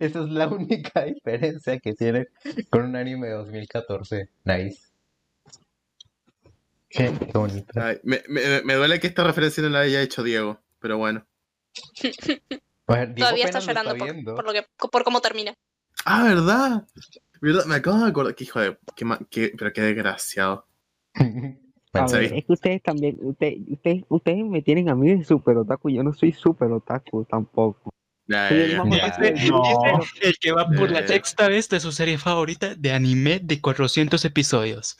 Esa 0.00 0.20
es 0.20 0.28
la 0.28 0.48
única 0.48 1.04
diferencia 1.04 1.78
que 1.78 1.94
tiene 1.94 2.26
con 2.70 2.84
un 2.84 2.96
anime 2.96 3.28
de 3.28 3.34
2014. 3.34 4.28
Nice. 4.44 4.87
Qué, 6.90 7.10
bonito. 7.34 7.80
Ay, 7.80 7.98
me, 8.02 8.22
me- 8.28 8.62
me 8.62 8.74
duele 8.74 8.98
que 9.00 9.06
esta 9.06 9.24
referencia 9.24 9.62
no 9.62 9.68
la 9.68 9.80
haya 9.80 10.00
hecho 10.02 10.22
Diego, 10.22 10.60
pero 10.78 10.98
bueno. 10.98 11.26
Diego 12.02 13.14
Todavía 13.16 13.44
está 13.44 13.60
llorando 13.60 13.96
por, 14.34 14.44
lo 14.44 14.52
que, 14.52 14.64
por 14.90 15.04
cómo 15.04 15.20
termina. 15.20 15.54
Ah, 16.04 16.24
¿verdad? 16.24 16.86
¿Verdad? 17.40 17.64
Me 17.66 17.74
acabo 17.76 17.98
de 17.98 18.08
acordar. 18.08 18.34
Que 18.34 18.44
hijo 18.44 18.60
de. 18.60 18.78
Qué 19.30 19.52
pero 19.56 19.72
qué 19.72 19.82
desgraciado. 19.82 20.66
Ver, 22.12 22.32
es 22.34 22.44
que 22.44 22.52
ustedes 22.52 22.82
también, 22.82 23.16
ustedes, 23.22 23.58
ustedes, 23.66 24.04
ustedes 24.08 24.44
me 24.44 24.62
tienen 24.62 24.88
a 24.90 24.94
mí 24.94 25.16
de 25.16 25.24
super 25.24 25.56
otaku, 25.56 25.88
yo 25.90 26.02
no 26.02 26.12
soy 26.12 26.32
super 26.32 26.70
otaku 26.70 27.24
tampoco. 27.24 27.90
Ya, 28.26 28.48
el 28.50 28.72
ya. 28.72 28.84
No. 28.84 29.62
que 30.38 30.52
va 30.52 30.68
por 30.68 30.90
la 30.90 31.06
sexta 31.06 31.48
vez 31.48 31.68
de 31.70 31.80
su 31.80 31.90
serie 31.90 32.18
favorita 32.18 32.74
de 32.74 32.92
anime 32.92 33.40
de 33.42 33.60
400 33.60 34.22
episodios. 34.26 34.98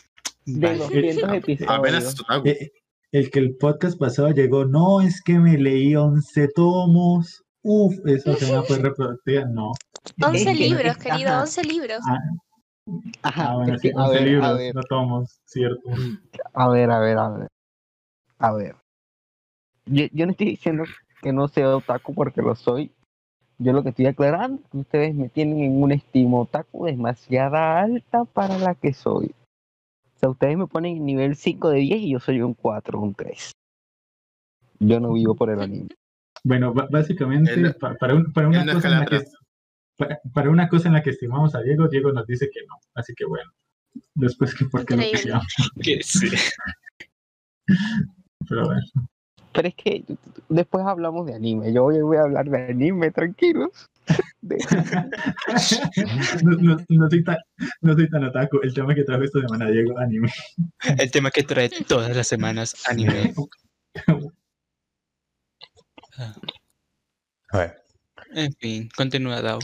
De 0.55 0.67
Vaya. 0.67 0.79
200 0.85 1.33
episodios. 1.35 1.79
Apenas 1.79 2.05
es 2.05 2.21
otaku. 2.21 2.49
Eh, 2.49 2.71
El 3.13 3.31
que 3.31 3.39
el 3.39 3.57
podcast 3.57 3.99
pasado 3.99 4.31
llegó, 4.31 4.65
no, 4.67 5.01
es 5.01 5.23
que 5.23 5.39
me 5.39 5.57
leí 5.57 5.95
11 5.97 6.49
tomos. 6.55 7.43
Uf, 7.63 7.95
esa 8.07 8.35
semana 8.37 8.63
fue 8.63 8.79
reproductiva. 8.79 9.45
No. 9.47 9.73
11 10.23 10.37
Es 10.39 10.45
que- 10.45 10.55
libros, 10.55 10.97
querido, 10.99 11.31
ajá. 11.31 11.41
11 11.43 11.65
libros. 11.65 11.99
Ah, 12.07 12.19
Ajá, 13.23 13.51
ah, 13.51 13.55
bueno, 13.57 13.75
es 13.75 13.83
sí, 13.83 13.91
que, 13.91 13.95
a 13.99 14.05
11 14.05 14.13
ver, 14.15 14.23
a 14.23 14.27
libros, 14.27 14.59
ver, 14.59 14.75
no 14.75 14.83
tomos, 14.89 15.41
cierto. 15.45 15.91
a 16.55 16.69
ver, 16.71 16.91
a 16.91 16.99
ver, 17.01 17.19
a 17.19 17.29
ver. 17.31 17.49
A 18.39 18.53
ver. 18.53 18.77
Yo, 19.87 20.05
yo 20.13 20.25
no 20.27 20.33
estoy 20.33 20.47
diciendo 20.51 20.85
que 21.23 21.33
no 21.33 21.49
sea 21.49 21.77
otaku 21.77 22.15
porque 22.15 22.41
lo 22.43 22.55
soy. 22.55 22.91
Yo 23.59 23.73
lo 23.73 23.83
que 23.83 23.89
estoy 23.91 24.07
aclarando 24.07 24.63
es 24.63 24.71
que 24.71 24.79
ustedes 24.79 25.15
me 25.15 25.29
tienen 25.29 25.61
en 25.61 25.83
una 25.83 25.95
estima 25.97 26.39
otaku 26.41 26.87
demasiada 26.87 27.81
alta 27.81 28.25
para 28.25 28.57
la 28.59 28.75
que 28.75 28.93
soy. 28.95 29.35
O 30.19 30.21
sea, 30.21 30.29
ustedes 30.31 30.59
me 30.59 30.67
ponen 30.67 30.97
en 30.97 31.05
nivel 31.07 31.37
5 31.37 31.71
de 31.71 31.79
10 31.79 32.01
y 32.01 32.11
yo 32.11 32.19
soy 32.19 32.41
un 32.43 32.53
4, 32.55 33.01
un 33.01 33.15
3. 33.15 33.53
Yo 34.81 34.99
no 34.99 35.13
vivo 35.13 35.37
por 35.37 35.49
el 35.49 35.61
anime. 35.61 35.87
Bueno, 36.43 36.75
básicamente, 36.75 37.53
En- 37.55 37.73
pa- 37.75 37.95
para, 37.95 38.15
un- 38.17 38.33
para 38.33 38.49
una 38.49 38.65
cosa 38.75 38.89
en 38.89 38.95
la 38.99 39.07
que 39.07 39.21
para, 39.97 40.21
para 40.35 40.51
una 40.51 40.69
cosa 40.69 40.89
en 40.89 40.95
la 40.95 41.03
que 41.05 41.11
estimamos 41.11 41.55
a 41.55 41.61
Diego, 41.63 41.87
Diego 41.89 42.13
nos 42.13 42.27
dice 42.27 42.51
que 42.53 42.61
no. 42.67 42.75
Así 42.97 43.15
que 43.15 43.27
bueno. 43.27 43.49
Después 44.15 44.55
que 44.57 44.65
por 44.65 44.85
qué 44.85 44.97
lo. 44.97 45.41
Que 45.83 46.03
sí. 46.03 46.29
Pero 48.49 48.65
bueno. 48.67 48.81
Pero 49.53 49.69
es 49.69 49.75
que 49.75 50.05
después 50.49 50.85
hablamos 50.87 51.27
de 51.27 51.35
anime. 51.35 51.73
Yo 51.73 51.85
hoy 51.85 52.01
voy 52.03 52.17
a 52.19 52.23
hablar 52.23 52.49
de 52.49 52.67
anime, 52.71 53.11
tranquilos. 53.11 53.71
De- 54.41 54.57
No, 56.43 56.53
no, 56.53 56.77
no 56.89 57.11
soy 57.11 57.25
tan, 57.25 57.37
no 57.81 57.95
soy 57.95 58.09
tan 58.09 58.25
otaku. 58.25 58.61
El 58.63 58.73
tema 58.75 58.95
que 58.95 59.05
trajo 59.05 59.23
esta 59.23 59.41
semana 59.41 59.71
Diego, 59.71 59.99
anime. 59.99 60.31
El 60.99 61.11
tema 61.11 61.31
que 61.31 61.43
trae 61.43 61.69
todas 61.69 62.15
las 62.17 62.27
semanas 62.29 62.75
anime. 62.89 63.35
Ah, 66.19 66.35
A 67.51 67.59
ver. 67.59 67.83
En 68.33 68.53
fin, 68.55 68.89
continúa 68.97 69.41
Dao. 69.41 69.59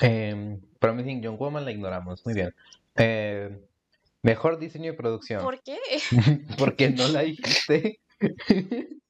Em, 0.00 0.60
Promising 0.78 1.20
Young 1.22 1.38
Woman 1.38 1.64
la 1.64 1.72
ignoramos. 1.72 2.24
Muy 2.24 2.34
bien. 2.34 2.54
Em, 2.94 3.60
mejor 4.22 4.58
diseño 4.58 4.92
y 4.92 4.96
producción. 4.96 5.42
¿Por 5.42 5.62
qué? 5.62 5.78
Porque 6.58 6.90
no 6.90 7.08
la 7.08 7.22
dijiste. 7.22 8.00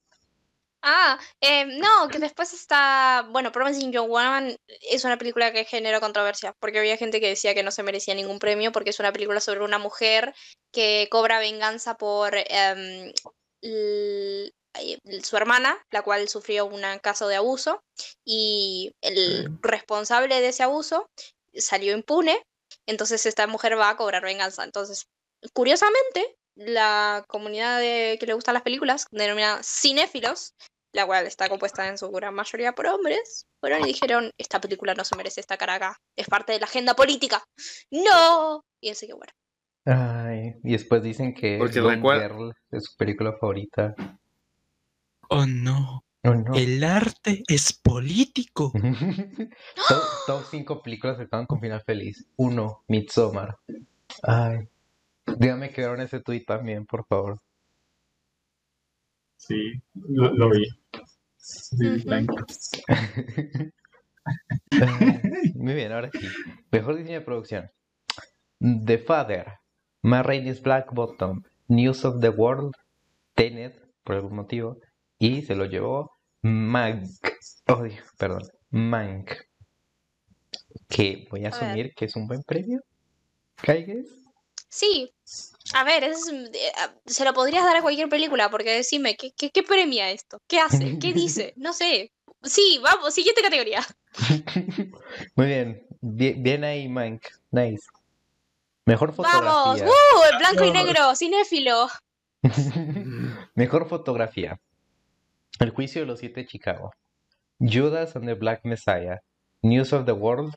Ah, 0.81 1.19
eh, 1.41 1.67
no, 1.67 2.09
que 2.09 2.21
después 2.21 2.53
está. 2.53 3.27
Bueno, 3.31 3.51
Promising 3.51 3.91
Young 3.93 4.09
Woman 4.09 4.57
es 4.91 5.05
una 5.05 5.19
película 5.19 5.53
que 5.53 5.65
generó 5.65 6.01
controversia, 6.01 6.55
porque 6.61 6.79
había 6.79 6.97
gente 6.97 7.21
que 7.21 7.29
decía 7.29 7.53
que 7.53 7.65
no 7.65 7.73
se 7.73 7.83
merecía 7.83 8.15
ningún 8.15 8.39
premio, 8.39 8.71
porque 8.71 8.91
es 8.91 9.01
una 9.01 9.13
película 9.13 9.41
sobre 9.41 9.65
una 9.65 9.79
mujer 9.79 10.33
que 10.73 11.09
cobra 11.11 11.41
venganza 11.41 11.97
por 11.97 12.33
em, 12.37 13.13
su 13.61 15.37
hermana, 15.37 15.85
la 15.91 16.03
cual 16.03 16.29
sufrió 16.29 16.67
un 16.67 16.83
caso 17.03 17.27
de 17.27 17.37
abuso, 17.37 17.83
y 18.25 18.93
el 19.01 19.59
responsable 19.61 20.41
de 20.41 20.49
ese 20.49 20.63
abuso 20.63 21.11
salió 21.55 21.93
impune, 21.93 22.41
entonces 22.87 23.27
esta 23.27 23.49
mujer 23.49 23.77
va 23.77 23.91
a 23.91 23.97
cobrar 23.97 24.23
venganza. 24.23 24.63
Entonces, 24.63 25.09
curiosamente, 25.53 26.38
la 26.59 27.25
comunidad 27.29 27.79
de, 27.79 28.17
que 28.19 28.27
le 28.27 28.35
gustan 28.35 28.55
las 28.55 28.63
películas, 28.65 29.07
denominada 29.13 29.61
cinéfilos, 29.63 30.55
la 30.93 31.07
cual 31.07 31.27
está 31.27 31.49
compuesta 31.49 31.87
en 31.89 31.97
su 31.99 32.11
gran 32.11 32.35
mayoría 32.35 32.73
por 32.73 32.87
hombres, 32.87 33.47
fueron 33.61 33.83
y 33.83 33.87
dijeron, 33.89 34.33
esta 34.39 34.61
película 34.61 34.95
no 34.95 35.05
se 35.05 35.17
merece 35.17 35.41
esta 35.41 35.57
cara 35.57 35.75
acá, 35.75 35.97
es 36.17 36.27
parte 36.27 36.53
de 36.53 36.59
la 36.61 36.67
agenda 36.67 36.95
política. 36.95 37.45
¡No! 37.91 38.65
Y 38.81 38.91
así 38.91 39.07
que 39.07 39.13
bueno. 39.15 39.33
Ay, 39.87 40.55
y 40.65 40.73
después 40.73 41.03
dicen 41.03 41.33
que 41.35 41.57
Porque 41.59 41.81
Gone 41.81 41.97
recuer- 42.03 42.23
Girl 42.23 42.53
es 42.73 42.85
su 42.85 42.97
película 42.97 43.33
favorita. 43.41 43.95
Oh 45.31 45.47
no, 45.47 46.05
Oh, 46.25 46.35
no. 46.35 46.55
el 46.55 46.83
arte 46.83 47.43
es 47.49 47.73
político. 47.73 48.73
top, 49.89 50.03
top 50.27 50.43
5 50.51 50.83
películas 50.83 51.17
que 51.17 51.23
acaban 51.25 51.47
con 51.47 51.61
final 51.61 51.83
feliz. 51.87 52.27
1. 52.37 52.85
Midsommar. 52.89 53.57
Ay. 54.25 54.69
Dígame 55.37 55.71
que 55.71 55.81
vieron 55.83 56.01
ese 56.01 56.21
tweet 56.21 56.45
también, 56.45 56.87
por 56.87 57.07
favor. 57.07 57.41
Sí, 59.37 59.73
lo, 59.95 60.33
lo 60.33 60.51
vi. 60.51 60.67
Sí, 61.37 62.05
Ay, 62.11 62.27
Muy 65.55 65.75
bien, 65.75 65.93
ahora 65.93 66.11
sí. 66.13 66.27
Mejor 66.71 66.97
diseño 66.97 67.21
de 67.21 67.25
producción. 67.25 67.71
The 68.61 68.99
Father. 68.99 69.47
My 70.03 70.23
Rain 70.23 70.47
is 70.47 70.61
Black 70.63 70.93
Bottom. 70.93 71.43
News 71.69 72.05
of 72.05 72.21
the 72.21 72.31
World. 72.31 72.73
Tenet, 73.35 73.81
por 74.05 74.17
algún 74.17 74.37
motivo. 74.37 74.79
Y 75.19 75.43
se 75.43 75.55
lo 75.55 75.65
llevó 75.67 76.13
Mank. 76.43 77.07
Oh, 77.69 77.85
perdón. 78.19 78.43
Mank. 78.71 79.33
Que 80.89 81.27
voy 81.31 81.45
a 81.45 81.49
A 81.49 81.51
ver. 81.51 81.63
asumir 81.63 81.95
que 81.95 82.05
es 82.07 82.17
un 82.17 82.27
buen 82.27 82.43
premio. 82.43 82.81
¿Caigas? 83.57 84.07
Sí, 84.69 85.13
a 85.75 85.85
ver, 85.85 86.05
es, 86.05 86.29
eh, 86.29 86.73
ah, 86.79 86.93
se 87.07 87.25
lo 87.25 87.33
podrías 87.33 87.65
dar 87.65 87.77
a 87.77 87.83
cualquier 87.83 88.09
película, 88.09 88.51
porque 88.51 88.71
decime, 88.71 89.17
¿qué, 89.17 89.33
qué, 89.33 89.51
qué 89.51 89.63
premia 89.63 90.11
esto? 90.11 90.41
¿Qué 90.47 90.61
hace? 90.61 90.99
¿Qué 90.99 91.13
dice? 91.15 91.53
No 91.57 91.73
sé. 91.73 92.13
Sí, 92.43 92.81
vamos, 92.83 93.15
siguiente 93.15 93.43
categoría. 93.43 93.85
Muy 95.35 95.47
bien. 95.47 95.87
bien. 96.01 96.43
Bien 96.43 96.65
ahí, 96.65 96.89
Mank. 96.89 97.27
Nice. 97.51 97.87
Mejor 98.87 99.15
¡Vamos! 99.17 99.27
fotografía. 99.27 99.87
¡Uh! 99.87 100.33
El 100.33 100.39
blanco 100.39 100.65
y 100.65 100.71
negro, 100.71 101.15
cinéfilo. 101.17 101.89
Mejor 103.55 103.89
fotografía. 103.89 104.59
El 105.59 105.71
juicio 105.71 106.03
de 106.03 106.07
los 106.07 106.21
siete 106.21 106.43
de 106.43 106.47
Chicago. 106.47 106.93
Judas 107.59 108.15
and 108.17 108.27
the 108.27 108.35
Black 108.35 108.61
Messiah. 108.65 109.19
News 109.63 109.93
of 109.93 110.07
the 110.07 110.13
World. 110.13 110.55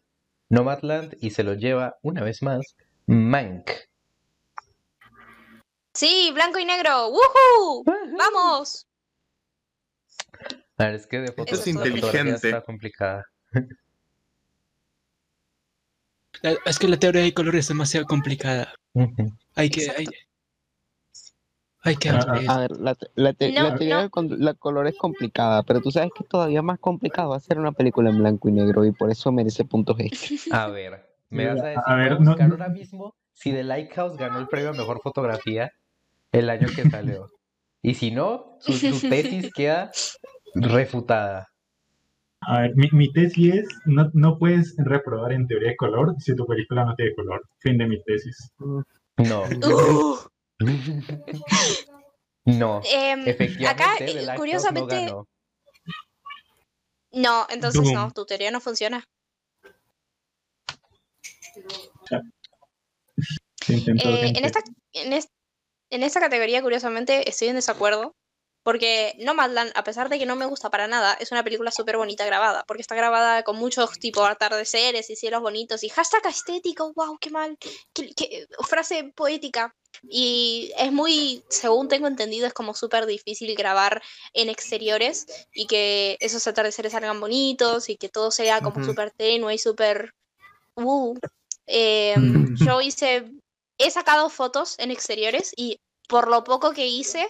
Nomadland 0.49 1.17
y 1.19 1.31
se 1.31 1.43
lo 1.43 1.55
lleva 1.55 1.97
una 2.01 2.23
vez 2.23 2.41
más 2.41 2.75
Mank. 3.07 3.71
Sí, 5.93 6.31
blanco 6.33 6.59
y 6.59 6.65
negro. 6.65 7.09
¡Woohoo! 7.09 7.83
¡Vamos! 8.17 8.87
A 10.77 10.85
ver, 10.85 10.95
es 10.95 11.05
que 11.07 11.19
de 11.19 11.31
foto 11.31 11.53
Es 11.53 11.67
inteligente. 11.67 12.47
está 12.47 12.61
complicada. 12.61 13.25
La- 16.41 16.55
Es 16.65 16.79
que 16.79 16.87
la 16.87 16.97
teoría 16.97 17.21
de 17.21 17.33
color 17.33 17.55
es 17.55 17.67
demasiado 17.67 18.05
complicada. 18.07 18.73
Hay 19.55 19.69
que. 19.69 19.89
Hay, 19.95 20.05
hay 21.83 21.95
que. 21.97 22.09
Ah. 22.09 22.25
A 22.47 22.57
ver, 22.59 22.71
la, 22.77 22.95
te- 22.95 23.07
la, 23.15 23.33
te- 23.33 23.51
No, 23.51 23.63
la 23.63 23.75
teoría 23.75 23.95
no. 23.95 24.01
del 24.01 24.09
con- 24.11 24.39
la 24.43 24.53
color 24.53 24.87
es 24.87 24.95
complicada, 24.97 25.61
pero 25.63 25.81
tú 25.81 25.91
sabes 25.91 26.09
que 26.15 26.23
es 26.23 26.29
todavía 26.29 26.61
más 26.61 26.79
complicado 26.79 27.33
hacer 27.33 27.59
una 27.59 27.73
película 27.73 28.09
en 28.09 28.17
blanco 28.19 28.49
y 28.49 28.53
negro 28.53 28.85
y 28.85 28.91
por 28.91 29.11
eso 29.11 29.31
merece 29.31 29.65
puntos 29.65 29.99
extra. 29.99 30.63
A 30.63 30.67
ver, 30.67 31.05
me 31.29 31.47
vas 31.47 31.61
a 31.61 31.65
decir, 31.67 31.83
A 31.85 31.95
ver, 31.95 32.09
voy 32.09 32.17
a 32.17 32.19
no- 32.21 32.29
buscar 32.31 32.47
no- 32.47 32.53
ahora 32.55 32.69
mismo 32.69 33.15
si 33.33 33.51
The 33.51 33.63
Lighthouse 33.63 34.17
ganó 34.17 34.39
el 34.39 34.47
premio 34.47 34.69
a 34.69 34.73
mejor 34.73 35.01
fotografía 35.01 35.71
el 36.31 36.49
año 36.49 36.67
que 36.75 36.89
salió. 36.89 37.29
Y 37.81 37.95
si 37.95 38.11
no, 38.11 38.57
su, 38.59 38.73
su 38.73 39.09
tesis 39.09 39.51
queda 39.53 39.91
refutada. 40.55 41.47
A 42.41 42.61
ver, 42.61 42.75
mi, 42.75 42.89
mi 42.91 43.11
tesis 43.11 43.53
es, 43.55 43.67
no, 43.85 44.09
no 44.13 44.37
puedes 44.37 44.75
reprobar 44.77 45.31
en 45.31 45.47
teoría 45.47 45.69
de 45.69 45.75
color 45.75 46.15
si 46.19 46.35
tu 46.35 46.45
película 46.45 46.85
no 46.85 46.95
tiene 46.95 47.13
color. 47.13 47.43
Fin 47.59 47.77
de 47.77 47.87
mi 47.87 48.01
tesis. 48.03 48.51
No, 48.59 48.83
Uh, 49.17 50.17
no. 52.45 52.81
em, 52.91 53.27
Efectivamente, 53.27 53.83
acá, 53.83 54.35
curiosamente, 54.35 54.95
no 54.95 55.01
ganó. 55.01 55.27
no, 57.11 57.47
entonces 57.49 57.91
no, 57.93 58.11
tu 58.11 58.25
teoría 58.25 58.51
no 58.51 58.59
funciona. 58.59 59.03
Eh, 63.67 64.33
en, 64.35 64.45
esta, 64.45 64.61
en, 64.93 65.13
en 65.91 66.03
esta 66.03 66.19
categoría, 66.19 66.61
curiosamente, 66.61 67.29
estoy 67.29 67.49
en 67.49 67.55
desacuerdo. 67.55 68.15
Porque 68.63 69.15
Nomadland, 69.17 69.71
a 69.73 69.83
pesar 69.83 70.07
de 70.07 70.19
que 70.19 70.27
no 70.27 70.35
me 70.35 70.45
gusta 70.45 70.69
para 70.69 70.87
nada, 70.87 71.17
es 71.19 71.31
una 71.31 71.43
película 71.43 71.71
súper 71.71 71.97
bonita 71.97 72.25
grabada. 72.27 72.63
Porque 72.67 72.81
está 72.81 72.93
grabada 72.93 73.41
con 73.41 73.55
muchos 73.57 73.97
tipo 73.97 74.23
atardeceres 74.23 75.09
y 75.09 75.15
cielos 75.15 75.41
bonitos. 75.41 75.83
Y 75.83 75.89
hashtag 75.89 76.27
estético, 76.27 76.93
wow, 76.93 77.17
qué 77.19 77.31
mal. 77.31 77.57
qué- 77.93 78.13
qué- 78.15 78.45
frase 78.67 79.11
poética. 79.15 79.73
Y 80.03 80.71
es 80.77 80.91
muy, 80.91 81.43
según 81.49 81.87
tengo 81.87 82.05
entendido, 82.07 82.45
es 82.45 82.53
como 82.53 82.75
súper 82.75 83.07
difícil 83.07 83.55
grabar 83.55 84.01
en 84.33 84.47
exteriores 84.49 85.25
y 85.53 85.65
que 85.65 86.17
esos 86.19 86.45
atardeceres 86.45 86.91
salgan 86.91 87.19
bonitos 87.19 87.89
y 87.89 87.97
que 87.97 88.09
todo 88.09 88.29
sea 88.29 88.61
como 88.61 88.77
Ujú. 88.77 88.85
súper 88.91 89.09
tenue 89.09 89.55
y 89.55 89.57
súper... 89.57 90.13
Uh. 90.75 91.17
Eh, 91.65 92.15
Mm. 92.17 92.55
yo 92.63 92.79
hice, 92.81 93.25
he 93.81 93.91
sacado 93.91 94.29
fotos 94.29 94.75
en 94.77 94.91
exteriores 94.91 95.53
y 95.55 95.79
por 96.07 96.29
lo 96.29 96.43
poco 96.43 96.73
que 96.73 96.87
hice 96.87 97.27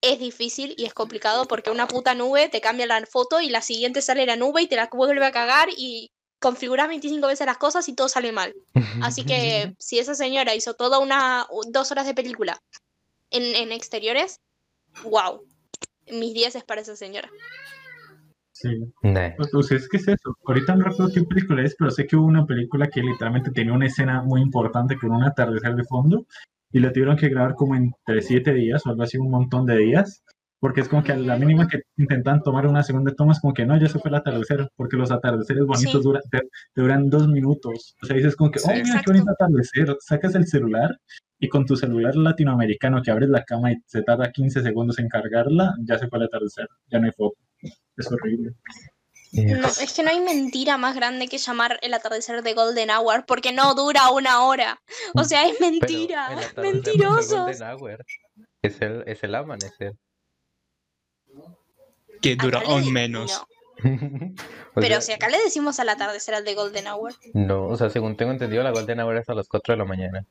es 0.00 0.18
difícil 0.18 0.74
y 0.76 0.84
es 0.84 0.94
complicado 0.94 1.46
porque 1.46 1.70
una 1.70 1.88
puta 1.88 2.14
nube 2.14 2.48
te 2.48 2.60
cambia 2.60 2.86
la 2.86 3.04
foto 3.06 3.40
y 3.40 3.48
la 3.48 3.62
siguiente 3.62 4.02
sale 4.02 4.26
la 4.26 4.36
nube 4.36 4.62
y 4.62 4.66
te 4.66 4.76
la 4.76 4.88
vuelve 4.92 5.24
a 5.24 5.32
cagar 5.32 5.68
y 5.76 6.10
configuras 6.38 6.88
25 6.88 7.26
veces 7.26 7.46
las 7.46 7.58
cosas 7.58 7.88
y 7.88 7.94
todo 7.94 8.08
sale 8.08 8.32
mal. 8.32 8.54
Así 9.02 9.24
que 9.24 9.74
si 9.78 9.98
esa 9.98 10.14
señora 10.14 10.54
hizo 10.54 10.74
toda 10.74 10.98
una 10.98 11.46
dos 11.68 11.90
horas 11.90 12.06
de 12.06 12.14
película 12.14 12.62
en, 13.30 13.42
en 13.54 13.72
exteriores, 13.72 14.40
wow. 15.04 15.42
Mis 16.08 16.34
10 16.34 16.56
es 16.56 16.64
para 16.64 16.82
esa 16.82 16.94
señora. 16.94 17.28
Sí. 18.58 18.68
Nah. 19.02 19.34
Pues, 19.36 19.50
pues, 19.52 19.70
es 19.72 19.88
que 19.88 19.98
es 19.98 20.08
eso. 20.08 20.36
Ahorita 20.46 20.74
no 20.76 20.84
recuerdo 20.84 21.12
qué 21.12 21.22
película 21.24 21.62
es, 21.62 21.76
pero 21.78 21.90
sé 21.90 22.06
que 22.06 22.16
hubo 22.16 22.24
una 22.26 22.46
película 22.46 22.88
que 22.88 23.02
literalmente 23.02 23.50
tenía 23.50 23.74
una 23.74 23.86
escena 23.86 24.22
muy 24.22 24.40
importante 24.40 24.96
con 24.96 25.10
un 25.12 25.22
atardecer 25.24 25.74
de 25.74 25.84
fondo 25.84 26.26
y 26.72 26.80
lo 26.80 26.90
tuvieron 26.92 27.16
que 27.16 27.28
grabar 27.28 27.54
como 27.54 27.74
entre 27.76 28.22
siete 28.22 28.54
días 28.54 28.86
o 28.86 28.90
algo 28.90 29.02
así, 29.02 29.18
un 29.18 29.30
montón 29.30 29.66
de 29.66 29.76
días, 29.76 30.22
porque 30.58 30.80
es 30.80 30.88
como 30.88 31.02
que 31.04 31.12
a 31.12 31.16
la 31.18 31.36
mínima 31.36 31.68
que 31.68 31.82
intentan 31.98 32.42
tomar 32.42 32.66
una 32.66 32.82
segunda 32.82 33.12
toma 33.14 33.32
es 33.32 33.40
como 33.40 33.52
que 33.52 33.66
no, 33.66 33.78
ya 33.78 33.88
se 33.88 33.98
fue 33.98 34.08
el 34.08 34.14
atardecer, 34.14 34.68
porque 34.74 34.96
los 34.96 35.10
atardeceres 35.10 35.64
bonitos 35.66 35.92
Sí. 35.92 36.00
duran, 36.02 36.22
te, 36.30 36.38
te 36.74 36.80
duran 36.80 37.10
dos 37.10 37.28
minutos. 37.28 37.94
O 38.02 38.06
sea, 38.06 38.16
dices 38.16 38.34
como 38.36 38.50
que, 38.50 38.58
Sí. 38.58 38.66
oh, 38.68 38.72
mira 38.72 38.80
Exacto. 38.86 39.02
qué 39.04 39.18
bonito 39.18 39.30
atardecer, 39.32 39.96
sacas 40.00 40.34
el 40.34 40.46
celular 40.46 40.98
y 41.38 41.48
con 41.48 41.66
tu 41.66 41.76
celular 41.76 42.16
latinoamericano 42.16 43.02
que 43.02 43.10
abres 43.10 43.28
la 43.28 43.44
cama 43.44 43.72
y 43.72 43.76
se 43.84 44.02
tarda 44.02 44.32
15 44.32 44.62
segundos 44.62 44.98
en 44.98 45.08
cargarla, 45.08 45.74
ya 45.84 45.98
se 45.98 46.08
fue 46.08 46.18
el 46.18 46.24
atardecer, 46.24 46.66
ya 46.90 46.98
no 46.98 47.04
hay 47.06 47.12
foco. 47.12 47.36
Es 47.62 48.12
horrible. 48.12 48.52
No, 49.32 49.66
es 49.66 49.92
que 49.92 50.02
no 50.02 50.10
hay 50.10 50.20
mentira 50.20 50.78
más 50.78 50.94
grande 50.94 51.28
que 51.28 51.38
llamar 51.38 51.78
el 51.82 51.92
atardecer 51.94 52.42
de 52.42 52.54
Golden 52.54 52.90
Hour 52.90 53.26
porque 53.26 53.52
no 53.52 53.74
dura 53.74 54.10
una 54.10 54.42
hora. 54.44 54.80
O 55.14 55.24
sea, 55.24 55.46
es 55.46 55.60
mentira. 55.60 56.30
no 56.30 56.40
es 56.40 56.52
el 56.56 56.62
Mentirosos. 56.62 57.58
Golden 57.58 57.62
Hour, 57.62 58.04
Es 58.62 58.80
el, 58.80 59.02
es 59.06 59.22
el 59.22 59.34
amanecer. 59.34 59.94
Que 62.22 62.36
dura 62.36 62.60
Acá 62.60 62.68
aún 62.68 62.92
menos. 62.92 63.44
no, 63.82 63.90
O 64.74 64.80
Pero 64.80 64.94
sea, 64.96 65.00
si 65.00 65.12
acá 65.12 65.28
le 65.28 65.38
decimos 65.38 65.80
al 65.80 65.88
atardecer 65.88 66.34
al 66.34 66.44
de 66.44 66.54
Golden 66.54 66.86
Hour. 66.86 67.14
No, 67.34 67.66
o 67.66 67.76
sea, 67.76 67.90
según 67.90 68.16
tengo 68.16 68.32
entendido, 68.32 68.62
la 68.62 68.70
Golden 68.70 69.00
Hour 69.00 69.18
es 69.18 69.28
a 69.28 69.34
las 69.34 69.48
4 69.48 69.74
de 69.74 69.78
la 69.78 69.84
mañana. 69.84 70.24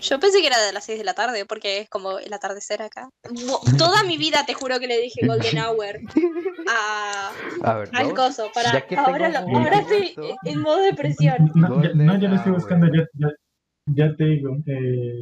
Yo 0.00 0.20
pensé 0.20 0.40
que 0.40 0.46
era 0.46 0.60
de 0.62 0.72
las 0.72 0.84
6 0.84 0.98
de 0.98 1.04
la 1.04 1.14
tarde 1.14 1.44
porque 1.44 1.78
es 1.78 1.88
como 1.88 2.18
el 2.18 2.32
atardecer 2.32 2.82
acá. 2.82 3.08
Toda 3.78 4.02
mi 4.04 4.16
vida 4.16 4.44
te 4.46 4.54
juro 4.54 4.78
que 4.78 4.86
le 4.86 4.98
dije 4.98 5.26
Golden 5.26 5.58
Hour 5.64 5.98
a, 6.68 7.32
A 7.64 7.74
ver, 7.78 7.90
al 7.92 8.14
coso. 8.14 8.50
Para, 8.54 8.84
ahora, 8.96 9.28
lo- 9.28 9.38
ahora 9.58 9.78
estoy 9.80 10.06
esto. 10.08 10.36
en 10.44 10.60
modo 10.60 10.78
depresión. 10.82 11.50
No, 11.54 11.82
ya, 11.82 11.90
no, 11.94 12.04
ya 12.04 12.10
Golden 12.12 12.30
lo 12.30 12.36
estoy 12.36 12.52
buscando, 12.52 12.86
ya, 12.86 13.02
ya, 13.14 13.28
ya 13.86 14.16
te 14.16 14.24
digo. 14.24 14.56
eh, 14.66 15.18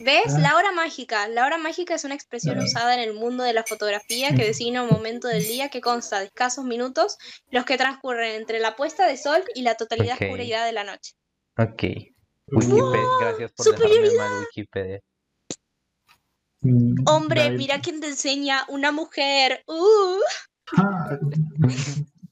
¿Ves? 0.00 0.34
Ah. 0.36 0.38
La 0.38 0.56
hora 0.56 0.70
mágica. 0.70 1.26
La 1.28 1.44
hora 1.44 1.58
mágica 1.58 1.94
es 1.96 2.04
una 2.04 2.14
expresión 2.14 2.58
Ah. 2.60 2.64
usada 2.64 2.94
en 2.94 3.00
el 3.00 3.14
mundo 3.14 3.42
de 3.42 3.52
la 3.52 3.64
fotografía 3.64 4.28
que 4.34 4.44
designa 4.44 4.82
un 4.84 4.90
momento 4.90 5.26
del 5.26 5.42
día 5.44 5.70
que 5.70 5.80
consta 5.80 6.20
de 6.20 6.26
escasos 6.26 6.64
minutos, 6.64 7.18
los 7.50 7.64
que 7.64 7.76
transcurren 7.76 8.36
entre 8.36 8.60
la 8.60 8.76
puesta 8.76 9.06
de 9.08 9.16
sol 9.16 9.42
y 9.56 9.62
la 9.62 9.74
totalidad 9.74 10.14
Ok. 10.14 10.22
oscuridad 10.22 10.66
de 10.66 10.72
la 10.72 10.84
noche. 10.84 11.14
Ok. 11.58 11.82
Wikipedia, 12.50 13.08
gracias 13.20 13.52
por 13.52 13.66
dejarme 13.78 14.16
mal 14.18 14.40
Wikipedia. 14.40 15.00
mm, 16.62 16.94
Hombre, 17.08 17.42
David- 17.44 17.56
mira 17.58 17.80
quién 17.80 18.00
te 18.00 18.08
enseña 18.08 18.64
una 18.68 18.92
mujer. 18.92 19.62
Uh. 19.66 20.20
Ah, 20.76 21.18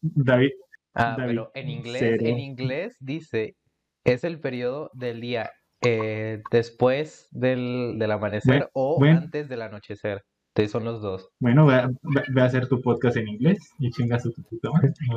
David, 0.02 0.50
Ah, 0.94 1.14
David, 1.18 1.26
pero 1.28 1.50
en 1.54 1.68
inglés, 1.70 1.98
¿serio? 2.00 2.28
en 2.28 2.38
inglés 2.38 2.96
dice, 3.00 3.56
es 4.04 4.24
el 4.24 4.40
periodo 4.40 4.90
del 4.94 5.20
día 5.20 5.52
eh, 5.82 6.42
después 6.50 7.28
del, 7.30 7.96
del 7.98 8.10
amanecer 8.10 8.48
Bueno, 8.50 8.68
o 8.72 8.98
bueno. 8.98 9.18
antes 9.18 9.48
del 9.48 9.62
anochecer. 9.62 10.24
Entonces 10.54 10.72
son 10.72 10.84
los 10.84 11.02
dos. 11.02 11.28
bueno, 11.38 11.66
ve, 11.66 11.74
a- 11.74 11.88
ve- 12.02 12.24
ve 12.28 12.40
a 12.40 12.44
hacer 12.46 12.66
tu 12.66 12.80
podcast 12.80 13.18
en 13.18 13.28
inglés 13.28 13.58
y 13.78 13.90
chingas 13.90 14.24
a 14.24 14.30
tu 14.30 14.42
puta 14.42 14.70
madre. 14.70 14.92
No, 15.08 15.16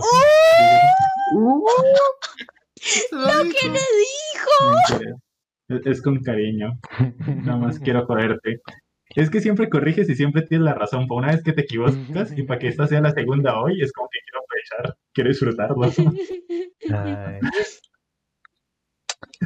¡Lo 3.12 3.44
que 3.44 3.70
le 3.70 3.80
dijo! 3.80 4.74
mentira. 4.90 5.16
Es, 5.86 6.02
con 6.02 6.24
cariño, 6.24 6.80
nada 7.44 7.58
más 7.58 7.80
quiero 7.84 8.04
joderte. 8.06 8.62
Es 9.16 9.30
que 9.30 9.40
siempre 9.40 9.70
corriges 9.70 10.10
y 10.10 10.16
siempre 10.16 10.42
tienes 10.42 10.66
la 10.66 10.74
razón. 10.74 11.08
Para 11.08 11.20
una 11.20 11.32
vez 11.32 11.44
que 11.44 11.54
te 11.54 11.62
equivocas 11.62 12.36
y 12.36 12.42
para 12.44 12.60
que 12.60 12.70
esta 12.70 12.88
sea 12.88 13.02
la 13.02 13.12
segunda 13.12 13.60
hoy, 13.60 13.80
es 13.82 13.92
como 13.92 14.10
que 14.10 14.20
quiero 14.26 14.40
aprovechar, 14.44 14.98
quiero 15.14 15.30
disfrutarlo. 15.30 15.92
Ay, 16.92 17.40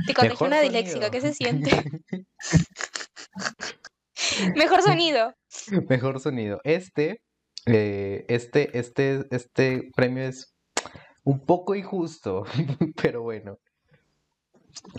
Te 0.07 0.13
mejor 0.23 0.47
una 0.47 0.61
disléxica, 0.61 1.11
¿qué 1.11 1.21
se 1.21 1.33
siente? 1.33 1.69
Mejor 4.55 4.81
sonido. 4.81 5.35
Mejor 5.87 6.19
sonido. 6.19 6.59
Este, 6.63 7.21
eh, 7.65 8.25
este, 8.27 8.77
este, 8.77 9.25
este 9.31 9.89
premio 9.95 10.23
es 10.23 10.52
un 11.23 11.39
poco 11.45 11.75
injusto, 11.75 12.43
pero 13.01 13.21
bueno. 13.21 13.59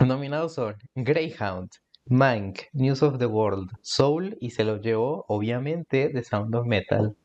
Nominados 0.05 0.55
son 0.55 0.77
Greyhound, 0.95 1.71
Mank, 2.07 2.61
News 2.73 3.03
of 3.03 3.19
the 3.19 3.27
World, 3.27 3.71
Soul 3.83 4.37
y 4.41 4.51
se 4.51 4.65
lo 4.65 4.81
llevó, 4.81 5.25
obviamente, 5.29 6.11
The 6.11 6.23
Sound 6.23 6.55
of 6.55 6.67
Metal. 6.67 7.17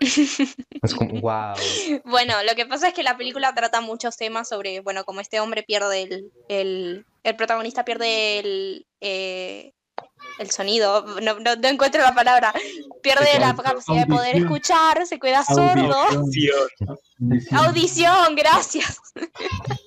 Es 0.00 0.94
como, 0.94 1.20
wow. 1.20 1.54
Bueno, 2.04 2.34
lo 2.48 2.54
que 2.54 2.66
pasa 2.66 2.88
es 2.88 2.94
que 2.94 3.02
la 3.02 3.16
película 3.16 3.54
trata 3.54 3.80
muchos 3.80 4.16
temas 4.16 4.48
sobre, 4.48 4.80
bueno, 4.80 5.04
como 5.04 5.20
este 5.20 5.40
hombre 5.40 5.62
pierde 5.62 6.02
el, 6.02 6.32
el, 6.48 7.06
el 7.22 7.36
protagonista 7.36 7.84
pierde 7.84 8.38
el, 8.40 8.86
eh, 9.00 9.72
el 10.38 10.50
sonido, 10.50 11.04
no, 11.20 11.38
no- 11.40 11.56
no 11.56 11.68
encuentro 11.68 12.00
la 12.02 12.14
palabra. 12.14 12.52
Pierde 13.02 13.38
la 13.38 13.54
capacidad 13.54 14.06
de 14.06 14.06
poder 14.06 14.36
escuchar, 14.36 15.06
se 15.06 15.18
queda 15.18 15.44
sordo. 15.44 15.94
Audición. 15.94 16.56
Audición. 17.20 17.58
Audición, 17.58 18.34
gracias. 18.36 18.98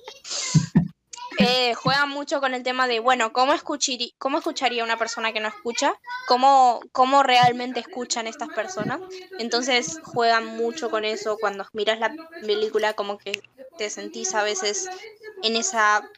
Eh, 1.38 1.74
juegan 1.74 2.08
mucho 2.08 2.40
con 2.40 2.54
el 2.54 2.62
tema 2.62 2.88
de, 2.88 2.98
bueno, 2.98 3.30
¿cómo, 3.34 3.52
escuchiri- 3.52 4.14
¿cómo 4.16 4.38
escucharía 4.38 4.82
una 4.82 4.96
persona 4.96 5.34
que 5.34 5.40
no 5.40 5.48
escucha? 5.48 5.92
¿Cómo, 6.28 6.80
¿Cómo 6.92 7.22
realmente 7.22 7.78
escuchan 7.80 8.26
estas 8.26 8.48
personas? 8.48 9.00
Entonces 9.38 10.00
juegan 10.02 10.46
mucho 10.46 10.88
con 10.90 11.04
eso. 11.04 11.36
Cuando 11.38 11.66
miras 11.74 11.98
la 12.00 12.10
película, 12.40 12.94
como 12.94 13.18
que 13.18 13.42
te 13.76 13.90
sentís 13.90 14.34
a 14.34 14.44
veces 14.44 14.88
en, 15.42 15.56
esa, 15.56 16.08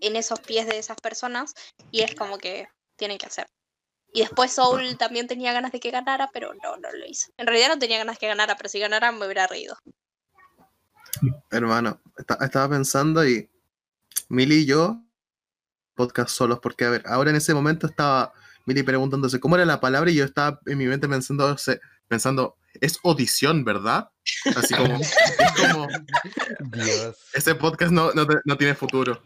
en 0.00 0.14
esos 0.14 0.38
pies 0.38 0.66
de 0.68 0.78
esas 0.78 0.98
personas 1.00 1.54
y 1.90 2.02
es 2.02 2.14
como 2.14 2.38
que 2.38 2.68
tienen 2.94 3.18
que 3.18 3.26
hacer. 3.26 3.48
Y 4.12 4.20
después 4.20 4.52
Soul 4.52 4.96
también 4.98 5.26
tenía 5.28 5.52
ganas 5.52 5.72
de 5.72 5.80
que 5.80 5.90
ganara, 5.90 6.30
pero 6.32 6.52
no, 6.62 6.76
no 6.76 6.92
lo 6.92 7.06
hizo. 7.06 7.30
En 7.36 7.46
realidad 7.46 7.68
no 7.68 7.78
tenía 7.78 7.98
ganas 7.98 8.16
de 8.16 8.20
que 8.20 8.26
ganara, 8.28 8.56
pero 8.56 8.68
si 8.68 8.78
ganara 8.78 9.12
me 9.12 9.24
hubiera 9.24 9.46
reído. 9.46 9.76
Hermano, 11.50 12.00
esta- 12.16 12.38
estaba 12.44 12.68
pensando 12.70 13.26
y 13.26 13.48
Mili 14.28 14.56
y 14.60 14.66
yo, 14.66 15.00
podcast 15.94 16.30
solos, 16.30 16.60
porque 16.60 16.84
a 16.84 16.90
ver, 16.90 17.02
ahora 17.06 17.30
en 17.30 17.36
ese 17.36 17.52
momento 17.54 17.86
estaba 17.86 18.32
Mili 18.66 18.82
preguntándose 18.82 19.40
cómo 19.40 19.56
era 19.56 19.64
la 19.64 19.80
palabra 19.80 20.10
y 20.10 20.14
yo 20.16 20.24
estaba 20.24 20.60
en 20.66 20.78
mi 20.78 20.86
mente 20.86 21.08
pensando, 21.08 21.56
pensando 22.08 22.56
es 22.80 22.98
audición, 23.02 23.64
¿verdad? 23.64 24.10
Así 24.56 24.74
como, 24.74 24.94
es 25.00 25.12
como, 25.72 25.88
Dios. 26.72 27.16
ese 27.32 27.54
podcast 27.54 27.90
no, 27.92 28.12
no, 28.12 28.26
no 28.44 28.56
tiene 28.56 28.74
futuro. 28.74 29.22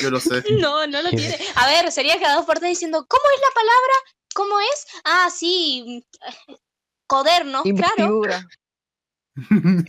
Yo 0.00 0.10
lo 0.10 0.20
sé. 0.20 0.44
No, 0.60 0.86
no 0.86 1.02
lo 1.02 1.10
tiene. 1.10 1.36
A 1.56 1.66
ver, 1.66 1.90
sería 1.90 2.20
cada 2.20 2.36
dos 2.36 2.44
por 2.46 2.58
tres 2.58 2.70
diciendo, 2.70 3.04
¿cómo 3.08 3.22
es 3.34 3.40
la 3.40 3.54
palabra? 3.54 3.94
¿Cómo 4.34 4.58
es? 4.60 4.86
Ah, 5.04 5.28
sí. 5.30 6.04
Codernos, 7.06 7.62
claro. 7.62 8.22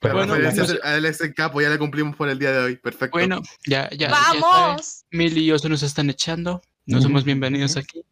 Pero 0.00 0.14
Bueno, 0.16 0.34
bueno, 0.34 0.50
vamos- 0.54 0.78
a 0.82 0.96
él 0.96 1.06
es 1.06 1.20
el 1.22 1.34
capo, 1.34 1.60
ya 1.62 1.70
le 1.70 1.78
cumplimos 1.78 2.14
por 2.16 2.28
el 2.28 2.38
día 2.38 2.52
de 2.52 2.58
hoy. 2.58 2.76
Perfecto. 2.76 3.12
bueno, 3.16 3.40
ya, 3.66 3.88
ya. 3.90 4.08
ya 4.08 4.10
¡Vamos! 4.10 5.04
Mil 5.10 5.36
y 5.38 5.46
yo 5.46 5.58
se 5.58 5.68
nos 5.68 5.82
están 5.82 6.10
echando. 6.10 6.60
No 6.86 7.00
somos 7.00 7.24
bienvenidos 7.24 7.76
aquí. 7.78 8.04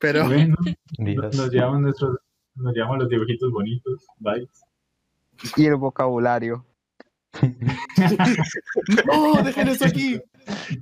pero 0.00 0.24
Bueno, 0.24 0.56
nos 0.98 1.50
llevamos 1.50 1.80
nuestros, 1.82 2.16
nos 2.54 2.74
llevamos 2.74 2.98
los 3.00 3.08
dibujitos 3.10 3.50
bonitos. 3.52 4.06
Bye. 4.18 4.48
Y 5.56 5.66
el 5.66 5.76
vocabulario. 5.76 6.64
¡No! 9.06 9.42
¡Dejen 9.42 9.68
eso 9.68 9.84
aquí! 9.84 10.20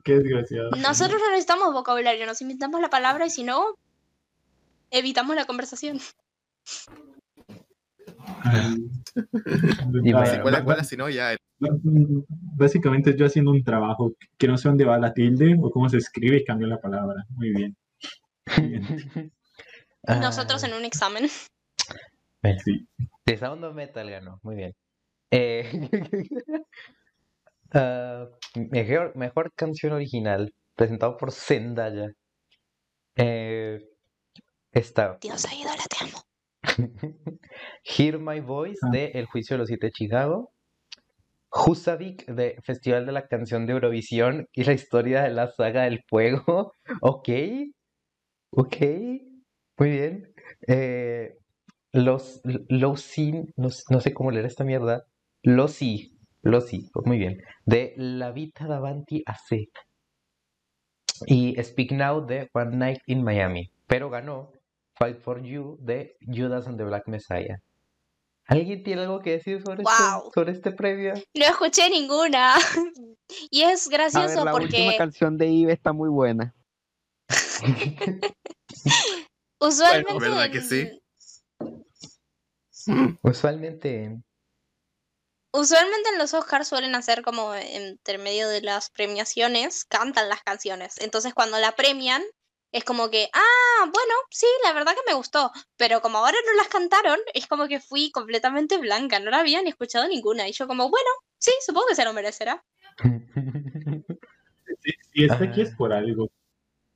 Qué 0.05 0.19
desgraciado. 0.19 0.71
Nosotros 0.71 1.21
no 1.21 1.31
necesitamos 1.31 1.73
vocabulario, 1.73 2.27
nos 2.27 2.41
inventamos 2.41 2.81
la 2.81 2.89
palabra 2.89 3.27
y 3.27 3.31
si 3.31 3.43
no, 3.43 3.77
evitamos 4.91 5.37
la 5.37 5.45
conversación. 5.45 5.99
Y 10.03 10.13
bueno, 10.13 10.85
Si 10.85 10.97
no, 10.97 11.09
ya. 11.09 11.37
Básicamente 12.57 13.17
yo 13.17 13.27
haciendo 13.27 13.51
un 13.51 13.65
trabajo 13.65 14.13
que 14.37 14.47
no 14.47 14.57
sé 14.57 14.69
dónde 14.69 14.85
va 14.85 14.99
la 14.99 15.13
tilde 15.13 15.57
o 15.61 15.71
cómo 15.71 15.89
se 15.89 15.99
escribe 15.99 16.39
y 16.39 16.45
cambio 16.45 16.69
la 16.69 16.81
palabra. 16.81 17.25
Muy 17.31 17.51
bien. 17.51 17.77
Muy 18.57 18.69
bien. 18.69 19.33
Nosotros 20.07 20.63
en 20.65 20.75
un 20.75 20.85
examen. 20.85 21.29
Sí. 22.65 22.87
The 23.25 23.37
Sound 23.37 23.65
of 23.65 23.75
Metal 23.75 24.09
ganó, 24.09 24.39
muy 24.43 24.55
bien. 24.55 24.73
Eh, 25.31 25.89
ah, 27.75 28.29
mejor, 28.71 29.17
mejor 29.17 29.53
canción 29.55 29.93
original, 29.93 30.53
presentado 30.75 31.17
por 31.17 31.33
Zendaya. 31.33 32.13
Eh, 33.17 33.81
está 34.73 35.19
Dios, 35.21 35.47
ídola, 35.53 35.85
te 35.89 36.05
amo. 36.05 36.23
Hear 37.85 38.19
My 38.19 38.41
Voice 38.41 38.81
Ah. 38.83 38.91
de 38.93 39.07
El 39.15 39.27
Juicio 39.27 39.55
de 39.55 39.59
los 39.59 39.69
Siete 39.69 39.87
de 39.89 39.93
Chicago. 39.93 40.53
Husavik 41.51 42.27
de 42.27 42.57
Festival 42.65 43.07
de 43.07 43.13
la 43.13 43.27
Canción 43.29 43.67
de 43.67 43.73
Eurovisión 43.73 44.47
y 44.53 44.65
la 44.65 44.75
historia 44.75 45.23
de 45.23 45.31
la 45.31 45.49
saga 45.49 45.85
del 45.85 46.03
fuego. 46.09 46.73
Ok, 47.03 47.29
ok, 48.51 48.77
muy 49.79 49.91
bien. 49.91 50.35
Eh, 50.69 51.37
los 51.93 52.41
Losi, 52.69 53.33
no, 53.57 53.69
s- 53.69 53.85
no 53.91 54.01
sé 54.01 54.15
cómo 54.15 54.31
leer 54.31 54.47
esta 54.47 54.65
mierda. 54.65 55.05
Losi, 55.47 56.11
Losi, 56.43 56.91
muy 57.05 57.19
bien. 57.19 57.41
De 57.65 57.95
La 57.97 58.33
Vita 58.33 58.67
Davanti 58.67 59.23
a 59.27 59.37
C. 59.39 59.69
Y 61.27 61.55
Speak 61.63 61.93
Now 61.93 62.27
de 62.27 62.51
One 62.53 62.77
Night 62.77 62.99
in 63.07 63.23
Miami. 63.23 63.71
Pero 63.87 64.11
ganó 64.11 64.51
Fight 64.99 65.21
for 65.21 65.41
You 65.41 65.79
de 65.81 66.17
Judas 66.21 66.67
and 66.67 66.79
the 66.79 66.85
Black 66.85 67.05
Messiah. 67.07 67.59
¿Alguien 68.49 68.83
tiene 68.83 69.03
algo 69.03 69.21
que 69.21 69.31
decir 69.33 69.63
sobre, 69.63 69.85
este, 69.85 70.03
sobre 70.35 70.51
este 70.53 70.73
previo? 70.73 71.15
No 71.15 71.45
escuché 71.45 71.89
ninguna. 71.91 72.55
Y 73.51 73.63
es 73.63 73.87
A 73.87 73.91
ver, 73.91 73.99
gracioso 73.99 74.45
la 74.45 74.55
última 74.55 74.85
porque 74.85 74.97
canción 74.97 75.37
de 75.37 75.47
Ive 75.49 75.73
está 75.73 75.93
muy 75.93 76.09
buena. 76.09 76.55
usualmente. 79.61 80.19
¿verdad 80.21 80.51
que 80.51 80.61
sí? 80.61 80.89
en- 82.87 83.19
Usualmente, 83.23 84.21
Usualmente 85.57 86.11
en 86.11 86.19
los 86.19 86.35
Oscars 86.35 86.69
suelen 86.69 86.95
hacer 86.95 87.23
como 87.23 87.55
entre 87.55 88.19
medio 88.19 88.47
de 88.47 88.61
las 88.61 88.91
premiaciones, 88.91 89.87
cantan 89.87 90.29
las 90.29 90.43
canciones. 90.43 90.97
Entonces 90.99 91.33
cuando 91.33 91.59
la 91.59 91.73
premian, 91.73 92.23
es 92.73 92.85
como 92.85 93.09
que, 93.09 93.31
ah, 93.33 93.81
bueno, 93.81 94.15
sí, 94.31 94.47
la 94.65 94.75
verdad 94.75 94.93
que 94.93 95.11
me 95.11 95.15
gustó. 95.15 95.51
Pero 95.79 96.03
como 96.03 96.19
ahora 96.19 96.37
no 96.47 96.53
las 96.57 96.69
cantaron, 96.69 97.19
es 97.33 97.47
como 97.47 97.69
que 97.69 97.81
fui 97.81 98.11
completamente 98.11 98.77
blanca, 98.77 99.19
no 99.19 99.31
la 99.31 99.39
había 99.39 99.63
ni 99.63 99.71
escuchado 99.71 100.07
ninguna. 100.07 100.47
Y 100.47 100.53
yo 100.53 100.67
como, 100.67 100.91
bueno, 100.91 101.09
sí, 101.39 101.53
supongo 101.65 101.87
que 101.87 101.95
se 101.95 102.05
lo 102.05 102.13
merecerá. 102.13 102.63
Si 105.15 105.25
está 105.25 105.43
aquí 105.43 105.63
es 105.63 105.75
por 105.75 105.91
algo. 105.91 106.29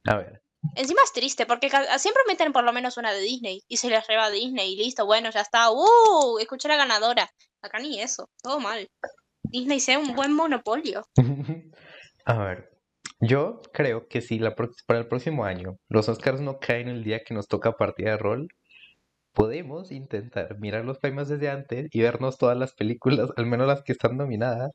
a 0.05 0.16
ver, 0.16 0.43
Encima 0.77 1.01
es 1.03 1.12
triste, 1.12 1.47
porque 1.47 1.70
siempre 1.99 2.23
meten 2.28 2.53
por 2.53 2.65
lo 2.65 2.73
menos 2.74 2.99
una 2.99 3.12
de 3.12 3.20
Disney. 3.20 3.65
Y 3.69 3.78
se 3.78 3.89
les 3.89 4.07
reba 4.07 4.27
a 4.27 4.31
Disney 4.31 4.74
y 4.74 4.77
listo, 4.77 5.07
bueno, 5.07 5.31
ya 5.31 5.41
está. 5.41 5.70
¡Uh! 5.70 6.39
Escuché 6.39 6.69
la 6.69 6.77
ganadora. 6.77 7.32
Acá 7.62 7.78
ni 7.78 8.01
eso, 8.01 8.28
todo 8.43 8.59
mal. 8.61 8.89
Disney 9.45 9.81
sea 9.81 9.99
un 9.99 10.15
buen 10.15 10.32
monopolio. 10.32 11.05
a 12.24 12.39
ver, 12.39 12.70
yo 13.20 13.61
creo 13.73 14.07
que 14.09 14.20
si 14.20 14.39
la 14.39 14.55
para 14.55 15.01
el 15.01 15.09
próximo 15.09 15.45
año 15.45 15.77
los 15.89 16.09
Oscars 16.09 16.41
no 16.41 16.59
caen 16.59 16.89
el 16.89 17.05
día 17.05 17.23
que 17.24 17.35
nos 17.35 17.49
toca 17.49 17.73
partida 17.73 18.12
de 18.12 18.16
rol, 18.19 18.49
podemos 19.32 19.93
intentar 19.93 20.59
mirar 20.59 20.85
los 20.85 20.99
premios 20.99 21.28
desde 21.28 21.51
antes 21.51 21.89
y 21.93 22.01
vernos 22.03 22.39
todas 22.39 22.57
las 22.57 22.74
películas, 22.74 23.31
al 23.37 23.47
menos 23.47 23.66
las 23.66 23.82
que 23.82 23.93
están 23.93 24.16
nominadas. 24.16 24.70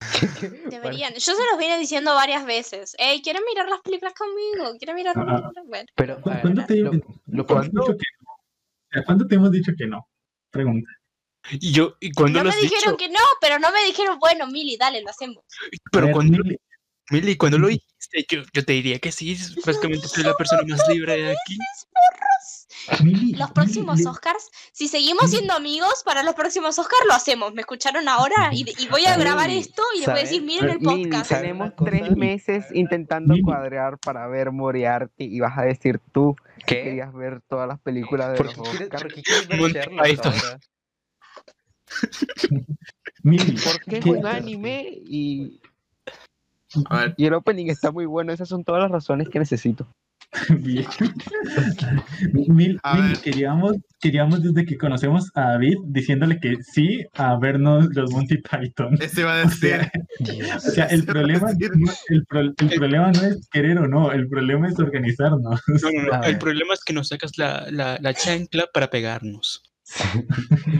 Deberían. 0.70 1.12
Yo 1.14 1.20
se 1.34 1.44
los 1.50 1.58
vine 1.58 1.78
diciendo 1.78 2.14
varias 2.14 2.44
veces. 2.46 2.94
Ey, 2.98 3.22
¿quieren 3.22 3.42
mirar 3.48 3.68
las 3.68 3.80
películas 3.80 4.14
conmigo? 4.14 4.76
¿Quieren 4.78 4.96
mirar 4.96 5.16
las 5.16 5.26
películas? 5.26 5.64
Bueno, 5.66 5.86
Pero, 5.94 6.14
a 6.14 6.20
¿Cu- 6.20 6.30
ver, 6.30 6.40
¿Cuándo 6.42 6.64
te, 6.66 6.76
lo, 6.76 6.90
lo 7.26 7.46
¿cuándo 7.46 7.60
has 7.62 7.68
poquito- 7.68 7.80
dicho 7.80 7.98
que 7.98 8.06
no? 8.24 8.30
O 8.32 8.92
sea, 8.92 9.04
¿Cuándo 9.04 9.26
te 9.26 9.34
hemos 9.34 9.50
dicho 9.52 9.72
que 9.76 9.86
no? 9.86 10.08
Pregunta. 10.50 10.90
Y 11.52 11.72
yo, 11.72 11.96
¿y 12.00 12.12
cuándo 12.12 12.38
no 12.38 12.44
lo 12.44 12.50
me 12.50 12.56
dijeron 12.60 12.96
dicho? 12.96 12.96
que 12.96 13.08
no, 13.08 13.20
pero 13.40 13.58
no 13.58 13.72
me 13.72 13.84
dijeron, 13.84 14.18
bueno, 14.18 14.46
Mili, 14.46 14.76
dale, 14.76 15.02
lo 15.02 15.10
hacemos. 15.10 15.42
Pero 15.90 16.06
ver, 16.06 16.14
cuando, 16.14 16.38
Mili, 16.38 16.58
Mili, 17.10 17.36
cuando 17.36 17.58
lo 17.58 17.68
dijiste, 17.68 18.26
yo, 18.28 18.42
yo 18.52 18.64
te 18.64 18.72
diría 18.72 18.98
que 18.98 19.10
sí. 19.10 19.36
Básicamente 19.64 20.06
soy 20.06 20.24
la 20.24 20.34
persona 20.34 20.62
más 20.68 20.80
libre 20.88 21.16
de 21.16 21.32
aquí. 21.32 21.58
Mili, 23.02 23.32
Los 23.34 23.50
próximos 23.52 23.98
Mili, 23.98 24.08
Oscars, 24.08 24.50
si 24.72 24.88
seguimos 24.88 25.30
siendo 25.30 25.54
amigos, 25.54 26.02
para 26.04 26.22
los 26.22 26.34
próximos 26.34 26.78
Oscars 26.78 27.04
lo 27.06 27.14
hacemos. 27.14 27.52
¿Me 27.52 27.62
escucharon 27.62 28.08
ahora? 28.08 28.50
Y, 28.52 28.64
y 28.78 28.88
voy 28.88 29.06
a 29.06 29.16
grabar 29.16 29.50
esto 29.50 29.82
y 29.94 29.98
les 29.98 30.08
voy 30.08 30.18
a 30.18 30.22
decir, 30.22 30.42
miren 30.42 30.70
el 30.70 30.78
podcast. 30.78 31.30
¿saben 31.30 31.52
tenemos 31.52 31.72
tres 31.84 32.16
meses 32.16 32.66
intentando 32.72 33.34
Mili. 33.34 33.42
cuadrar 33.42 33.98
para 33.98 34.26
ver 34.28 34.52
Moriarty 34.52 35.24
y 35.24 35.40
vas 35.40 35.58
a 35.58 35.62
decir 35.62 36.00
tú 36.12 36.36
que 36.66 36.82
querías 36.82 37.12
ver 37.12 37.40
todas 37.48 37.66
las 37.66 37.80
películas 37.80 38.32
de 38.32 38.36
¿Por 38.36 38.46
los 38.46 38.58
Oscars. 38.58 39.02
Porque 43.22 43.98
es 43.98 44.04
¿qué- 44.04 44.10
un 44.10 44.26
anime 44.26 44.88
y, 45.04 45.60
A 46.88 46.96
ver, 47.00 47.14
y 47.16 47.26
el 47.26 47.34
opening 47.34 47.66
está 47.66 47.90
muy 47.90 48.06
bueno. 48.06 48.32
Esas 48.32 48.48
son 48.48 48.64
todas 48.64 48.82
las 48.82 48.90
razones 48.90 49.28
que 49.28 49.38
necesito. 49.38 49.88
Bien. 50.60 50.86
Mil, 52.48 52.78
A 52.84 52.94
Mil, 52.94 53.20
queríamos, 53.20 53.76
queríamos 54.00 54.42
desde 54.42 54.64
que 54.64 54.78
conocemos 54.78 55.28
a 55.34 55.50
David 55.52 55.74
diciéndole 55.86 56.38
que 56.38 56.56
sí 56.62 57.04
a 57.14 57.36
vernos 57.36 57.88
los 57.96 58.12
Monty 58.12 58.36
Python. 58.38 58.96
ese 59.02 59.22
iba 59.22 59.40
a 59.40 59.44
O 59.44 59.48
decir. 59.48 59.70
sea, 59.70 59.90
Dios. 60.20 60.64
o 60.66 60.70
sea, 60.70 60.84
el 60.86 61.02
a 61.02 61.06
problema, 61.06 61.48
no- 61.52 61.92
el, 62.10 62.24
pro- 62.26 62.40
el 62.56 62.68
problema 62.76 63.10
no 63.10 63.22
es 63.24 63.48
querer 63.50 63.78
o 63.78 63.88
no, 63.88 64.12
el 64.12 64.28
problema 64.28 64.68
es 64.68 64.78
organizarnos. 64.78 65.60
No, 65.66 65.90
no, 66.18 66.22
El 66.22 66.38
problema 66.38 66.74
es 66.74 66.84
que 66.84 66.92
nos 66.92 67.08
sacas 67.08 67.32
la, 67.36 67.66
la, 67.70 67.98
la 68.00 68.14
chancla 68.14 68.66
para 68.72 68.88
pegarnos. 68.88 69.64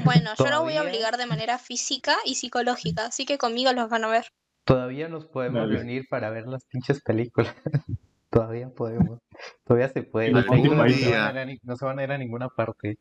Bueno, 0.04 0.30
yo 0.38 0.46
lo 0.50 0.62
voy 0.62 0.76
a 0.76 0.82
obligar 0.82 1.16
de 1.16 1.26
manera 1.26 1.58
física 1.58 2.14
y 2.24 2.34
psicológica, 2.36 3.06
así 3.06 3.24
que 3.26 3.38
conmigo 3.38 3.72
los 3.72 3.88
van 3.90 4.04
a 4.04 4.08
ver. 4.08 4.26
Todavía 4.64 5.08
nos 5.08 5.26
podemos 5.26 5.68
reunir 5.68 6.06
para 6.08 6.30
ver 6.30 6.46
las 6.46 6.64
pinches 6.64 7.00
películas. 7.02 7.54
Todavía 8.30 8.68
podemos. 8.68 9.18
Todavía 9.64 9.88
se 9.88 10.02
puede. 10.04 10.30
Los 10.30 10.46
no 10.46 10.52
se 10.52 10.60
día. 10.94 11.18
van 11.24 11.26
a 11.26 11.30
ir 11.30 11.38
a 11.38 11.44
ni- 11.46 11.58
no 11.64 11.76
se 11.76 11.84
van 11.84 11.98
a 11.98 12.04
ir 12.04 12.12
a 12.12 12.18
ninguna 12.18 12.48
parte. 12.48 12.96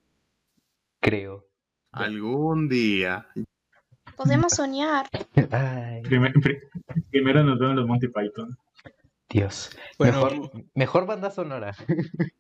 Creo. 0.99 1.45
Algún 1.91 2.67
día. 2.69 3.27
Podemos 4.15 4.53
soñar. 4.53 5.07
Ay, 5.51 6.01
Primer- 6.03 6.33
pri- 6.33 6.59
primero 7.11 7.43
nos 7.43 7.59
vemos 7.59 7.75
los 7.75 7.85
Monty 7.87 8.07
Python. 8.07 8.57
Dios. 9.29 9.69
Bueno, 9.99 10.23
Mejor, 10.25 10.51
mejor 10.73 11.05
banda 11.05 11.29
sonora. 11.29 11.75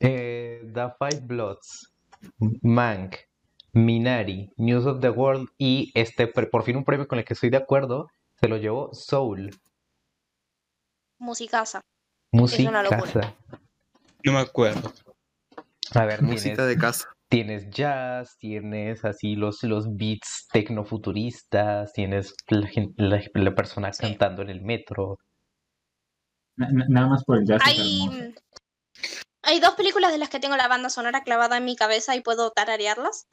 Eh, 0.00 0.70
the 0.74 0.92
Five 0.98 1.22
Bloods, 1.26 1.92
Mank, 2.62 3.16
Minari, 3.72 4.50
News 4.56 4.86
of 4.86 5.00
the 5.00 5.10
World 5.10 5.48
y 5.58 5.90
este, 5.94 6.26
por 6.26 6.62
fin 6.64 6.76
un 6.76 6.84
premio 6.84 7.06
con 7.06 7.18
el 7.18 7.24
que 7.24 7.34
estoy 7.34 7.50
de 7.50 7.56
acuerdo, 7.58 8.08
se 8.40 8.48
lo 8.48 8.56
llevó 8.56 8.92
Soul, 8.92 9.50
locura. 12.82 13.02
musicaza. 13.02 13.36
no 14.24 14.32
me 14.32 14.38
acuerdo. 14.40 14.92
A 15.94 16.04
ver, 16.04 16.22
Música 16.22 16.54
tienes, 16.56 16.66
de 16.66 16.76
casa. 16.78 17.08
tienes 17.28 17.70
jazz, 17.70 18.36
tienes 18.38 19.04
así 19.04 19.36
los, 19.36 19.62
los 19.62 19.86
beats 19.96 20.46
tecnofuturistas, 20.52 21.92
tienes 21.92 22.34
la, 22.48 22.68
la- 22.96 23.22
la 23.34 23.54
persona 23.54 23.92
Sí. 23.92 24.02
cantando 24.02 24.42
en 24.42 24.50
el 24.50 24.60
metro. 24.62 25.18
Na- 26.56 26.68
na- 26.72 26.86
nada 26.88 27.08
más 27.08 27.24
por 27.24 27.38
el 27.38 27.46
jazz. 27.46 27.62
Hay. 27.64 28.27
Hay 29.48 29.60
dos 29.60 29.74
películas 29.74 30.12
de 30.12 30.18
las 30.18 30.28
que 30.28 30.40
tengo 30.40 30.56
la 30.56 30.68
banda 30.68 30.90
sonora 30.90 31.22
clavada 31.22 31.56
en 31.56 31.64
mi 31.64 31.74
cabeza 31.76 32.14
y 32.14 32.20
puedo 32.20 32.50
tararearlas. 32.50 33.26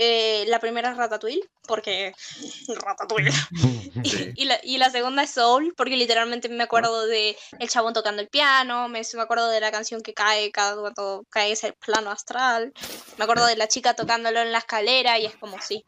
Eh, 0.00 0.44
la 0.46 0.60
primera 0.60 0.90
es 0.92 0.96
Ratatouille, 0.96 1.42
porque 1.66 2.12
Ratatouille. 2.84 3.30
Sí. 4.04 4.32
Y, 4.36 4.44
la, 4.44 4.60
y 4.62 4.78
la 4.78 4.90
segunda 4.90 5.24
es 5.24 5.30
Soul, 5.30 5.74
porque 5.76 5.96
literalmente 5.96 6.48
me 6.48 6.62
acuerdo 6.62 7.06
de 7.06 7.36
el 7.58 7.68
chabón 7.68 7.94
tocando 7.94 8.22
el 8.22 8.28
piano, 8.28 8.88
me, 8.88 9.02
me 9.14 9.22
acuerdo 9.22 9.48
de 9.48 9.60
la 9.60 9.72
canción 9.72 10.02
que 10.02 10.14
cae 10.14 10.52
cada 10.52 10.80
cuando 10.80 11.24
cae 11.28 11.50
ese 11.52 11.72
plano 11.84 12.10
astral, 12.12 12.72
me 13.16 13.24
acuerdo 13.24 13.44
de 13.46 13.56
la 13.56 13.66
chica 13.66 13.94
tocándolo 13.94 14.40
en 14.40 14.52
la 14.52 14.58
escalera 14.58 15.18
y 15.18 15.26
es 15.26 15.34
como, 15.36 15.60
sí, 15.60 15.84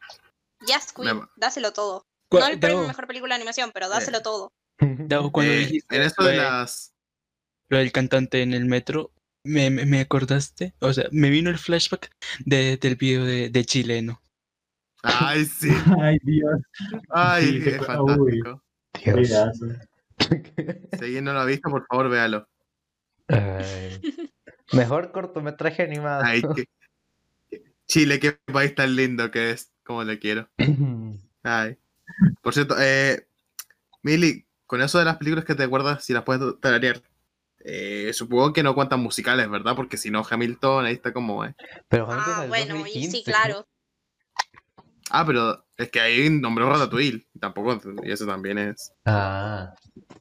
Yes 0.67 0.91
Queen, 0.93 1.19
Me- 1.19 1.25
dáselo 1.37 1.71
todo. 1.71 2.05
No 2.31 2.45
el 2.47 2.59
premio 2.59 2.85
mejor 2.85 3.07
película 3.07 3.33
de 3.35 3.41
animación, 3.41 3.71
pero 3.73 3.87
dáselo 3.87 4.21
todo. 4.21 4.51
Davo, 4.79 5.31
cuando 5.31 5.53
Eh, 5.53 5.57
dijiste 5.59 5.95
en 5.95 6.01
eso 6.03 6.21
de- 6.23 6.35
las. 6.37 6.93
lo 7.69 7.77
del 7.77 7.91
cantante 7.93 8.41
en 8.41 8.53
el 8.53 8.65
metro, 8.65 9.11
me, 9.43 9.69
me, 9.69 9.85
me 9.85 9.99
acordaste, 10.01 10.73
o 10.79 10.93
sea, 10.93 11.07
me 11.11 11.29
vino 11.29 11.49
el 11.49 11.57
flashback 11.57 12.11
de, 12.45 12.77
del 12.77 12.95
video 12.95 13.25
de, 13.25 13.49
de 13.49 13.65
chileno. 13.65 14.21
Ay, 15.03 15.45
sí. 15.45 15.69
Ay, 16.01 16.17
Dios. 16.23 16.59
Ay, 17.09 17.61
Sí, 17.63 17.69
es 17.69 17.85
fantástico. 17.85 18.63
Dios. 19.03 19.29
Si 20.93 21.03
alguien 21.03 21.23
no 21.23 21.33
lo 21.33 21.39
ha 21.39 21.45
visto, 21.45 21.69
por 21.69 21.85
favor, 21.87 22.09
véalo. 22.09 22.47
Ay. 23.27 23.99
Mejor 24.73 25.11
cortometraje 25.11 25.83
animado. 25.83 26.21
Ay, 26.23 26.41
qué- 26.55 26.65
Chile, 27.87 28.19
qué 28.19 28.33
país 28.53 28.75
tan 28.75 28.95
lindo 28.95 29.31
que 29.31 29.51
es. 29.51 29.71
Como 29.83 30.03
le 30.03 30.19
quiero. 30.19 30.47
Ay. 31.43 31.77
Por 32.41 32.53
cierto, 32.53 32.75
eh, 32.79 33.25
Mili, 34.03 34.45
con 34.67 34.81
eso 34.81 34.99
de 34.99 35.05
las 35.05 35.17
películas 35.17 35.43
que 35.45 35.55
te 35.55 35.63
acuerdas, 35.63 36.05
si 36.05 36.13
las 36.13 36.23
puedes 36.23 36.59
tararear, 36.61 37.01
eh, 37.65 38.11
supongo 38.13 38.53
que 38.53 38.63
no 38.63 38.75
cuentan 38.75 38.99
musicales, 39.01 39.49
¿verdad? 39.49 39.75
Porque 39.75 39.97
si 39.97 40.09
no, 40.11 40.23
Hamilton 40.29 40.85
ahí 40.85 40.93
está 40.93 41.13
como. 41.13 41.45
eh. 41.45 41.55
Pero 41.87 42.05
Hamilton 42.11 42.33
Ah, 42.37 42.43
es 42.43 42.49
bueno, 42.49 42.75
y 42.87 42.91
sí, 42.91 42.99
2015. 43.07 43.23
claro. 43.23 43.67
Ah, 45.13 45.25
pero 45.25 45.65
es 45.75 45.89
que 45.91 45.99
ahí 45.99 46.29
nombró 46.29 46.69
Ratatouille. 46.69 47.27
Tampoco, 47.37 47.81
y 48.03 48.11
eso 48.11 48.25
también 48.25 48.57
es. 48.57 48.93
Ah, 49.05 49.73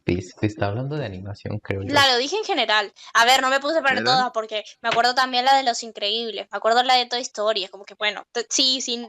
pues 0.05 0.35
está 0.43 0.67
hablando 0.67 0.97
de 0.97 1.07
animación, 1.07 1.61
creo 1.61 1.83
yo. 1.83 1.89
Claro, 1.89 2.17
dije 2.19 2.37
en 2.37 2.43
general. 2.45 2.93
A 3.15 3.25
ver, 3.25 3.41
no 3.41 3.51
me 3.51 3.61
puse 3.61 3.81
para 3.83 4.03
todas 4.03 4.31
porque 4.33 4.65
me 4.83 4.89
acuerdo 4.89 5.15
también 5.15 5.45
la 5.45 5.55
de 5.57 5.63
Los 5.63 5.85
Increíbles. 5.85 6.49
Me 6.51 6.57
acuerdo 6.59 6.83
la 6.83 6.95
de 6.97 7.07
Toy 7.07 7.21
Story. 7.21 7.63
Es 7.63 7.71
como 7.71 7.85
que, 7.85 7.95
bueno, 7.95 8.25
sí, 8.49 8.81
sí, 8.81 9.07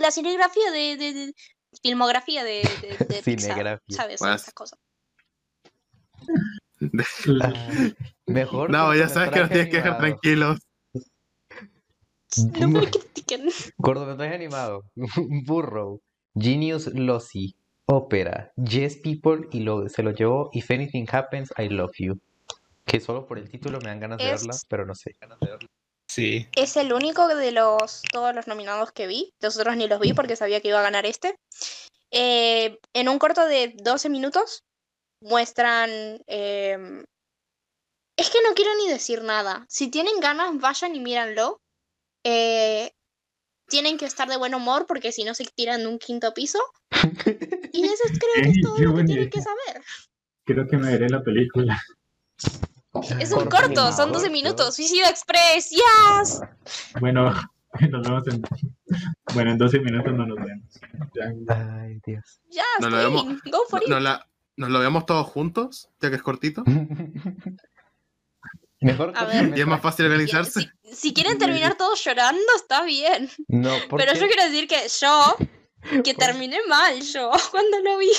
la 0.00 0.10
cinegrafía 0.10 0.72
de, 0.72 0.96
de- 0.96 1.12
de- 1.12 1.34
filmografía 1.80 2.42
de, 2.42 2.62
de, 2.82 2.88
de 3.06 3.22
Pixar, 3.22 3.22
Cinegrafía. 3.54 3.96
¿sabes? 3.96 4.18
Pues. 4.18 4.42
Esas 4.42 4.54
cosas. 4.54 4.78
Mejor 8.26 8.70
No, 8.70 8.94
ya 8.94 9.08
sabes 9.08 9.30
que 9.30 9.40
nos 9.40 9.50
tienes 9.50 9.68
que 9.68 9.76
dejar 9.76 9.98
tranquilos. 9.98 10.58
No 12.58 12.68
me 12.68 12.90
critiquen. 12.90 13.48
Cortometraje 13.76 14.34
animado. 14.34 14.84
Burrow, 15.46 16.00
Genius 16.34 16.86
Lossy, 16.94 17.56
Ópera, 17.86 18.52
Yes 18.56 18.96
People 18.96 19.48
y 19.50 19.60
lo, 19.60 19.88
se 19.88 20.02
lo 20.02 20.12
llevó 20.12 20.50
If 20.52 20.70
Anything 20.70 21.06
Happens, 21.10 21.52
I 21.58 21.68
Love 21.68 21.96
You. 21.98 22.20
Que 22.84 23.00
solo 23.00 23.26
por 23.26 23.38
el 23.38 23.50
título 23.50 23.78
me 23.80 23.88
dan 23.88 24.00
ganas 24.00 24.18
de 24.18 24.24
verla, 24.24 24.56
pero 24.68 24.86
no 24.86 24.94
sé. 24.94 25.16
Sí. 26.08 26.48
Es 26.56 26.76
el 26.76 26.92
único 26.92 27.28
de 27.28 27.52
los 27.52 28.02
todos 28.10 28.34
los 28.34 28.46
nominados 28.46 28.90
que 28.92 29.06
vi. 29.06 29.32
Los 29.40 29.56
otros 29.56 29.76
ni 29.76 29.86
los 29.86 30.00
vi 30.00 30.12
porque 30.12 30.36
sabía 30.36 30.60
que 30.60 30.68
iba 30.68 30.80
a 30.80 30.82
ganar 30.82 31.06
este. 31.06 31.36
Eh, 32.10 32.78
en 32.94 33.08
un 33.08 33.18
corto 33.18 33.46
de 33.46 33.74
12 33.82 34.08
minutos 34.08 34.64
muestran... 35.20 35.90
em, 36.26 37.04
es 38.16 38.28
que 38.30 38.38
no 38.46 38.54
quiero 38.54 38.70
ni 38.76 38.88
decir 38.88 39.22
nada. 39.22 39.64
Si 39.68 39.88
tienen 39.88 40.20
ganas, 40.20 40.58
vayan 40.60 40.94
y 40.94 41.00
míranlo. 41.00 41.60
Eh, 42.24 42.92
tienen 43.66 43.96
que 43.96 44.04
estar 44.04 44.28
de 44.28 44.36
buen 44.36 44.54
humor 44.54 44.84
porque 44.86 45.10
si 45.12 45.24
no 45.24 45.32
se 45.34 45.44
tiran 45.54 45.80
de 45.80 45.86
un 45.86 45.98
quinto 45.98 46.34
piso. 46.34 46.58
Y 47.72 47.84
eso 47.84 48.02
es- 48.04 48.18
creo 48.18 48.42
que 48.44 48.48
es 48.50 48.60
todo 48.62 48.78
lo 48.78 48.94
que 48.96 49.04
tienen 49.04 49.30
que 49.30 49.40
saber. 49.40 49.82
Creo 50.44 50.66
que 50.66 50.76
me 50.76 50.90
veré 50.90 51.08
la 51.08 51.22
película. 51.22 51.80
Es 53.20 53.30
un 53.32 53.44
Corto 53.48 53.92
son 53.92 54.08
animado, 54.08 54.12
12 54.14 54.20
Dios. 54.28 54.32
minutos. 54.32 54.74
Suicida 54.74 55.08
Express, 55.08 55.70
yes. 55.70 56.40
Bueno, 56.98 57.32
nos 57.90 58.02
vemos 58.02 58.26
en. 58.26 58.42
Bueno, 59.32 59.52
en 59.52 59.58
12 59.58 59.78
minutos 59.78 60.12
no 60.12 60.26
nos 60.26 60.36
vemos. 60.44 60.80
Ya. 61.14 61.54
Ay, 61.80 62.00
Dios. 62.04 62.40
Yes, 62.50 62.64
lo 62.80 62.90
vemos- 62.90 63.22
Queen, 63.22 63.40
go 63.52 63.64
for 63.70 63.80
it. 63.82 63.88
¿Nos, 63.88 64.02
la, 64.02 64.28
¿Nos 64.60 64.68
lo 64.68 64.78
vemos 64.78 65.06
todos 65.06 65.26
juntos? 65.26 65.88
Ya 66.02 66.10
que 66.10 66.16
es 66.16 66.22
cortito. 66.22 66.62
Mejor 68.82 69.14
A 69.16 69.24
ver. 69.24 69.56
Y 69.56 69.60
es 69.62 69.66
más 69.66 69.80
fácil 69.80 70.04
organizarse. 70.04 70.70
Si, 70.82 70.94
si 70.94 71.14
quieren 71.14 71.38
terminar 71.38 71.76
todos 71.78 72.04
llorando, 72.04 72.42
está 72.56 72.84
bien. 72.84 73.30
No, 73.48 73.70
Pero 73.96 74.12
yo 74.12 74.26
quiero 74.26 74.44
decir 74.44 74.68
que 74.68 74.76
yo, 75.00 75.34
que 76.04 76.12
terminé 76.14 76.58
mal 76.68 77.00
yo 77.00 77.30
cuando 77.50 77.80
lo 77.80 77.96
vi. 77.96 78.10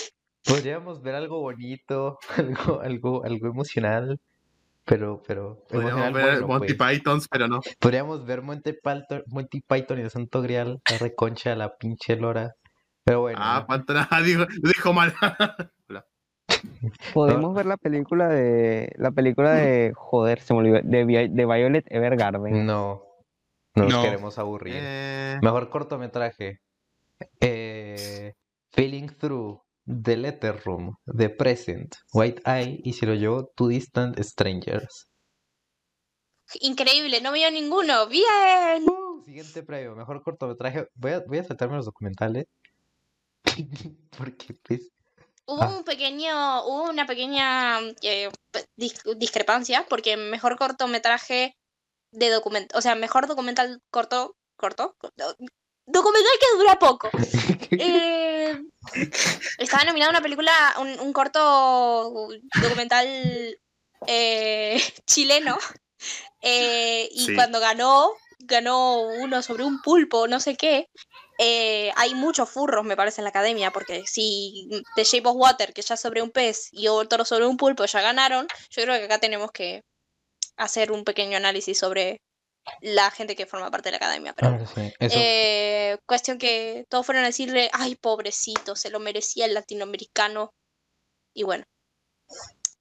podríamos 0.44 1.04
ver 1.04 1.14
algo 1.14 1.42
bonito, 1.42 2.18
algo, 2.36 2.82
algo, 2.82 3.24
algo 3.24 3.48
emocional. 3.48 4.20
Pero, 4.84 5.22
pero, 5.28 5.64
Podríamos 5.70 6.08
emocional, 6.08 6.14
ver 6.14 6.42
bueno, 6.42 6.48
Monty 6.48 6.74
pues. 6.74 6.92
Pythons, 6.92 7.28
pero 7.28 7.48
no. 7.48 7.60
Podríamos 7.78 8.26
ver 8.26 8.42
Monty 8.42 8.74
Python, 8.74 9.24
Monty 9.28 9.62
Python 9.62 10.00
y 10.00 10.02
el 10.02 10.10
Santo 10.10 10.42
Grial, 10.42 10.82
la 10.90 10.98
reconcha, 10.98 11.56
la 11.56 11.78
pinche 11.78 12.16
lora. 12.16 12.56
Pero 13.04 13.22
bueno, 13.22 13.40
Ah, 13.42 13.66
¿no? 13.70 14.48
Dijo 14.64 14.94
mal. 14.94 15.14
Podemos 17.14 17.54
ver 17.56 17.66
la 17.66 17.78
película 17.78 18.28
de. 18.30 18.92
La 18.98 19.12
película 19.12 19.54
de. 19.54 19.94
Joder, 19.96 20.40
se 20.42 20.54
me 20.54 20.60
olvidó. 20.60 20.80
De, 20.84 21.06
Vi- 21.06 21.28
de 21.30 21.46
Violet 21.46 21.86
Evergarden. 21.90 22.66
no, 22.66 23.04
no 23.76 23.84
nos 23.84 23.94
No. 23.94 24.04
queremos 24.04 24.38
aburrir. 24.38 24.76
Eh, 24.78 25.40
Mejor 25.42 25.70
cortometraje. 25.70 26.60
Eh, 27.40 28.34
Feeling 28.72 29.08
Through, 29.18 29.62
The 29.86 30.18
Letter 30.18 30.60
Room, 30.66 30.96
The 31.18 31.30
Present, 31.30 31.96
White 32.14 32.42
Eye 32.46 32.80
y 32.84 32.94
se 32.94 33.06
lo 33.06 33.14
llevó 33.16 33.52
Two 33.56 33.68
Distant 33.68 34.18
Strangers. 34.20 35.08
Increíble, 36.62 37.22
no 37.22 37.32
veo 37.32 37.50
ninguno. 37.52 38.08
Bien. 38.08 38.86
Siguiente 39.26 39.64
premio, 39.64 39.96
mejor 39.96 40.22
cortometraje. 40.24 40.88
Voy 40.96 41.12
a, 41.12 41.20
voy 41.26 41.38
a 41.38 41.44
saltarme 41.44 41.76
los 41.78 41.86
documentales. 41.86 42.46
Porque 44.18 44.54
pues, 44.68 44.90
Hubo 45.46 45.64
Ah. 45.64 45.68
un 45.78 45.84
pequeño, 45.84 46.64
hubo 46.66 46.84
una 46.90 47.06
pequeña 47.06 47.80
eh, 48.02 48.30
pe- 48.52 48.66
dis- 48.78 49.02
discrepancia 49.18 49.86
porque 49.90 50.16
mejor 50.18 50.58
cortometraje 50.58 51.56
de 52.12 52.30
documental, 52.30 52.78
o 52.78 52.82
sea, 52.82 52.96
mejor 52.96 53.28
documental 53.28 53.82
corto, 53.90 54.36
corto, 54.58 54.96
do- 55.16 55.36
documental 55.86 56.32
que 56.40 56.58
dura 56.58 56.80
poco. 56.80 57.10
Eh, 57.74 58.62
estaba 59.60 59.86
nominada 59.86 60.10
una 60.12 60.22
película, 60.22 60.52
un, 60.80 61.00
un 61.00 61.14
corto 61.14 62.28
documental 62.62 63.08
eh, 64.08 64.82
chileno. 65.06 65.58
eh, 66.42 67.08
y 67.14 67.28
Sí. 67.28 67.36
cuando 67.36 67.60
ganó, 67.62 68.12
ganó 68.40 69.02
uno 69.04 69.42
sobre 69.42 69.64
un 69.64 69.82
pulpo, 69.82 70.28
no 70.28 70.40
sé 70.42 70.58
qué. 70.58 70.90
Eh, 71.44 71.92
hay 71.96 72.14
muchos 72.14 72.48
furros, 72.52 72.86
me 72.86 72.96
parece, 72.96 73.22
en 73.22 73.24
la 73.24 73.32
academia, 73.32 73.72
porque 73.72 74.06
si 74.06 74.70
The 74.96 75.04
Shape 75.04 75.28
of 75.28 75.36
Water, 75.36 75.74
que 75.74 75.82
ya 75.82 75.98
sobre 75.98 76.22
un 76.22 76.30
pez, 76.30 76.70
y 76.72 76.88
otro 76.88 77.26
sobre 77.26 77.48
un 77.48 77.58
pulpo 77.58 77.84
ya 77.86 78.00
ganaron, 78.00 78.48
yo 78.70 78.84
creo 78.84 78.96
que 79.00 79.06
acá 79.06 79.18
tenemos 79.18 79.52
que 79.52 79.82
hacer 80.56 80.92
un 80.92 81.04
pequeño 81.04 81.38
análisis 81.38 81.80
sobre 81.80 82.22
la 82.80 83.10
gente 83.10 83.36
que 83.36 83.48
forma 83.48 83.72
parte 83.72 83.88
de 83.88 83.94
la 83.94 83.98
academia. 83.98 84.34
Pero 84.34 84.50
ah, 84.50 84.66
sí, 84.68 84.94
eh, 85.00 85.98
cuestión 86.06 86.38
que 86.38 86.86
todos 86.90 87.08
fueron 87.08 87.24
a 87.24 87.28
decirle, 87.28 87.72
ay, 87.74 87.96
pobrecito, 87.96 88.76
se 88.76 88.92
lo 88.92 89.00
merecía 89.00 89.48
el 89.48 89.56
latinoamericano. 89.56 90.54
Y 91.34 91.42
bueno, 91.42 91.64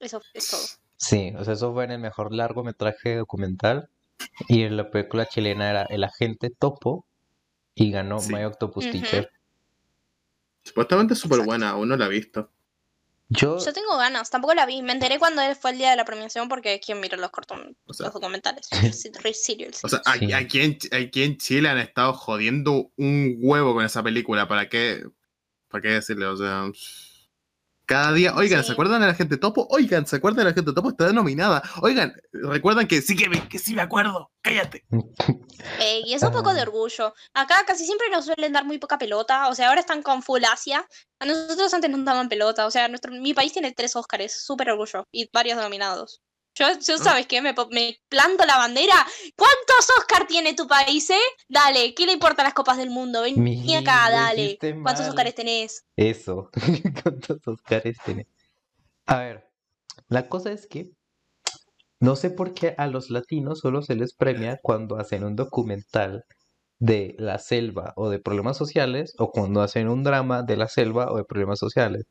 eso 0.00 0.20
es 0.34 0.50
todo. 0.50 0.60
Sí, 0.98 1.32
o 1.38 1.44
sea, 1.44 1.54
eso 1.54 1.72
fue 1.72 1.84
en 1.84 1.92
el 1.92 1.98
mejor 1.98 2.34
largometraje 2.34 3.16
documental. 3.16 3.88
Y 4.48 4.64
en 4.64 4.76
la 4.76 4.90
película 4.90 5.24
chilena 5.24 5.70
era 5.70 5.86
El 5.88 6.04
Agente 6.04 6.50
Topo 6.50 7.06
y 7.74 7.90
ganó 7.90 8.20
Sí. 8.20 8.32
My 8.34 8.44
Octopus 8.44 8.84
Ujú. 8.84 8.92
Teacher. 8.92 9.30
Supuestamente 10.62 11.14
es 11.14 11.20
súper 11.20 11.40
buena, 11.40 11.70
aún 11.70 11.88
no 11.88 11.96
la 11.96 12.06
he 12.06 12.10
visto. 12.10 12.50
Yo, 13.32 13.58
Yo 13.64 13.72
tengo 13.72 13.96
ganas, 13.96 14.28
tampoco 14.28 14.54
la 14.54 14.66
vi. 14.66 14.82
Me 14.82 14.92
enteré 14.92 15.20
cuando 15.20 15.40
fue 15.54 15.70
el 15.70 15.78
día 15.78 15.90
de 15.90 15.96
la 15.96 16.04
premiación 16.04 16.48
porque 16.48 16.80
quién 16.84 16.98
mira 17.00 17.16
los 17.16 17.30
cortos, 17.30 17.58
O 17.86 17.94
sea, 17.94 18.06
los 18.06 18.14
documentales. 18.14 18.68
O 19.84 19.88
sea 19.88 20.02
aquí, 20.04 20.32
aquí 20.32 20.60
en, 20.60 20.78
aquí 20.90 21.22
en 21.22 21.36
Chile 21.38 21.68
han 21.68 21.78
estado 21.78 22.12
jodiendo 22.12 22.90
un 22.96 23.36
huevo 23.38 23.72
con 23.74 23.84
esa 23.84 24.02
película. 24.02 24.48
¿Para 24.48 24.68
qué? 24.68 25.04
¿Para 25.68 25.82
qué 25.82 25.88
decirle? 25.90 26.26
O 26.26 26.36
sea, 26.36 26.64
cada 27.90 28.12
día, 28.12 28.34
oigan, 28.36 28.60
Sí. 28.62 28.68
¿se 28.68 28.72
acuerdan 28.74 29.00
de 29.00 29.08
la 29.08 29.14
gente 29.14 29.36
topo? 29.36 29.66
Oigan, 29.68 30.06
¿se 30.06 30.14
acuerdan 30.14 30.44
de 30.44 30.50
la 30.50 30.54
gente 30.54 30.72
topo? 30.72 30.90
Está 30.90 31.08
denominada. 31.08 31.60
Oigan, 31.82 32.14
recuerdan 32.32 32.86
que 32.86 33.02
sí 33.02 33.16
que, 33.16 33.28
me- 33.28 33.48
que 33.48 33.58
sí 33.58 33.74
me 33.74 33.82
acuerdo. 33.82 34.30
Cállate. 34.42 34.84
Eh, 35.80 36.02
y 36.06 36.14
es 36.14 36.22
un 36.22 36.30
poco 36.32 36.54
de 36.54 36.62
orgullo. 36.62 37.12
Acá 37.34 37.64
casi 37.66 37.84
siempre 37.84 38.08
nos 38.10 38.26
suelen 38.26 38.52
dar 38.52 38.64
muy 38.64 38.78
poca 38.78 38.96
pelota. 38.96 39.48
O 39.48 39.54
sea, 39.56 39.68
ahora 39.68 39.80
están 39.80 40.02
con 40.02 40.22
full 40.22 40.42
Asia. 40.44 40.86
A 41.18 41.26
nosotros 41.26 41.74
antes 41.74 41.90
nos 41.90 42.04
daban 42.04 42.28
pelota. 42.28 42.64
O 42.66 42.70
sea, 42.70 42.86
nuestro, 42.86 43.10
mi 43.12 43.34
país 43.34 43.52
tiene 43.52 43.72
tres 43.72 43.96
Óscares. 43.96 44.40
Súper 44.44 44.70
orgullo. 44.70 45.04
Y 45.12 45.28
varios 45.32 45.58
nominados. 45.58 46.20
Yo, 46.54 46.66
yo 46.80 46.94
Ah. 46.94 47.04
¿sabes 47.04 47.26
qué? 47.26 47.40
Me, 47.40 47.54
planto 47.54 48.44
la 48.44 48.56
bandera. 48.56 48.94
¿Cuántos 49.36 49.88
Óscar 49.98 50.26
tiene 50.26 50.54
tu 50.54 50.66
país, 50.66 51.08
eh? 51.10 51.18
Dale, 51.48 51.94
¿qué 51.94 52.06
le 52.06 52.12
importan 52.12 52.44
las 52.44 52.54
copas 52.54 52.76
del 52.76 52.90
mundo? 52.90 53.22
Ven 53.22 53.42
Mi, 53.42 53.74
acá, 53.74 54.10
dale. 54.10 54.58
¿Cuántos 54.58 55.00
mal. 55.00 55.10
Óscares 55.10 55.34
tenés? 55.34 55.84
Eso. 55.96 56.50
¿Cuántos 57.02 57.46
Oscars 57.46 57.98
tiene? 58.04 58.26
A 59.06 59.18
ver, 59.18 59.50
la 60.08 60.28
cosa 60.28 60.52
es 60.52 60.66
que 60.66 60.92
no 62.00 62.16
sé 62.16 62.30
por 62.30 62.54
qué 62.54 62.74
a 62.78 62.86
los 62.86 63.10
latinos 63.10 63.60
solo 63.60 63.82
se 63.82 63.94
les 63.94 64.14
premia 64.14 64.58
cuando 64.62 64.96
hacen 64.96 65.24
un 65.24 65.36
documental 65.36 66.24
de 66.78 67.14
la 67.18 67.38
selva 67.38 67.92
o 67.96 68.08
de 68.08 68.18
problemas 68.18 68.56
sociales 68.56 69.14
o 69.18 69.30
cuando 69.30 69.60
hacen 69.60 69.88
un 69.88 70.02
drama 70.02 70.42
de 70.42 70.56
la 70.56 70.68
selva 70.68 71.12
o 71.12 71.16
de 71.18 71.24
problemas 71.24 71.58
sociales. 71.58 72.04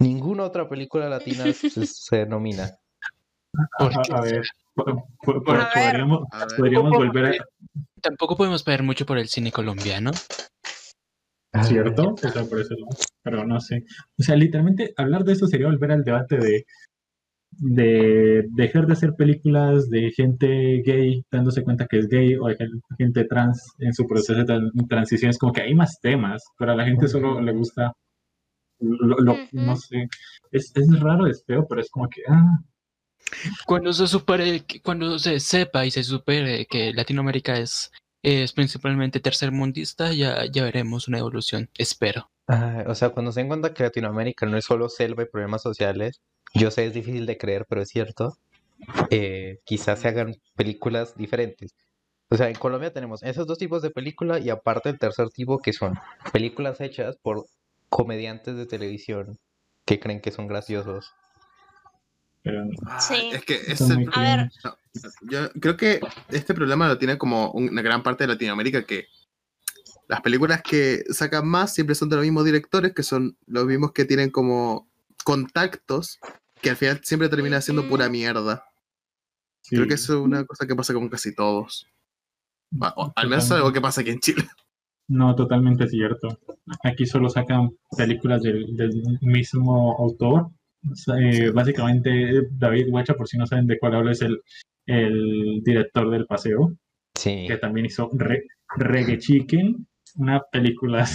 Ninguna 0.00 0.44
otra 0.44 0.68
película 0.68 1.08
latina 1.08 1.44
se, 1.52 1.86
se 1.86 2.26
nomina. 2.26 2.78
¿Por 3.78 3.92
A, 4.10 4.20
ver, 4.22 4.42
podríamos, 5.74 6.22
A 6.30 6.46
ver. 6.46 6.56
podríamos 6.56 6.90
volver 6.92 7.26
a, 7.26 7.32
Tampoco 8.00 8.36
podemos 8.36 8.64
ver 8.64 8.82
mucho 8.82 9.04
por 9.06 9.18
el 9.18 9.28
cine 9.28 9.52
colombiano. 9.52 10.10
¿Cierto? 11.64 12.14
O 12.14 12.16
sea, 12.28 12.44
por 12.44 12.60
eso. 12.60 12.74
Pero 13.22 13.46
no 13.46 13.60
sé. 13.60 13.84
O 14.18 14.22
sea, 14.22 14.36
literalmente 14.36 14.94
hablar 14.96 15.22
de 15.24 15.34
eso 15.34 15.46
sería 15.46 15.66
volver 15.66 15.92
al 15.92 16.02
debate 16.02 16.38
de, 16.38 16.64
de 17.50 18.46
dejar 18.54 18.86
de 18.86 18.94
hacer 18.94 19.12
películas 19.14 19.90
de 19.90 20.10
gente 20.12 20.82
gay 20.84 21.22
dándose 21.30 21.62
cuenta 21.62 21.86
que 21.86 21.98
es 21.98 22.08
gay 22.08 22.34
o 22.36 22.46
de 22.46 22.56
gen- 22.56 22.82
gente 22.96 23.24
trans 23.24 23.74
en 23.78 23.92
su 23.92 24.06
proceso 24.06 24.34
de 24.34 24.44
tran- 24.46 24.88
transición. 24.88 25.30
Es 25.30 25.38
como 25.38 25.52
que 25.52 25.60
hay 25.62 25.74
más 25.74 26.00
temas, 26.00 26.42
pero 26.58 26.72
a 26.72 26.76
la 26.76 26.84
gente 26.86 27.06
solo 27.06 27.40
le 27.40 27.52
gusta. 27.52 27.92
Lo, 28.80 29.18
lo- 29.18 29.36
no 29.52 29.76
sé. 29.76 30.08
Es, 30.50 30.72
es 30.74 31.00
raro, 31.00 31.26
es 31.26 31.44
feo, 31.46 31.66
pero 31.68 31.82
es 31.82 31.90
como 31.90 32.08
que. 32.08 32.22
Ah, 32.26 32.58
Cuando 33.66 33.92
se 33.92 34.06
supere, 34.06 34.64
cuando 34.82 35.18
se 35.18 35.40
sepa 35.40 35.86
y 35.86 35.90
se 35.90 36.02
supere 36.04 36.66
que 36.66 36.92
Latinoamérica 36.92 37.58
es, 37.58 37.90
es 38.22 38.52
principalmente 38.52 39.20
tercermundista, 39.20 40.12
ya, 40.12 40.44
ya 40.46 40.64
veremos 40.64 41.08
una 41.08 41.18
evolución, 41.18 41.70
espero. 41.78 42.30
Ah, 42.48 42.84
o 42.86 42.94
sea, 42.94 43.10
cuando 43.10 43.32
se 43.32 43.40
den 43.40 43.48
cuenta 43.48 43.72
que 43.72 43.84
Latinoamérica 43.84 44.46
no 44.46 44.56
es 44.56 44.64
solo 44.64 44.88
selva 44.88 45.22
y 45.22 45.26
problemas 45.26 45.62
sociales, 45.62 46.20
yo 46.54 46.70
sé 46.70 46.86
es 46.86 46.94
difícil 46.94 47.26
de 47.26 47.38
creer, 47.38 47.66
pero 47.68 47.82
es 47.82 47.88
cierto, 47.88 48.36
eh, 49.10 49.58
quizás 49.64 50.00
se 50.00 50.08
hagan 50.08 50.36
películas 50.54 51.16
diferentes. 51.16 51.74
O 52.30 52.36
sea, 52.36 52.48
en 52.48 52.54
Colombia 52.54 52.92
tenemos 52.92 53.22
esos 53.22 53.46
dos 53.46 53.58
tipos 53.58 53.82
de 53.82 53.90
película 53.90 54.38
y 54.38 54.50
aparte 54.50 54.88
el 54.88 54.98
tercer 54.98 55.28
tipo 55.30 55.58
que 55.58 55.72
son 55.72 55.98
películas 56.32 56.80
hechas 56.80 57.16
por 57.22 57.46
comediantes 57.88 58.56
de 58.56 58.66
televisión 58.66 59.38
que 59.84 60.00
creen 60.00 60.20
que 60.20 60.30
son 60.30 60.46
graciosos. 60.46 61.12
Pero 62.42 62.64
Sí. 63.00 63.30
Es 63.32 63.44
que 63.44 63.54
es 63.66 63.80
el- 63.82 64.08
A 64.12 64.20
ver. 64.20 64.50
Yo 65.22 65.50
creo 65.60 65.76
que 65.76 66.00
este 66.28 66.54
problema 66.54 66.88
lo 66.88 66.98
tiene 66.98 67.16
como 67.18 67.50
una 67.52 67.82
gran 67.82 68.02
parte 68.02 68.24
de 68.24 68.28
Latinoamérica 68.34 68.84
que 68.84 69.06
las 70.08 70.20
películas 70.20 70.62
que 70.62 71.04
sacan 71.10 71.46
más 71.48 71.72
siempre 71.74 71.94
son 71.94 72.08
de 72.08 72.16
los 72.16 72.24
mismos 72.24 72.44
directores, 72.44 72.92
que 72.92 73.02
son 73.02 73.36
los 73.46 73.64
mismos 73.66 73.92
que 73.92 74.04
tienen 74.04 74.30
como 74.30 74.88
contactos, 75.24 76.18
que 76.60 76.70
al 76.70 76.76
final 76.76 77.00
siempre 77.02 77.28
termina 77.28 77.60
siendo 77.60 77.88
pura 77.88 78.08
mierda. 78.08 78.64
Sí. 79.62 79.76
Creo 79.76 79.88
que 79.88 79.94
eso 79.94 80.14
es 80.14 80.20
una 80.20 80.44
cosa 80.44 80.66
que 80.66 80.74
pasa 80.74 80.92
con 80.92 81.08
casi 81.08 81.34
todos. 81.34 81.86
O 82.96 83.12
al 83.14 83.28
menos 83.28 83.44
es 83.44 83.52
algo 83.52 83.72
que 83.72 83.80
pasa 83.80 84.00
aquí 84.00 84.10
en 84.10 84.20
Chile. 84.20 84.44
No, 85.08 85.34
totalmente 85.34 85.88
cierto. 85.88 86.38
Aquí 86.84 87.06
solo 87.06 87.28
sacan 87.28 87.70
películas 87.96 88.42
del, 88.42 88.76
del 88.76 89.02
mismo 89.20 89.96
autor. 89.98 90.48
Eh, 91.18 91.50
básicamente, 91.50 92.48
David 92.50 92.88
Huacha, 92.90 93.14
por 93.14 93.28
si 93.28 93.38
no 93.38 93.46
saben 93.46 93.66
de 93.66 93.78
cuál 93.78 93.94
hablo, 93.94 94.10
es 94.10 94.20
el, 94.22 94.40
el 94.86 95.60
director 95.64 96.10
del 96.10 96.26
paseo, 96.26 96.72
Sí. 97.14 97.44
que 97.46 97.56
también 97.58 97.86
hizo 97.86 98.10
Re- 98.14 98.44
Reggae 98.76 99.18
Chicken, 99.18 99.86
una 100.16 100.40
película 100.50 101.06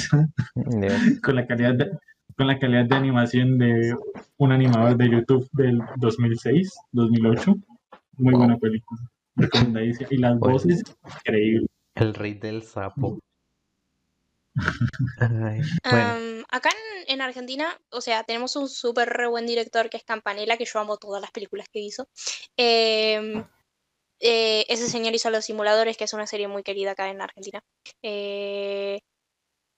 de- 0.55 1.19
con 1.23 1.35
la 1.35 1.45
calidad 1.47 1.73
de, 1.75 1.91
con 2.37 2.47
la 2.47 2.59
calidad 2.59 2.85
de 2.85 2.95
animación 2.95 3.57
de 3.57 3.95
un 4.37 4.51
animador 4.51 4.95
de 4.95 5.09
YouTube 5.09 5.47
del 5.53 5.79
2006, 5.97 6.71
2008. 6.91 7.55
Muy 8.19 8.31
Wow. 8.33 8.39
buena 8.39 8.57
película. 8.57 9.01
Recomendadísima. 9.35 10.07
Y 10.11 10.17
las 10.17 10.39
voces, 10.39 10.83
increíbles. 11.19 11.67
El 11.95 12.13
rey 12.13 12.33
del 12.35 12.61
sapo. 12.63 13.19
Ay, 15.19 15.61
bueno, 15.89 16.36
acá 16.49 16.69
en, 16.69 17.13
en 17.13 17.21
Argentina, 17.21 17.79
o 17.89 18.01
sea, 18.01 18.23
tenemos 18.23 18.55
un 18.55 18.69
súper 18.69 19.09
re 19.09 19.27
buen 19.27 19.45
director 19.45 19.89
que 19.89 19.97
es 19.97 20.03
Campanella, 20.03 20.57
que 20.57 20.65
yo 20.65 20.79
amo 20.79 20.97
todas 20.97 21.21
las 21.21 21.31
películas 21.31 21.67
que 21.71 21.79
hizo. 21.79 22.07
Em, 22.55 23.45
eh, 24.19 24.65
ese 24.67 24.89
señor 24.89 25.13
hizo 25.13 25.29
Los 25.29 25.45
Simuladores, 25.45 25.97
que 25.97 26.05
es 26.05 26.13
una 26.13 26.27
serie 26.27 26.47
muy 26.47 26.63
querida 26.63 26.91
acá 26.91 27.09
en 27.09 27.21
Argentina. 27.21 27.63
Eh, 28.01 28.99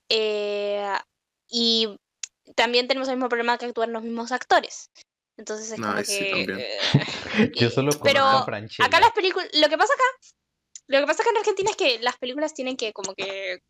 eh, 0.09 0.93
y 1.47 1.99
también 2.55 2.87
tenemos 2.87 3.07
el 3.09 3.15
mismo 3.15 3.29
problema 3.29 3.57
que 3.57 3.65
actúan 3.65 3.93
los 3.93 4.03
mismos 4.03 4.31
actores. 4.31 4.91
Entonces 5.37 5.71
es 5.71 5.79
como 5.79 5.93
Ay, 5.93 6.05
sí, 6.05 6.19
que... 6.19 6.45
eh, 6.49 6.79
yo 7.55 7.69
solo 7.69 7.91
pero. 8.03 8.25
Acá 8.25 8.99
las 8.99 9.11
películas, 9.13 9.49
lo 9.53 9.69
que 9.69 9.77
pasa 9.77 9.93
acá, 9.93 10.03
lo 10.87 10.99
que 10.99 11.05
pasa 11.05 11.23
acá 11.23 11.31
en 11.31 11.37
Argentina 11.37 11.71
es 11.71 11.77
que 11.77 11.99
las 11.99 12.17
películas 12.17 12.53
tienen 12.53 12.75
que 12.75 12.91
como 12.91 13.13
que 13.15 13.61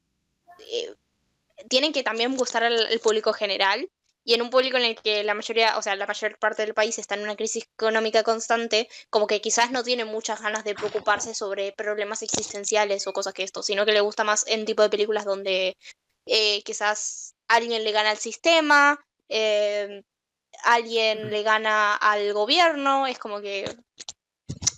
eh, 0.72 0.96
tienen 1.68 1.94
que 1.94 2.04
también 2.04 2.36
gustar 2.36 2.64
al, 2.64 2.88
al 2.88 3.00
público 3.00 3.34
general 3.34 3.90
y 4.24 4.34
en 4.34 4.42
un 4.42 4.50
público 4.50 4.78
en 4.78 4.84
el 4.84 4.96
que 4.96 5.24
la 5.24 5.34
mayoría, 5.34 5.78
o 5.78 5.82
sea, 5.82 5.96
la 5.96 6.06
mayor 6.06 6.38
parte 6.38 6.62
del 6.64 6.74
país 6.74 7.00
está 7.00 7.16
en 7.16 7.24
una 7.24 7.36
crisis 7.36 7.64
económica 7.74 8.22
constante, 8.22 8.88
como 9.10 9.28
que 9.28 9.42
quizás 9.42 9.72
no 9.72 9.84
tiene 9.84 10.06
muchas 10.06 10.42
ganas 10.42 10.64
de 10.64 10.76
preocuparse 10.76 11.34
sobre 11.34 11.72
problemas 11.72 12.22
existenciales 12.22 13.08
o 13.08 13.14
cosas 13.14 13.34
que 13.34 13.44
esto, 13.44 13.64
sino 13.64 13.86
que 13.86 13.94
le 13.94 14.02
gusta 14.02 14.24
más 14.24 14.46
en 14.48 14.66
tipo 14.66 14.84
de 14.84 14.90
películas 14.90 15.26
donde 15.26 15.78
eh, 16.26 16.62
quizás 16.64 17.34
alguien 17.48 17.84
le 17.84 17.92
gana 17.92 18.12
al 18.12 18.18
sistema, 18.18 19.00
eh, 19.30 20.04
alguien 20.64 21.32
le 21.32 21.42
gana 21.42 21.96
al 21.96 22.32
gobierno, 22.34 23.08
es 23.08 23.18
como 23.18 23.42
que 23.42 23.66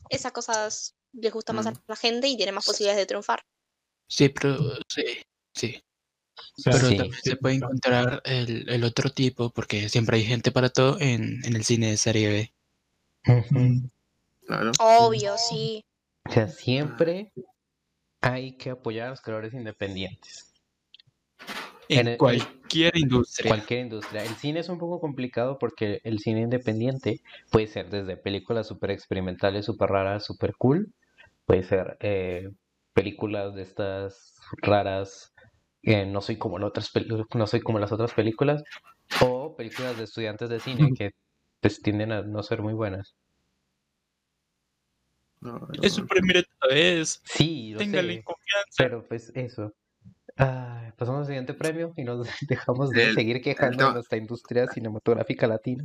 esas 0.10 0.32
cosas 0.32 0.96
les 1.14 1.34
gusta 1.34 1.52
más 1.52 1.68
a 1.68 1.74
la 1.88 1.96
gente 1.96 2.28
y 2.28 2.38
tienen 2.38 2.56
más 2.56 2.66
posibilidades 2.66 3.02
de 3.02 3.08
triunfar. 3.08 3.44
Sí, 4.08 4.30
pero 4.30 4.58
sí, 4.88 5.22
sí. 5.54 5.84
O 6.58 6.62
sea, 6.62 6.74
Pero 6.74 6.88
Sí. 6.88 6.98
también 6.98 7.22
se 7.24 7.36
puede 7.36 7.56
encontrar 7.56 8.22
el, 8.26 8.70
el 8.70 8.84
otro 8.84 9.10
tipo, 9.10 9.50
porque 9.52 9.90
siempre 9.90 10.18
hay 10.18 10.24
gente 10.24 10.52
para 10.52 10.70
todo 10.70 11.00
en, 11.00 11.44
en 11.46 11.56
el 11.56 11.64
cine 11.64 11.88
de 11.92 11.98
serie 11.98 12.30
B. 12.30 12.54
Claro. 14.48 14.72
Obvio, 14.80 15.38
sí. 15.38 15.86
O 16.28 16.32
sea, 16.32 16.48
siempre 16.48 17.32
hay 18.22 18.54
que 18.58 18.70
apoyar 18.72 19.08
a 19.08 19.10
los 19.12 19.22
creadores 19.22 19.54
independientes. 19.54 20.54
En, 21.90 22.00
En 22.00 22.08
el- 22.10 22.18
cualquier 22.18 22.96
industria. 22.98 23.50
Cualquier 23.50 23.80
industria. 23.82 24.24
El 24.24 24.36
cine 24.36 24.60
es 24.62 24.70
un 24.70 24.78
poco 24.80 25.00
complicado 25.02 25.58
porque 25.60 26.00
el 26.04 26.20
cine 26.20 26.42
independiente 26.42 27.22
puede 27.50 27.68
ser 27.68 27.90
desde 27.90 28.16
películas 28.18 28.68
súper 28.68 28.92
experimentales, 28.92 29.66
súper 29.66 29.90
raras, 29.90 30.26
súper 30.26 30.56
cool. 30.58 30.94
Puede 31.46 31.64
ser 31.64 31.98
eh, 32.00 32.50
películas 32.94 33.56
de 33.56 33.64
estas 33.64 34.36
raras, 34.62 35.34
eh, 35.84 36.06
no 36.06 36.22
soy 36.22 36.38
como 36.38 36.60
las 36.60 36.70
otras 36.70 36.92
no 37.36 37.48
soy 37.48 37.62
como 37.62 37.80
las 37.80 37.92
otras 37.92 38.14
películas. 38.14 38.64
O 39.24 39.56
películas 39.56 39.98
de 39.98 40.06
estudiantes 40.06 40.50
de 40.50 40.60
cine 40.60 40.92
que 40.98 41.12
pues 41.60 41.82
tienden 41.82 42.12
a 42.12 42.22
no 42.22 42.44
ser 42.44 42.62
muy 42.62 42.74
buenas. 42.74 43.16
No, 45.42 45.54
no, 45.58 45.68
Es 45.82 45.94
su 45.94 46.06
primera 46.08 46.42
vez. 46.70 47.20
Sí, 47.24 47.74
Téngale 47.78 48.16
sé. 48.16 48.24
confianza. 48.24 48.78
Pero 48.78 49.08
pues 49.08 49.32
eso. 49.36 49.74
Ah, 50.38 50.94
pasamos 50.98 51.22
al 51.22 51.26
siguiente 51.28 51.54
premio 51.54 51.94
y 51.98 52.04
nos 52.04 52.28
dejamos 52.48 52.92
de 52.92 53.04
El- 53.06 53.16
seguir 53.16 53.42
quejando 53.42 53.88
de 53.88 53.94
nuestra 53.94 54.18
industria 54.18 54.68
cinematográfica 54.68 55.48
latina. 55.48 55.84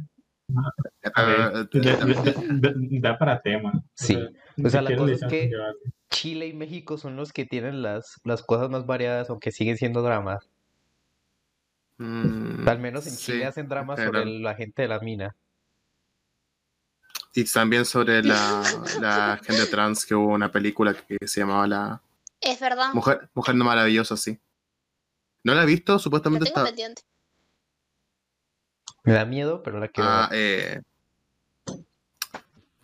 A 1.14 1.24
ver, 1.24 1.68
Eh, 1.72 3.00
da, 3.00 3.18
para 3.18 3.40
tema. 3.40 3.72
Sí. 3.94 4.16
O 4.64 4.68
sea, 4.70 4.82
la 4.82 4.96
cosa 4.96 5.12
es 5.12 5.20
que-. 5.28 5.50
Chile 6.08 6.46
y 6.46 6.54
México 6.54 6.98
son 6.98 7.16
los 7.16 7.32
que 7.32 7.44
tienen 7.46 7.82
las, 7.82 8.20
las 8.24 8.42
cosas 8.42 8.70
más 8.70 8.86
variadas, 8.86 9.28
aunque 9.28 9.50
siguen 9.50 9.76
siendo 9.76 10.02
dramas. 10.02 10.48
mm, 11.98 12.68
Al 12.68 12.78
menos 12.78 13.06
en 13.06 13.12
sí, 13.12 13.32
Chile 13.32 13.46
hacen 13.46 13.68
dramas 13.68 14.00
sobre 14.00 14.24
la 14.24 14.54
gente 14.54 14.82
de 14.82 14.88
la 14.88 15.00
mina. 15.00 15.36
Y 17.34 17.44
también 17.44 17.84
sobre 17.84 18.22
la, 18.22 18.62
la 19.00 19.40
gente 19.44 19.66
trans, 19.66 20.06
que 20.06 20.14
hubo 20.14 20.32
una 20.32 20.50
película 20.50 20.94
que 20.94 21.18
se 21.26 21.40
llamaba 21.40 21.66
La 21.66 22.02
Es 22.40 22.60
verdad. 22.60 22.94
Mujer, 22.94 23.28
Mujer 23.34 23.54
no 23.56 23.64
Maravillosa, 23.64 24.16
sí. 24.16 24.38
¿No 25.44 25.54
la 25.54 25.64
he 25.64 25.66
visto? 25.66 25.94
Lo 25.94 25.98
Supuestamente 25.98 26.46
tengo 26.46 26.60
está... 26.60 26.64
pendiente. 26.68 27.02
Me 29.06 29.12
da 29.14 29.24
miedo, 29.24 29.62
pero 29.62 29.78
la 29.80 29.88
quiero 29.88 30.08
Ah, 30.10 30.28
eh... 30.32 30.82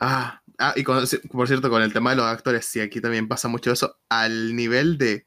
ah, 0.01 0.41
ah, 0.59 0.73
y 0.77 0.83
con- 0.85 1.05
por 1.31 1.49
cierto, 1.49 1.69
con 1.71 1.83
el 1.83 1.93
tema 1.93 2.11
de 2.11 2.17
los 2.17 2.27
actores, 2.27 2.65
sí, 2.67 2.81
aquí 2.81 3.01
también 3.01 3.29
pasa 3.29 3.49
mucho 3.49 3.73
eso, 3.73 3.99
al 4.09 4.55
nivel 4.57 4.99
de... 4.99 5.27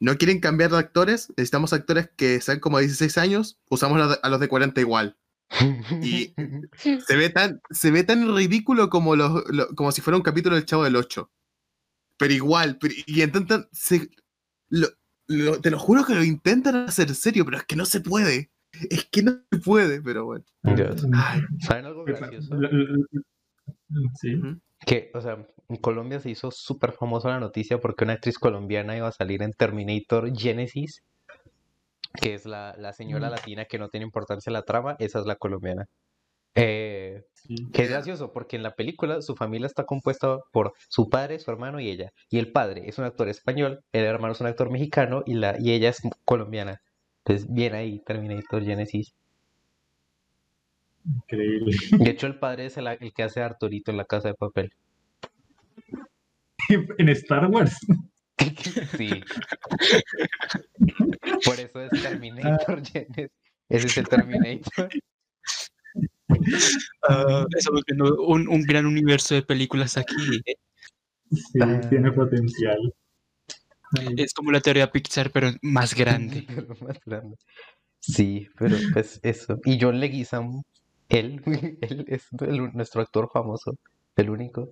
No 0.00 0.16
quieren 0.16 0.38
cambiar 0.40 0.70
de 0.70 0.78
actores, 0.78 1.28
necesitamos 1.30 1.72
actores 1.72 2.08
que 2.16 2.40
sean 2.40 2.60
como 2.60 2.78
de 2.78 2.84
16 2.84 3.18
años, 3.18 3.58
usamos 3.68 4.18
a 4.22 4.28
los 4.28 4.40
de 4.40 4.48
40 4.48 4.80
igual. 4.80 5.16
y- 6.02 6.32
Se 7.06 7.16
ve 7.16 7.30
tan, 7.30 7.60
se 7.70 7.90
ve 7.90 8.04
tan 8.04 8.34
ridículo 8.36 8.90
como, 8.90 9.16
los, 9.16 9.42
lo- 9.50 9.68
como 9.74 9.90
si 9.92 10.00
fuera 10.00 10.16
un 10.16 10.22
capítulo 10.22 10.54
del 10.54 10.66
Chavo 10.66 10.84
del 10.84 10.94
8. 10.96 11.28
Pero 12.16 12.32
igual, 12.34 12.78
pero- 12.80 12.94
y 13.06 13.22
intentan... 13.22 13.68
se- 13.72 14.10
lo- 14.68 14.88
lo- 15.26 15.60
te 15.60 15.70
lo 15.72 15.78
juro 15.80 16.04
que 16.04 16.14
lo 16.14 16.22
intentan 16.22 16.76
hacer 16.88 17.12
serio, 17.16 17.44
pero 17.44 17.56
es 17.56 17.64
que 17.64 17.74
no 17.76 17.84
se 17.84 18.00
puede. 18.00 18.50
Es 18.90 19.04
que 19.10 19.22
no 19.22 19.32
se 19.50 19.58
puede, 19.58 20.02
pero 20.02 20.24
bueno. 20.26 20.44
Dios. 20.62 21.04
Ay. 21.14 21.40
¿Saben 21.60 21.86
algo 21.86 22.04
gracioso? 22.04 22.54
Sí. 24.20 24.34
Que, 24.86 25.10
o 25.14 25.20
sea, 25.20 25.46
en 25.68 25.76
Colombia 25.76 26.20
se 26.20 26.30
hizo 26.30 26.50
súper 26.50 26.92
famosa 26.92 27.28
la 27.30 27.40
noticia 27.40 27.78
porque 27.80 28.04
una 28.04 28.14
actriz 28.14 28.38
colombiana 28.38 28.96
iba 28.96 29.08
a 29.08 29.12
salir 29.12 29.42
en 29.42 29.52
Terminator 29.52 30.30
Genesis, 30.36 31.02
que 32.20 32.34
es 32.34 32.46
la, 32.46 32.74
la 32.78 32.92
señora 32.92 33.28
Mm. 33.28 33.30
latina 33.32 33.64
que 33.66 33.78
no 33.78 33.88
tiene 33.88 34.04
importancia 34.06 34.50
en 34.50 34.54
la 34.54 34.62
trama, 34.64 34.96
esa 34.98 35.20
es 35.20 35.26
la 35.26 35.36
colombiana. 35.36 35.86
Eh, 36.56 37.22
sí. 37.34 37.54
que 37.72 37.84
es 37.84 37.90
gracioso 37.90 38.32
porque 38.32 38.56
en 38.56 38.62
la 38.64 38.74
película 38.74 39.22
su 39.22 39.36
familia 39.36 39.66
está 39.66 39.84
compuesta 39.86 40.38
por 40.52 40.72
su 40.88 41.08
padre, 41.08 41.38
su 41.38 41.50
hermano 41.52 41.80
y 41.80 41.88
ella. 41.90 42.12
Y 42.30 42.38
el 42.38 42.52
padre 42.52 42.88
es 42.88 42.98
un 42.98 43.04
actor 43.04 43.28
español, 43.28 43.80
el 43.92 44.04
hermano 44.04 44.32
es 44.32 44.40
un 44.40 44.48
actor 44.48 44.70
mexicano 44.70 45.22
y, 45.26 45.34
la, 45.34 45.56
y 45.60 45.72
ella 45.72 45.90
es 45.90 46.00
colombiana. 46.24 46.80
Entonces, 47.24 47.52
bien 47.52 47.74
ahí, 47.74 47.98
Terminator 48.06 48.64
Genesis. 48.64 49.14
Increíble. 51.04 51.76
De 51.98 52.10
hecho, 52.10 52.26
el 52.26 52.38
padre 52.38 52.66
es 52.66 52.76
el, 52.76 52.86
el 52.86 53.12
que 53.12 53.22
hace 53.22 53.40
a 53.42 53.46
Arturito 53.46 53.90
en 53.90 53.96
la 53.96 54.04
casa 54.04 54.28
de 54.28 54.34
papel. 54.34 54.72
en 56.98 57.08
Star 57.10 57.46
Wars. 57.46 57.76
Sí. 58.96 59.10
Por 61.44 61.58
eso 61.60 61.80
es 61.82 62.02
Terminator 62.02 62.84
Genesis. 62.86 63.30
Ese 63.68 63.86
es 63.88 63.98
el 63.98 64.08
Terminator. 64.08 64.88
Ah, 67.08 67.44
estamos 67.56 67.82
viendo 67.86 68.22
un, 68.26 68.48
un 68.48 68.62
gran 68.62 68.86
universo 68.86 69.34
de 69.34 69.42
películas 69.42 69.96
aquí. 69.96 70.14
¿eh? 70.46 70.54
Sí, 71.32 71.58
Ah. 71.60 71.80
tiene 71.90 72.12
potencial. 72.12 72.94
Es 74.16 74.34
como 74.34 74.50
la 74.52 74.60
teoría 74.60 74.90
Pixar, 74.90 75.30
pero 75.30 75.50
más 75.62 75.94
grande. 75.94 76.44
Pero 76.48 76.74
más 76.80 76.98
grande. 77.04 77.36
Sí, 78.00 78.48
pero 78.56 78.76
pues 78.92 79.18
eso. 79.22 79.58
Y 79.64 79.78
John 79.80 79.98
Leguizamo, 80.00 80.64
él, 81.08 81.42
él 81.82 82.04
es 82.08 82.28
el- 82.40 82.72
nuestro 82.72 83.02
actor 83.02 83.28
famoso, 83.32 83.76
el 84.16 84.30
único. 84.30 84.70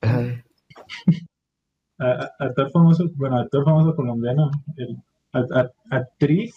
Ay, 0.00 0.42
a- 1.98 2.30
actor 2.38 2.70
famoso, 2.72 3.08
bueno, 3.14 3.38
actor 3.38 3.64
famoso 3.64 3.94
colombiano, 3.94 4.50
el, 4.76 4.96
a- 5.32 5.60
a- 5.60 5.70
actriz 5.96 6.54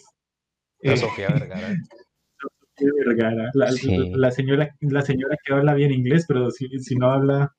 la 0.81 0.93
eh, 0.93 0.97
Sofía 0.97 1.29
Vergara. 1.29 1.67
Sofía 2.39 2.91
Vergara, 3.05 3.51
la, 3.53 3.71
Sí. 3.71 4.11
la 4.15 4.31
señora, 4.31 4.69
la 4.81 5.01
señora 5.01 5.35
que 5.43 5.53
habla 5.53 5.73
bien 5.75 5.91
inglés, 5.91 6.25
pero 6.27 6.49
si, 6.51 6.67
si 6.79 6.95
no 6.95 7.11
habla 7.11 7.53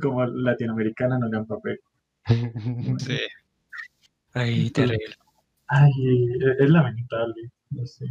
como 0.00 0.24
latinoamericana 0.26 1.18
no 1.18 1.26
le 1.26 1.32
dan 1.36 1.46
papel. 1.46 1.80
Sí. 2.26 3.18
Ay, 4.34 4.70
terrible. 4.70 5.14
Ay, 5.66 5.90
es, 6.40 6.60
es 6.60 6.70
lamentable, 6.70 7.50
no 7.70 7.86
sé. 7.86 8.06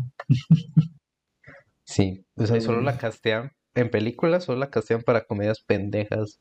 Sí, 1.83 2.25
o 2.35 2.45
sea, 2.45 2.57
y 2.57 2.61
solo 2.61 2.81
la 2.81 2.97
castean 2.97 3.51
en 3.75 3.89
películas, 3.89 4.43
solo 4.45 4.59
la 4.59 4.69
castean 4.69 5.01
para 5.01 5.25
comedias 5.25 5.61
pendejas. 5.61 6.39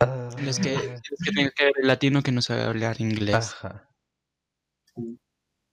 Ah, 0.00 0.28
Es 0.46 0.58
que, 0.58 0.74
es 0.74 1.02
que 1.24 1.32
tenga 1.32 1.50
que 1.50 1.62
haber 1.64 1.74
el 1.80 1.86
latino 1.88 2.22
que 2.22 2.32
no 2.32 2.42
sabe 2.42 2.62
hablar 2.62 3.00
inglés. 3.00 3.34
Ajá. 3.34 3.88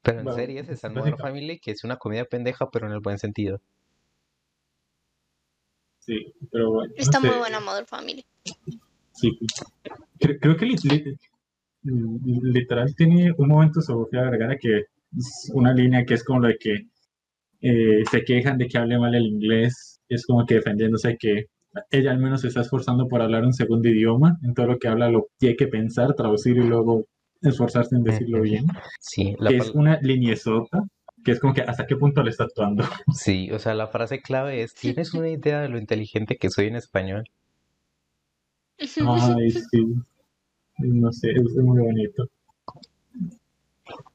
Pero 0.04 0.18
en 0.20 0.26
Bueno, 0.26 0.34
series 0.40 0.70
está 0.70 0.90
Modern 0.90 1.12
básica- 1.12 1.28
Family, 1.28 1.60
que 1.60 1.72
es 1.72 1.84
una 1.84 1.98
comedia 1.98 2.26
pendeja, 2.26 2.70
pero 2.72 2.88
en 2.88 2.94
el 2.94 3.00
buen 3.00 3.20
sentido. 3.20 3.62
Sí, 6.00 6.34
pero 6.52 6.72
bueno, 6.72 6.94
no 6.96 7.02
Está 7.02 7.20
muy 7.20 7.38
buena 7.38 7.60
Modern 7.60 7.86
Family. 7.86 8.26
Sí. 9.22 9.38
Creo, 10.20 10.38
creo 10.40 10.58
que 10.58 10.66
li- 10.66 10.76
li- 10.84 11.16
literal 12.44 12.94
tiene 12.96 13.32
un 13.38 13.48
momento 13.48 13.82
Sofía 13.82 14.22
Vergara 14.24 14.58
que 14.58 14.86
es 15.18 15.52
una 15.54 15.74
línea 15.74 16.06
que 16.06 16.14
es 16.16 16.24
como 16.24 16.40
lo 16.42 16.48
de 16.48 16.58
que 16.58 16.76
eh, 17.62 18.04
se 18.10 18.24
quejan 18.24 18.58
de 18.58 18.68
que 18.68 18.78
hable 18.78 18.98
mal 18.98 19.14
el 19.16 19.26
inglés, 19.26 20.00
es 20.10 20.26
como 20.26 20.46
que 20.46 20.56
defendiéndose 20.56 21.18
que 21.18 21.46
ella 21.90 22.12
al 22.12 22.20
menos 22.20 22.42
se 22.42 22.48
está 22.48 22.62
esforzando 22.62 23.08
por 23.08 23.22
hablar 23.22 23.44
un 23.46 23.54
segundo 23.54 23.88
idioma, 23.88 24.38
en 24.44 24.54
todo 24.54 24.68
lo 24.68 24.80
que 24.80 24.88
habla 24.88 25.10
lo 25.10 25.28
tiene 25.38 25.56
que 25.56 25.68
pensar, 25.68 26.14
traducir 26.16 26.58
y 26.58 26.64
luego 26.64 27.06
esforzarse 27.42 27.96
en 27.96 28.04
decirlo 28.04 28.42
bien, 28.42 28.66
Sí, 29.00 29.36
la 29.40 29.50
que 29.52 29.58
es 29.58 29.70
una 29.72 30.00
liniezota, 30.02 30.84
que 31.24 31.32
es 31.32 31.40
como 31.40 31.54
que 31.54 31.62
hasta 31.62 31.86
qué 31.86 31.96
punto 31.96 32.24
le 32.24 32.32
está 32.32 32.44
actuando. 32.46 32.84
sí, 33.14 33.52
o 33.52 33.60
sea, 33.60 33.74
la 33.74 33.88
frase 33.88 34.22
clave 34.22 34.64
es, 34.64 34.74
¿tienes 34.74 35.14
una 35.14 35.30
idea 35.30 35.62
de 35.62 35.70
lo 35.70 35.78
inteligente 35.78 36.38
que 36.38 36.50
soy 36.50 36.68
en 36.68 36.76
español? 36.76 37.24
Ay, 38.82 39.52
sí. 39.72 39.86
No 40.80 41.12
sé, 41.12 41.32
es 41.32 41.56
muy 41.56 41.80
bonito. 41.82 42.28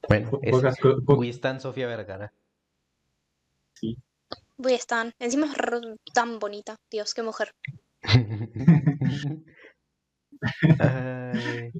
Bueno, 0.09 0.31
Po- 0.31 0.41
es 0.43 0.51
pocas 0.51 0.77
co- 0.79 1.01
po- 1.05 1.17
Wistan 1.17 1.61
Sofía 1.61 1.87
Vergara. 1.87 2.33
Voy 4.59 4.73
a 4.73 4.77
estar. 4.77 5.13
Encima 5.19 5.47
es 5.47 5.53
tan 6.15 6.39
bonita. 6.39 6.77
Dios, 6.91 7.13
qué 7.15 7.23
mujer. 7.23 7.51
Ay, 10.79 11.71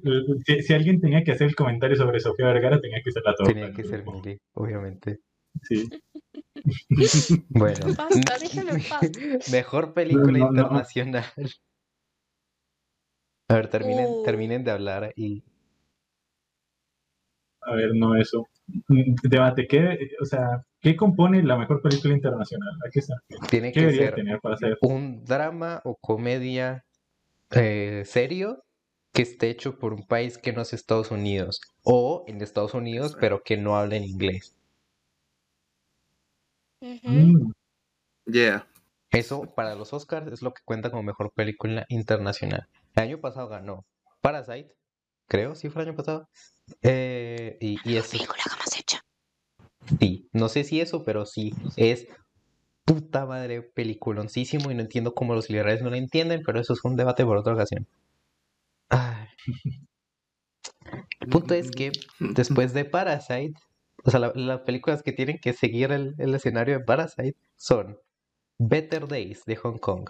Si, 0.45 0.61
si 0.61 0.73
alguien 0.73 0.99
tenía 1.01 1.23
que 1.23 1.31
hacer 1.31 1.47
el 1.47 1.55
comentario 1.55 1.95
sobre 1.95 2.19
Sofía 2.19 2.47
Vergara, 2.47 2.79
tenía 2.79 3.01
que 3.03 3.11
ser 3.11 3.23
la 3.25 3.33
top. 3.35 3.47
tenía 3.47 3.71
que 3.73 3.83
ser 3.83 4.03
Milly, 4.05 4.37
obviamente. 4.53 5.19
Sí. 5.63 5.89
Bueno, 7.49 7.85
Basta, 7.95 8.37
déjenme 8.39 8.71
en 8.71 8.83
paz. 8.89 9.11
mejor 9.51 9.93
película 9.93 10.39
No, 10.39 10.51
no, 10.51 10.69
no. 10.69 10.83
A 13.49 13.55
ver, 13.55 13.69
terminen, 13.69 14.07
Uh. 14.07 14.23
terminen 14.23 14.63
de 14.63 14.71
hablar 14.71 15.13
y 15.15 15.43
A 17.61 17.75
ver, 17.75 17.91
no 17.95 18.15
eso. 18.15 18.47
Debate, 19.23 19.67
¿qué, 19.67 19.97
o 20.21 20.25
sea, 20.25 20.63
¿qué 20.81 20.95
compone 20.95 21.41
la 21.43 21.57
mejor 21.57 21.81
película 21.81 22.13
internacional? 22.13 22.69
¿A 22.85 22.89
qué, 22.91 22.99
está? 22.99 23.15
tiene 23.49 23.71
¿Qué 23.71 23.81
que 23.87 23.93
ser 23.93 24.15
tener 24.15 24.39
para 24.41 24.57
ser? 24.57 24.77
un 24.81 25.23
drama 25.23 25.81
o 25.85 25.95
comedia 25.95 26.85
eh, 27.51 28.03
serio 28.05 28.63
que 29.13 29.21
esté 29.21 29.49
hecho 29.49 29.79
por 29.79 29.93
un 29.93 30.05
país 30.05 30.37
que 30.37 30.53
no 30.53 30.61
es 30.61 30.73
Estados 30.73 31.11
Unidos 31.11 31.61
o 31.83 32.23
en 32.27 32.41
Estados 32.41 32.73
Unidos 32.73 33.17
pero 33.19 33.41
que 33.43 33.57
no 33.57 33.77
hable 33.77 33.97
en 33.97 34.03
inglés. 34.03 34.55
Mm, 36.81 37.51
Yeah. 38.27 38.67
Eso 39.09 39.41
para 39.55 39.75
los 39.75 39.93
Oscars 39.93 40.31
es 40.31 40.41
lo 40.41 40.53
que 40.53 40.61
cuenta 40.65 40.89
como 40.91 41.03
mejor 41.03 41.31
película 41.33 41.85
internacional. 41.89 42.67
El 42.97 43.03
año 43.03 43.21
pasado 43.21 43.47
ganó 43.47 43.85
Parasite, 44.21 44.73
creo, 45.29 45.53
sí 45.55 45.69
fue 45.69 45.83
el 45.83 45.89
año 45.89 45.97
pasado. 45.97 46.27
Eh, 46.81 47.57
y, 47.61 47.77
y 47.89 47.95
es, 47.97 48.09
Película 48.09 48.41
jamás 48.41 48.77
hecha. 48.79 49.01
sí, 49.99 50.27
no 50.33 50.49
sé 50.49 50.63
si 50.63 50.81
eso, 50.81 51.03
pero 51.05 51.25
sí, 51.27 51.53
es 51.75 52.07
puta 52.85 53.25
madre 53.27 53.61
peliculoncísimo 53.61 54.71
y 54.71 54.75
no 54.75 54.81
entiendo 54.81 55.13
cómo 55.13 55.35
los 55.35 55.47
liberales 55.49 55.83
no 55.83 55.91
lo 55.91 55.95
entienden, 55.95 56.41
pero 56.43 56.59
eso 56.59 56.73
es 56.73 56.83
un 56.83 56.95
debate 56.95 57.23
por 57.23 57.37
otra 57.37 57.53
ocasión. 57.53 57.87
Ay. 58.89 59.27
El 61.19 61.29
punto 61.29 61.53
es 61.53 61.69
que 61.69 61.91
después 62.19 62.73
de 62.73 62.83
Parasite, 62.85 63.53
o 64.05 64.09
sea, 64.09 64.19
la- 64.19 64.31
las 64.33 64.61
películas 64.61 65.03
que 65.03 65.11
tienen 65.13 65.37
que 65.39 65.53
seguir 65.53 65.91
el, 65.91 66.15
el 66.17 66.33
escenario 66.33 66.79
de 66.79 66.83
Parasite 66.83 67.35
son 67.57 67.99
Better 68.57 69.07
Days 69.07 69.45
de 69.45 69.55
Hong 69.57 69.77
Kong. 69.77 70.09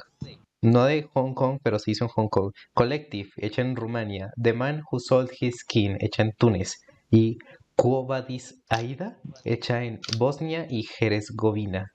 No 0.67 0.83
de 0.83 1.07
Hong 1.13 1.33
Kong, 1.33 1.59
pero 1.63 1.79
se 1.79 1.91
hizo 1.91 2.03
en 2.03 2.09
Hong 2.09 2.27
Kong. 2.27 2.51
Collective, 2.73 3.29
hecha 3.37 3.61
en 3.61 3.77
Rumania. 3.77 4.31
The 4.35 4.51
Man 4.51 4.83
Who 4.91 4.99
Sold 4.99 5.31
His 5.39 5.59
Skin, 5.59 5.95
hecha 6.01 6.23
en 6.23 6.33
Túnez. 6.33 6.73
Y 7.09 7.37
Quo 7.77 8.05
Vadis 8.05 8.61
Aida, 8.67 9.17
hecha 9.45 9.85
en 9.85 10.01
Bosnia 10.17 10.67
y 10.69 10.85
Herzegovina. 10.99 11.93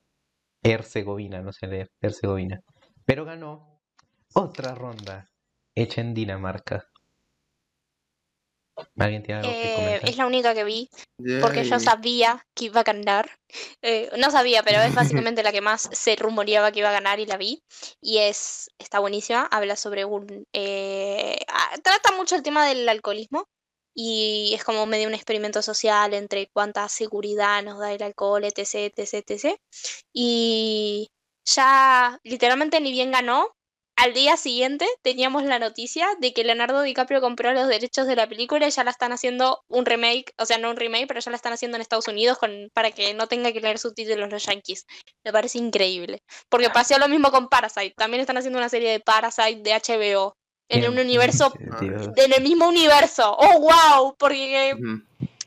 Herzegovina, 0.62 1.42
no 1.42 1.52
sé 1.52 1.66
leer, 1.66 1.90
Herzegovina. 2.00 2.60
Pero 3.04 3.26
ganó 3.26 3.82
otra 4.32 4.74
ronda 4.74 5.28
hecha 5.74 6.00
en 6.00 6.14
Dinamarca. 6.14 6.84
¿Alguien 8.98 9.22
tiene 9.22 9.40
algo 9.40 9.52
que 9.52 9.72
Eh, 9.72 9.74
comentar? 9.74 10.08
es 10.10 10.16
la 10.16 10.26
única 10.26 10.54
que 10.54 10.64
vi, 10.64 10.88
porque 11.40 11.64
yo 11.64 11.78
sabía 11.80 12.46
que 12.54 12.66
iba 12.66 12.80
a 12.80 12.84
ganar. 12.84 13.30
Eh, 13.82 14.10
no 14.18 14.30
sabía, 14.30 14.62
pero 14.62 14.80
es 14.82 14.94
básicamente 14.94 15.42
la 15.42 15.52
que 15.52 15.60
más 15.60 15.88
se 15.92 16.16
rumoreaba 16.16 16.72
que 16.72 16.80
iba 16.80 16.88
a 16.88 16.92
ganar 16.92 17.20
y 17.20 17.26
la 17.26 17.36
vi. 17.36 17.62
Y 18.00 18.18
es, 18.18 18.70
está 18.78 18.98
buenísima, 18.98 19.46
habla 19.50 19.76
sobre 19.76 20.04
un... 20.04 20.44
eh, 20.52 21.38
ah, 21.48 21.74
trata 21.82 22.12
mucho 22.12 22.34
el 22.36 22.42
tema 22.42 22.66
del 22.66 22.88
alcoholismo 22.88 23.46
y 23.94 24.52
es 24.54 24.64
como 24.64 24.86
medio 24.86 25.08
un 25.08 25.14
experimento 25.14 25.60
social 25.62 26.14
entre 26.14 26.48
cuánta 26.52 26.88
seguridad 26.88 27.62
nos 27.62 27.78
da 27.78 27.92
el 27.92 28.02
alcohol, 28.02 28.44
etc, 28.44 28.90
etc, 28.96 29.24
etc. 29.28 29.56
Y 30.12 31.08
ya 31.44 32.18
literalmente 32.22 32.80
ni 32.80 32.92
bien 32.92 33.10
ganó. 33.10 33.54
Al 33.96 34.14
día 34.14 34.36
siguiente 34.36 34.86
teníamos 35.02 35.44
la 35.44 35.58
noticia 35.58 36.08
de 36.18 36.32
que 36.32 36.44
Leonardo 36.44 36.82
DiCaprio 36.82 37.20
compró 37.20 37.52
los 37.52 37.68
derechos 37.68 38.06
de 38.06 38.16
la 38.16 38.26
película 38.26 38.66
y 38.66 38.70
ya 38.70 38.84
la 38.84 38.90
están 38.90 39.12
haciendo 39.12 39.62
un 39.68 39.84
remake, 39.84 40.32
o 40.38 40.46
sea, 40.46 40.58
no 40.58 40.70
un 40.70 40.76
remake, 40.76 41.06
pero 41.06 41.20
ya 41.20 41.30
la 41.30 41.36
están 41.36 41.52
haciendo 41.52 41.76
en 41.76 41.82
Estados 41.82 42.08
Unidos 42.08 42.38
con, 42.38 42.70
para 42.72 42.90
que 42.90 43.14
no 43.14 43.28
tenga 43.28 43.52
que 43.52 43.60
leer 43.60 43.78
subtítulos 43.78 44.30
los 44.30 44.44
yankees. 44.46 44.86
Me 45.24 45.32
parece 45.32 45.58
increíble. 45.58 46.22
Porque 46.48 46.70
pasó 46.70 46.98
lo 46.98 47.08
mismo 47.08 47.30
con 47.30 47.48
Parasite. 47.48 47.94
También 47.96 48.20
están 48.20 48.38
haciendo 48.38 48.58
una 48.58 48.68
serie 48.68 48.90
de 48.90 49.00
Parasite 49.00 49.62
de 49.62 49.72
HBO 49.72 50.36
en 50.68 50.90
un 50.90 50.98
universo, 50.98 51.52
en 51.80 52.32
el 52.32 52.42
mismo 52.42 52.68
universo. 52.68 53.36
¡Oh, 53.38 53.60
wow! 53.60 54.16
Porque. 54.18 54.74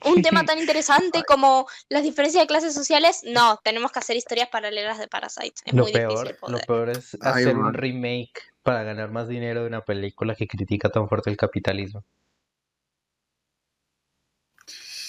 Un 0.04 0.22
tema 0.22 0.44
tan 0.44 0.60
interesante 0.60 1.24
como 1.24 1.68
las 1.90 2.04
diferencias 2.04 2.44
de 2.44 2.48
clases 2.48 2.74
sociales, 2.74 3.22
no, 3.26 3.60
tenemos 3.64 3.92
que 3.92 4.00
hacer 4.00 4.18
historias 4.18 4.50
paralelas 4.50 5.00
de 5.00 5.08
Parasite. 5.08 5.54
Es 5.66 5.74
Lo 5.74 5.84
muy 5.84 5.92
difícil 5.92 6.08
peor, 6.08 6.28
lo 6.32 6.38
poder. 6.40 6.66
peor 6.66 6.90
es 6.90 7.18
Ay, 7.22 7.44
hacer 7.44 7.58
un 7.58 7.74
remake 7.74 8.42
para 8.64 8.84
ganar 8.84 9.12
más 9.12 9.28
dinero 9.28 9.62
de 9.62 9.68
una 9.68 9.82
película 9.82 10.36
que 10.36 10.48
critica 10.48 10.90
tan 10.90 11.08
fuerte 11.08 11.30
el 11.30 11.38
capitalismo. 11.38 12.04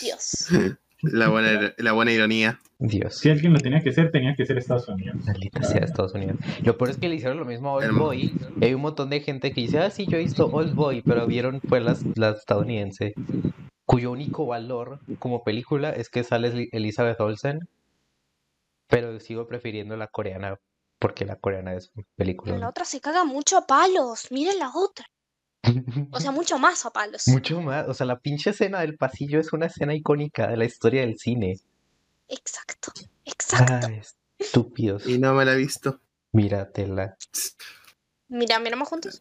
Dios. 0.01 0.49
La 1.03 1.29
buena, 1.29 1.75
la 1.77 1.93
buena 1.93 2.11
ironía. 2.11 2.59
Dios. 2.79 3.19
Si 3.19 3.29
alguien 3.29 3.53
lo 3.53 3.61
tenía 3.61 3.83
que 3.83 3.91
hacer, 3.91 4.11
tenía 4.11 4.35
que 4.35 4.47
ser 4.47 4.57
Estados 4.57 4.89
Unidos. 4.89 5.17
Maldita 5.27 5.63
sea 5.63 5.85
Estados 5.85 6.15
Unidos. 6.15 6.37
Lo 6.63 6.77
peor 6.79 6.91
es 6.91 6.97
que 6.97 7.09
le 7.09 7.17
hicieron 7.17 7.39
lo 7.39 7.45
mismo 7.45 7.69
a 7.69 7.75
Old 7.75 7.97
Boy. 7.97 8.35
Y 8.59 8.65
hay 8.65 8.73
un 8.75 8.81
montón 8.81 9.11
de 9.11 9.21
gente 9.21 9.53
que 9.53 9.61
dice, 9.61 9.79
ah, 9.79 9.91
sí, 9.91 10.07
yo 10.07 10.17
he 10.17 10.23
visto 10.23 10.47
Old 10.47 10.75
Boy, 10.75 11.03
pero 11.03 11.27
vieron 11.27 11.61
fue 11.61 11.81
la, 11.81 11.97
la 12.15 12.31
estadounidense, 12.31 13.13
cuyo 13.87 14.11
único 14.11 14.45
valor 14.47 15.01
como 15.19 15.43
película 15.45 15.91
es 15.91 16.09
que 16.11 16.25
sale 16.25 16.49
Eli- 16.49 16.69
Elizabeth 16.73 17.21
Olsen, 17.21 17.69
pero 18.89 19.19
sigo 19.21 19.47
prefiriendo 19.47 19.97
la 19.97 20.09
coreana, 20.09 20.59
porque 20.99 21.25
la 21.25 21.37
coreana 21.37 21.75
es 21.75 21.91
La 21.95 22.03
película. 22.17 22.69
otra 22.69 22.85
se 22.85 23.01
caga 23.01 23.25
mucho 23.25 23.57
a 23.59 23.67
palos. 23.67 24.31
Miren 24.31 24.59
la 24.59 24.71
otra. 24.75 25.07
O 26.13 26.21
sea, 26.21 26.31
mucho 26.31 26.59
más 26.59 26.87
a 26.87 26.91
palos. 26.91 27.25
Mucho 27.29 27.61
más, 27.61 27.89
o 27.89 27.95
sea, 27.95 28.07
la 28.07 28.21
pinche 28.21 28.51
escena 28.51 28.81
del 28.81 28.97
pasillo 28.97 29.41
es 29.41 29.53
una 29.53 29.67
escena 29.67 29.95
icónica 29.95 30.47
de 30.47 30.57
la 30.57 30.65
historia 30.65 31.01
del 31.01 31.19
cine. 31.19 31.59
Exacto. 32.29 32.93
Exacto. 33.25 33.87
Ay, 33.89 34.01
estúpidos. 34.39 35.07
Y 35.07 35.19
no 35.19 35.35
me 35.35 35.45
la 35.45 35.55
he 35.55 35.57
visto. 35.57 36.01
Míratela. 36.33 37.17
Mira, 38.29 38.59
miramos 38.61 38.89
juntos. 38.89 39.19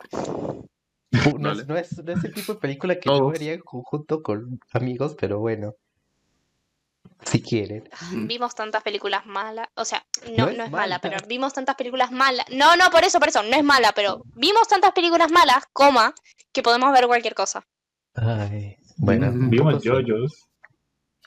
No, 1.39 1.49
Vale. 1.49 1.61
es, 1.61 1.67
no, 1.67 1.77
es, 1.77 2.03
no 2.03 2.11
es 2.13 2.23
el 2.23 2.33
tipo 2.33 2.53
de 2.53 2.59
película 2.59 2.99
que 2.99 3.09
Oh. 3.09 3.17
yo 3.19 3.27
vería 3.29 3.57
ju- 3.59 3.81
junto 3.83 4.21
con 4.21 4.59
amigos, 4.73 5.15
pero 5.19 5.39
bueno. 5.39 5.73
Si 7.23 7.41
quieren. 7.41 7.87
Ah. 7.93 8.09
Vimos 8.13 8.55
tantas 8.55 8.83
películas 8.83 9.25
malas. 9.25 9.67
O 9.75 9.85
sea, 9.85 10.03
no, 10.37 10.45
No 10.45 10.45
no 10.45 10.51
es 10.51 10.57
mala, 10.57 10.69
mala. 10.69 10.99
pero 10.99 11.17
vimos 11.27 11.53
tantas 11.53 11.75
películas 11.75 12.11
malas. 12.11 12.45
No, 12.51 12.75
no, 12.75 12.89
por 12.91 13.03
eso, 13.03 13.19
por 13.19 13.29
eso, 13.29 13.41
no 13.43 13.55
es 13.55 13.63
mala, 13.63 13.91
pero 13.95 14.21
vimos 14.35 14.67
tantas 14.67 14.91
películas 14.91 15.31
malas, 15.31 15.63
coma, 15.71 16.13
que 16.51 16.61
podemos 16.63 16.91
ver 16.91 17.07
cualquier 17.07 17.35
cosa. 17.35 17.63
Ay, 18.15 18.75
bueno. 18.97 19.31
Mm, 19.31 19.49
Vimos. 19.49 19.83
JoJo's, 19.83 20.47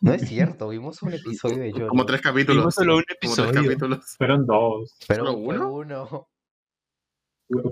No 0.01 0.13
es 0.13 0.29
cierto, 0.29 0.69
vimos 0.69 1.03
un 1.03 1.13
episodio 1.15 1.59
de 1.59 1.73
yo. 1.73 1.89
Como 1.89 2.07
tres 2.07 2.21
capítulos. 2.21 2.63
Vimos 2.63 2.75
solo 2.75 2.97
un 2.97 3.03
Como 3.03 3.35
tres 3.35 3.39
episodio. 3.39 3.63
capítulos. 3.63 4.15
fueron 4.19 4.47
dos. 4.47 4.97
Pero 5.07 5.25
¿Solo 5.27 5.39
fue 5.45 5.55
uno? 5.59 5.71
uno. 5.73 6.29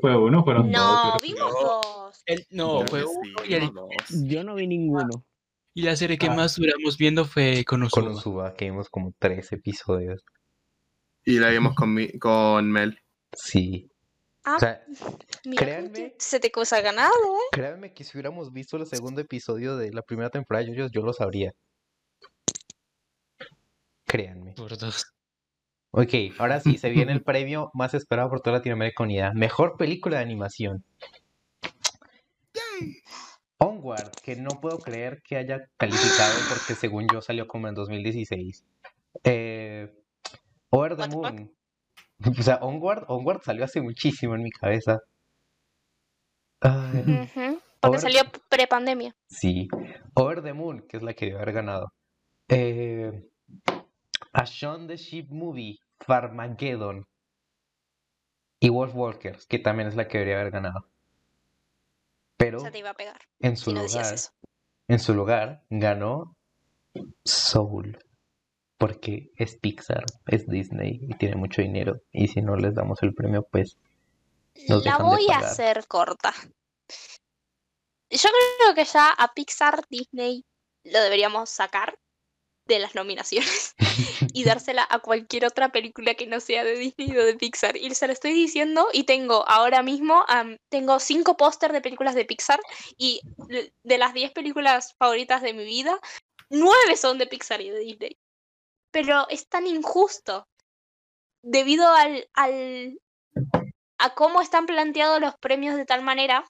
Fue 0.00 0.16
uno, 0.16 0.42
fueron 0.42 0.70
No, 0.70 1.12
dos. 1.12 1.22
vimos 1.22 1.52
dos. 1.52 1.86
El- 2.24 2.46
no, 2.50 2.86
fue 2.86 3.04
uno 3.04 3.44
y, 3.46 3.54
el- 3.54 3.70
dos. 3.72 3.88
Yo 4.24 4.42
no 4.44 4.54
vi 4.54 4.66
ninguno. 4.66 5.24
y 5.74 5.82
la 5.82 5.94
serie 5.94 6.16
que 6.16 6.28
Ah. 6.28 6.34
más 6.34 6.56
duramos 6.56 6.96
viendo 6.96 7.24
fue 7.26 7.62
Con 7.66 7.80
Konosuba. 7.88 8.10
Usuba, 8.12 8.54
que 8.54 8.64
vimos 8.66 8.88
como 8.88 9.12
tres 9.18 9.52
episodios. 9.52 10.24
Y 11.24 11.38
la 11.38 11.50
vimos 11.50 11.74
con, 11.74 11.92
mi- 11.92 12.18
con 12.18 12.70
Mel. 12.70 12.98
Sí. 13.34 13.90
Ah, 14.44 14.56
O 14.56 14.60
sea, 14.60 14.84
mira, 15.44 15.62
créanme. 15.62 16.14
se 16.18 16.38
te 16.40 16.50
cosa 16.52 16.80
ganado, 16.80 17.12
¿eh? 17.12 17.48
créanme 17.52 17.92
que 17.92 18.04
si 18.04 18.16
hubiéramos 18.16 18.52
visto 18.52 18.76
el 18.76 18.86
segundo 18.86 19.20
episodio 19.20 19.76
de 19.76 19.92
la 19.92 20.02
primera 20.02 20.30
temporada 20.30 20.64
de 20.64 20.74
yo, 20.76 20.86
yo 20.86 21.02
lo 21.02 21.12
sabría. 21.12 21.52
Créanme. 24.06 24.52
Por 24.52 24.78
dos. 24.78 25.06
Ok, 25.90 26.12
ahora 26.38 26.60
sí, 26.60 26.78
se 26.78 26.90
viene 26.90 27.12
el 27.12 27.22
premio 27.24 27.70
más 27.74 27.94
esperado 27.94 28.28
por 28.30 28.40
toda 28.40 28.58
Latinoamérica 28.58 29.02
Unida. 29.02 29.32
Mejor 29.34 29.76
película 29.76 30.18
de 30.18 30.22
animación. 30.24 30.84
Onward, 33.58 34.10
que 34.22 34.36
no 34.36 34.50
puedo 34.60 34.78
creer 34.78 35.22
que 35.22 35.36
haya 35.36 35.68
calificado 35.78 36.34
porque 36.48 36.74
según 36.74 37.06
yo 37.12 37.20
salió 37.22 37.46
como 37.48 37.68
en 37.68 37.74
2016. 37.74 38.64
Eh, 39.24 39.94
Over 40.70 40.96
the? 40.96 41.08
Moon. 41.08 41.52
O 42.38 42.42
sea, 42.42 42.56
Onward, 42.62 43.04
Onward 43.08 43.42
salió 43.42 43.64
hace 43.64 43.82
muchísimo 43.82 44.34
en 44.34 44.42
mi 44.42 44.50
cabeza. 44.50 45.00
Ay, 46.62 47.28
Porque 47.80 47.98
Over- 47.98 48.00
salió 48.00 48.22
prepandemia. 48.48 49.14
Sí. 49.28 49.68
Over 50.14 50.42
the 50.42 50.54
Moon, 50.54 50.80
que 50.88 50.96
es 50.96 51.02
la 51.02 51.12
que 51.12 51.26
debe 51.26 51.36
haber 51.42 51.52
ganado. 51.52 51.92
Eh, 52.48 53.22
A 54.32 54.44
Shaun 54.44 54.86
the 54.86 54.96
Sheep 54.96 55.28
Movie, 55.30 55.78
Farmageddon. 56.00 57.04
Y 58.60 58.70
Wolf 58.70 58.94
Walkers, 58.94 59.46
que 59.46 59.58
también 59.58 59.88
es 59.88 59.94
la 59.96 60.08
que 60.08 60.16
debería 60.18 60.40
haber 60.40 60.52
ganado. 60.52 60.88
Pero 62.36 62.60
Se 62.60 62.70
te 62.70 62.78
iba 62.78 62.90
a 62.90 62.94
pegar 62.94 63.20
en 63.40 63.56
si 63.56 63.64
su 63.64 63.72
no 63.72 63.82
lugar, 63.82 64.14
eso. 64.14 64.30
en 64.88 64.98
su 64.98 65.14
lugar 65.14 65.62
ganó 65.70 66.36
Soul. 67.24 67.98
Porque 68.78 69.30
es 69.36 69.56
Pixar, 69.56 70.04
es 70.26 70.46
Disney 70.46 70.98
y 71.00 71.14
tiene 71.16 71.36
mucho 71.36 71.62
dinero. 71.62 72.02
Y 72.12 72.28
si 72.28 72.42
no 72.42 72.56
les 72.56 72.74
damos 72.74 73.02
el 73.02 73.14
premio, 73.14 73.42
pues 73.50 73.78
nos 74.68 74.84
La 74.84 74.92
dejan 74.92 75.10
de 75.10 75.16
voy 75.16 75.26
a 75.30 75.38
hacer 75.38 75.86
corta. 75.88 76.34
Yo 78.10 78.28
creo 78.60 78.74
que 78.74 78.84
ya 78.84 79.10
a 79.10 79.32
Pixar, 79.32 79.82
Disney 79.88 80.44
lo 80.84 81.00
deberíamos 81.00 81.48
sacar 81.50 81.98
de 82.66 82.78
las 82.78 82.94
nominaciones 82.94 83.74
y 84.32 84.44
dársela 84.44 84.86
a 84.90 84.98
cualquier 84.98 85.46
otra 85.46 85.70
película 85.70 86.14
que 86.14 86.26
no 86.26 86.40
sea 86.40 86.64
de 86.64 86.76
Disney 86.76 87.16
o 87.16 87.24
de 87.24 87.36
Pixar. 87.36 87.76
Y 87.76 87.94
se 87.94 88.06
lo 88.06 88.12
estoy 88.12 88.32
diciendo 88.32 88.88
y 88.92 89.04
tengo 89.04 89.48
ahora 89.48 89.82
mismo, 89.82 90.24
am, 90.28 90.58
tengo 90.68 90.98
cinco 91.00 91.36
póster 91.36 91.72
de 91.72 91.80
películas 91.80 92.14
de 92.14 92.24
Pixar 92.24 92.60
y 92.96 93.20
de 93.82 93.98
las 93.98 94.14
10 94.14 94.32
películas 94.32 94.94
favoritas 94.98 95.42
de 95.42 95.54
mi 95.54 95.64
vida, 95.64 95.98
nueve 96.50 96.96
son 96.96 97.18
de 97.18 97.26
Pixar 97.26 97.60
y 97.60 97.70
de 97.70 97.78
Disney. 97.78 98.18
Pero 98.90 99.28
es 99.28 99.46
tan 99.48 99.66
injusto 99.66 100.46
debido 101.42 101.88
al, 101.88 102.28
al, 102.34 102.98
a 103.98 104.14
cómo 104.14 104.40
están 104.40 104.66
planteados 104.66 105.20
los 105.20 105.36
premios 105.36 105.76
de 105.76 105.84
tal 105.84 106.02
manera 106.02 106.44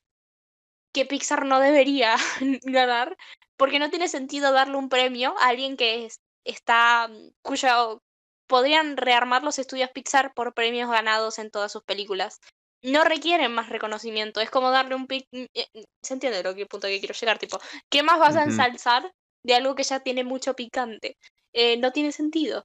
que 0.93 1.05
Pixar 1.05 1.45
no 1.45 1.61
debería 1.61 2.17
ganar, 2.63 3.17
porque 3.57 3.78
no 3.78 3.91
tiene 3.91 4.09
sentido 4.09 4.53
darle 4.53 4.77
un 4.77 4.89
premio 4.89 5.35
a 5.39 5.49
alguien 5.49 5.77
que 5.77 6.07
es- 6.07 6.20
está, 6.45 7.11
cuyo 7.43 8.01
podrían 8.47 8.97
rearmar 8.97 9.43
los 9.43 9.59
estudios 9.59 9.91
Pixar 9.91 10.33
por 10.35 10.55
premios 10.55 10.91
ganados 10.91 11.39
en 11.39 11.51
todas 11.51 11.73
sus 11.73 11.83
películas. 11.83 12.39
No 12.83 13.03
requieren 13.05 13.53
más 13.53 13.69
reconocimiento, 13.70 14.41
es 14.41 14.51
como 14.51 14.70
darle 14.70 14.95
un 14.95 15.07
pic... 15.07 15.27
eh, 15.33 15.49
eh, 15.55 15.85
¿Se 16.03 16.15
entiende 16.15 16.43
lo 16.43 16.55
que 16.55 16.66
punto 16.66 16.87
que 16.87 17.01
quiero 17.01 17.15
llegar? 17.15 17.39
Tipo, 17.39 17.59
¿qué 17.91 18.03
más 18.03 18.19
vas 18.19 18.37
a 18.37 18.45
ensalzar 18.45 19.12
de 19.45 19.55
algo 19.55 19.74
que 19.74 19.83
ya 19.83 20.01
tiene 20.01 20.23
mucho 20.24 20.55
picante? 20.55 21.16
Eh, 21.53 21.77
no 21.78 21.91
tiene 21.93 22.12
sentido. 22.12 22.65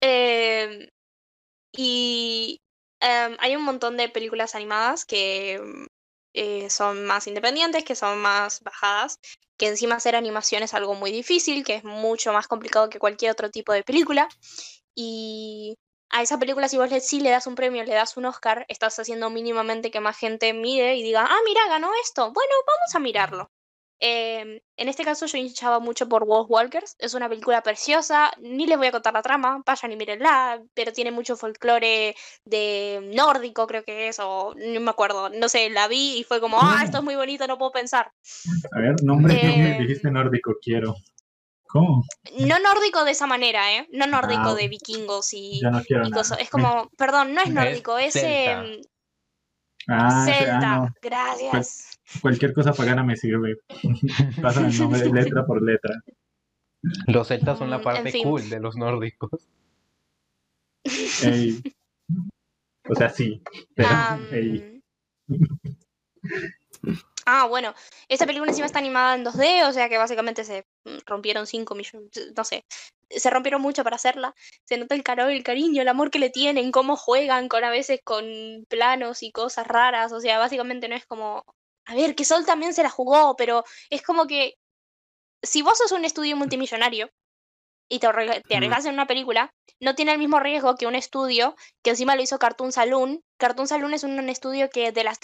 Em, 0.00 0.88
y 1.72 2.60
em, 3.00 3.36
hay 3.40 3.56
un 3.56 3.62
montón 3.62 3.96
de 3.96 4.08
películas 4.08 4.54
animadas 4.54 5.04
que 5.04 5.60
eh, 6.34 6.70
son 6.70 7.04
más 7.06 7.26
independientes, 7.26 7.84
que 7.84 7.94
son 7.94 8.18
más 8.18 8.60
bajadas, 8.62 9.18
que 9.56 9.68
encima 9.68 9.96
hacer 9.96 10.16
animación 10.16 10.62
es 10.62 10.74
algo 10.74 10.94
muy 10.94 11.12
difícil, 11.12 11.64
que 11.64 11.76
es 11.76 11.84
mucho 11.84 12.32
más 12.32 12.48
complicado 12.48 12.88
que 12.88 12.98
cualquier 12.98 13.32
otro 13.32 13.50
tipo 13.50 13.72
de 13.72 13.82
película. 13.82 14.28
Y 14.94 15.76
a 16.10 16.22
esa 16.22 16.38
película, 16.38 16.68
si 16.68 16.76
vos 16.78 16.90
le, 16.90 17.00
sí 17.00 17.20
le 17.20 17.30
das 17.30 17.46
un 17.46 17.54
premio, 17.54 17.84
le 17.84 17.94
das 17.94 18.16
un 18.16 18.26
Oscar, 18.26 18.64
estás 18.68 18.98
haciendo 18.98 19.30
mínimamente 19.30 19.90
que 19.90 20.00
más 20.00 20.18
gente 20.18 20.52
mire 20.54 20.96
y 20.96 21.02
diga, 21.02 21.26
ah, 21.28 21.38
mira, 21.44 21.66
ganó 21.68 21.90
esto. 22.02 22.32
Bueno, 22.32 22.52
vamos 22.66 22.94
a 22.94 22.98
mirarlo. 23.00 23.50
Eh, 24.00 24.62
en 24.76 24.88
este 24.88 25.04
caso 25.04 25.26
yo 25.26 25.36
hinchaba 25.36 25.78
mucho 25.78 26.08
por 26.08 26.24
Wolf 26.26 26.50
Walkers. 26.50 26.96
Es 26.98 27.14
una 27.14 27.28
película 27.28 27.62
preciosa. 27.62 28.30
Ni 28.40 28.66
les 28.66 28.78
voy 28.78 28.86
a 28.86 28.92
contar 28.92 29.12
la 29.12 29.22
trama, 29.22 29.62
vayan 29.64 29.92
y 29.92 29.96
mírenla. 29.96 30.62
Pero 30.74 30.92
tiene 30.92 31.10
mucho 31.10 31.36
folclore 31.36 32.16
de 32.44 33.10
nórdico, 33.14 33.66
creo 33.66 33.84
que 33.84 34.08
es, 34.08 34.18
o 34.18 34.54
no 34.56 34.80
me 34.80 34.90
acuerdo. 34.90 35.28
No 35.28 35.48
sé, 35.48 35.68
la 35.70 35.86
vi 35.86 36.18
y 36.18 36.24
fue 36.24 36.40
como, 36.40 36.58
ah, 36.60 36.80
esto 36.82 36.98
es 36.98 37.04
muy 37.04 37.14
bonito, 37.14 37.46
no 37.46 37.58
puedo 37.58 37.72
pensar. 37.72 38.10
A 38.74 38.80
ver, 38.80 39.02
nombre, 39.02 39.34
nombre, 39.34 39.76
Eh, 39.76 39.78
dijiste 39.80 40.10
nórdico, 40.10 40.54
quiero. 40.62 40.94
¿Cómo? 41.72 42.02
No 42.40 42.58
nórdico 42.58 43.04
de 43.04 43.12
esa 43.12 43.28
manera, 43.28 43.72
¿eh? 43.76 43.86
No 43.92 44.08
nórdico 44.08 44.48
Ah, 44.48 44.54
de 44.54 44.66
vikingos 44.66 45.32
y, 45.34 45.60
Ya 45.60 45.70
no 45.70 45.84
quiero 45.84 46.08
y 46.08 46.10
cosas. 46.10 46.40
Es 46.40 46.50
como, 46.50 46.90
perdón, 46.96 47.32
no 47.32 47.42
es 47.42 47.50
nórdico, 47.50 47.96
es 47.96 48.16
em, 48.16 48.80
Ah, 49.88 50.26
ah, 50.28 50.60
no. 50.86 50.94
Gracias. 51.02 51.98
Cualquier 52.20 52.52
cosa 52.52 52.72
pagana 52.72 53.02
me 53.02 53.16
sirve. 53.16 53.56
Pásame 54.42 54.68
el 54.68 54.78
nombre 54.78 55.00
de 55.00 55.12
letra 55.12 55.44
por 55.46 55.62
letra. 55.62 56.02
Los 57.06 57.28
celtas 57.28 57.58
son 57.58 57.70
la 57.70 57.76
Mm, 57.76 57.80
en 57.80 57.84
parte 57.84 58.12
fin. 58.12 58.24
cool 58.24 58.48
de 58.48 58.60
los 58.60 58.76
nórdicos. 58.76 59.48
Ey. 61.22 61.62
O 62.88 62.94
sea, 62.94 63.10
sí. 63.10 63.42
Pero, 63.74 63.88
ey. 64.32 64.82
Ah, 67.26 67.46
bueno, 67.46 67.74
esta 68.08 68.26
película 68.26 68.50
encima 68.50 68.66
está 68.66 68.78
animada 68.78 69.14
en 69.14 69.24
2D, 69.24 69.64
o 69.68 69.72
sea 69.72 69.88
que 69.88 69.98
básicamente 69.98 70.44
se 70.44 70.64
rompieron 71.06 71.46
5 71.46 71.74
millones, 71.74 72.10
no 72.36 72.44
sé, 72.44 72.64
se 73.10 73.30
rompieron 73.30 73.60
mucho 73.60 73.84
para 73.84 73.96
hacerla. 73.96 74.34
Se 74.64 74.78
nota 74.78 74.94
el 74.94 75.02
calor, 75.02 75.30
el 75.30 75.42
cariño, 75.44 75.82
el 75.82 75.88
amor 75.88 76.10
que 76.10 76.18
le 76.18 76.30
tienen, 76.30 76.72
cómo 76.72 76.96
juegan 76.96 77.48
con 77.48 77.64
a 77.64 77.70
veces 77.70 78.00
con 78.04 78.24
planos 78.68 79.22
y 79.22 79.32
cosas 79.32 79.66
raras, 79.66 80.12
o 80.12 80.20
sea, 80.20 80.38
básicamente 80.38 80.88
no 80.88 80.96
es 80.96 81.06
como, 81.06 81.44
a 81.86 81.94
ver, 81.94 82.14
que 82.14 82.24
Sol 82.24 82.46
también 82.46 82.72
se 82.74 82.82
la 82.82 82.90
jugó, 82.90 83.36
pero 83.36 83.64
es 83.90 84.02
como 84.02 84.26
que 84.26 84.54
si 85.42 85.62
vos 85.62 85.78
sos 85.78 85.92
un 85.92 86.04
estudio 86.04 86.36
multimillonario 86.36 87.10
y 87.88 87.98
te, 87.98 88.08
te 88.08 88.54
Mm. 88.54 88.56
arriesgas 88.56 88.84
en 88.86 88.94
una 88.94 89.06
película, 89.06 89.52
no 89.80 89.94
tiene 89.94 90.12
el 90.12 90.18
mismo 90.18 90.38
riesgo 90.38 90.76
que 90.76 90.86
un 90.86 90.94
estudio 90.94 91.56
que 91.82 91.90
encima 91.90 92.14
lo 92.14 92.22
hizo 92.22 92.38
Cartoon 92.38 92.72
Saloon. 92.72 93.22
Cartoon 93.38 93.66
Saloon 93.68 93.94
es 93.94 94.04
un 94.04 94.28
estudio 94.28 94.70
que 94.70 94.92
de 94.92 95.04
las 95.04 95.18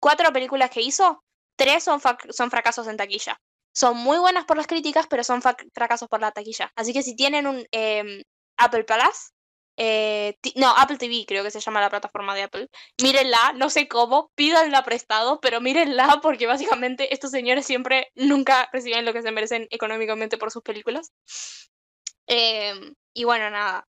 cuatro 0.00 0.32
películas 0.32 0.70
que 0.70 0.82
hizo, 0.82 1.22
tres 1.60 1.84
son, 1.84 2.00
son 2.30 2.50
fracasos 2.50 2.88
en 2.88 2.96
taquilla. 2.96 3.36
Son 3.74 3.96
muy 3.98 4.18
buenas 4.18 4.46
por 4.46 4.56
las 4.56 4.66
críticas, 4.66 5.06
pero 5.08 5.24
son 5.24 5.42
fracasos 5.42 6.08
por 6.08 6.20
la 6.20 6.32
taquilla. 6.32 6.72
Así 6.76 6.92
que 6.94 7.02
si 7.02 7.14
tienen 7.16 7.46
un 7.46 7.66
em, 7.72 8.22
Apple 8.58 8.84
Plus, 8.84 9.32
eh, 9.76 10.36
no, 10.56 10.68
Apple 10.76 10.98
TV 10.98 11.24
creo 11.26 11.44
que 11.44 11.50
se 11.50 11.60
llama 11.60 11.80
la 11.80 11.90
plataforma 11.90 12.34
de 12.34 12.42
Apple, 12.44 12.68
mírenla, 13.02 13.52
no 13.56 13.70
sé 13.70 13.88
cómo, 13.88 14.30
pídanla 14.34 14.84
prestado, 14.84 15.40
pero 15.40 15.60
mírenla 15.60 16.20
porque 16.22 16.46
básicamente 16.46 17.12
estos 17.14 17.30
señores 17.30 17.66
siempre 17.66 18.08
nunca 18.14 18.68
reciben 18.72 19.04
lo 19.04 19.12
que 19.12 19.22
se 19.22 19.32
merecen 19.32 19.66
económicamente 19.70 20.38
por 20.38 20.50
sus 20.50 20.62
películas. 20.62 21.12
Em, 22.26 22.94
y 23.14 23.24
bueno, 23.24 23.50
nada. 23.50 23.84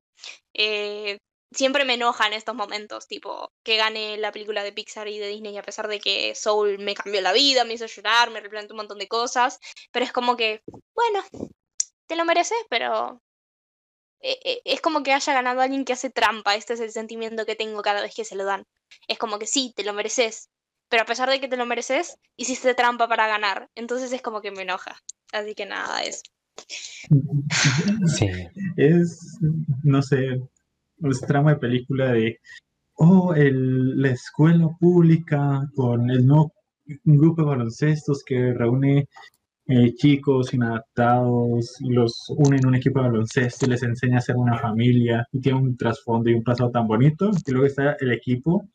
eh, 0.53 1.19
siempre 1.51 1.85
me 1.85 1.93
enoja 1.93 2.27
en 2.27 2.33
estos 2.33 2.55
momentos, 2.55 3.07
tipo, 3.07 3.51
que 3.63 3.77
gane 3.77 4.17
la 4.17 4.31
película 4.31 4.63
de 4.63 4.71
Pixar 4.71 5.07
y 5.07 5.19
de 5.19 5.29
Disney, 5.29 5.57
a 5.57 5.63
pesar 5.63 5.87
de 5.87 5.99
que 5.99 6.35
Soul 6.35 6.79
me 6.79 6.95
cambió 6.95 7.21
la 7.21 7.33
vida, 7.33 7.63
me 7.63 7.73
hizo 7.73 7.85
llorar, 7.85 8.31
me 8.31 8.41
replanteó 8.41 8.73
un 8.73 8.77
montón 8.77 8.99
de 8.99 9.07
cosas, 9.07 9.59
pero 9.91 10.05
es 10.05 10.11
como 10.11 10.35
que, 10.35 10.61
bueno, 10.93 11.23
te 12.07 12.15
lo 12.15 12.25
mereces, 12.25 12.57
pero 12.69 13.21
eh, 14.19 14.39
eh, 14.43 14.61
es 14.65 14.81
como 14.81 15.03
que 15.03 15.13
haya 15.13 15.33
ganado 15.33 15.61
alguien 15.61 15.85
que 15.85 15.93
hace 15.93 16.09
trampa, 16.09 16.55
este 16.55 16.73
es 16.73 16.79
el 16.79 16.91
sentimiento 16.91 17.45
que 17.45 17.55
tengo 17.55 17.81
cada 17.81 18.01
vez 18.01 18.13
que 18.15 18.25
se 18.25 18.35
lo 18.35 18.45
dan. 18.45 18.65
Es 19.07 19.17
como 19.17 19.39
que 19.39 19.47
sí, 19.47 19.73
te 19.75 19.83
lo 19.83 19.93
mereces, 19.93 20.49
pero 20.89 21.03
a 21.03 21.05
pesar 21.05 21.29
de 21.29 21.39
que 21.39 21.47
te 21.47 21.57
lo 21.57 21.65
mereces, 21.65 22.17
hiciste 22.35 22.75
trampa 22.75 23.07
para 23.07 23.27
ganar, 23.27 23.69
entonces 23.75 24.11
es 24.11 24.21
como 24.21 24.41
que 24.41 24.51
me 24.51 24.63
enoja. 24.63 25.01
Así 25.31 25.55
que 25.55 25.65
nada, 25.65 26.03
es... 26.03 26.23
Sí. 28.17 28.27
Es, 28.77 29.37
no 29.83 30.01
sé, 30.01 30.41
es 31.03 31.21
trama 31.21 31.53
de 31.53 31.59
película 31.59 32.11
de, 32.11 32.39
oh, 32.95 33.33
el, 33.33 34.01
la 34.01 34.09
escuela 34.09 34.67
pública 34.79 35.61
con 35.75 36.09
el 36.09 36.25
nuevo 36.25 36.53
un 37.05 37.17
grupo 37.17 37.41
de 37.41 37.49
baloncestos 37.49 38.23
que 38.25 38.53
reúne 38.53 39.07
eh, 39.67 39.93
chicos 39.95 40.53
inadaptados 40.53 41.75
y 41.81 41.89
los 41.89 42.33
une 42.37 42.57
en 42.57 42.67
un 42.67 42.75
equipo 42.75 43.01
de 43.01 43.09
baloncesto 43.09 43.65
y 43.65 43.69
les 43.69 43.83
enseña 43.83 44.19
a 44.19 44.21
ser 44.21 44.37
una 44.37 44.57
familia 44.57 45.27
y 45.31 45.41
tiene 45.41 45.59
un 45.59 45.75
trasfondo 45.75 46.29
y 46.29 46.33
un 46.33 46.43
pasado 46.43 46.71
tan 46.71 46.87
bonito. 46.87 47.31
Y 47.45 47.51
luego 47.51 47.67
está 47.67 47.97
el 47.99 48.13
equipo 48.13 48.65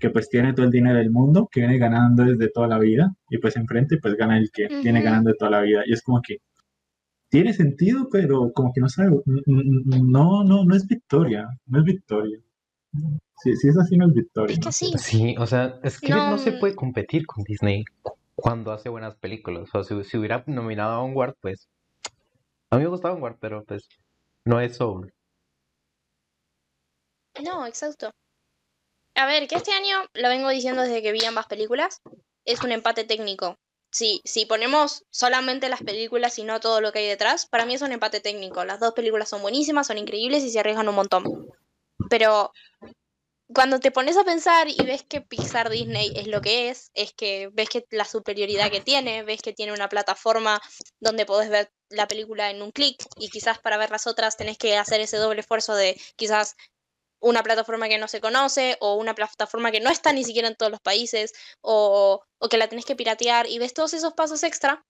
que 0.00 0.10
pues 0.10 0.28
tiene 0.30 0.54
todo 0.54 0.64
el 0.64 0.72
dinero 0.72 0.96
del 0.98 1.10
mundo, 1.10 1.48
que 1.50 1.60
viene 1.60 1.76
ganando 1.76 2.24
desde 2.24 2.50
toda 2.50 2.68
la 2.68 2.78
vida 2.78 3.12
y 3.28 3.38
pues 3.38 3.56
enfrente 3.56 3.98
pues 4.00 4.14
gana 4.14 4.38
el 4.38 4.50
que 4.50 4.68
viene 4.82 5.00
Ujú. 5.00 5.04
ganando 5.04 5.30
de 5.30 5.36
toda 5.36 5.50
la 5.50 5.60
vida. 5.60 5.82
Y 5.86 5.92
es 5.92 6.02
como 6.02 6.22
que 6.22 6.38
tiene 7.28 7.52
sentido, 7.52 8.08
pero 8.10 8.52
como 8.52 8.72
que 8.72 8.80
no 8.80 8.88
sabe, 8.88 9.10
no, 9.46 10.44
no, 10.44 10.64
no 10.64 10.74
es 10.74 10.86
victoria, 10.86 11.46
no 11.66 11.78
es 11.78 11.84
victoria. 11.84 12.38
Si, 13.42 13.54
si 13.56 13.68
es 13.68 13.78
así, 13.78 13.96
no 13.96 14.06
es 14.08 14.14
victoria. 14.14 14.54
Es 14.54 14.60
que 14.60 14.72
sí. 14.72 14.92
Sí, 14.98 15.36
o 15.38 15.46
sea, 15.46 15.78
es 15.82 16.00
que 16.00 16.08
no, 16.10 16.30
No, 16.30 16.38
se 16.38 16.52
puede 16.52 16.74
competir 16.74 17.26
con 17.26 17.44
Disney 17.44 17.84
cu- 18.02 18.16
cuando 18.34 18.72
hace 18.72 18.88
buenas 18.88 19.16
películas. 19.16 19.68
O 19.74 19.84
sea, 19.84 20.02
si, 20.02 20.04
si 20.08 20.16
hubiera 20.16 20.42
nominado 20.46 20.92
a 20.92 21.02
Onward, 21.02 21.36
pues. 21.40 21.68
A 22.70 22.76
mí 22.76 22.82
me 22.82 22.88
gustaba 22.88 23.14
Onward, 23.14 23.36
pero 23.40 23.64
pues. 23.64 23.88
No 24.44 24.60
es 24.60 24.76
Soul. 24.76 25.12
No, 27.44 27.66
exacto. 27.66 28.10
A 29.14 29.26
ver, 29.26 29.46
que 29.48 29.56
este 29.56 29.72
año, 29.72 29.98
lo 30.14 30.28
vengo 30.28 30.48
diciendo 30.48 30.82
desde 30.82 31.02
que 31.02 31.12
vi 31.12 31.24
ambas 31.24 31.46
películas, 31.46 32.00
es 32.44 32.62
un 32.64 32.72
empate 32.72 33.04
técnico. 33.04 33.56
Sí, 33.90 34.20
si 34.24 34.44
ponemos 34.44 35.04
solamente 35.10 35.68
las 35.68 35.82
películas 35.82 36.38
y 36.38 36.44
no 36.44 36.60
todo 36.60 36.80
lo 36.80 36.92
que 36.92 37.00
hay 37.00 37.06
detrás, 37.06 37.46
para 37.46 37.64
mí 37.64 37.74
es 37.74 37.82
un 37.82 37.92
empate 37.92 38.20
técnico. 38.20 38.64
Las 38.64 38.80
dos 38.80 38.92
películas 38.92 39.28
son 39.28 39.42
buenísimas, 39.42 39.86
son 39.86 39.98
increíbles 39.98 40.44
y 40.44 40.50
se 40.50 40.60
arriesgan 40.60 40.88
un 40.88 40.94
montón. 40.94 41.48
Pero 42.10 42.52
cuando 43.52 43.80
te 43.80 43.90
pones 43.90 44.16
a 44.18 44.24
pensar 44.24 44.68
y 44.68 44.76
ves 44.84 45.04
que 45.04 45.22
Pixar 45.22 45.70
Disney 45.70 46.12
es 46.14 46.26
lo 46.26 46.42
que 46.42 46.68
es, 46.68 46.90
es 46.94 47.14
que 47.14 47.48
ves 47.52 47.70
que 47.70 47.86
la 47.90 48.04
superioridad 48.04 48.70
que 48.70 48.82
tiene, 48.82 49.22
ves 49.22 49.40
que 49.40 49.54
tiene 49.54 49.72
una 49.72 49.88
plataforma 49.88 50.60
donde 51.00 51.24
podés 51.24 51.48
ver 51.48 51.72
la 51.88 52.06
película 52.06 52.50
en 52.50 52.60
un 52.60 52.72
clic 52.72 53.02
y 53.16 53.30
quizás 53.30 53.58
para 53.58 53.78
ver 53.78 53.90
las 53.90 54.06
otras 54.06 54.36
tenés 54.36 54.58
que 54.58 54.76
hacer 54.76 55.00
ese 55.00 55.16
doble 55.16 55.40
esfuerzo 55.40 55.74
de 55.74 55.98
quizás 56.16 56.56
una 57.20 57.42
plataforma 57.42 57.88
que 57.88 57.98
no 57.98 58.08
se 58.08 58.20
conoce 58.20 58.76
o 58.80 58.94
una 58.94 59.14
plataforma 59.14 59.70
que 59.70 59.80
no 59.80 59.90
está 59.90 60.12
ni 60.12 60.24
siquiera 60.24 60.48
en 60.48 60.54
todos 60.56 60.70
los 60.70 60.80
países 60.80 61.32
o, 61.60 62.22
o 62.38 62.48
que 62.48 62.58
la 62.58 62.68
tenés 62.68 62.84
que 62.84 62.96
piratear 62.96 63.46
y 63.48 63.58
ves 63.58 63.74
todos 63.74 63.94
esos 63.94 64.14
pasos 64.14 64.42
extra. 64.42 64.84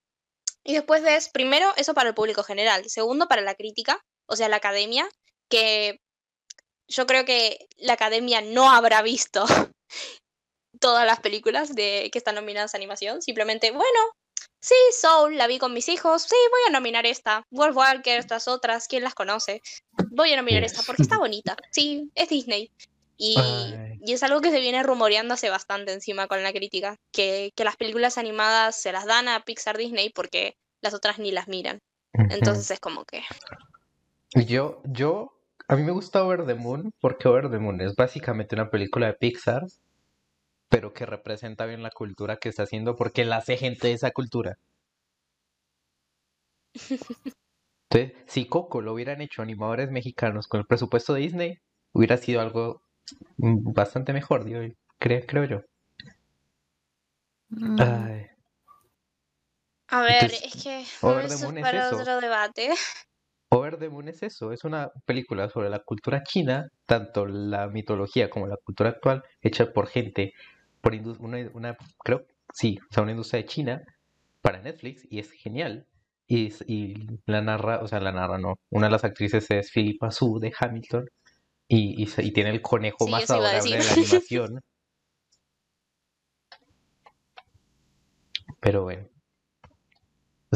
Y 0.65 0.75
después 0.75 1.03
ves 1.03 1.31
primero 1.31 1.73
eso 1.77 1.95
para 1.95 2.11
el 2.11 2.15
público 2.15 2.43
general, 2.43 2.85
segundo 2.89 3.29
para 3.29 3.43
la 3.43 3.55
crítica, 3.55 4.01
o 4.27 4.37
sea, 4.37 4.49
la 4.49 4.57
academia, 4.57 5.09
que 5.49 6.01
yo 6.89 7.07
creo 7.07 7.25
que 7.25 7.69
la 7.77 7.95
academia 7.95 8.41
no 8.41 8.71
habrá 8.71 9.03
visto 9.03 9.45
todas 10.81 11.07
las 11.07 11.21
películas 11.21 11.75
de 11.75 12.11
que 12.13 12.19
están 12.19 12.35
nominadas 12.35 12.75
a 12.75 12.77
animación, 12.77 13.23
simplemente, 13.23 13.71
bueno, 13.71 14.01
sí, 14.61 14.75
Soul, 15.01 15.37
la 15.37 15.47
vi 15.47 15.59
con 15.59 15.73
mis 15.73 15.89
hijos, 15.89 16.23
sí, 16.23 16.37
voy 16.51 16.61
a 16.69 16.73
nominar 16.73 17.07
esta, 17.07 17.45
Wolf 17.51 17.77
Walker, 17.77 18.19
estas 18.19 18.49
otras, 18.49 18.89
¿quién 18.89 19.05
las 19.05 19.15
conoce? 19.15 19.63
Voy 20.11 20.33
a 20.33 20.37
nominar 20.37 20.65
esta 20.65 20.83
porque 20.87 21.03
está 21.03 21.19
bonita, 21.19 21.57
sí, 21.71 22.11
es 22.15 22.29
Disney. 22.29 22.71
Y, 23.21 23.37
y 24.01 24.13
es 24.13 24.23
algo 24.23 24.41
que 24.41 24.53
se 24.53 24.61
viene 24.61 24.81
rumoreando 24.85 25.35
hace 25.35 25.51
bastante 25.51 25.93
encima 25.93 26.29
con 26.29 26.43
la 26.45 26.53
crítica, 26.53 26.97
que, 27.13 27.53
que 27.57 27.65
las 27.65 27.77
películas 27.77 28.17
animadas 28.17 28.81
se 28.81 28.93
las 28.93 29.07
dan 29.07 29.27
a 29.27 29.45
Pixar 29.45 29.77
Disney 29.77 30.11
porque 30.11 30.57
las 30.81 30.95
otras 30.95 31.19
ni 31.19 31.33
las 31.33 31.49
miran. 31.49 31.81
Entonces 32.13 32.71
es 32.71 32.81
como 32.81 33.05
que... 33.05 33.23
Yo, 34.47 34.83
yo, 34.85 35.37
a 35.67 35.77
mí 35.77 35.83
me 35.83 35.93
gusta 35.93 36.25
Over 36.25 36.47
the 36.47 36.55
Moon 36.55 36.93
porque 37.01 37.29
Over 37.29 37.51
the 37.51 37.59
Moon 37.59 37.81
es 37.81 37.97
básicamente 37.97 38.55
una 38.55 38.71
película 38.71 39.09
de 39.09 39.15
Pixar, 39.15 39.67
pero 40.69 40.93
que 40.93 41.07
representa 41.07 41.67
bien 41.67 41.83
la 41.83 41.91
cultura 41.91 42.37
que 42.37 42.49
está 42.49 42.65
haciendo 42.65 42.97
porque 42.97 43.25
la 43.25 43.37
hace 43.39 43.57
gente 43.57 43.89
de 43.89 43.95
esa 43.95 44.11
cultura. 44.11 44.59
Entonces, 47.91 48.23
si 48.27 48.47
Coco 48.47 48.83
lo 48.83 48.93
hubieran 48.93 49.21
hecho 49.23 49.41
animadores 49.43 49.91
mexicanos 49.91 50.47
con 50.47 50.61
el 50.61 50.67
presupuesto 50.67 51.15
de 51.15 51.21
Disney, 51.21 51.59
hubiera 51.93 52.19
sido 52.19 52.41
algo 52.41 52.83
mm, 53.39 53.73
bastante 53.73 54.13
mejor, 54.13 54.45
digo, 54.45 54.61
creo, 54.99 55.23
creo 55.27 55.45
yo. 55.45 55.61
Ay, 57.79 58.27
A 59.89 60.03
ver, 60.03 60.25
Entonces, 60.25 60.55
es 60.55 60.63
que 60.63 60.85
Over 61.01 61.29
the 61.29 61.37
Moon 61.39 61.57
es 61.59 61.63
para 61.63 61.87
eso. 61.87 61.97
otro 61.99 62.21
debate. 62.21 62.71
Over 63.51 63.79
the 63.79 63.89
Moon 63.89 64.09
es 64.09 64.23
eso, 64.23 64.53
es 64.53 64.65
una 64.65 64.91
película 65.07 65.49
sobre 65.49 65.71
la 65.71 65.79
cultura 65.79 66.23
china, 66.23 66.69
tanto 66.85 67.25
la 67.25 67.69
mitología 67.69 68.29
como 68.29 68.47
la 68.47 68.59
cultura 68.59 68.91
actual, 68.91 69.23
hecha 69.41 69.73
por 69.73 69.87
gente, 69.87 70.35
por 70.81 70.95
una, 71.21 71.39
una- 71.55 71.77
creo, 72.05 72.27
sí, 72.53 72.79
o 72.91 72.95
sea, 72.95 73.03
una 73.03 73.13
industria 73.13 73.43
de 73.43 73.49
China 73.49 73.83
para 74.43 74.61
Netflix 74.63 75.07
y 75.11 75.19
es 75.21 75.31
genial. 75.33 75.87
Y, 76.29 76.53
y 76.67 76.95
la 77.27 77.41
narra, 77.43 77.81
o 77.83 77.89
sea, 77.89 78.01
la 78.01 78.13
narra 78.13 78.39
no, 78.39 78.57
una 78.71 78.87
de 78.89 78.93
las 78.93 79.05
actrices 79.05 79.51
es 79.51 79.71
Philippa 79.73 80.11
Su 80.11 80.39
de 80.41 80.53
Hamilton 80.59 81.07
y, 81.69 82.03
y, 82.03 82.33
tiene 82.33 82.51
el 82.51 82.63
conejo 82.63 83.07
Sí, 83.07 83.11
más 83.13 83.31
adorable 83.31 83.79
de 83.79 83.85
la 83.85 83.93
animación. 83.95 84.61
Pero 88.61 88.83
bueno, 88.85 89.09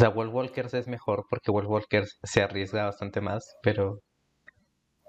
sea, 0.01 0.11
World 0.11 0.35
Walkers 0.35 0.75
es 0.75 0.87
mejor 0.87 1.25
porque 1.31 1.51
World 1.51 1.71
Walkers 1.71 2.19
se 2.23 2.43
arriesga 2.43 2.85
bastante 2.85 3.23
más, 3.23 3.57
pero 3.63 4.01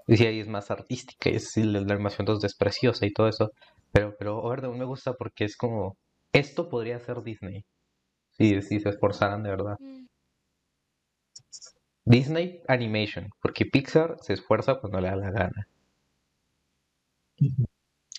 y 0.06 0.16
sí, 0.16 0.26
ahí 0.26 0.40
es 0.40 0.48
más 0.48 0.70
artística 0.70 1.30
y 1.30 1.36
es, 1.36 1.56
la, 1.56 1.80
la 1.80 1.94
animación 1.94 2.26
2D 2.26 2.46
es 2.46 2.56
preciosa 2.56 3.06
y 3.06 3.12
todo 3.12 3.28
eso. 3.28 3.50
Pero, 3.94 4.16
pero 4.18 4.38
Overdose 4.38 4.76
me 4.76 4.84
gusta 4.84 5.12
porque 5.14 5.44
es 5.44 5.56
como, 5.56 5.96
esto 6.32 6.68
podría 6.68 6.98
ser 6.98 7.22
Disney. 7.22 7.64
Si, 8.32 8.60
si 8.60 8.80
se 8.80 8.88
esforzaran 8.88 9.44
de 9.44 9.50
verdad. 9.50 9.76
Mm. 9.78 10.06
Disney 12.04 12.60
Animation, 12.66 13.30
porque 13.40 13.64
Pixar 13.64 14.16
se 14.20 14.32
esfuerza 14.32 14.80
cuando 14.80 15.00
le 15.00 15.08
da 15.08 15.16
la 15.16 15.30
gana. 15.30 15.68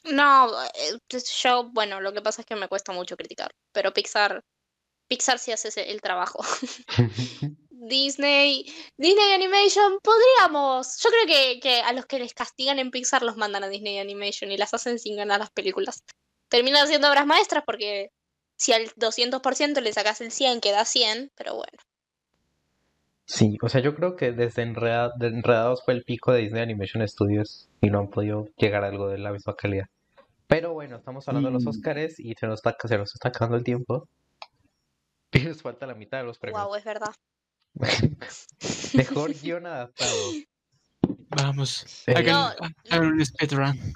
No, 0.06 0.64
eh, 0.64 0.98
pues 1.10 1.30
yo, 1.44 1.70
bueno, 1.72 2.00
lo 2.00 2.14
que 2.14 2.22
pasa 2.22 2.42
es 2.42 2.48
que 2.48 2.56
me 2.56 2.70
cuesta 2.70 2.94
mucho 2.94 3.18
criticar, 3.18 3.54
pero 3.74 3.92
Pixar, 3.92 4.46
Pixar 5.10 5.40
sí 5.40 5.52
hace 5.52 5.92
el 5.92 6.00
trabajo. 6.00 6.40
Disney, 7.88 8.66
Disney 8.98 9.32
Animation, 9.34 10.00
podríamos. 10.02 11.00
Yo 11.04 11.10
creo 11.10 11.26
que, 11.28 11.60
que 11.60 11.82
a 11.82 11.94
los 11.94 12.06
que 12.06 12.20
les 12.20 12.34
castigan 12.34 12.80
en 12.80 12.92
Pixar 12.92 13.22
los 13.24 13.38
mandan 13.38 13.64
a 13.64 13.68
Disney 13.70 13.98
Animation 14.00 14.52
y 14.52 14.58
las 14.58 14.74
hacen 14.74 15.00
sin 15.00 15.16
ganar 15.16 15.40
las 15.40 15.52
películas. 15.52 16.04
Terminan 16.50 16.88
siendo 16.88 17.10
obras 17.10 17.26
maestras 17.26 17.64
porque 17.66 18.12
si 18.58 18.72
al 18.74 18.86
200% 18.96 19.82
le 19.82 19.94
sacas 19.94 20.22
el 20.22 20.32
100 20.32 20.62
queda 20.62 20.86
100, 20.86 21.32
pero 21.36 21.56
bueno. 21.56 21.78
Sí, 23.28 23.58
o 23.64 23.70
sea, 23.70 23.82
yo 23.82 23.96
creo 23.96 24.16
que 24.16 24.32
desde 24.32 24.62
Enreda- 24.62 25.12
de 25.18 25.28
Enredados 25.28 25.84
fue 25.84 25.96
el 25.96 26.04
pico 26.04 26.32
de 26.32 26.42
Disney 26.42 26.62
Animation 26.62 27.08
Studios 27.08 27.70
y 27.82 27.90
no 27.90 28.00
han 28.00 28.10
podido 28.10 28.48
llegar 28.58 28.84
a 28.84 28.88
algo 28.90 29.08
de 29.08 29.18
la 29.18 29.32
misma 29.32 29.56
calidad. 29.56 29.88
Pero 30.48 30.74
bueno, 30.74 30.98
estamos 30.98 31.28
hablando 31.28 31.50
de 31.50 31.54
los 31.54 31.66
Mm. 31.66 31.70
Oscars 31.70 32.20
y 32.20 32.34
se 32.36 32.46
nos 32.46 32.60
está, 32.60 32.76
se 32.88 32.98
nos 33.00 33.14
está 33.16 33.30
acabando 33.30 33.58
el 33.58 33.64
tiempo. 33.64 34.08
Y 35.34 35.40
nos 35.40 35.62
falta 35.62 35.86
la 35.88 35.96
mitad 35.96 36.20
de 36.20 36.24
los 36.24 36.38
premios. 36.38 36.64
Wow, 36.64 36.76
es 36.76 36.84
verdad. 36.86 37.14
Mejor 38.94 39.34
guion 39.34 39.66
adaptado. 39.66 40.32
Vamos. 41.30 41.86
Hagan, 42.08 42.26
No, 42.26 42.54
hagan 42.90 43.12
un 43.14 43.26
speedrun. 43.26 43.96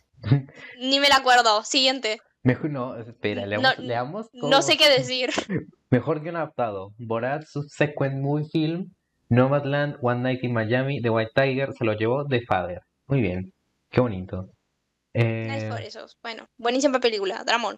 Ni 0.79 0.99
me 0.99 1.09
la 1.09 1.17
acuerdo. 1.17 1.63
Siguiente. 1.63 2.19
Mejor 2.43 2.69
no, 2.69 2.95
espera, 2.97 3.45
No, 3.45 3.73
leamos, 3.79 4.29
No 4.33 4.61
sé 4.61 4.77
qué 4.77 4.89
decir. 4.89 5.29
Mejor 5.89 6.21
guion 6.21 6.35
adaptado. 6.35 6.93
Borat 6.97 7.45
Subsequent 7.45 8.21
Movie 8.21 8.47
Film, 8.49 8.93
Nomadland, 9.29 9.97
One 10.01 10.21
Night 10.21 10.43
in 10.43 10.53
Miami, 10.53 11.01
The 11.01 11.09
White 11.09 11.31
Tiger 11.35 11.73
se 11.73 11.83
lo 11.85 11.93
llevó 11.93 12.25
The 12.25 12.41
Father. 12.41 12.81
Muy 13.07 13.21
bien, 13.21 13.53
qué 13.89 14.01
bonito. 14.01 14.49
Eh, 15.13 15.67
por 15.69 15.81
esos. 15.81 16.17
Bueno, 16.21 16.47
buenísima 16.57 16.99
película. 16.99 17.43
Dramón. 17.43 17.77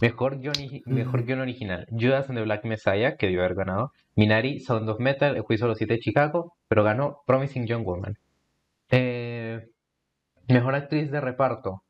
Mejor 0.00 0.38
guion, 0.40 0.54
mejor 0.86 1.24
guion 1.24 1.40
original. 1.40 1.86
Judas 1.90 2.28
and 2.28 2.38
the 2.38 2.44
Black 2.44 2.64
Messiah, 2.64 3.16
que 3.16 3.26
debió 3.26 3.40
haber 3.42 3.54
ganado. 3.56 3.92
Minari, 4.16 4.60
Sound 4.60 4.88
of 4.88 5.00
Metal, 5.00 5.36
El 5.36 5.42
Juicio 5.42 5.66
de 5.66 5.70
los 5.70 5.78
Siete 5.78 5.94
de 5.94 6.00
Chicago, 6.00 6.54
pero 6.68 6.84
ganó 6.84 7.22
Promising 7.26 7.66
Young 7.66 7.84
Woman. 7.84 8.18
Eh, 8.90 9.66
mejor 10.48 10.74
actriz 10.74 11.10
de 11.10 11.20
reparto. 11.20 11.82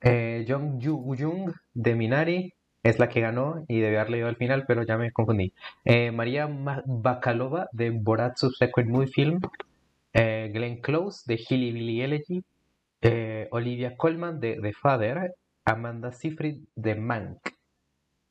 Eh, 0.00 0.44
Jung 0.48 0.78
Yu 0.80 0.96
Jung 1.18 1.52
de 1.74 1.94
Minari 1.94 2.52
es 2.82 2.98
la 2.98 3.08
que 3.08 3.20
ganó 3.20 3.64
y 3.68 3.80
debió 3.80 3.98
haberle 4.00 4.18
ido 4.18 4.28
al 4.28 4.36
final, 4.36 4.64
pero 4.66 4.84
ya 4.84 4.96
me 4.96 5.10
confundí. 5.10 5.52
Eh, 5.84 6.12
María 6.12 6.46
Ma- 6.46 6.82
Bakalova 6.86 7.68
de 7.72 7.90
Borat 7.90 8.36
Subsequent 8.36 8.88
Movie 8.90 9.08
Film. 9.08 9.40
Eh, 10.12 10.50
Glenn 10.52 10.80
Close 10.80 11.22
de 11.26 11.40
Hilly 11.48 11.72
Billy 11.72 12.02
Elegy. 12.02 12.44
Olivia 13.50 13.96
Colman 13.96 14.40
de 14.40 14.58
The 14.60 14.72
Father. 14.72 15.34
Amanda 15.66 16.12
Seyfried 16.12 16.62
de 16.74 16.94
Mank. 16.94 17.38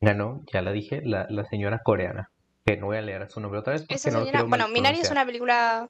Ganó, 0.02 0.44
ya 0.52 0.62
la 0.62 0.72
dije, 0.72 1.02
la, 1.04 1.28
la 1.30 1.46
señora 1.46 1.82
coreana. 1.84 2.32
Que 2.66 2.78
no 2.78 2.88
voy 2.88 2.98
a 2.98 3.02
leer 3.02 3.30
su 3.30 3.40
nombre 3.40 3.60
otra 3.60 3.74
vez 3.74 3.84
porque 3.84 3.96
Esa 3.96 4.10
no 4.10 4.20
lo 4.20 4.26
señora, 4.26 4.44
bueno, 4.44 4.68
Minari 4.70 5.00
es 5.00 5.12
una 5.12 5.26
película. 5.26 5.90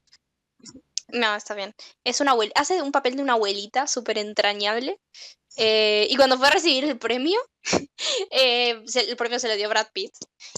No, 1.08 1.34
está 1.34 1.54
bien. 1.54 1.74
Es 2.04 2.20
una 2.20 2.34
hace 2.54 2.82
un 2.82 2.92
papel 2.92 3.16
de 3.16 3.22
una 3.22 3.34
abuelita 3.34 3.86
súper 3.86 4.18
entrañable. 4.18 4.98
Eh, 5.56 6.06
y 6.10 6.16
cuando 6.16 6.36
fue 6.36 6.48
a 6.48 6.50
recibir 6.50 6.84
el 6.84 6.98
premio, 6.98 7.38
eh, 8.30 8.82
el 8.94 9.16
premio 9.16 9.38
se 9.38 9.48
le 9.48 9.56
dio 9.56 9.66
a 9.66 9.70
Brad 9.70 9.88
Pitt. 9.92 10.12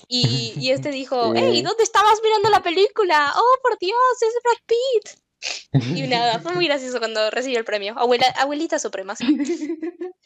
Y, 0.09 0.55
y 0.57 0.71
este 0.71 0.91
dijo, 0.91 1.33
hey. 1.37 1.63
¿dónde 1.63 1.85
estabas 1.85 2.19
mirando 2.25 2.51
la 2.51 2.63
película? 2.63 3.33
Oh, 3.37 3.59
por 3.63 3.79
Dios, 3.79 3.95
es 4.21 4.35
Brad 4.43 4.67
Pitt. 4.67 5.28
Y 5.73 6.03
nada, 6.09 6.41
fue 6.41 6.55
muy 6.55 6.67
gracioso 6.67 6.99
cuando 6.99 7.31
recibió 7.31 7.59
el 7.59 7.65
premio. 7.65 7.99
Abuela, 7.99 8.27
abuelita 8.41 8.79
suprema. 8.79 9.15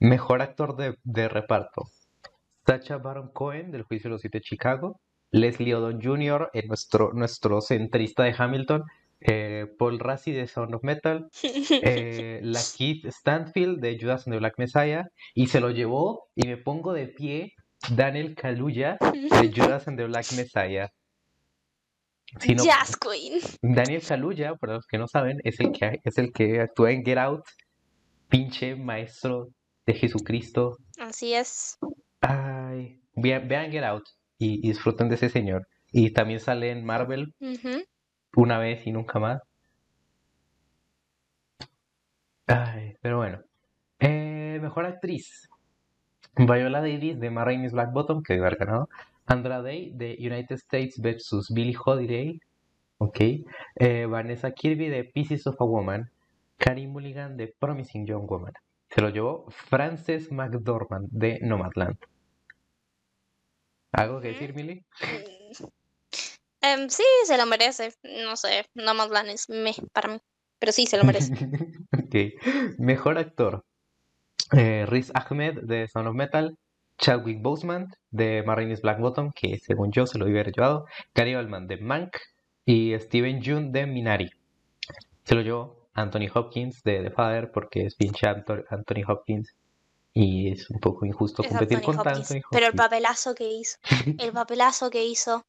mejor 0.00 0.42
actor 0.42 0.76
de, 0.76 0.96
de 1.04 1.28
reparto. 1.28 1.82
Sacha 2.66 2.98
Baron 2.98 3.30
Cohen 3.32 3.70
del 3.70 3.82
Juicio 3.84 4.08
de 4.08 4.12
los 4.12 4.20
Siete 4.20 4.38
de 4.38 4.44
Chicago. 4.44 5.00
Leslie 5.30 5.74
Odom 5.74 6.00
Jr., 6.02 6.50
eh, 6.54 6.66
nuestro, 6.66 7.12
nuestro 7.12 7.60
centrista 7.60 8.24
de 8.24 8.34
Hamilton. 8.36 8.84
eh, 9.20 9.66
Paul 9.78 9.98
Rassi 9.98 10.32
de 10.32 10.46
Sound 10.46 10.74
of 10.74 10.82
Metal. 10.84 11.28
eh, 11.82 12.40
la 12.42 12.60
Keith 12.76 13.06
Stanfield 13.06 13.80
de 13.80 13.98
Judas 14.00 14.26
and 14.26 14.34
the 14.34 14.38
Black 14.38 14.54
Messiah. 14.58 15.06
Y 15.34 15.48
se 15.48 15.60
lo 15.60 15.70
llevó, 15.70 16.28
y 16.34 16.46
me 16.46 16.56
pongo 16.56 16.92
de 16.92 17.08
pie, 17.08 17.54
Daniel 17.90 18.34
Kaluuya 18.34 18.98
de 19.02 19.52
Judas 19.56 19.88
and 19.88 19.98
the 19.98 20.06
Black 20.06 20.32
Messiah. 20.32 20.90
Si 22.40 22.54
no- 22.54 22.64
Jazz 22.64 22.96
Queen. 22.96 23.40
Daniel 23.62 24.02
Kaluuya, 24.06 24.54
para 24.56 24.74
los 24.74 24.86
que 24.86 24.98
no 24.98 25.08
saben, 25.08 25.40
es 25.44 25.58
el 25.60 25.72
que, 25.72 26.00
es 26.04 26.18
el 26.18 26.32
que 26.32 26.60
actúa 26.60 26.90
en 26.92 27.04
Get 27.04 27.18
Out, 27.18 27.44
pinche 28.28 28.76
maestro 28.76 29.48
de 29.86 29.94
Jesucristo. 29.94 30.76
Así 30.98 31.32
es. 31.34 31.78
Ay, 32.20 33.00
vean, 33.14 33.48
vean 33.48 33.70
Get 33.70 33.84
Out 33.84 34.04
y, 34.38 34.58
y 34.66 34.68
disfruten 34.72 35.08
de 35.08 35.14
ese 35.14 35.30
señor. 35.30 35.66
Y 35.90 36.10
también 36.12 36.40
sale 36.40 36.70
en 36.70 36.84
Marvel 36.84 37.34
una 38.36 38.58
vez 38.58 38.86
y 38.86 38.92
nunca 38.92 39.18
más. 39.18 39.40
Ay, 42.46 42.94
pero 43.00 43.18
bueno. 43.18 43.40
Eh, 44.00 44.58
mejor 44.60 44.86
actriz. 44.86 45.48
Viola 46.36 46.80
Davis 46.80 47.18
de 47.18 47.30
Ma 47.30 47.44
Rainey's 47.44 47.72
Black 47.72 47.92
Bottom, 47.92 48.22
que 48.22 48.34
haber 48.34 48.56
ganado. 48.56 48.88
Andra 48.88 49.17
Day 49.28 49.92
de 49.94 50.16
United 50.18 50.56
States 50.56 51.00
vs. 51.00 51.52
Billie 51.52 51.76
Holiday. 51.84 52.40
Ok. 52.98 53.20
Eh, 53.76 54.06
Vanessa 54.06 54.50
Kirby 54.52 54.88
de 54.88 55.04
Pieces 55.04 55.46
of 55.46 55.60
a 55.60 55.64
Woman. 55.64 56.10
Carey 56.56 56.86
Mulligan 56.86 57.36
de 57.36 57.54
Promising 57.58 58.06
Young 58.06 58.26
Woman. 58.28 58.52
Se 58.90 59.00
lo 59.00 59.10
llevó 59.10 59.46
Frances 59.50 60.32
McDormand 60.32 61.08
de 61.10 61.38
Nomadland. 61.42 61.96
¿Algo 63.92 64.20
que 64.20 64.28
decir, 64.28 64.54
Millie? 64.54 64.84
Mm. 65.00 65.64
Em, 66.60 66.88
sí, 66.88 67.04
se 67.24 67.36
lo 67.36 67.46
merece. 67.46 67.92
No 68.02 68.36
sé, 68.36 68.66
no 68.74 68.94
más 68.94 69.08
es 69.26 69.48
meh 69.48 69.76
para 69.92 70.08
mí. 70.08 70.18
Pero 70.58 70.72
sí, 70.72 70.86
se 70.86 70.96
lo 70.96 71.04
merece. 71.04 71.32
Ok. 71.92 72.14
Mejor 72.78 73.18
actor. 73.18 73.64
Eh, 74.56 74.86
Riz 74.86 75.12
Ahmed 75.14 75.60
de 75.62 75.86
Sound 75.88 76.08
of 76.08 76.14
Metal. 76.14 76.56
Chadwick 76.98 77.40
Boseman 77.40 77.86
de 78.10 78.42
Marines 78.44 78.82
Black 78.82 78.98
Bottom, 79.00 79.30
que 79.34 79.58
según 79.58 79.90
yo 79.92 80.06
se 80.06 80.18
lo 80.18 80.26
hubiera 80.26 80.50
llevado. 80.50 80.84
Gary 81.14 81.34
Oldman 81.34 81.66
de 81.66 81.78
Mank. 81.78 82.16
Y 82.64 82.98
Steven 82.98 83.40
Yeun 83.40 83.72
de 83.72 83.86
Minari. 83.86 84.28
Se 85.24 85.34
lo 85.34 85.40
llevó 85.42 85.88
Anthony 85.94 86.28
Hopkins 86.34 86.82
de 86.82 87.02
The 87.02 87.10
Father 87.10 87.50
porque 87.52 87.86
es 87.86 87.94
pinche 87.94 88.26
Anthony 88.28 89.02
Hopkins. 89.06 89.54
Y 90.14 90.50
es 90.50 90.68
un 90.70 90.80
poco 90.80 91.06
injusto 91.06 91.42
Es 91.42 91.48
competir 91.48 91.76
Anthony 91.78 91.86
contra 91.86 92.12
Hopkins. 92.12 92.30
Anthony 92.32 92.48
Pero 92.50 92.66
el 92.66 92.72
papelazo 92.74 93.34
que 93.34 93.48
hizo, 93.52 93.78
el 94.18 94.32
papelazo 94.32 94.90
que 94.90 95.04
hizo, 95.04 95.46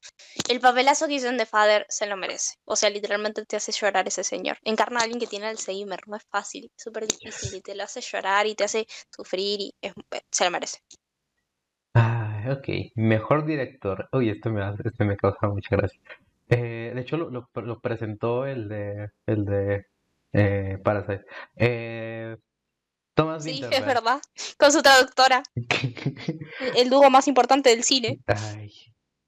el 0.47 0.59
papelazo 0.59 1.07
que 1.07 1.13
hizo 1.15 1.27
en 1.27 1.37
The 1.37 1.45
Father 1.47 1.85
se 1.89 2.05
lo 2.05 2.15
merece. 2.17 2.55
O 2.65 2.75
sea, 2.75 2.89
literalmente 2.89 3.43
te 3.45 3.55
hace 3.55 3.71
llorar 3.71 4.07
ese 4.07 4.23
señor. 4.23 4.57
Encarna 4.63 4.99
a 4.99 5.03
alguien 5.03 5.19
que 5.19 5.27
tiene 5.27 5.47
Alzheimer, 5.47 6.01
no 6.07 6.17
es 6.17 6.23
fácil, 6.29 6.71
súper 6.77 7.07
difícil 7.07 7.55
y 7.55 7.61
te 7.61 7.73
lo 7.73 7.83
hace 7.83 8.01
llorar 8.01 8.45
y 8.45 8.53
te 8.55 8.65
hace 8.65 8.85
sufrir 9.09 9.59
y 9.61 9.73
es- 9.81 9.93
se 10.29 10.45
lo 10.45 10.51
merece. 10.51 10.77
Ah, 12.45 12.53
ok. 12.53 12.67
Mejor 12.95 13.45
director. 13.45 14.07
Uy, 14.11 14.29
este 14.29 14.49
me, 14.49 14.61
hace- 14.63 14.83
me 15.05 15.17
causa 15.17 15.47
mucha 15.47 15.75
gracia. 15.75 15.99
Eh, 16.49 16.91
de 16.95 17.01
hecho, 17.01 17.17
lo, 17.17 17.29
lo- 17.29 17.49
lo 17.53 17.79
presentó 17.79 18.45
el 18.45 18.67
de, 18.69 19.09
el 19.25 19.45
de 19.45 19.85
eh, 20.33 20.77
Parasite. 20.83 21.25
Eh, 21.55 22.37
Thomas 23.13 23.43
Sí, 23.43 23.61
es 23.71 23.85
verdad. 23.85 24.21
Con 24.57 24.71
su 24.71 24.81
traductora, 24.81 25.43
el 26.75 26.89
dúo 26.89 27.09
más 27.09 27.27
importante 27.27 27.69
del 27.69 27.83
cine. 27.83 28.19
Ay, 28.27 28.71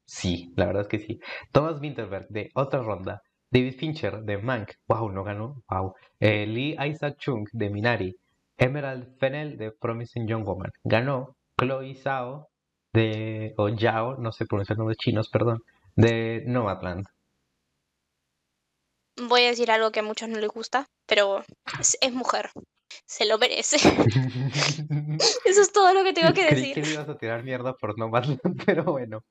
sí, 0.06 0.54
la 0.56 0.66
verdad 0.68 0.84
es 0.84 0.88
que 0.88 1.00
sí. 1.00 1.20
Thomas 1.52 1.80
Vinterberg 1.80 2.28
de 2.30 2.50
otra 2.54 2.82
ronda. 2.82 3.22
David 3.50 3.76
Fincher 3.78 4.22
de 4.22 4.38
Mank. 4.38 4.72
Wow, 4.88 5.12
no 5.12 5.24
ganó. 5.26 5.62
Wow. 5.70 5.94
Eh, 6.22 6.46
Lee 6.48 6.78
Isaac 6.88 7.18
Chung 7.18 7.48
de 7.52 7.70
Minari. 7.70 8.16
Emerald 8.58 9.18
Fennell 9.20 9.58
de 9.58 9.72
Promising 9.72 10.26
Young 10.28 10.46
Woman. 10.46 10.72
Ganó 10.86 11.36
Chloe 11.60 11.94
Zhao 11.96 12.48
de. 12.94 13.54
O 13.58 13.70
Zhao, 13.78 14.18
no 14.18 14.32
sé 14.32 14.46
pronunciar 14.46 14.78
nombres 14.78 14.98
chinos, 14.98 15.30
perdón. 15.30 15.64
De 15.96 16.44
Nomadland. 16.48 17.06
Voy 19.28 19.42
a 19.44 19.48
decir 19.50 19.70
algo 19.72 19.92
que 19.92 20.00
a 20.00 20.04
muchos 20.04 20.30
no 20.30 20.40
les 20.40 20.50
gusta, 20.50 20.88
pero 21.06 21.44
es, 21.80 21.98
es 22.02 22.14
mujer. 22.14 22.50
Se 23.06 23.26
lo 23.26 23.38
merece. 23.38 23.78
Eso 25.46 25.62
es 25.62 25.72
todo 25.72 25.94
lo 25.94 26.04
que 26.04 26.14
tengo 26.14 26.34
que 26.34 26.48
Creí 26.48 26.74
decir. 26.74 26.74
que 26.74 26.82
le 26.82 26.94
ibas 26.94 27.10
a 27.10 27.18
tirar 27.18 27.44
mierda 27.44 27.74
por 27.74 27.98
Nomadland, 27.98 28.40
pero 28.66 28.84
bueno. 28.86 29.22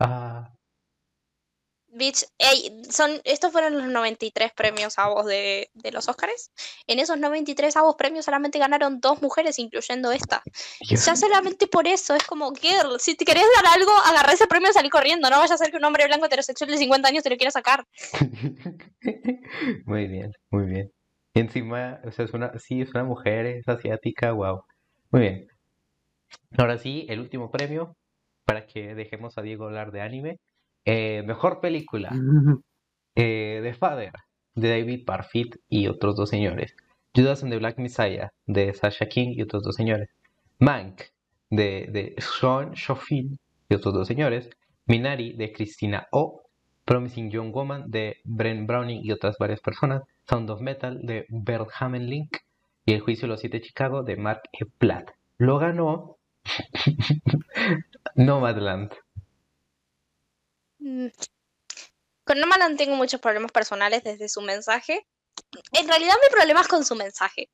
Ah, 0.00 0.50
Bitch, 1.94 2.24
ey, 2.38 2.82
son, 2.90 3.20
estos 3.24 3.52
fueron 3.52 3.76
los 3.78 3.86
93 3.86 4.52
premios 4.52 4.98
avos 4.98 5.26
de, 5.26 5.70
de 5.74 5.92
los 5.92 6.08
Oscars. 6.08 6.50
En 6.86 6.98
esos 6.98 7.18
93 7.18 7.76
avos 7.76 7.94
premios 7.96 8.24
solamente 8.24 8.58
ganaron 8.58 9.00
dos 9.00 9.22
mujeres, 9.22 9.58
incluyendo 9.58 10.10
esta. 10.12 10.42
Dios. 10.88 11.04
Ya 11.04 11.16
solamente 11.16 11.66
por 11.66 11.86
eso, 11.86 12.14
es 12.14 12.24
como, 12.24 12.52
girl, 12.54 12.98
si 12.98 13.14
te 13.14 13.24
querés 13.24 13.44
dar 13.56 13.72
algo, 13.74 13.92
agarrá 14.06 14.32
ese 14.32 14.46
premio 14.46 14.70
y 14.70 14.72
salí 14.72 14.90
corriendo. 14.90 15.30
No 15.30 15.38
vaya 15.38 15.54
a 15.54 15.58
ser 15.58 15.70
que 15.70 15.76
un 15.76 15.84
hombre 15.84 16.06
blanco 16.06 16.26
heterosexual 16.26 16.70
de 16.70 16.78
50 16.78 17.08
años 17.08 17.22
te 17.22 17.30
lo 17.30 17.36
quiera 17.36 17.50
sacar. 17.50 17.86
Muy 19.86 20.06
bien, 20.08 20.32
muy 20.50 20.66
bien. 20.66 20.90
Y 21.34 21.40
encima, 21.40 22.00
o 22.04 22.12
sea, 22.12 22.24
es 22.24 22.32
una, 22.32 22.58
sí, 22.58 22.80
es 22.80 22.90
una 22.90 23.04
mujer, 23.04 23.46
es 23.46 23.68
asiática, 23.68 24.32
wow. 24.32 24.62
Muy 25.10 25.20
bien. 25.22 25.46
Ahora 26.58 26.78
sí, 26.78 27.06
el 27.08 27.20
último 27.20 27.50
premio, 27.50 27.96
para 28.44 28.66
que 28.66 28.94
dejemos 28.94 29.38
a 29.38 29.42
Diego 29.42 29.66
hablar 29.66 29.92
de 29.92 30.00
anime. 30.02 30.38
Eh, 30.84 31.22
mejor 31.24 31.60
película, 31.60 32.10
eh, 33.14 33.60
The 33.62 33.74
Father, 33.74 34.12
de 34.54 34.68
David 34.68 35.04
Parfit 35.04 35.56
y 35.68 35.86
otros 35.88 36.16
dos 36.16 36.28
señores. 36.30 36.76
Judas 37.14 37.42
and 37.42 37.52
the 37.52 37.58
Black 37.58 37.78
Messiah, 37.78 38.30
de 38.46 38.74
Sasha 38.74 39.06
King 39.06 39.34
y 39.36 39.42
otros 39.42 39.62
dos 39.62 39.76
señores. 39.76 40.08
Mank, 40.58 41.02
de, 41.50 41.88
de 41.90 42.14
Sean 42.18 42.74
Schofield 42.74 43.38
y 43.68 43.74
otros 43.74 43.94
dos 43.94 44.08
señores. 44.08 44.50
Minari, 44.86 45.32
de 45.34 45.52
Christina 45.52 46.06
O. 46.10 46.42
Promising 46.84 47.30
Young 47.30 47.52
Woman, 47.52 47.90
de 47.90 48.18
Brent 48.24 48.66
Browning 48.66 49.00
y 49.02 49.12
otras 49.12 49.36
varias 49.38 49.60
personas. 49.60 50.02
Sound 50.28 50.50
of 50.50 50.60
Metal, 50.60 51.00
de 51.02 51.24
Bert 51.30 51.68
Hamelink. 51.78 52.36
Y 52.84 52.92
El 52.92 53.00
Juicio 53.00 53.22
de 53.22 53.28
los 53.28 53.40
Siete 53.40 53.58
de 53.58 53.64
Chicago, 53.64 54.02
de 54.02 54.16
Mark 54.16 54.42
E. 54.52 54.66
Platt. 54.66 55.10
Lo 55.38 55.58
ganó 55.58 56.18
Nomadland. 58.16 58.92
Mm. 60.84 61.08
Con 62.24 62.40
Nomadland 62.40 62.76
tengo 62.76 62.94
muchos 62.94 63.18
problemas 63.18 63.52
personales 63.52 64.04
desde 64.04 64.28
su 64.28 64.42
mensaje. 64.42 65.06
En 65.72 65.88
realidad 65.88 66.14
mi 66.22 66.30
problema 66.30 66.60
es 66.60 66.68
con 66.68 66.84
su 66.84 66.94
mensaje. 66.94 67.50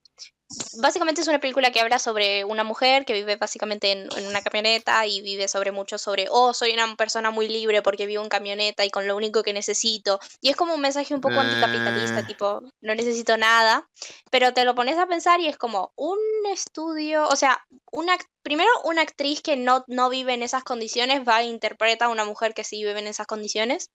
Básicamente 0.81 1.21
es 1.21 1.29
una 1.29 1.39
película 1.39 1.71
que 1.71 1.81
habla 1.81 2.01
sobre 2.01 2.45
una 2.45 2.65
mujer 2.65 3.05
que 3.05 3.13
vive 3.13 3.37
básicamente 3.37 3.93
en, 3.93 4.09
en 4.17 4.27
una 4.27 4.43
camioneta 4.43 5.07
y 5.07 5.21
vive 5.21 5.47
sobre 5.47 5.71
mucho 5.71 5.97
sobre, 5.97 6.27
oh, 6.29 6.53
soy 6.53 6.73
una 6.73 6.97
persona 6.97 7.31
muy 7.31 7.47
libre 7.47 7.83
porque 7.83 8.07
vivo 8.07 8.25
en 8.25 8.29
camioneta 8.29 8.85
y 8.85 8.91
con 8.91 9.07
lo 9.07 9.17
único 9.17 9.45
que 9.45 9.53
necesito. 9.53 10.19
Y 10.41 10.49
es 10.49 10.57
como 10.57 10.75
un 10.75 10.81
mensaje 10.81 11.15
un 11.15 11.21
poco 11.21 11.39
anticapitalista, 11.39 12.19
Ah. 12.19 12.27
tipo, 12.27 12.63
no 12.81 12.95
necesito 12.97 13.37
nada. 13.37 13.89
Pero 14.33 14.53
te 14.53 14.65
lo 14.65 14.75
pones 14.75 14.99
a 14.99 15.07
pensar 15.07 15.39
y 15.41 15.47
es 15.47 15.57
como 15.57 15.93
un 15.95 16.19
estudio, 16.53 17.29
o 17.29 17.37
sea, 17.37 17.65
una, 17.93 18.19
primero 18.43 18.71
una 18.85 19.03
actriz 19.03 19.43
que 19.43 19.55
no, 19.57 19.85
no 19.87 20.09
vive 20.11 20.35
en 20.35 20.43
esas 20.43 20.65
condiciones 20.65 21.21
va 21.27 21.43
e 21.43 21.47
interpreta 21.47 22.07
a 22.07 22.09
una 22.09 22.25
mujer 22.25 22.55
que 22.55 22.65
sí 22.65 22.83
vive 22.83 22.99
en 22.99 23.07
esas 23.07 23.29
condiciones. 23.29 23.91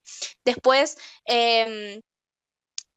Después, 0.45 0.95
em, 1.25 1.99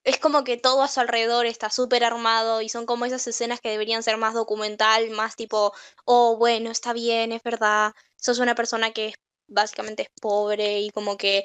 es 0.09 0.19
como 0.19 0.43
que 0.43 0.57
todo 0.57 0.83
a 0.83 0.89
su 0.89 1.01
alrededor 1.01 1.45
está 1.47 1.69
súper 1.71 2.03
armado 2.03 2.63
y 2.63 2.69
son 2.71 2.87
como 2.87 3.05
esas 3.05 3.27
escenas 3.27 3.61
que 3.61 3.69
deberían 3.71 4.03
ser 4.03 4.17
más 4.17 4.33
documental, 4.35 5.11
más 5.11 5.37
tipo, 5.37 5.75
oh, 6.07 6.37
bueno, 6.39 6.71
está 6.71 6.95
bien, 6.95 7.31
es 7.33 7.43
verdad, 7.43 7.93
sos 8.17 8.39
una 8.39 8.55
persona 8.55 8.91
que 8.93 9.15
básicamente 9.49 10.05
es 10.05 10.09
pobre 10.21 10.81
y 10.81 10.91
como 10.91 11.19
que, 11.19 11.45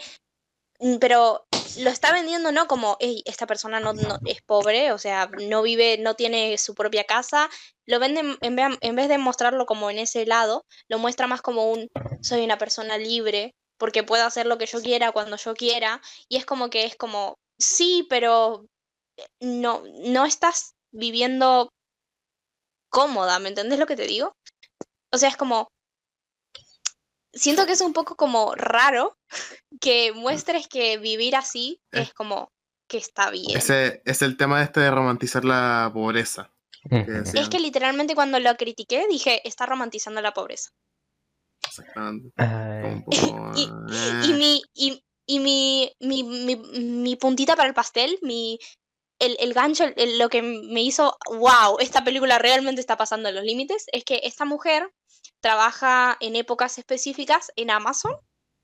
mm, 0.80 0.98
pero 1.00 1.46
lo 1.78 1.90
está 1.90 2.14
vendiendo 2.14 2.52
no 2.52 2.68
como, 2.68 2.98
"Ey, 3.00 3.22
esta 3.26 3.48
persona 3.48 3.80
no, 3.82 3.94
no- 3.94 4.20
es 4.26 4.42
pobre, 4.44 4.92
o 4.94 4.98
sea, 4.98 5.30
no 5.50 5.62
vive, 5.62 5.98
no 5.98 6.16
tiene 6.16 6.58
su 6.58 6.76
propia 6.76 7.04
casa, 7.06 7.50
lo 7.86 8.00
venden, 8.00 8.38
en 8.42 8.96
vez 8.96 9.10
de 9.10 9.18
mostrarlo 9.18 9.66
como 9.66 9.90
en 9.92 10.00
ese 10.00 10.26
lado, 10.26 10.66
lo 10.88 11.00
muestra 11.00 11.28
más 11.28 11.42
como 11.42 11.72
un, 11.72 11.90
soy 12.22 12.44
una 12.46 12.58
persona 12.58 12.98
libre, 12.98 13.56
porque 13.78 14.04
puedo 14.04 14.26
hacer 14.26 14.46
lo 14.46 14.58
que 14.58 14.68
yo 14.68 14.82
quiera 14.82 15.12
cuando 15.12 15.36
yo 15.38 15.54
quiera, 15.56 16.02
y 16.30 16.38
es 16.38 16.46
como 16.46 16.70
que 16.70 16.86
es 16.86 16.96
como, 16.96 17.36
sí, 17.64 18.06
pero 18.10 18.66
no, 19.40 19.84
no 20.06 20.26
estás 20.26 20.74
viviendo 20.92 21.70
cómoda, 22.90 23.40
¿me 23.40 23.50
entendés 23.50 23.80
lo 23.80 23.88
que 23.88 23.96
te 23.96 24.08
digo? 24.08 24.34
O 25.12 25.18
sea, 25.18 25.30
es 25.30 25.38
como, 25.38 25.68
siento 27.34 27.66
que 27.66 27.74
es 27.74 27.82
un 27.82 27.94
poco 27.94 28.16
como 28.16 28.56
raro 28.56 29.18
que 29.82 30.12
muestres 30.14 30.68
que 30.68 30.98
vivir 30.98 31.36
así 31.36 31.80
Eh. 31.92 32.02
es 32.02 32.14
como 32.14 32.50
que 32.88 32.98
está 32.98 33.32
bien. 33.32 33.58
Ese 33.58 34.02
es 34.06 34.22
el 34.22 34.38
tema 34.38 34.62
este 34.62 34.80
de 34.80 34.92
romantizar 34.92 35.44
la 35.44 35.90
pobreza. 35.94 36.54
Es 36.90 37.50
que 37.50 37.60
literalmente 37.60 38.14
cuando 38.14 38.40
lo 38.40 38.56
critiqué 38.56 39.08
dije, 39.10 39.48
está 39.48 39.66
romantizando 39.66 40.22
la 40.22 40.34
pobreza. 40.34 40.70
Exactamente. 41.66 42.30
Poco, 43.06 43.52
Y 43.56 44.32
eh, 44.32 44.36
mi, 44.36 44.62
y, 44.74 45.04
y 45.26 45.40
mi, 45.40 45.94
mi, 46.00 46.24
mi, 46.24 46.56
mi 46.56 47.16
puntita 47.16 47.56
para 47.56 47.68
el 47.70 47.74
pastel, 47.76 48.18
mi, 48.22 48.60
el, 49.20 49.38
el 49.40 49.54
gancho, 49.54 49.86
el- 49.96 50.20
lo 50.20 50.30
que 50.30 50.42
me 50.42 50.82
hizo, 50.82 51.18
wow, 51.28 51.78
esta 51.80 52.04
película 52.04 52.40
realmente 52.40 52.82
está 52.82 52.98
pasando 52.98 53.32
los 53.32 53.44
límites, 53.44 53.86
es 53.92 54.04
que 54.06 54.22
esta 54.24 54.46
mujer 54.46 54.92
trabaja 55.42 56.18
en 56.20 56.36
épocas 56.36 56.78
específicas 56.78 57.52
en 57.56 57.72
Amazon 57.72 58.14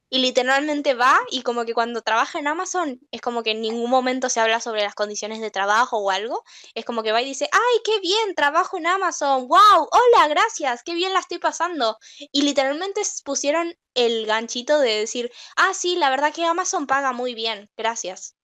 y 0.10 0.19
literalmente 0.19 0.95
va 0.95 1.19
y 1.30 1.44
como 1.44 1.65
que 1.65 1.73
cuando 1.73 2.02
trabaja 2.02 2.40
en 2.40 2.48
Amazon 2.48 2.99
es 3.11 3.22
como 3.22 3.44
que 3.44 3.52
en 3.52 3.61
ningún 3.61 3.90
momento 3.90 4.30
se 4.30 4.40
habla 4.40 4.60
sobre 4.60 4.81
las 4.81 4.95
condiciones 4.95 5.40
de 5.40 5.52
trabajo 5.52 5.98
o 5.98 6.11
algo, 6.11 6.44
es 6.73 6.86
como 6.86 7.03
que 7.03 7.11
va 7.11 7.22
y 7.22 7.26
dice, 7.26 7.48
ay, 7.52 7.81
qué 7.84 7.99
bien, 7.99 8.36
trabajo 8.36 8.77
en 8.77 8.88
Amazon, 8.88 9.48
wow, 9.48 9.90
hola, 9.91 10.27
gracias, 10.27 10.84
qué 10.84 10.95
bien 10.95 11.14
la 11.14 11.19
estoy 11.19 11.38
pasando. 11.38 11.98
Y 12.31 12.41
literalmente 12.41 13.02
pusieron 13.23 13.76
el 13.94 14.26
ganchito 14.26 14.80
de 14.80 14.99
decir, 14.99 15.31
ah, 15.56 15.73
sí, 15.73 15.95
la 15.95 16.10
verdad 16.10 16.34
que 16.34 16.45
Amazon 16.45 16.88
paga 16.88 17.14
muy 17.14 17.36
bien, 17.36 17.69
gracias. 17.77 18.36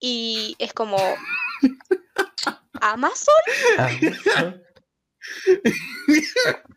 Y 0.00 0.54
es 0.58 0.72
como, 0.72 0.98
¿Amazon? 2.80 3.34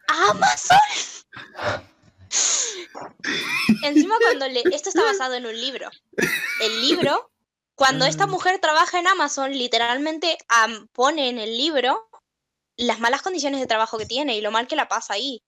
ah, 0.07 0.31
¿Amazon? 0.31 0.77
Encima 3.83 4.15
cuando 4.23 4.47
le... 4.47 4.63
Esto 4.71 4.89
está 4.89 5.03
basado 5.03 5.35
en 5.35 5.45
un 5.45 5.59
libro. 5.59 5.89
El 6.61 6.81
libro, 6.81 7.31
cuando 7.75 8.05
esta 8.05 8.27
mujer 8.27 8.59
trabaja 8.59 8.99
en 8.99 9.07
Amazon, 9.07 9.51
literalmente 9.51 10.37
pone 10.93 11.29
en 11.29 11.39
el 11.39 11.57
libro 11.57 12.09
las 12.75 12.99
malas 12.99 13.21
condiciones 13.21 13.59
de 13.59 13.67
trabajo 13.67 13.97
que 13.97 14.05
tiene 14.05 14.35
y 14.37 14.41
lo 14.41 14.51
mal 14.51 14.67
que 14.67 14.75
la 14.75 14.87
pasa 14.87 15.13
ahí. 15.13 15.43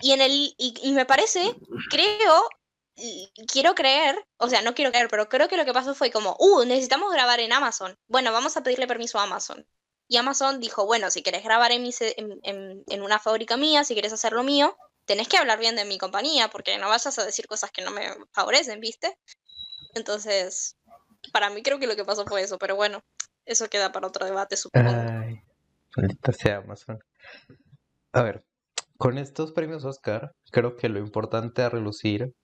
Y 0.00 0.12
en 0.12 0.20
el 0.20 0.32
y, 0.58 0.74
y 0.82 0.92
me 0.92 1.06
parece, 1.06 1.54
creo, 1.90 2.48
y 2.96 3.30
quiero 3.46 3.74
creer, 3.74 4.26
o 4.38 4.48
sea, 4.48 4.60
no 4.62 4.74
quiero 4.74 4.90
creer, 4.90 5.08
pero 5.08 5.28
creo 5.28 5.48
que 5.48 5.56
lo 5.56 5.64
que 5.64 5.72
pasó 5.72 5.94
fue 5.94 6.10
como, 6.10 6.36
uh, 6.38 6.64
necesitamos 6.64 7.12
grabar 7.12 7.40
en 7.40 7.52
Amazon. 7.52 7.96
Bueno, 8.08 8.32
vamos 8.32 8.56
a 8.56 8.62
pedirle 8.62 8.86
permiso 8.86 9.18
a 9.18 9.22
Amazon. 9.24 9.66
Y 10.08 10.16
Amazon 10.16 10.60
dijo, 10.60 10.84
bueno, 10.84 11.10
si 11.10 11.22
querés 11.22 11.44
grabar 11.44 11.72
en, 11.72 11.82
mi 11.82 11.90
en, 12.00 12.38
en- 12.42 12.84
en 12.86 13.02
una 13.02 13.18
fábrica 13.18 13.56
mía, 13.56 13.84
si 13.84 13.94
querés 13.94 14.12
hacer 14.12 14.32
lo 14.32 14.42
mío, 14.42 14.76
tenés 15.04 15.28
que 15.28 15.36
hablar 15.36 15.58
bien 15.58 15.76
de 15.76 15.84
mi 15.84 15.98
compañía, 15.98 16.48
porque 16.48 16.78
no 16.78 16.88
vayas 16.88 17.18
a 17.18 17.24
decir 17.24 17.46
cosas 17.46 17.70
que 17.70 17.82
no 17.82 17.90
me 17.90 18.08
favorecen, 18.32 18.80
¿viste? 18.80 19.18
Entonces, 19.94 20.76
para 21.32 21.50
mí 21.50 21.62
creo 21.62 21.78
que 21.78 21.86
lo 21.86 21.96
que 21.96 22.04
pasó 22.04 22.24
fue 22.26 22.42
eso, 22.42 22.58
pero 22.58 22.76
bueno, 22.76 23.02
eso 23.44 23.68
queda 23.68 23.92
para 23.92 24.06
otro 24.06 24.26
debate, 24.26 24.56
supongo. 24.56 24.90
ay, 24.90 25.42
maldita 25.96 26.32
sea 26.32 26.58
Amazon. 26.58 26.98
A 28.12 28.22
ver, 28.22 28.44
con 28.96 29.18
estos 29.18 29.52
premios 29.52 29.84
Oscar, 29.84 30.34
creo 30.50 30.76
que 30.76 30.88
lo 30.88 30.98
importante 30.98 31.62
a 31.62 31.68
relucir 31.68 32.34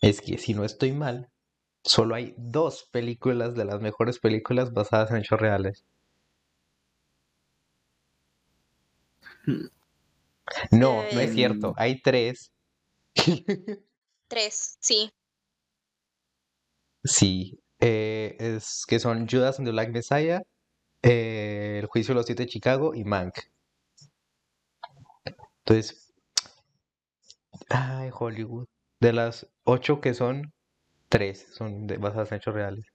es 0.00 0.20
que 0.20 0.38
si 0.38 0.54
no 0.54 0.64
estoy 0.64 0.92
mal, 0.92 1.30
solo 1.82 2.14
hay 2.14 2.34
dos 2.36 2.88
películas 2.90 3.54
de 3.54 3.64
las 3.64 3.80
mejores 3.80 4.18
películas 4.18 4.72
basadas 4.72 5.10
en 5.10 5.18
hechos 5.18 5.40
reales. 5.40 5.84
No, 10.70 11.02
no 11.12 11.20
es 11.20 11.32
cierto, 11.34 11.74
hay 11.76 12.00
tres. 12.00 12.52
Tres, 14.28 14.76
sí. 14.80 15.10
Sí, 17.04 17.60
eh, 17.80 18.36
es 18.40 18.84
que 18.88 18.98
son 18.98 19.28
Judas 19.28 19.58
and 19.58 19.68
the 19.68 19.72
Black 19.72 19.90
Messiah, 19.90 20.42
eh, 21.02 21.78
El 21.80 21.86
Juicio 21.86 22.14
de 22.14 22.16
los 22.16 22.26
Siete 22.26 22.44
de 22.44 22.48
Chicago 22.48 22.94
y 22.94 23.04
Mank. 23.04 23.38
Entonces, 25.58 26.12
ay, 27.68 28.10
Hollywood. 28.12 28.66
De 29.00 29.12
las 29.12 29.46
ocho 29.64 30.00
que 30.00 30.14
son, 30.14 30.52
tres 31.10 31.46
son 31.52 31.86
de- 31.86 31.98
basadas 31.98 32.32
en 32.32 32.38
hechos 32.38 32.54
reales. 32.54 32.86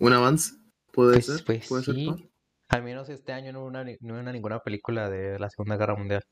Un 0.00 0.12
avance, 0.12 0.52
puede 0.92 1.12
Pues, 1.14 1.26
ser. 1.26 1.44
pues 1.44 1.68
puede 1.68 1.84
ser. 1.84 1.94
Al 2.74 2.82
menos 2.82 3.08
este 3.08 3.32
año 3.32 3.52
no 3.52 3.60
hubo 3.60 3.68
una, 3.68 3.84
ni- 3.84 3.96
no 4.00 4.14
hubo 4.14 4.20
una- 4.20 4.32
ninguna 4.32 4.58
película 4.58 5.08
de 5.08 5.38
la 5.38 5.48
Segunda 5.48 5.76
Guerra 5.76 5.94
Mundial. 5.94 6.22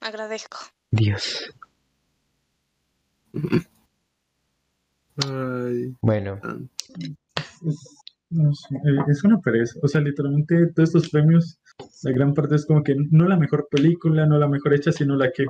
Agradezco. 0.00 0.58
Dios. 0.90 1.50
Ay, 5.26 5.94
Bueno, 6.02 6.38
Es, 9.08 9.24
una 9.24 9.40
pereza. 9.40 9.78
O 9.82 9.88
sea, 9.88 10.00
literalmente 10.00 10.66
todos 10.74 10.88
estos 10.90 11.08
premios 11.10 11.58
La 12.02 12.12
gran 12.12 12.34
parte 12.34 12.56
es 12.56 12.66
como 12.66 12.82
que 12.82 12.94
no 13.10 13.26
la 13.26 13.36
mejor 13.38 13.68
película, 13.70 14.26
no 14.26 14.38
la 14.38 14.48
mejor 14.48 14.74
hecha, 14.74 14.92
sino 14.92 15.16
la 15.16 15.30
que... 15.32 15.46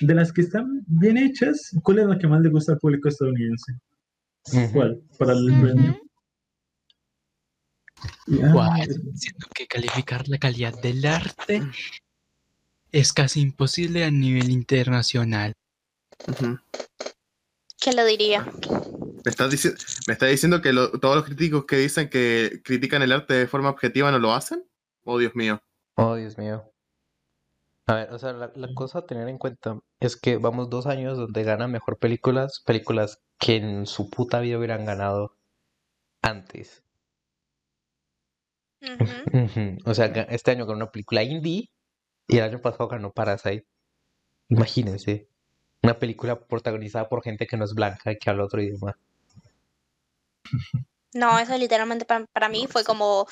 De 0.00 0.14
las 0.14 0.32
que 0.32 0.42
están 0.42 0.84
bien 0.86 1.16
hechas, 1.16 1.70
¿cuál 1.82 2.00
es 2.00 2.06
la 2.06 2.18
que 2.18 2.28
más 2.28 2.40
le 2.42 2.50
gusta 2.50 2.72
al 2.72 2.78
público 2.78 3.08
estadounidense? 3.08 3.72
Ujú. 4.52 4.72
¿Cuál? 4.72 5.00
Para 5.18 5.32
el 5.32 5.46
premio. 5.60 5.96
Siento 9.14 9.48
que 9.54 9.66
calificar 9.66 10.28
la 10.28 10.38
calidad 10.38 10.74
del 10.80 11.04
arte 11.06 11.62
es 12.92 13.12
casi 13.12 13.40
imposible 13.40 14.04
a 14.04 14.10
nivel 14.10 14.50
internacional. 14.50 15.54
¿Quién 17.78 17.96
lo 17.96 18.04
diría? 18.04 18.40
¿Me 19.24 19.30
estás, 19.30 19.50
dici- 19.52 19.74
me 20.06 20.12
estás 20.14 20.30
diciendo 20.30 20.60
que 20.62 20.72
lo- 20.72 20.90
todos 20.98 21.16
los 21.16 21.24
críticos 21.24 21.64
que 21.66 21.76
dicen 21.76 22.08
que 22.08 22.60
critican 22.64 23.02
el 23.02 23.12
arte 23.12 23.34
de 23.34 23.46
forma 23.46 23.70
objetiva 23.70 24.10
no 24.10 24.18
lo 24.18 24.32
hacen? 24.32 24.64
Oh, 25.04 25.18
Dios 25.18 25.34
mío. 25.34 25.60
Oh, 25.96 26.14
Dios 26.14 26.38
mío. 26.38 26.72
A 27.86 27.94
ver, 27.94 28.12
o 28.12 28.18
sea, 28.18 28.32
la, 28.32 28.50
la 28.56 28.74
cosa 28.74 29.00
a 29.00 29.06
tener 29.06 29.28
en 29.28 29.38
cuenta 29.38 29.78
es 30.00 30.16
que 30.16 30.38
vamos 30.38 30.70
dos 30.70 30.86
años 30.86 31.16
donde 31.16 31.44
ganan 31.44 31.70
mejor 31.70 31.98
películas, 31.98 32.62
películas 32.66 33.20
que 33.38 33.56
en 33.56 33.86
su 33.86 34.10
puta 34.10 34.40
vida 34.40 34.58
hubieran 34.58 34.84
ganado 34.84 35.36
antes. 36.22 36.82
O 39.84 39.94
sea, 39.94 40.06
este 40.06 40.50
año 40.50 40.66
ganó 40.66 40.76
una 40.76 40.90
película 40.90 41.22
indie 41.22 41.70
y 42.28 42.38
el 42.38 42.44
año 42.44 42.60
pasado 42.60 42.88
ganó 42.88 43.12
Parasite. 43.12 43.66
Imagínense, 44.48 45.28
una 45.82 45.98
película 45.98 46.38
protagonizada 46.38 47.08
por 47.08 47.22
gente 47.22 47.46
que 47.46 47.56
no 47.56 47.64
es 47.64 47.74
blanca 47.74 48.12
y 48.12 48.18
que 48.18 48.30
habla 48.30 48.44
otro 48.44 48.62
idioma. 48.62 48.96
No, 51.12 51.38
eso 51.38 51.56
literalmente 51.56 52.04
para, 52.04 52.26
para 52.26 52.48
mí 52.48 52.66
fue 52.68 52.84
como. 52.84 53.26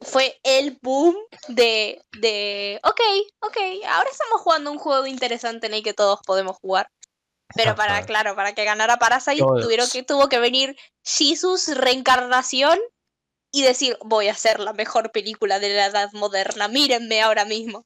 Fue 0.00 0.38
el 0.42 0.78
boom 0.82 1.16
de, 1.48 2.02
de. 2.18 2.80
Ok, 2.84 3.00
ok, 3.40 3.56
ahora 3.88 4.10
estamos 4.10 4.40
jugando 4.42 4.70
un 4.70 4.78
juego 4.78 5.06
interesante 5.06 5.66
en 5.66 5.74
el 5.74 5.82
que 5.82 5.94
todos 5.94 6.20
podemos 6.26 6.56
jugar. 6.58 6.88
Pero 7.54 7.74
para, 7.74 7.98
Ajá. 7.98 8.06
claro, 8.06 8.34
para 8.34 8.54
que 8.54 8.64
ganara 8.64 8.98
Parasite, 8.98 9.44
tuvieron 9.60 9.86
que, 9.90 10.02
tuvo 10.02 10.28
que 10.28 10.38
venir 10.38 10.76
Jesus 11.04 11.76
reencarnación 11.76 12.78
y 13.52 13.62
decir, 13.62 13.96
voy 14.04 14.28
a 14.28 14.32
hacer 14.32 14.58
la 14.58 14.72
mejor 14.72 15.12
película 15.12 15.60
de 15.60 15.74
la 15.74 15.86
edad 15.86 16.10
moderna, 16.14 16.66
mírenme 16.68 17.22
ahora 17.22 17.44
mismo. 17.44 17.84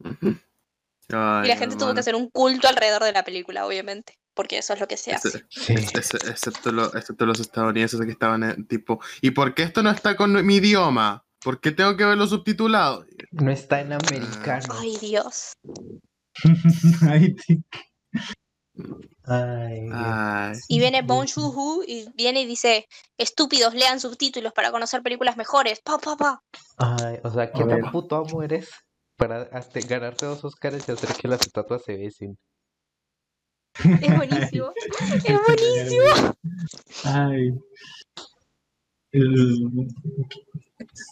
Y 1.08 1.12
la 1.48 1.56
gente 1.56 1.76
tuvo 1.76 1.94
que 1.94 2.00
hacer 2.00 2.16
un 2.16 2.28
culto 2.30 2.66
alrededor 2.66 3.04
de 3.04 3.12
la 3.12 3.22
película, 3.22 3.64
obviamente, 3.64 4.18
porque 4.34 4.58
eso 4.58 4.72
es 4.72 4.80
lo 4.80 4.88
que 4.88 4.96
se 4.96 5.12
hace. 5.14 5.44
Sí. 5.50 5.72
excepto, 5.72 6.72
lo- 6.72 6.92
excepto 6.96 7.26
los 7.26 7.38
estadounidenses 7.38 8.00
que 8.00 8.10
estaban 8.10 8.42
en 8.42 8.66
tipo, 8.66 9.00
¿y 9.20 9.30
por 9.30 9.54
qué 9.54 9.62
esto 9.62 9.84
no 9.84 9.90
está 9.90 10.16
con 10.16 10.44
mi 10.44 10.56
idioma? 10.56 11.24
¿Por 11.40 11.60
qué 11.60 11.70
tengo 11.70 11.96
que 11.96 12.04
verlo 12.04 12.26
subtitulado? 12.26 13.06
No 13.30 13.52
está 13.52 13.80
en 13.80 13.92
americano. 13.92 14.74
Ay, 14.80 14.96
Dios. 15.00 15.52
Ay. 17.08 17.36
Ay, 19.28 19.88
Y 20.68 20.78
viene 20.78 21.02
Bong 21.02 21.26
Joon-ho 21.26 21.82
y 21.84 22.08
viene 22.14 22.42
y 22.42 22.46
dice, 22.46 22.86
estúpidos, 23.18 23.74
lean 23.74 23.98
subtítulos 23.98 24.52
para 24.52 24.70
conocer 24.70 25.02
películas 25.02 25.36
mejores. 25.36 25.80
Pa, 25.80 25.98
pa, 25.98 26.16
pa. 26.16 26.42
Ay, 26.76 27.18
o 27.24 27.30
sea, 27.30 27.50
¿qué 27.50 27.64
tan 27.64 27.82
ver. 27.82 27.90
puto 27.90 28.16
amo 28.16 28.42
eres 28.42 28.70
para 29.16 29.42
hasta 29.52 29.80
ganarte 29.80 30.26
dos 30.26 30.44
Oscars 30.44 30.88
y 30.88 30.92
hacer 30.92 31.10
que 31.16 31.26
las 31.26 31.40
estatuas 31.40 31.82
se 31.82 31.96
besen? 31.96 32.38
Es 33.74 34.16
buenísimo. 34.16 34.72
Es 35.24 35.38
buenísimo. 35.46 36.34
Ay. 37.04 37.58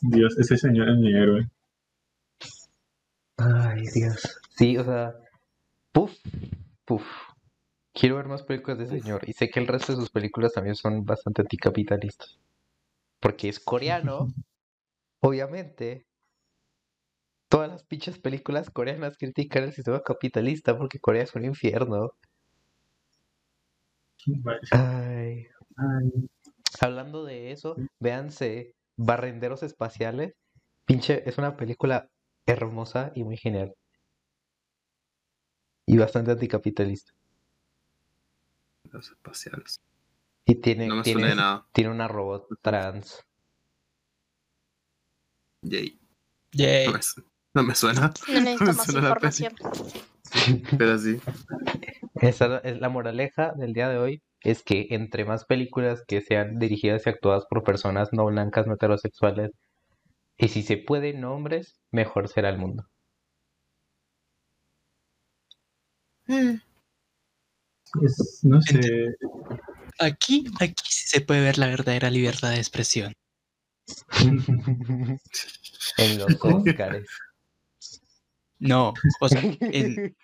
Dios, 0.02 0.38
ese 0.38 0.56
señor 0.56 0.88
es 0.90 0.98
mi 0.98 1.12
héroe. 1.12 1.48
Ay, 3.36 3.82
Dios. 3.92 4.40
Sí, 4.56 4.78
o 4.78 4.84
sea, 4.84 5.14
puf, 5.92 6.12
puf. 6.84 7.02
Quiero 7.94 8.16
ver 8.16 8.26
más 8.26 8.42
películas 8.42 8.78
de 8.78 8.84
ese 8.86 9.00
señor. 9.00 9.22
Y 9.28 9.32
sé 9.34 9.48
que 9.48 9.60
el 9.60 9.68
resto 9.68 9.92
de 9.92 9.98
sus 9.98 10.10
películas 10.10 10.52
también 10.52 10.74
son 10.74 11.04
bastante 11.04 11.42
anticapitalistas. 11.42 12.40
Porque 13.20 13.48
es 13.48 13.60
coreano, 13.60 14.26
obviamente. 15.20 16.04
Todas 17.48 17.70
las 17.70 17.84
pinches 17.84 18.18
películas 18.18 18.68
coreanas 18.68 19.16
critican 19.16 19.62
el 19.62 19.72
sistema 19.72 20.02
capitalista 20.02 20.76
porque 20.76 20.98
Corea 20.98 21.22
es 21.22 21.34
un 21.36 21.44
infierno. 21.44 22.10
Ay, 24.72 25.46
Hablando 26.80 27.24
de 27.24 27.52
eso, 27.52 27.76
véanse 28.00 28.74
Barrenderos 28.96 29.62
Espaciales. 29.62 30.34
Pinche, 30.84 31.28
es 31.28 31.38
una 31.38 31.56
película 31.56 32.08
hermosa 32.46 33.12
y 33.14 33.22
muy 33.22 33.36
genial. 33.36 33.74
Y 35.86 35.96
bastante 35.96 36.32
anticapitalista. 36.32 37.12
Espaciales. 39.00 39.80
Y 40.46 40.56
tiene, 40.56 40.88
No 40.88 40.96
me 40.96 41.02
tiene, 41.02 41.20
suena 41.20 41.28
de 41.34 41.40
nada. 41.40 41.66
tiene 41.72 41.90
una 41.90 42.08
robot 42.08 42.46
trans. 42.60 43.24
Yay. 45.62 45.98
Yay. 46.52 46.86
No 46.86 46.92
me, 46.92 47.02
su- 47.02 47.24
no 47.54 47.62
me 47.62 47.74
suena, 47.74 48.12
No 48.28 48.40
necesito 48.40 48.72
más 48.74 48.86
Suena 48.86 49.08
la 49.08 49.14
pero 50.78 50.98
sí. 50.98 51.18
Esa 52.16 52.58
es 52.58 52.80
la 52.80 52.88
moraleja 52.88 53.52
del 53.56 53.72
día 53.72 53.88
de 53.88 53.98
hoy. 53.98 54.22
Es 54.40 54.62
que 54.62 54.88
entre 54.90 55.24
más 55.24 55.44
películas 55.46 56.02
que 56.06 56.20
sean 56.20 56.58
dirigidas 56.58 57.06
y 57.06 57.10
actuadas 57.10 57.46
por 57.48 57.62
personas 57.64 58.10
no 58.12 58.26
blancas, 58.26 58.66
no 58.66 58.74
heterosexuales, 58.74 59.52
y 60.36 60.48
si 60.48 60.62
se 60.62 60.76
puede, 60.76 61.14
no 61.14 61.34
hombres, 61.34 61.80
mejor 61.92 62.28
será 62.28 62.50
el 62.50 62.58
mundo. 62.58 62.84
Es- 68.02 68.40
no 68.42 68.60
sé. 68.62 69.14
Aquí, 69.98 70.44
aquí 70.60 70.84
sí 70.88 71.08
se 71.08 71.20
puede 71.20 71.40
ver 71.42 71.58
la 71.58 71.66
verdadera 71.68 72.10
libertad 72.10 72.50
de 72.50 72.56
expresión. 72.58 73.14
En 75.98 76.18
los 76.18 76.26
Óscares. 76.42 77.06
No, 78.58 78.94
o 79.20 79.28
sea, 79.28 79.40
en, 79.42 79.58
en 79.60 80.16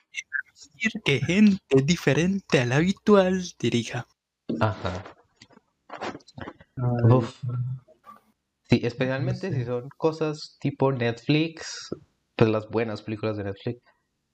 decir 0.55 0.92
que 1.05 1.20
gente 1.20 1.82
diferente 1.84 2.60
al 2.60 2.72
habitual 2.72 3.44
dirija. 3.59 4.06
Ajá. 4.60 5.05
Uf. 7.05 7.34
Sí, 8.68 8.80
especialmente 8.82 9.52
si 9.52 9.64
son 9.64 9.88
cosas 9.97 10.56
tipo 10.60 10.90
Netflix, 10.92 11.90
pues 12.36 12.51
las 12.51 12.68
buenas 12.68 13.02
películas 13.02 13.36
de 13.36 13.44
Netflix, 13.44 13.80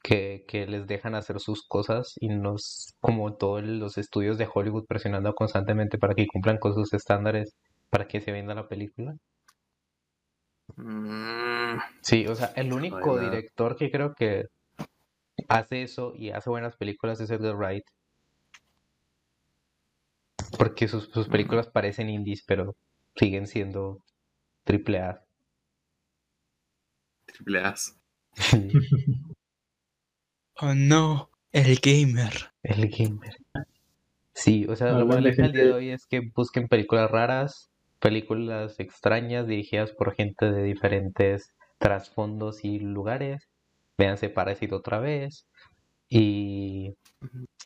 que, 0.06 0.44
que 0.46 0.66
les 0.66 0.86
dejan 0.86 1.16
hacer 1.16 1.40
sus 1.40 1.66
cosas 1.66 2.14
y 2.20 2.28
nos, 2.28 2.94
como 3.00 3.34
todos 3.34 3.64
los 3.64 3.98
estudios 3.98 4.38
de 4.38 4.48
Hollywood 4.52 4.86
presionando 4.86 5.34
constantemente 5.34 5.98
para 5.98 6.14
que 6.14 6.28
cumplan 6.28 6.58
con 6.58 6.74
sus 6.74 6.92
estándares 6.94 7.56
para 7.90 8.06
que 8.06 8.20
se 8.20 8.30
venda 8.30 8.54
la 8.54 8.68
película. 8.68 9.16
Mm, 10.76 11.78
Sí, 12.02 12.24
o 12.28 12.36
sea, 12.36 12.52
el 12.54 12.72
único 12.72 13.18
director 13.18 13.74
que 13.76 13.90
creo 13.90 14.14
que 14.14 14.44
hace 15.48 15.82
eso 15.82 16.12
y 16.14 16.30
hace 16.30 16.50
buenas 16.50 16.76
películas 16.76 17.20
es 17.20 17.30
Edgar 17.30 17.56
Wright. 17.56 17.84
Porque 20.56 20.86
sus, 20.86 21.06
sus 21.12 21.26
películas 21.28 21.66
parecen 21.66 22.10
indies, 22.10 22.44
pero 22.46 22.76
siguen 23.16 23.48
siendo 23.48 24.02
triple 24.64 25.00
A. 25.00 25.24
triple 27.26 27.58
As. 27.58 27.98
Oh 30.60 30.74
no, 30.74 31.30
el 31.52 31.76
gamer. 31.76 32.32
El 32.62 32.88
gamer. 32.88 33.36
Sí, 34.32 34.66
o 34.68 34.76
sea, 34.76 34.94
de 34.94 35.04
moraleja 35.04 35.42
del 35.42 35.52
día 35.52 35.60
de 35.62 35.66
gente- 35.68 35.76
hoy 35.76 35.90
es 35.90 36.06
que 36.06 36.20
busquen 36.34 36.68
películas 36.68 37.10
raras, 37.10 37.70
películas 38.00 38.78
extrañas 38.80 39.46
dirigidas 39.46 39.92
por 39.92 40.14
gente 40.14 40.50
de 40.52 40.62
diferentes 40.62 41.52
trasfondos 41.78 42.64
y 42.64 42.78
lugares. 42.80 43.48
Véanse 43.98 44.28
Parásito 44.28 44.76
otra 44.76 44.98
vez 44.98 45.46
y 46.08 46.94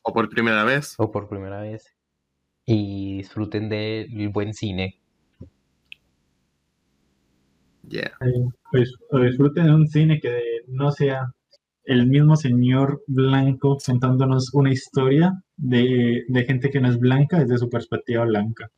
O 0.02 0.12
por 0.12 0.28
primera 0.28 0.64
vez. 0.64 0.94
o 0.98 1.10
por 1.10 1.28
primera 1.28 1.60
vez 1.60 1.96
y 2.66 3.18
disfruten 3.18 3.68
del 3.68 4.28
buen 4.28 4.54
cine. 4.54 5.00
Yeah. 7.88 8.12
Pues 8.70 8.94
o 9.10 9.18
disfruten 9.18 9.64
de 9.66 9.74
un 9.74 9.88
cine 9.88 10.20
que 10.20 10.40
no 10.68 10.92
sea 10.92 11.32
el 11.92 12.06
mismo 12.06 12.36
señor 12.36 13.02
blanco 13.06 13.76
contándonos 13.84 14.54
una 14.54 14.70
historia 14.72 15.32
de, 15.56 16.22
de 16.28 16.44
gente 16.44 16.70
que 16.70 16.80
no 16.80 16.88
es 16.88 16.98
blanca 16.98 17.38
desde 17.40 17.58
su 17.58 17.68
perspectiva 17.68 18.24
blanca. 18.24 18.70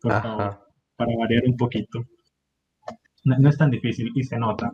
Por 0.00 0.12
favor, 0.22 0.58
para 0.96 1.16
variar 1.16 1.42
un 1.46 1.56
poquito. 1.56 2.00
No, 3.24 3.36
no 3.38 3.48
es 3.48 3.56
tan 3.58 3.70
difícil 3.70 4.10
y 4.14 4.24
se 4.24 4.36
nota. 4.38 4.72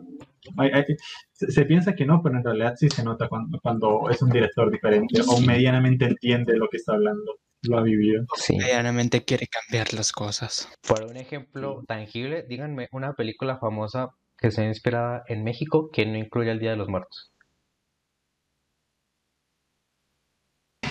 Hay- 0.57 0.71
hay- 0.73 0.85
se, 1.33 1.51
se 1.51 1.65
piensa 1.65 1.93
que 1.93 2.05
no, 2.05 2.21
pero 2.23 2.37
en 2.37 2.43
realidad 2.43 2.73
sí 2.77 2.89
se 2.89 3.03
nota 3.03 3.27
cuando, 3.27 3.59
cuando 3.61 4.09
es 4.09 4.21
un 4.21 4.29
director 4.29 4.71
diferente 4.71 5.21
o 5.27 5.39
medianamente 5.41 6.05
entiende 6.05 6.57
lo 6.57 6.67
que 6.69 6.77
está 6.77 6.93
hablando, 6.93 7.35
lo 7.63 7.77
ha 7.77 7.83
vivido. 7.83 8.25
Sí. 8.35 8.57
Medianamente 8.57 9.23
quiere 9.23 9.47
cambiar 9.47 9.93
las 9.93 10.11
cosas. 10.11 10.67
Por 10.87 11.03
un 11.05 11.17
ejemplo 11.17 11.83
tangible, 11.87 12.45
díganme 12.47 12.87
una 12.91 13.13
película 13.13 13.57
famosa 13.57 14.09
que 14.37 14.51
sea 14.51 14.65
inspirada 14.67 15.23
en 15.27 15.43
México 15.43 15.89
que 15.91 16.05
no 16.05 16.17
incluya 16.17 16.51
el 16.51 16.59
Día 16.59 16.71
de 16.71 16.77
los 16.77 16.87
Muertos. 16.87 17.31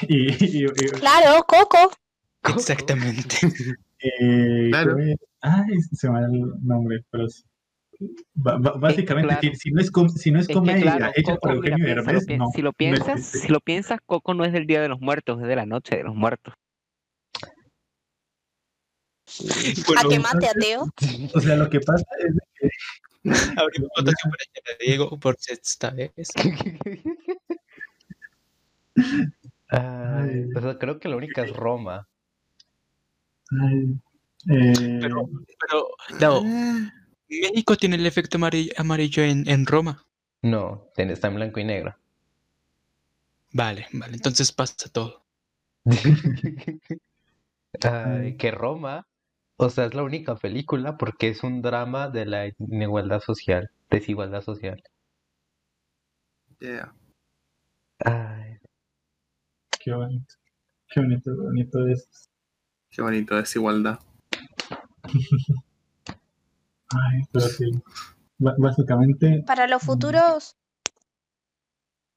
Y, 0.11 0.33
y- 0.45 0.65
y- 0.65 0.89
Claro, 1.01 1.45
Coco. 1.47 1.91
Exactamente. 2.57 3.37
eh, 4.01 4.69
Claro. 4.71 4.97
Ay, 5.41 5.81
se 5.93 6.09
me 6.11 6.21
va 6.21 6.27
el 6.27 6.41
nombre, 6.63 7.05
pero 7.11 7.29
sí. 7.29 7.43
Básicamente, 8.35 9.29
claro. 9.29 9.41
si, 9.43 9.57
si 9.57 9.71
no 9.73 9.81
es 9.81 9.91
com- 9.91 10.09
si 10.09 10.31
no 10.31 10.39
es 10.39 10.43
Es 10.45 10.49
que 10.49 10.55
comedia 10.55 10.97
claro, 10.97 11.13
hecha 11.17 11.33
Coco, 11.35 11.41
por 11.41 11.51
mira, 11.51 11.57
Eugenio 11.77 11.85
piénsalo, 11.85 12.07
Derbez, 12.13 12.27
pi- 12.27 12.37
no. 12.39 12.47
si 12.55 12.63
lo 12.63 12.73
piensas, 12.73 13.19
existe. 13.19 13.39
si 13.39 13.49
lo 13.53 13.61
piensas, 13.61 13.99
Coco 14.07 14.35
no 14.35 14.45
es 14.45 14.53
del 14.53 14.67
Día 14.67 14.81
de 14.81 14.89
los 14.89 15.01
Muertos, 15.01 15.41
es 15.43 15.49
de 15.49 15.57
la 15.57 15.67
Noche 15.67 15.97
de 15.97 16.05
los 16.05 16.15
Muertos. 16.15 16.55
A 19.97 20.09
que 20.09 20.19
mate 20.21 20.49
ateo. 20.49 20.87
O 21.35 21.41
sea, 21.41 21.57
lo 21.57 21.69
que 21.69 21.81
pasa 21.81 22.05
es 22.21 22.35
Abrimos 23.59 23.91
votación 23.97 24.33
para 24.33 24.77
Diego 24.81 25.19
por 25.19 25.37
sexta 25.39 25.91
vez. 25.91 26.13
Ay, 29.69 30.49
o 30.55 30.61
sea, 30.61 30.79
creo 30.79 30.99
que 30.99 31.09
la 31.09 31.17
única 31.17 31.43
es 31.45 31.55
Roma. 31.55 32.09
ay, 33.51 34.01
eh, 34.51 34.99
Pero, 35.01 35.29
pero, 35.61 35.89
no, 36.21 36.43
México 37.29 37.77
tiene 37.77 37.97
el 37.97 38.07
efecto 38.07 38.39
amarillo, 38.77 39.23
en, 39.23 39.49
en 39.49 39.67
Roma. 39.67 40.05
No, 40.43 40.89
está 40.97 41.29
en 41.29 41.35
blanco 41.35 41.61
y 41.61 41.65
negro. 41.65 41.97
Vale, 43.53 43.87
vale, 43.93 44.15
entonces 44.15 44.53
pasa 44.53 44.89
todo. 44.93 45.25
Ay, 47.83 48.37
que 48.37 48.51
Roma, 48.51 49.07
o 49.57 49.71
sea, 49.71 49.87
es 49.87 49.95
la 49.95 50.03
única 50.03 50.37
película 50.37 50.97
porque 50.97 51.29
es 51.29 51.43
un 51.43 51.63
drama 51.63 52.09
de 52.09 52.27
la 52.27 52.47
inigualdad 52.59 53.21
social, 53.21 53.71
desigualdad 53.91 54.43
social. 54.43 54.83
Yeah. 56.61 56.93
Ay, 58.05 58.48
qué 59.89 59.95
bonito. 59.95 60.35
Qué 60.91 61.01
bonito, 61.01 61.37
bonito 61.37 61.87
es. 61.87 62.29
Qué 62.91 63.03
bonito, 63.03 63.37
desigualdad. 63.37 63.99
Ay, 66.91 67.21
pero 67.33 67.47
sí. 67.47 67.71
Básicamente, 68.39 69.43
Para 69.47 69.67
los 69.67 69.83
futuros. 69.83 70.57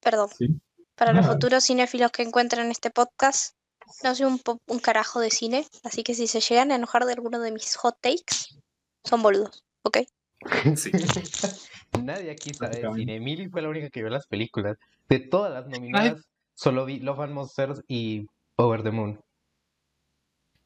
Perdón. 0.01 0.29
sí. 0.37 0.47
Para 0.95 1.13
los 1.13 1.25
futuros 1.25 1.65
cinéfilos 1.65 2.11
que 2.11 2.21
encuentran 2.21 2.69
este 2.69 2.91
podcast, 2.91 3.55
no 4.03 4.13
soy 4.13 4.27
un, 4.27 4.37
po- 4.39 4.61
un 4.67 4.77
carajo 4.79 5.19
de 5.19 5.31
cine, 5.31 5.65
así 5.83 6.03
que 6.03 6.13
si 6.13 6.27
se 6.27 6.41
llegan 6.41 6.71
a 6.71 6.75
enojar 6.75 7.05
de 7.05 7.13
alguno 7.13 7.39
de 7.39 7.51
mis 7.51 7.75
hot 7.77 7.95
takes, 8.01 8.59
son 9.03 9.23
boludos, 9.23 9.63
¿ok? 9.83 9.99
Sí. 10.75 10.91
nadie 12.03 12.29
aquí 12.31 12.53
sabe 12.53 12.81
de 12.81 12.93
cine. 12.93 13.15
Emily 13.15 13.49
fue 13.49 13.61
la 13.63 13.69
única 13.69 13.89
que 13.89 14.01
vio 14.01 14.09
las 14.09 14.27
películas. 14.27 14.77
De 15.09 15.19
todas 15.19 15.51
las 15.53 15.67
nominadas, 15.67 16.21
solo 16.61 16.85
vi 16.85 16.99
Love 16.99 17.21
and 17.21 17.33
Monsters 17.33 17.83
y 17.87 18.27
Over 18.57 18.83
the 18.83 18.91
Moon. 18.91 19.19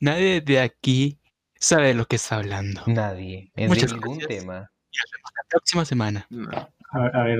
Nadie 0.01 0.41
de 0.41 0.59
aquí 0.59 1.19
sabe 1.55 1.87
de 1.87 1.93
lo 1.93 2.05
que 2.05 2.17
está 2.17 2.35
hablando. 2.35 2.81
Nadie, 2.85 3.51
es 3.55 3.69
Muchas 3.69 3.91
de 3.91 3.97
ningún 3.97 4.17
gracias. 4.17 4.39
tema. 4.41 4.53
La 4.55 5.43
próxima 5.49 5.85
semana. 5.85 6.27
No. 6.29 6.49
A, 6.91 7.05
a 7.07 7.23
ver, 7.23 7.39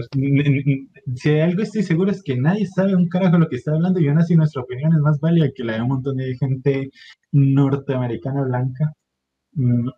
si 1.15 1.29
hay 1.29 1.41
algo 1.41 1.63
estoy 1.63 1.83
seguro 1.83 2.11
es 2.11 2.23
que 2.23 2.35
nadie 2.37 2.65
sabe 2.65 2.95
un 2.95 3.09
carajo 3.09 3.37
lo 3.37 3.49
que 3.49 3.57
está 3.57 3.73
hablando 3.73 3.99
y 3.99 4.07
aún 4.07 4.19
así 4.19 4.35
nuestra 4.35 4.61
opinión 4.61 4.93
es 4.93 4.99
más 4.99 5.19
válida 5.19 5.51
que 5.53 5.63
la 5.63 5.73
de 5.73 5.81
un 5.81 5.89
montón 5.89 6.17
de 6.17 6.35
gente 6.37 6.89
norteamericana 7.31 8.43
blanca, 8.43 8.93
mm, 9.51 9.89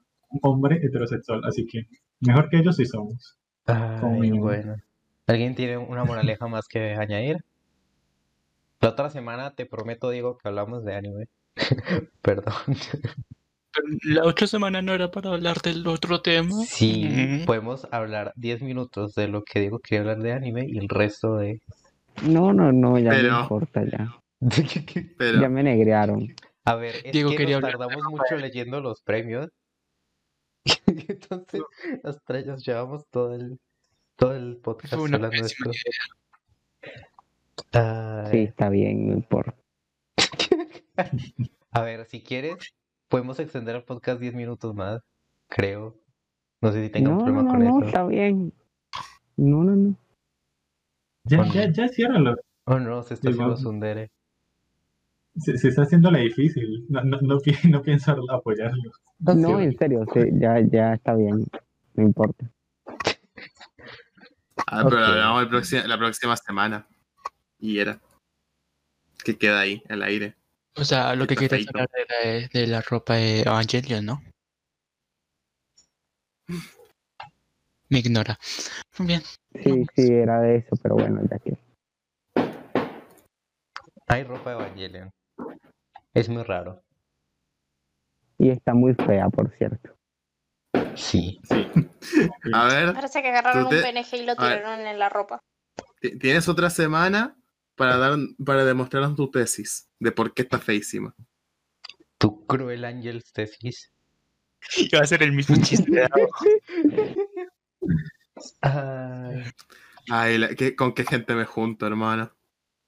hombre 0.41 0.79
heterosexual, 0.83 1.41
así 1.45 1.65
que 1.67 1.87
mejor 2.21 2.49
que 2.49 2.57
ellos 2.57 2.75
sí 2.75 2.85
somos. 2.85 3.37
Ay, 3.65 4.31
bueno. 4.31 4.77
¿Alguien 5.27 5.55
tiene 5.55 5.77
una 5.77 6.03
moraleja 6.05 6.47
más 6.47 6.67
que 6.67 6.93
añadir? 6.95 7.43
La 8.79 8.89
otra 8.89 9.09
semana 9.09 9.55
te 9.55 9.65
prometo, 9.65 10.09
Diego, 10.09 10.37
que 10.37 10.47
hablamos 10.47 10.83
de 10.85 10.95
anime. 10.95 11.27
Perdón. 12.21 12.53
La 14.03 14.23
otra 14.25 14.47
semana 14.47 14.81
no 14.81 14.93
era 14.93 15.11
para 15.11 15.31
hablar 15.31 15.61
del 15.61 15.85
otro 15.87 16.21
tema. 16.21 16.55
Sí, 16.65 17.05
Mm. 17.07 17.45
podemos 17.45 17.87
hablar 17.91 18.33
10 18.35 18.61
minutos 18.61 19.13
de 19.13 19.27
lo 19.27 19.43
que 19.43 19.59
Diego 19.59 19.79
quería 19.79 20.01
hablar 20.01 20.19
de 20.19 20.33
anime 20.33 20.65
y 20.67 20.77
el 20.77 20.89
resto 20.89 21.35
de... 21.37 21.61
No, 22.23 22.53
no, 22.53 22.71
no, 22.71 22.97
ya 22.97 23.11
Pero- 23.11 23.31
no 23.33 23.41
importa, 23.41 23.83
ya. 23.85 24.15
Pero 25.17 25.41
Ya 25.41 25.49
me 25.49 25.63
negrearon. 25.63 26.27
A 26.65 26.75
ver, 26.75 26.95
es 27.03 27.11
Diego 27.13 27.31
que 27.31 27.37
quería 27.37 27.59
nos 27.59 27.65
de 27.67 27.77
tardamos 27.77 28.03
mucho 28.09 28.35
leyendo 28.35 28.81
los 28.81 29.01
premios. 29.01 29.49
Entonces, 30.85 31.61
nos, 32.45 32.65
llevamos 32.65 33.05
todo 33.09 33.33
el, 33.35 33.59
todo 34.15 34.35
el 34.35 34.57
podcast 34.57 34.93
hablando 34.93 35.29
de 35.29 35.37
esto. 35.37 35.69
idea. 35.69 35.73
Sí, 38.31 38.37
está 38.39 38.69
bien, 38.69 39.07
no 39.07 39.13
importa. 39.13 39.55
a 41.71 41.81
ver, 41.81 42.05
si 42.05 42.21
quieres, 42.21 42.55
podemos 43.07 43.39
extender 43.39 43.75
el 43.75 43.83
podcast 43.83 44.19
10 44.19 44.33
minutos 44.33 44.73
más, 44.75 45.01
creo. 45.47 45.95
No 46.61 46.71
sé 46.71 46.83
si 46.85 46.89
tenga 46.89 47.09
un 47.11 47.17
No, 47.17 47.25
no, 47.25 47.25
problema 47.25 47.43
no, 47.43 47.49
con 47.51 47.63
no, 47.63 47.77
eso. 47.79 47.87
está 47.87 48.05
bien. 48.07 48.53
No, 49.37 49.63
no, 49.63 49.75
no. 49.75 49.95
Ya, 51.25 51.37
Bueno. 51.37 51.53
ya, 51.53 51.71
ya 51.71 51.87
ciérralo. 51.89 52.35
Oh 52.65 52.79
no, 52.79 53.03
se 53.03 53.13
está 53.13 53.29
haciendo. 53.29 53.57
Sundere. 53.57 54.09
Se, 55.37 55.57
se 55.57 55.67
está 55.69 55.83
haciendo 55.83 56.09
la 56.09 56.19
difícil. 56.19 56.85
No, 56.89 57.03
no, 57.03 57.19
no, 57.21 57.37
pi- 57.39 57.55
no 57.69 57.81
pienso 57.81 58.15
apoyarlo. 58.31 58.91
No, 59.19 59.59
en 59.59 59.77
serio, 59.77 60.05
sí, 60.13 60.21
ya, 60.33 60.59
ya 60.61 60.93
está 60.93 61.13
bien. 61.15 61.45
No 61.93 62.03
importa. 62.03 62.49
Ah, 64.67 64.83
pero 64.83 64.99
lo 64.99 65.05
hablamos 65.05 65.71
la 65.85 65.97
próxima 65.97 66.35
semana. 66.37 66.87
Y 67.59 67.79
era. 67.79 67.99
Que 69.23 69.37
queda 69.37 69.59
ahí, 69.61 69.81
en 69.85 69.93
el 69.95 70.03
aire. 70.03 70.35
O 70.75 70.83
sea, 70.83 71.15
lo 71.15 71.25
que 71.25 71.35
feito. 71.49 71.71
hablar 71.73 71.89
era 71.95 72.31
de, 72.31 72.47
de 72.53 72.67
la 72.67 72.81
ropa 72.81 73.15
de 73.15 73.41
Evangelion, 73.41 74.05
¿no? 74.05 74.21
Me 77.89 77.99
ignora. 77.99 78.37
Bien. 78.99 79.21
Sí, 79.63 79.85
sí, 79.95 80.07
era 80.13 80.39
de 80.41 80.57
eso, 80.57 80.75
pero 80.81 80.95
bueno, 80.95 81.21
ya 81.29 81.39
que. 81.39 81.57
Hay 84.07 84.23
ropa 84.23 84.51
de 84.51 84.55
Evangelion. 84.57 85.09
Es 86.13 86.29
muy 86.29 86.43
raro. 86.43 86.81
Y 88.37 88.49
está 88.49 88.73
muy 88.73 88.93
fea, 88.93 89.29
por 89.29 89.51
cierto. 89.57 89.95
Sí. 90.95 91.39
Sí. 91.43 91.67
A 92.53 92.65
ver, 92.67 92.93
Parece 92.93 93.21
que 93.21 93.29
agarraron 93.29 93.69
te- 93.69 93.75
un 93.75 93.81
PNG 93.81 94.15
y 94.17 94.25
lo 94.25 94.35
tiraron 94.35 94.79
en 94.85 94.99
la 94.99 95.09
ropa. 95.09 95.39
ti- 95.99 96.17
tienes 96.19 96.47
otra 96.47 96.69
semana 96.69 97.35
para 97.77 97.97
dar 97.97 98.17
para 98.45 98.65
demostrarnos 98.65 99.15
tu 99.15 99.31
tesis 99.31 99.89
de 99.99 100.11
por 100.11 100.33
qué 100.33 100.41
está 100.41 100.59
feísima. 100.59 101.15
Tu 102.17 102.45
cruel 102.45 102.83
ángel 102.83 103.23
tesis. 103.31 103.93
Iba 104.75 104.99
a 105.01 105.05
ser 105.05 105.23
el 105.23 105.31
mismo 105.31 105.55
chiste. 105.63 105.89
de 105.89 106.03
abajo. 106.03 106.45
Ay, 108.61 109.43
Ay, 110.09 110.37
la- 110.37 110.55
¿qué- 110.55 110.75
¿con 110.75 110.93
qué 110.93 111.03
gente 111.05 111.33
me 111.35 111.45
junto, 111.45 111.85
hermano? 111.87 112.31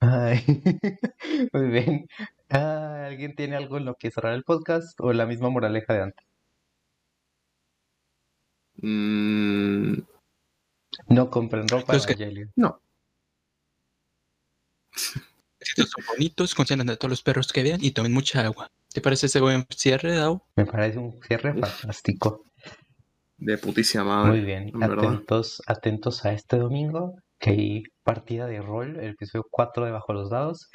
ay. 0.02 0.40
Muy 1.54 1.68
bien. 1.70 2.08
Ah, 2.50 3.06
¿Alguien 3.08 3.36
tiene 3.36 3.56
algo 3.56 3.78
en 3.78 3.86
lo 3.86 3.96
que 3.96 4.12
cerrar 4.12 4.34
el 4.34 4.44
podcast 4.44 5.00
o 5.02 5.14
la 5.14 5.26
misma 5.26 5.50
moraleja 5.50 5.94
de 5.94 6.02
antes? 6.02 6.26
Mm, 8.82 9.94
No 11.10 11.30
compren 11.30 11.68
ropa 11.68 11.94
que- 11.94 12.14
Evangelion. 12.14 12.52
Estos 15.60 15.90
son 15.90 16.06
bonitos, 16.08 16.56
consientan 16.56 16.90
a 16.90 16.96
todos 16.96 17.10
los 17.10 17.22
perros 17.22 17.52
que 17.52 17.64
vean 17.64 17.80
y 17.84 17.92
tomen 17.92 18.14
mucha 18.14 18.46
agua. 18.46 18.72
¿Te 18.94 19.02
parece 19.02 19.28
ese 19.28 19.42
buen 19.42 19.66
cierre, 19.70 20.16
Dao? 20.16 20.44
Me 20.56 20.66
parece 20.66 21.00
un 21.00 21.20
cierre 21.22 21.54
fantástico. 21.54 22.46
de 23.38 23.58
putísima 23.58 24.04
madre. 24.04 24.32
Muy 24.32 24.42
bien. 24.42 24.72
verdad. 24.74 25.06
Atentos, 25.06 25.62
atentos 25.68 26.26
a 26.26 26.34
este 26.34 26.58
domingo, 26.58 27.16
que 27.40 27.50
hay 27.52 27.84
partida 28.04 28.48
de 28.48 28.62
rol, 28.62 28.98
el 29.00 29.12
episodio 29.12 29.46
4 29.50 29.86
de 29.86 29.92
Bajo 29.92 30.14
los 30.14 30.30
Dados. 30.30 30.70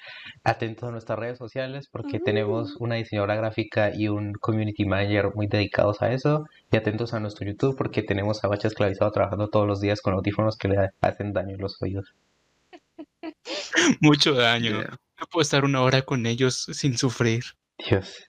Atentos 0.44 0.88
a 0.88 0.92
nuestras 0.92 1.18
redes 1.18 1.38
sociales 1.38 1.88
porque 1.90 2.20
tenemos 2.20 2.76
una 2.76 2.94
diseñadora 2.94 3.36
gráfica 3.36 3.90
y 3.94 4.08
un 4.08 4.32
community 4.34 4.84
manager 4.84 5.34
muy 5.34 5.46
dedicados 5.46 6.00
a 6.00 6.12
eso. 6.12 6.46
Y 6.70 6.76
atentos 6.76 7.12
a 7.14 7.20
nuestro 7.20 7.46
YouTube 7.46 7.76
porque 7.76 8.02
tenemos 8.02 8.44
a 8.44 8.48
Bacha 8.48 8.68
esclavizado 8.68 9.10
trabajando 9.10 9.48
todos 9.48 9.66
los 9.66 9.80
días 9.80 10.00
con 10.00 10.14
audífonos 10.14 10.56
que 10.56 10.68
le 10.68 10.90
hacen 11.00 11.32
daño 11.32 11.54
en 11.54 11.60
los 11.60 11.80
oídos. 11.82 12.14
Mucho 14.00 14.34
daño. 14.34 14.70
Yeah. 14.80 14.98
No 15.20 15.26
puedo 15.30 15.42
estar 15.42 15.64
una 15.64 15.80
hora 15.82 16.02
con 16.02 16.26
ellos 16.26 16.66
sin 16.72 16.96
sufrir. 16.98 17.44
Dios. 17.88 18.28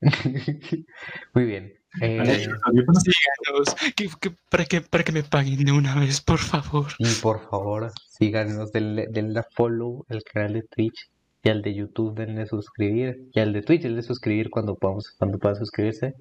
Muy 1.34 1.44
bien. 1.44 1.72
Eh. 2.00 2.24
Síganos, 2.24 3.74
que, 3.94 4.08
que- 4.20 4.36
para, 4.50 4.64
que, 4.64 4.80
para 4.80 5.04
que 5.04 5.12
me 5.12 5.22
paguen 5.22 5.64
de 5.64 5.72
una 5.72 5.94
vez, 6.00 6.20
por 6.20 6.38
favor. 6.38 6.86
y 6.98 7.12
por 7.20 7.48
favor, 7.50 7.92
síganos, 8.08 8.72
denle, 8.72 9.06
denle 9.10 9.40
a 9.40 9.46
follow 9.54 10.04
al 10.08 10.22
canal 10.24 10.54
de 10.54 10.62
Twitch 10.62 11.10
y 11.44 11.50
al 11.50 11.60
de 11.62 11.74
YouTube, 11.74 12.14
denle 12.14 12.46
suscribir. 12.46 13.28
Y 13.34 13.40
al 13.40 13.52
de 13.52 13.62
Twitch, 13.62 13.82
denle 13.82 14.02
suscribir 14.02 14.48
cuando 14.50 14.74
podamos, 14.76 15.10
cuando 15.18 15.38
puedan 15.38 15.56
suscribirse. 15.56 16.14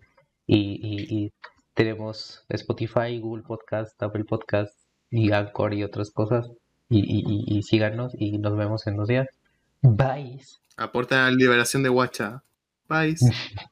Y, 0.45 0.79
y, 0.81 1.25
y 1.25 1.33
tenemos 1.73 2.43
Spotify, 2.49 3.19
Google 3.19 3.43
Podcast, 3.43 4.01
Apple 4.03 4.25
Podcast 4.25 4.73
y 5.09 5.31
Anchor 5.31 5.73
y 5.73 5.83
otras 5.83 6.11
cosas. 6.11 6.49
Y, 6.93 7.47
y, 7.47 7.63
síganos 7.63 8.13
y 8.19 8.37
nos 8.37 8.57
vemos 8.57 8.85
en 8.85 8.97
los 8.97 9.07
días. 9.07 9.27
Bye. 9.81 10.41
Aporta 10.75 11.25
a 11.25 11.31
la 11.31 11.37
liberación 11.37 11.83
de 11.83 11.89
Guacha. 11.89 12.43
Bye. 12.89 13.15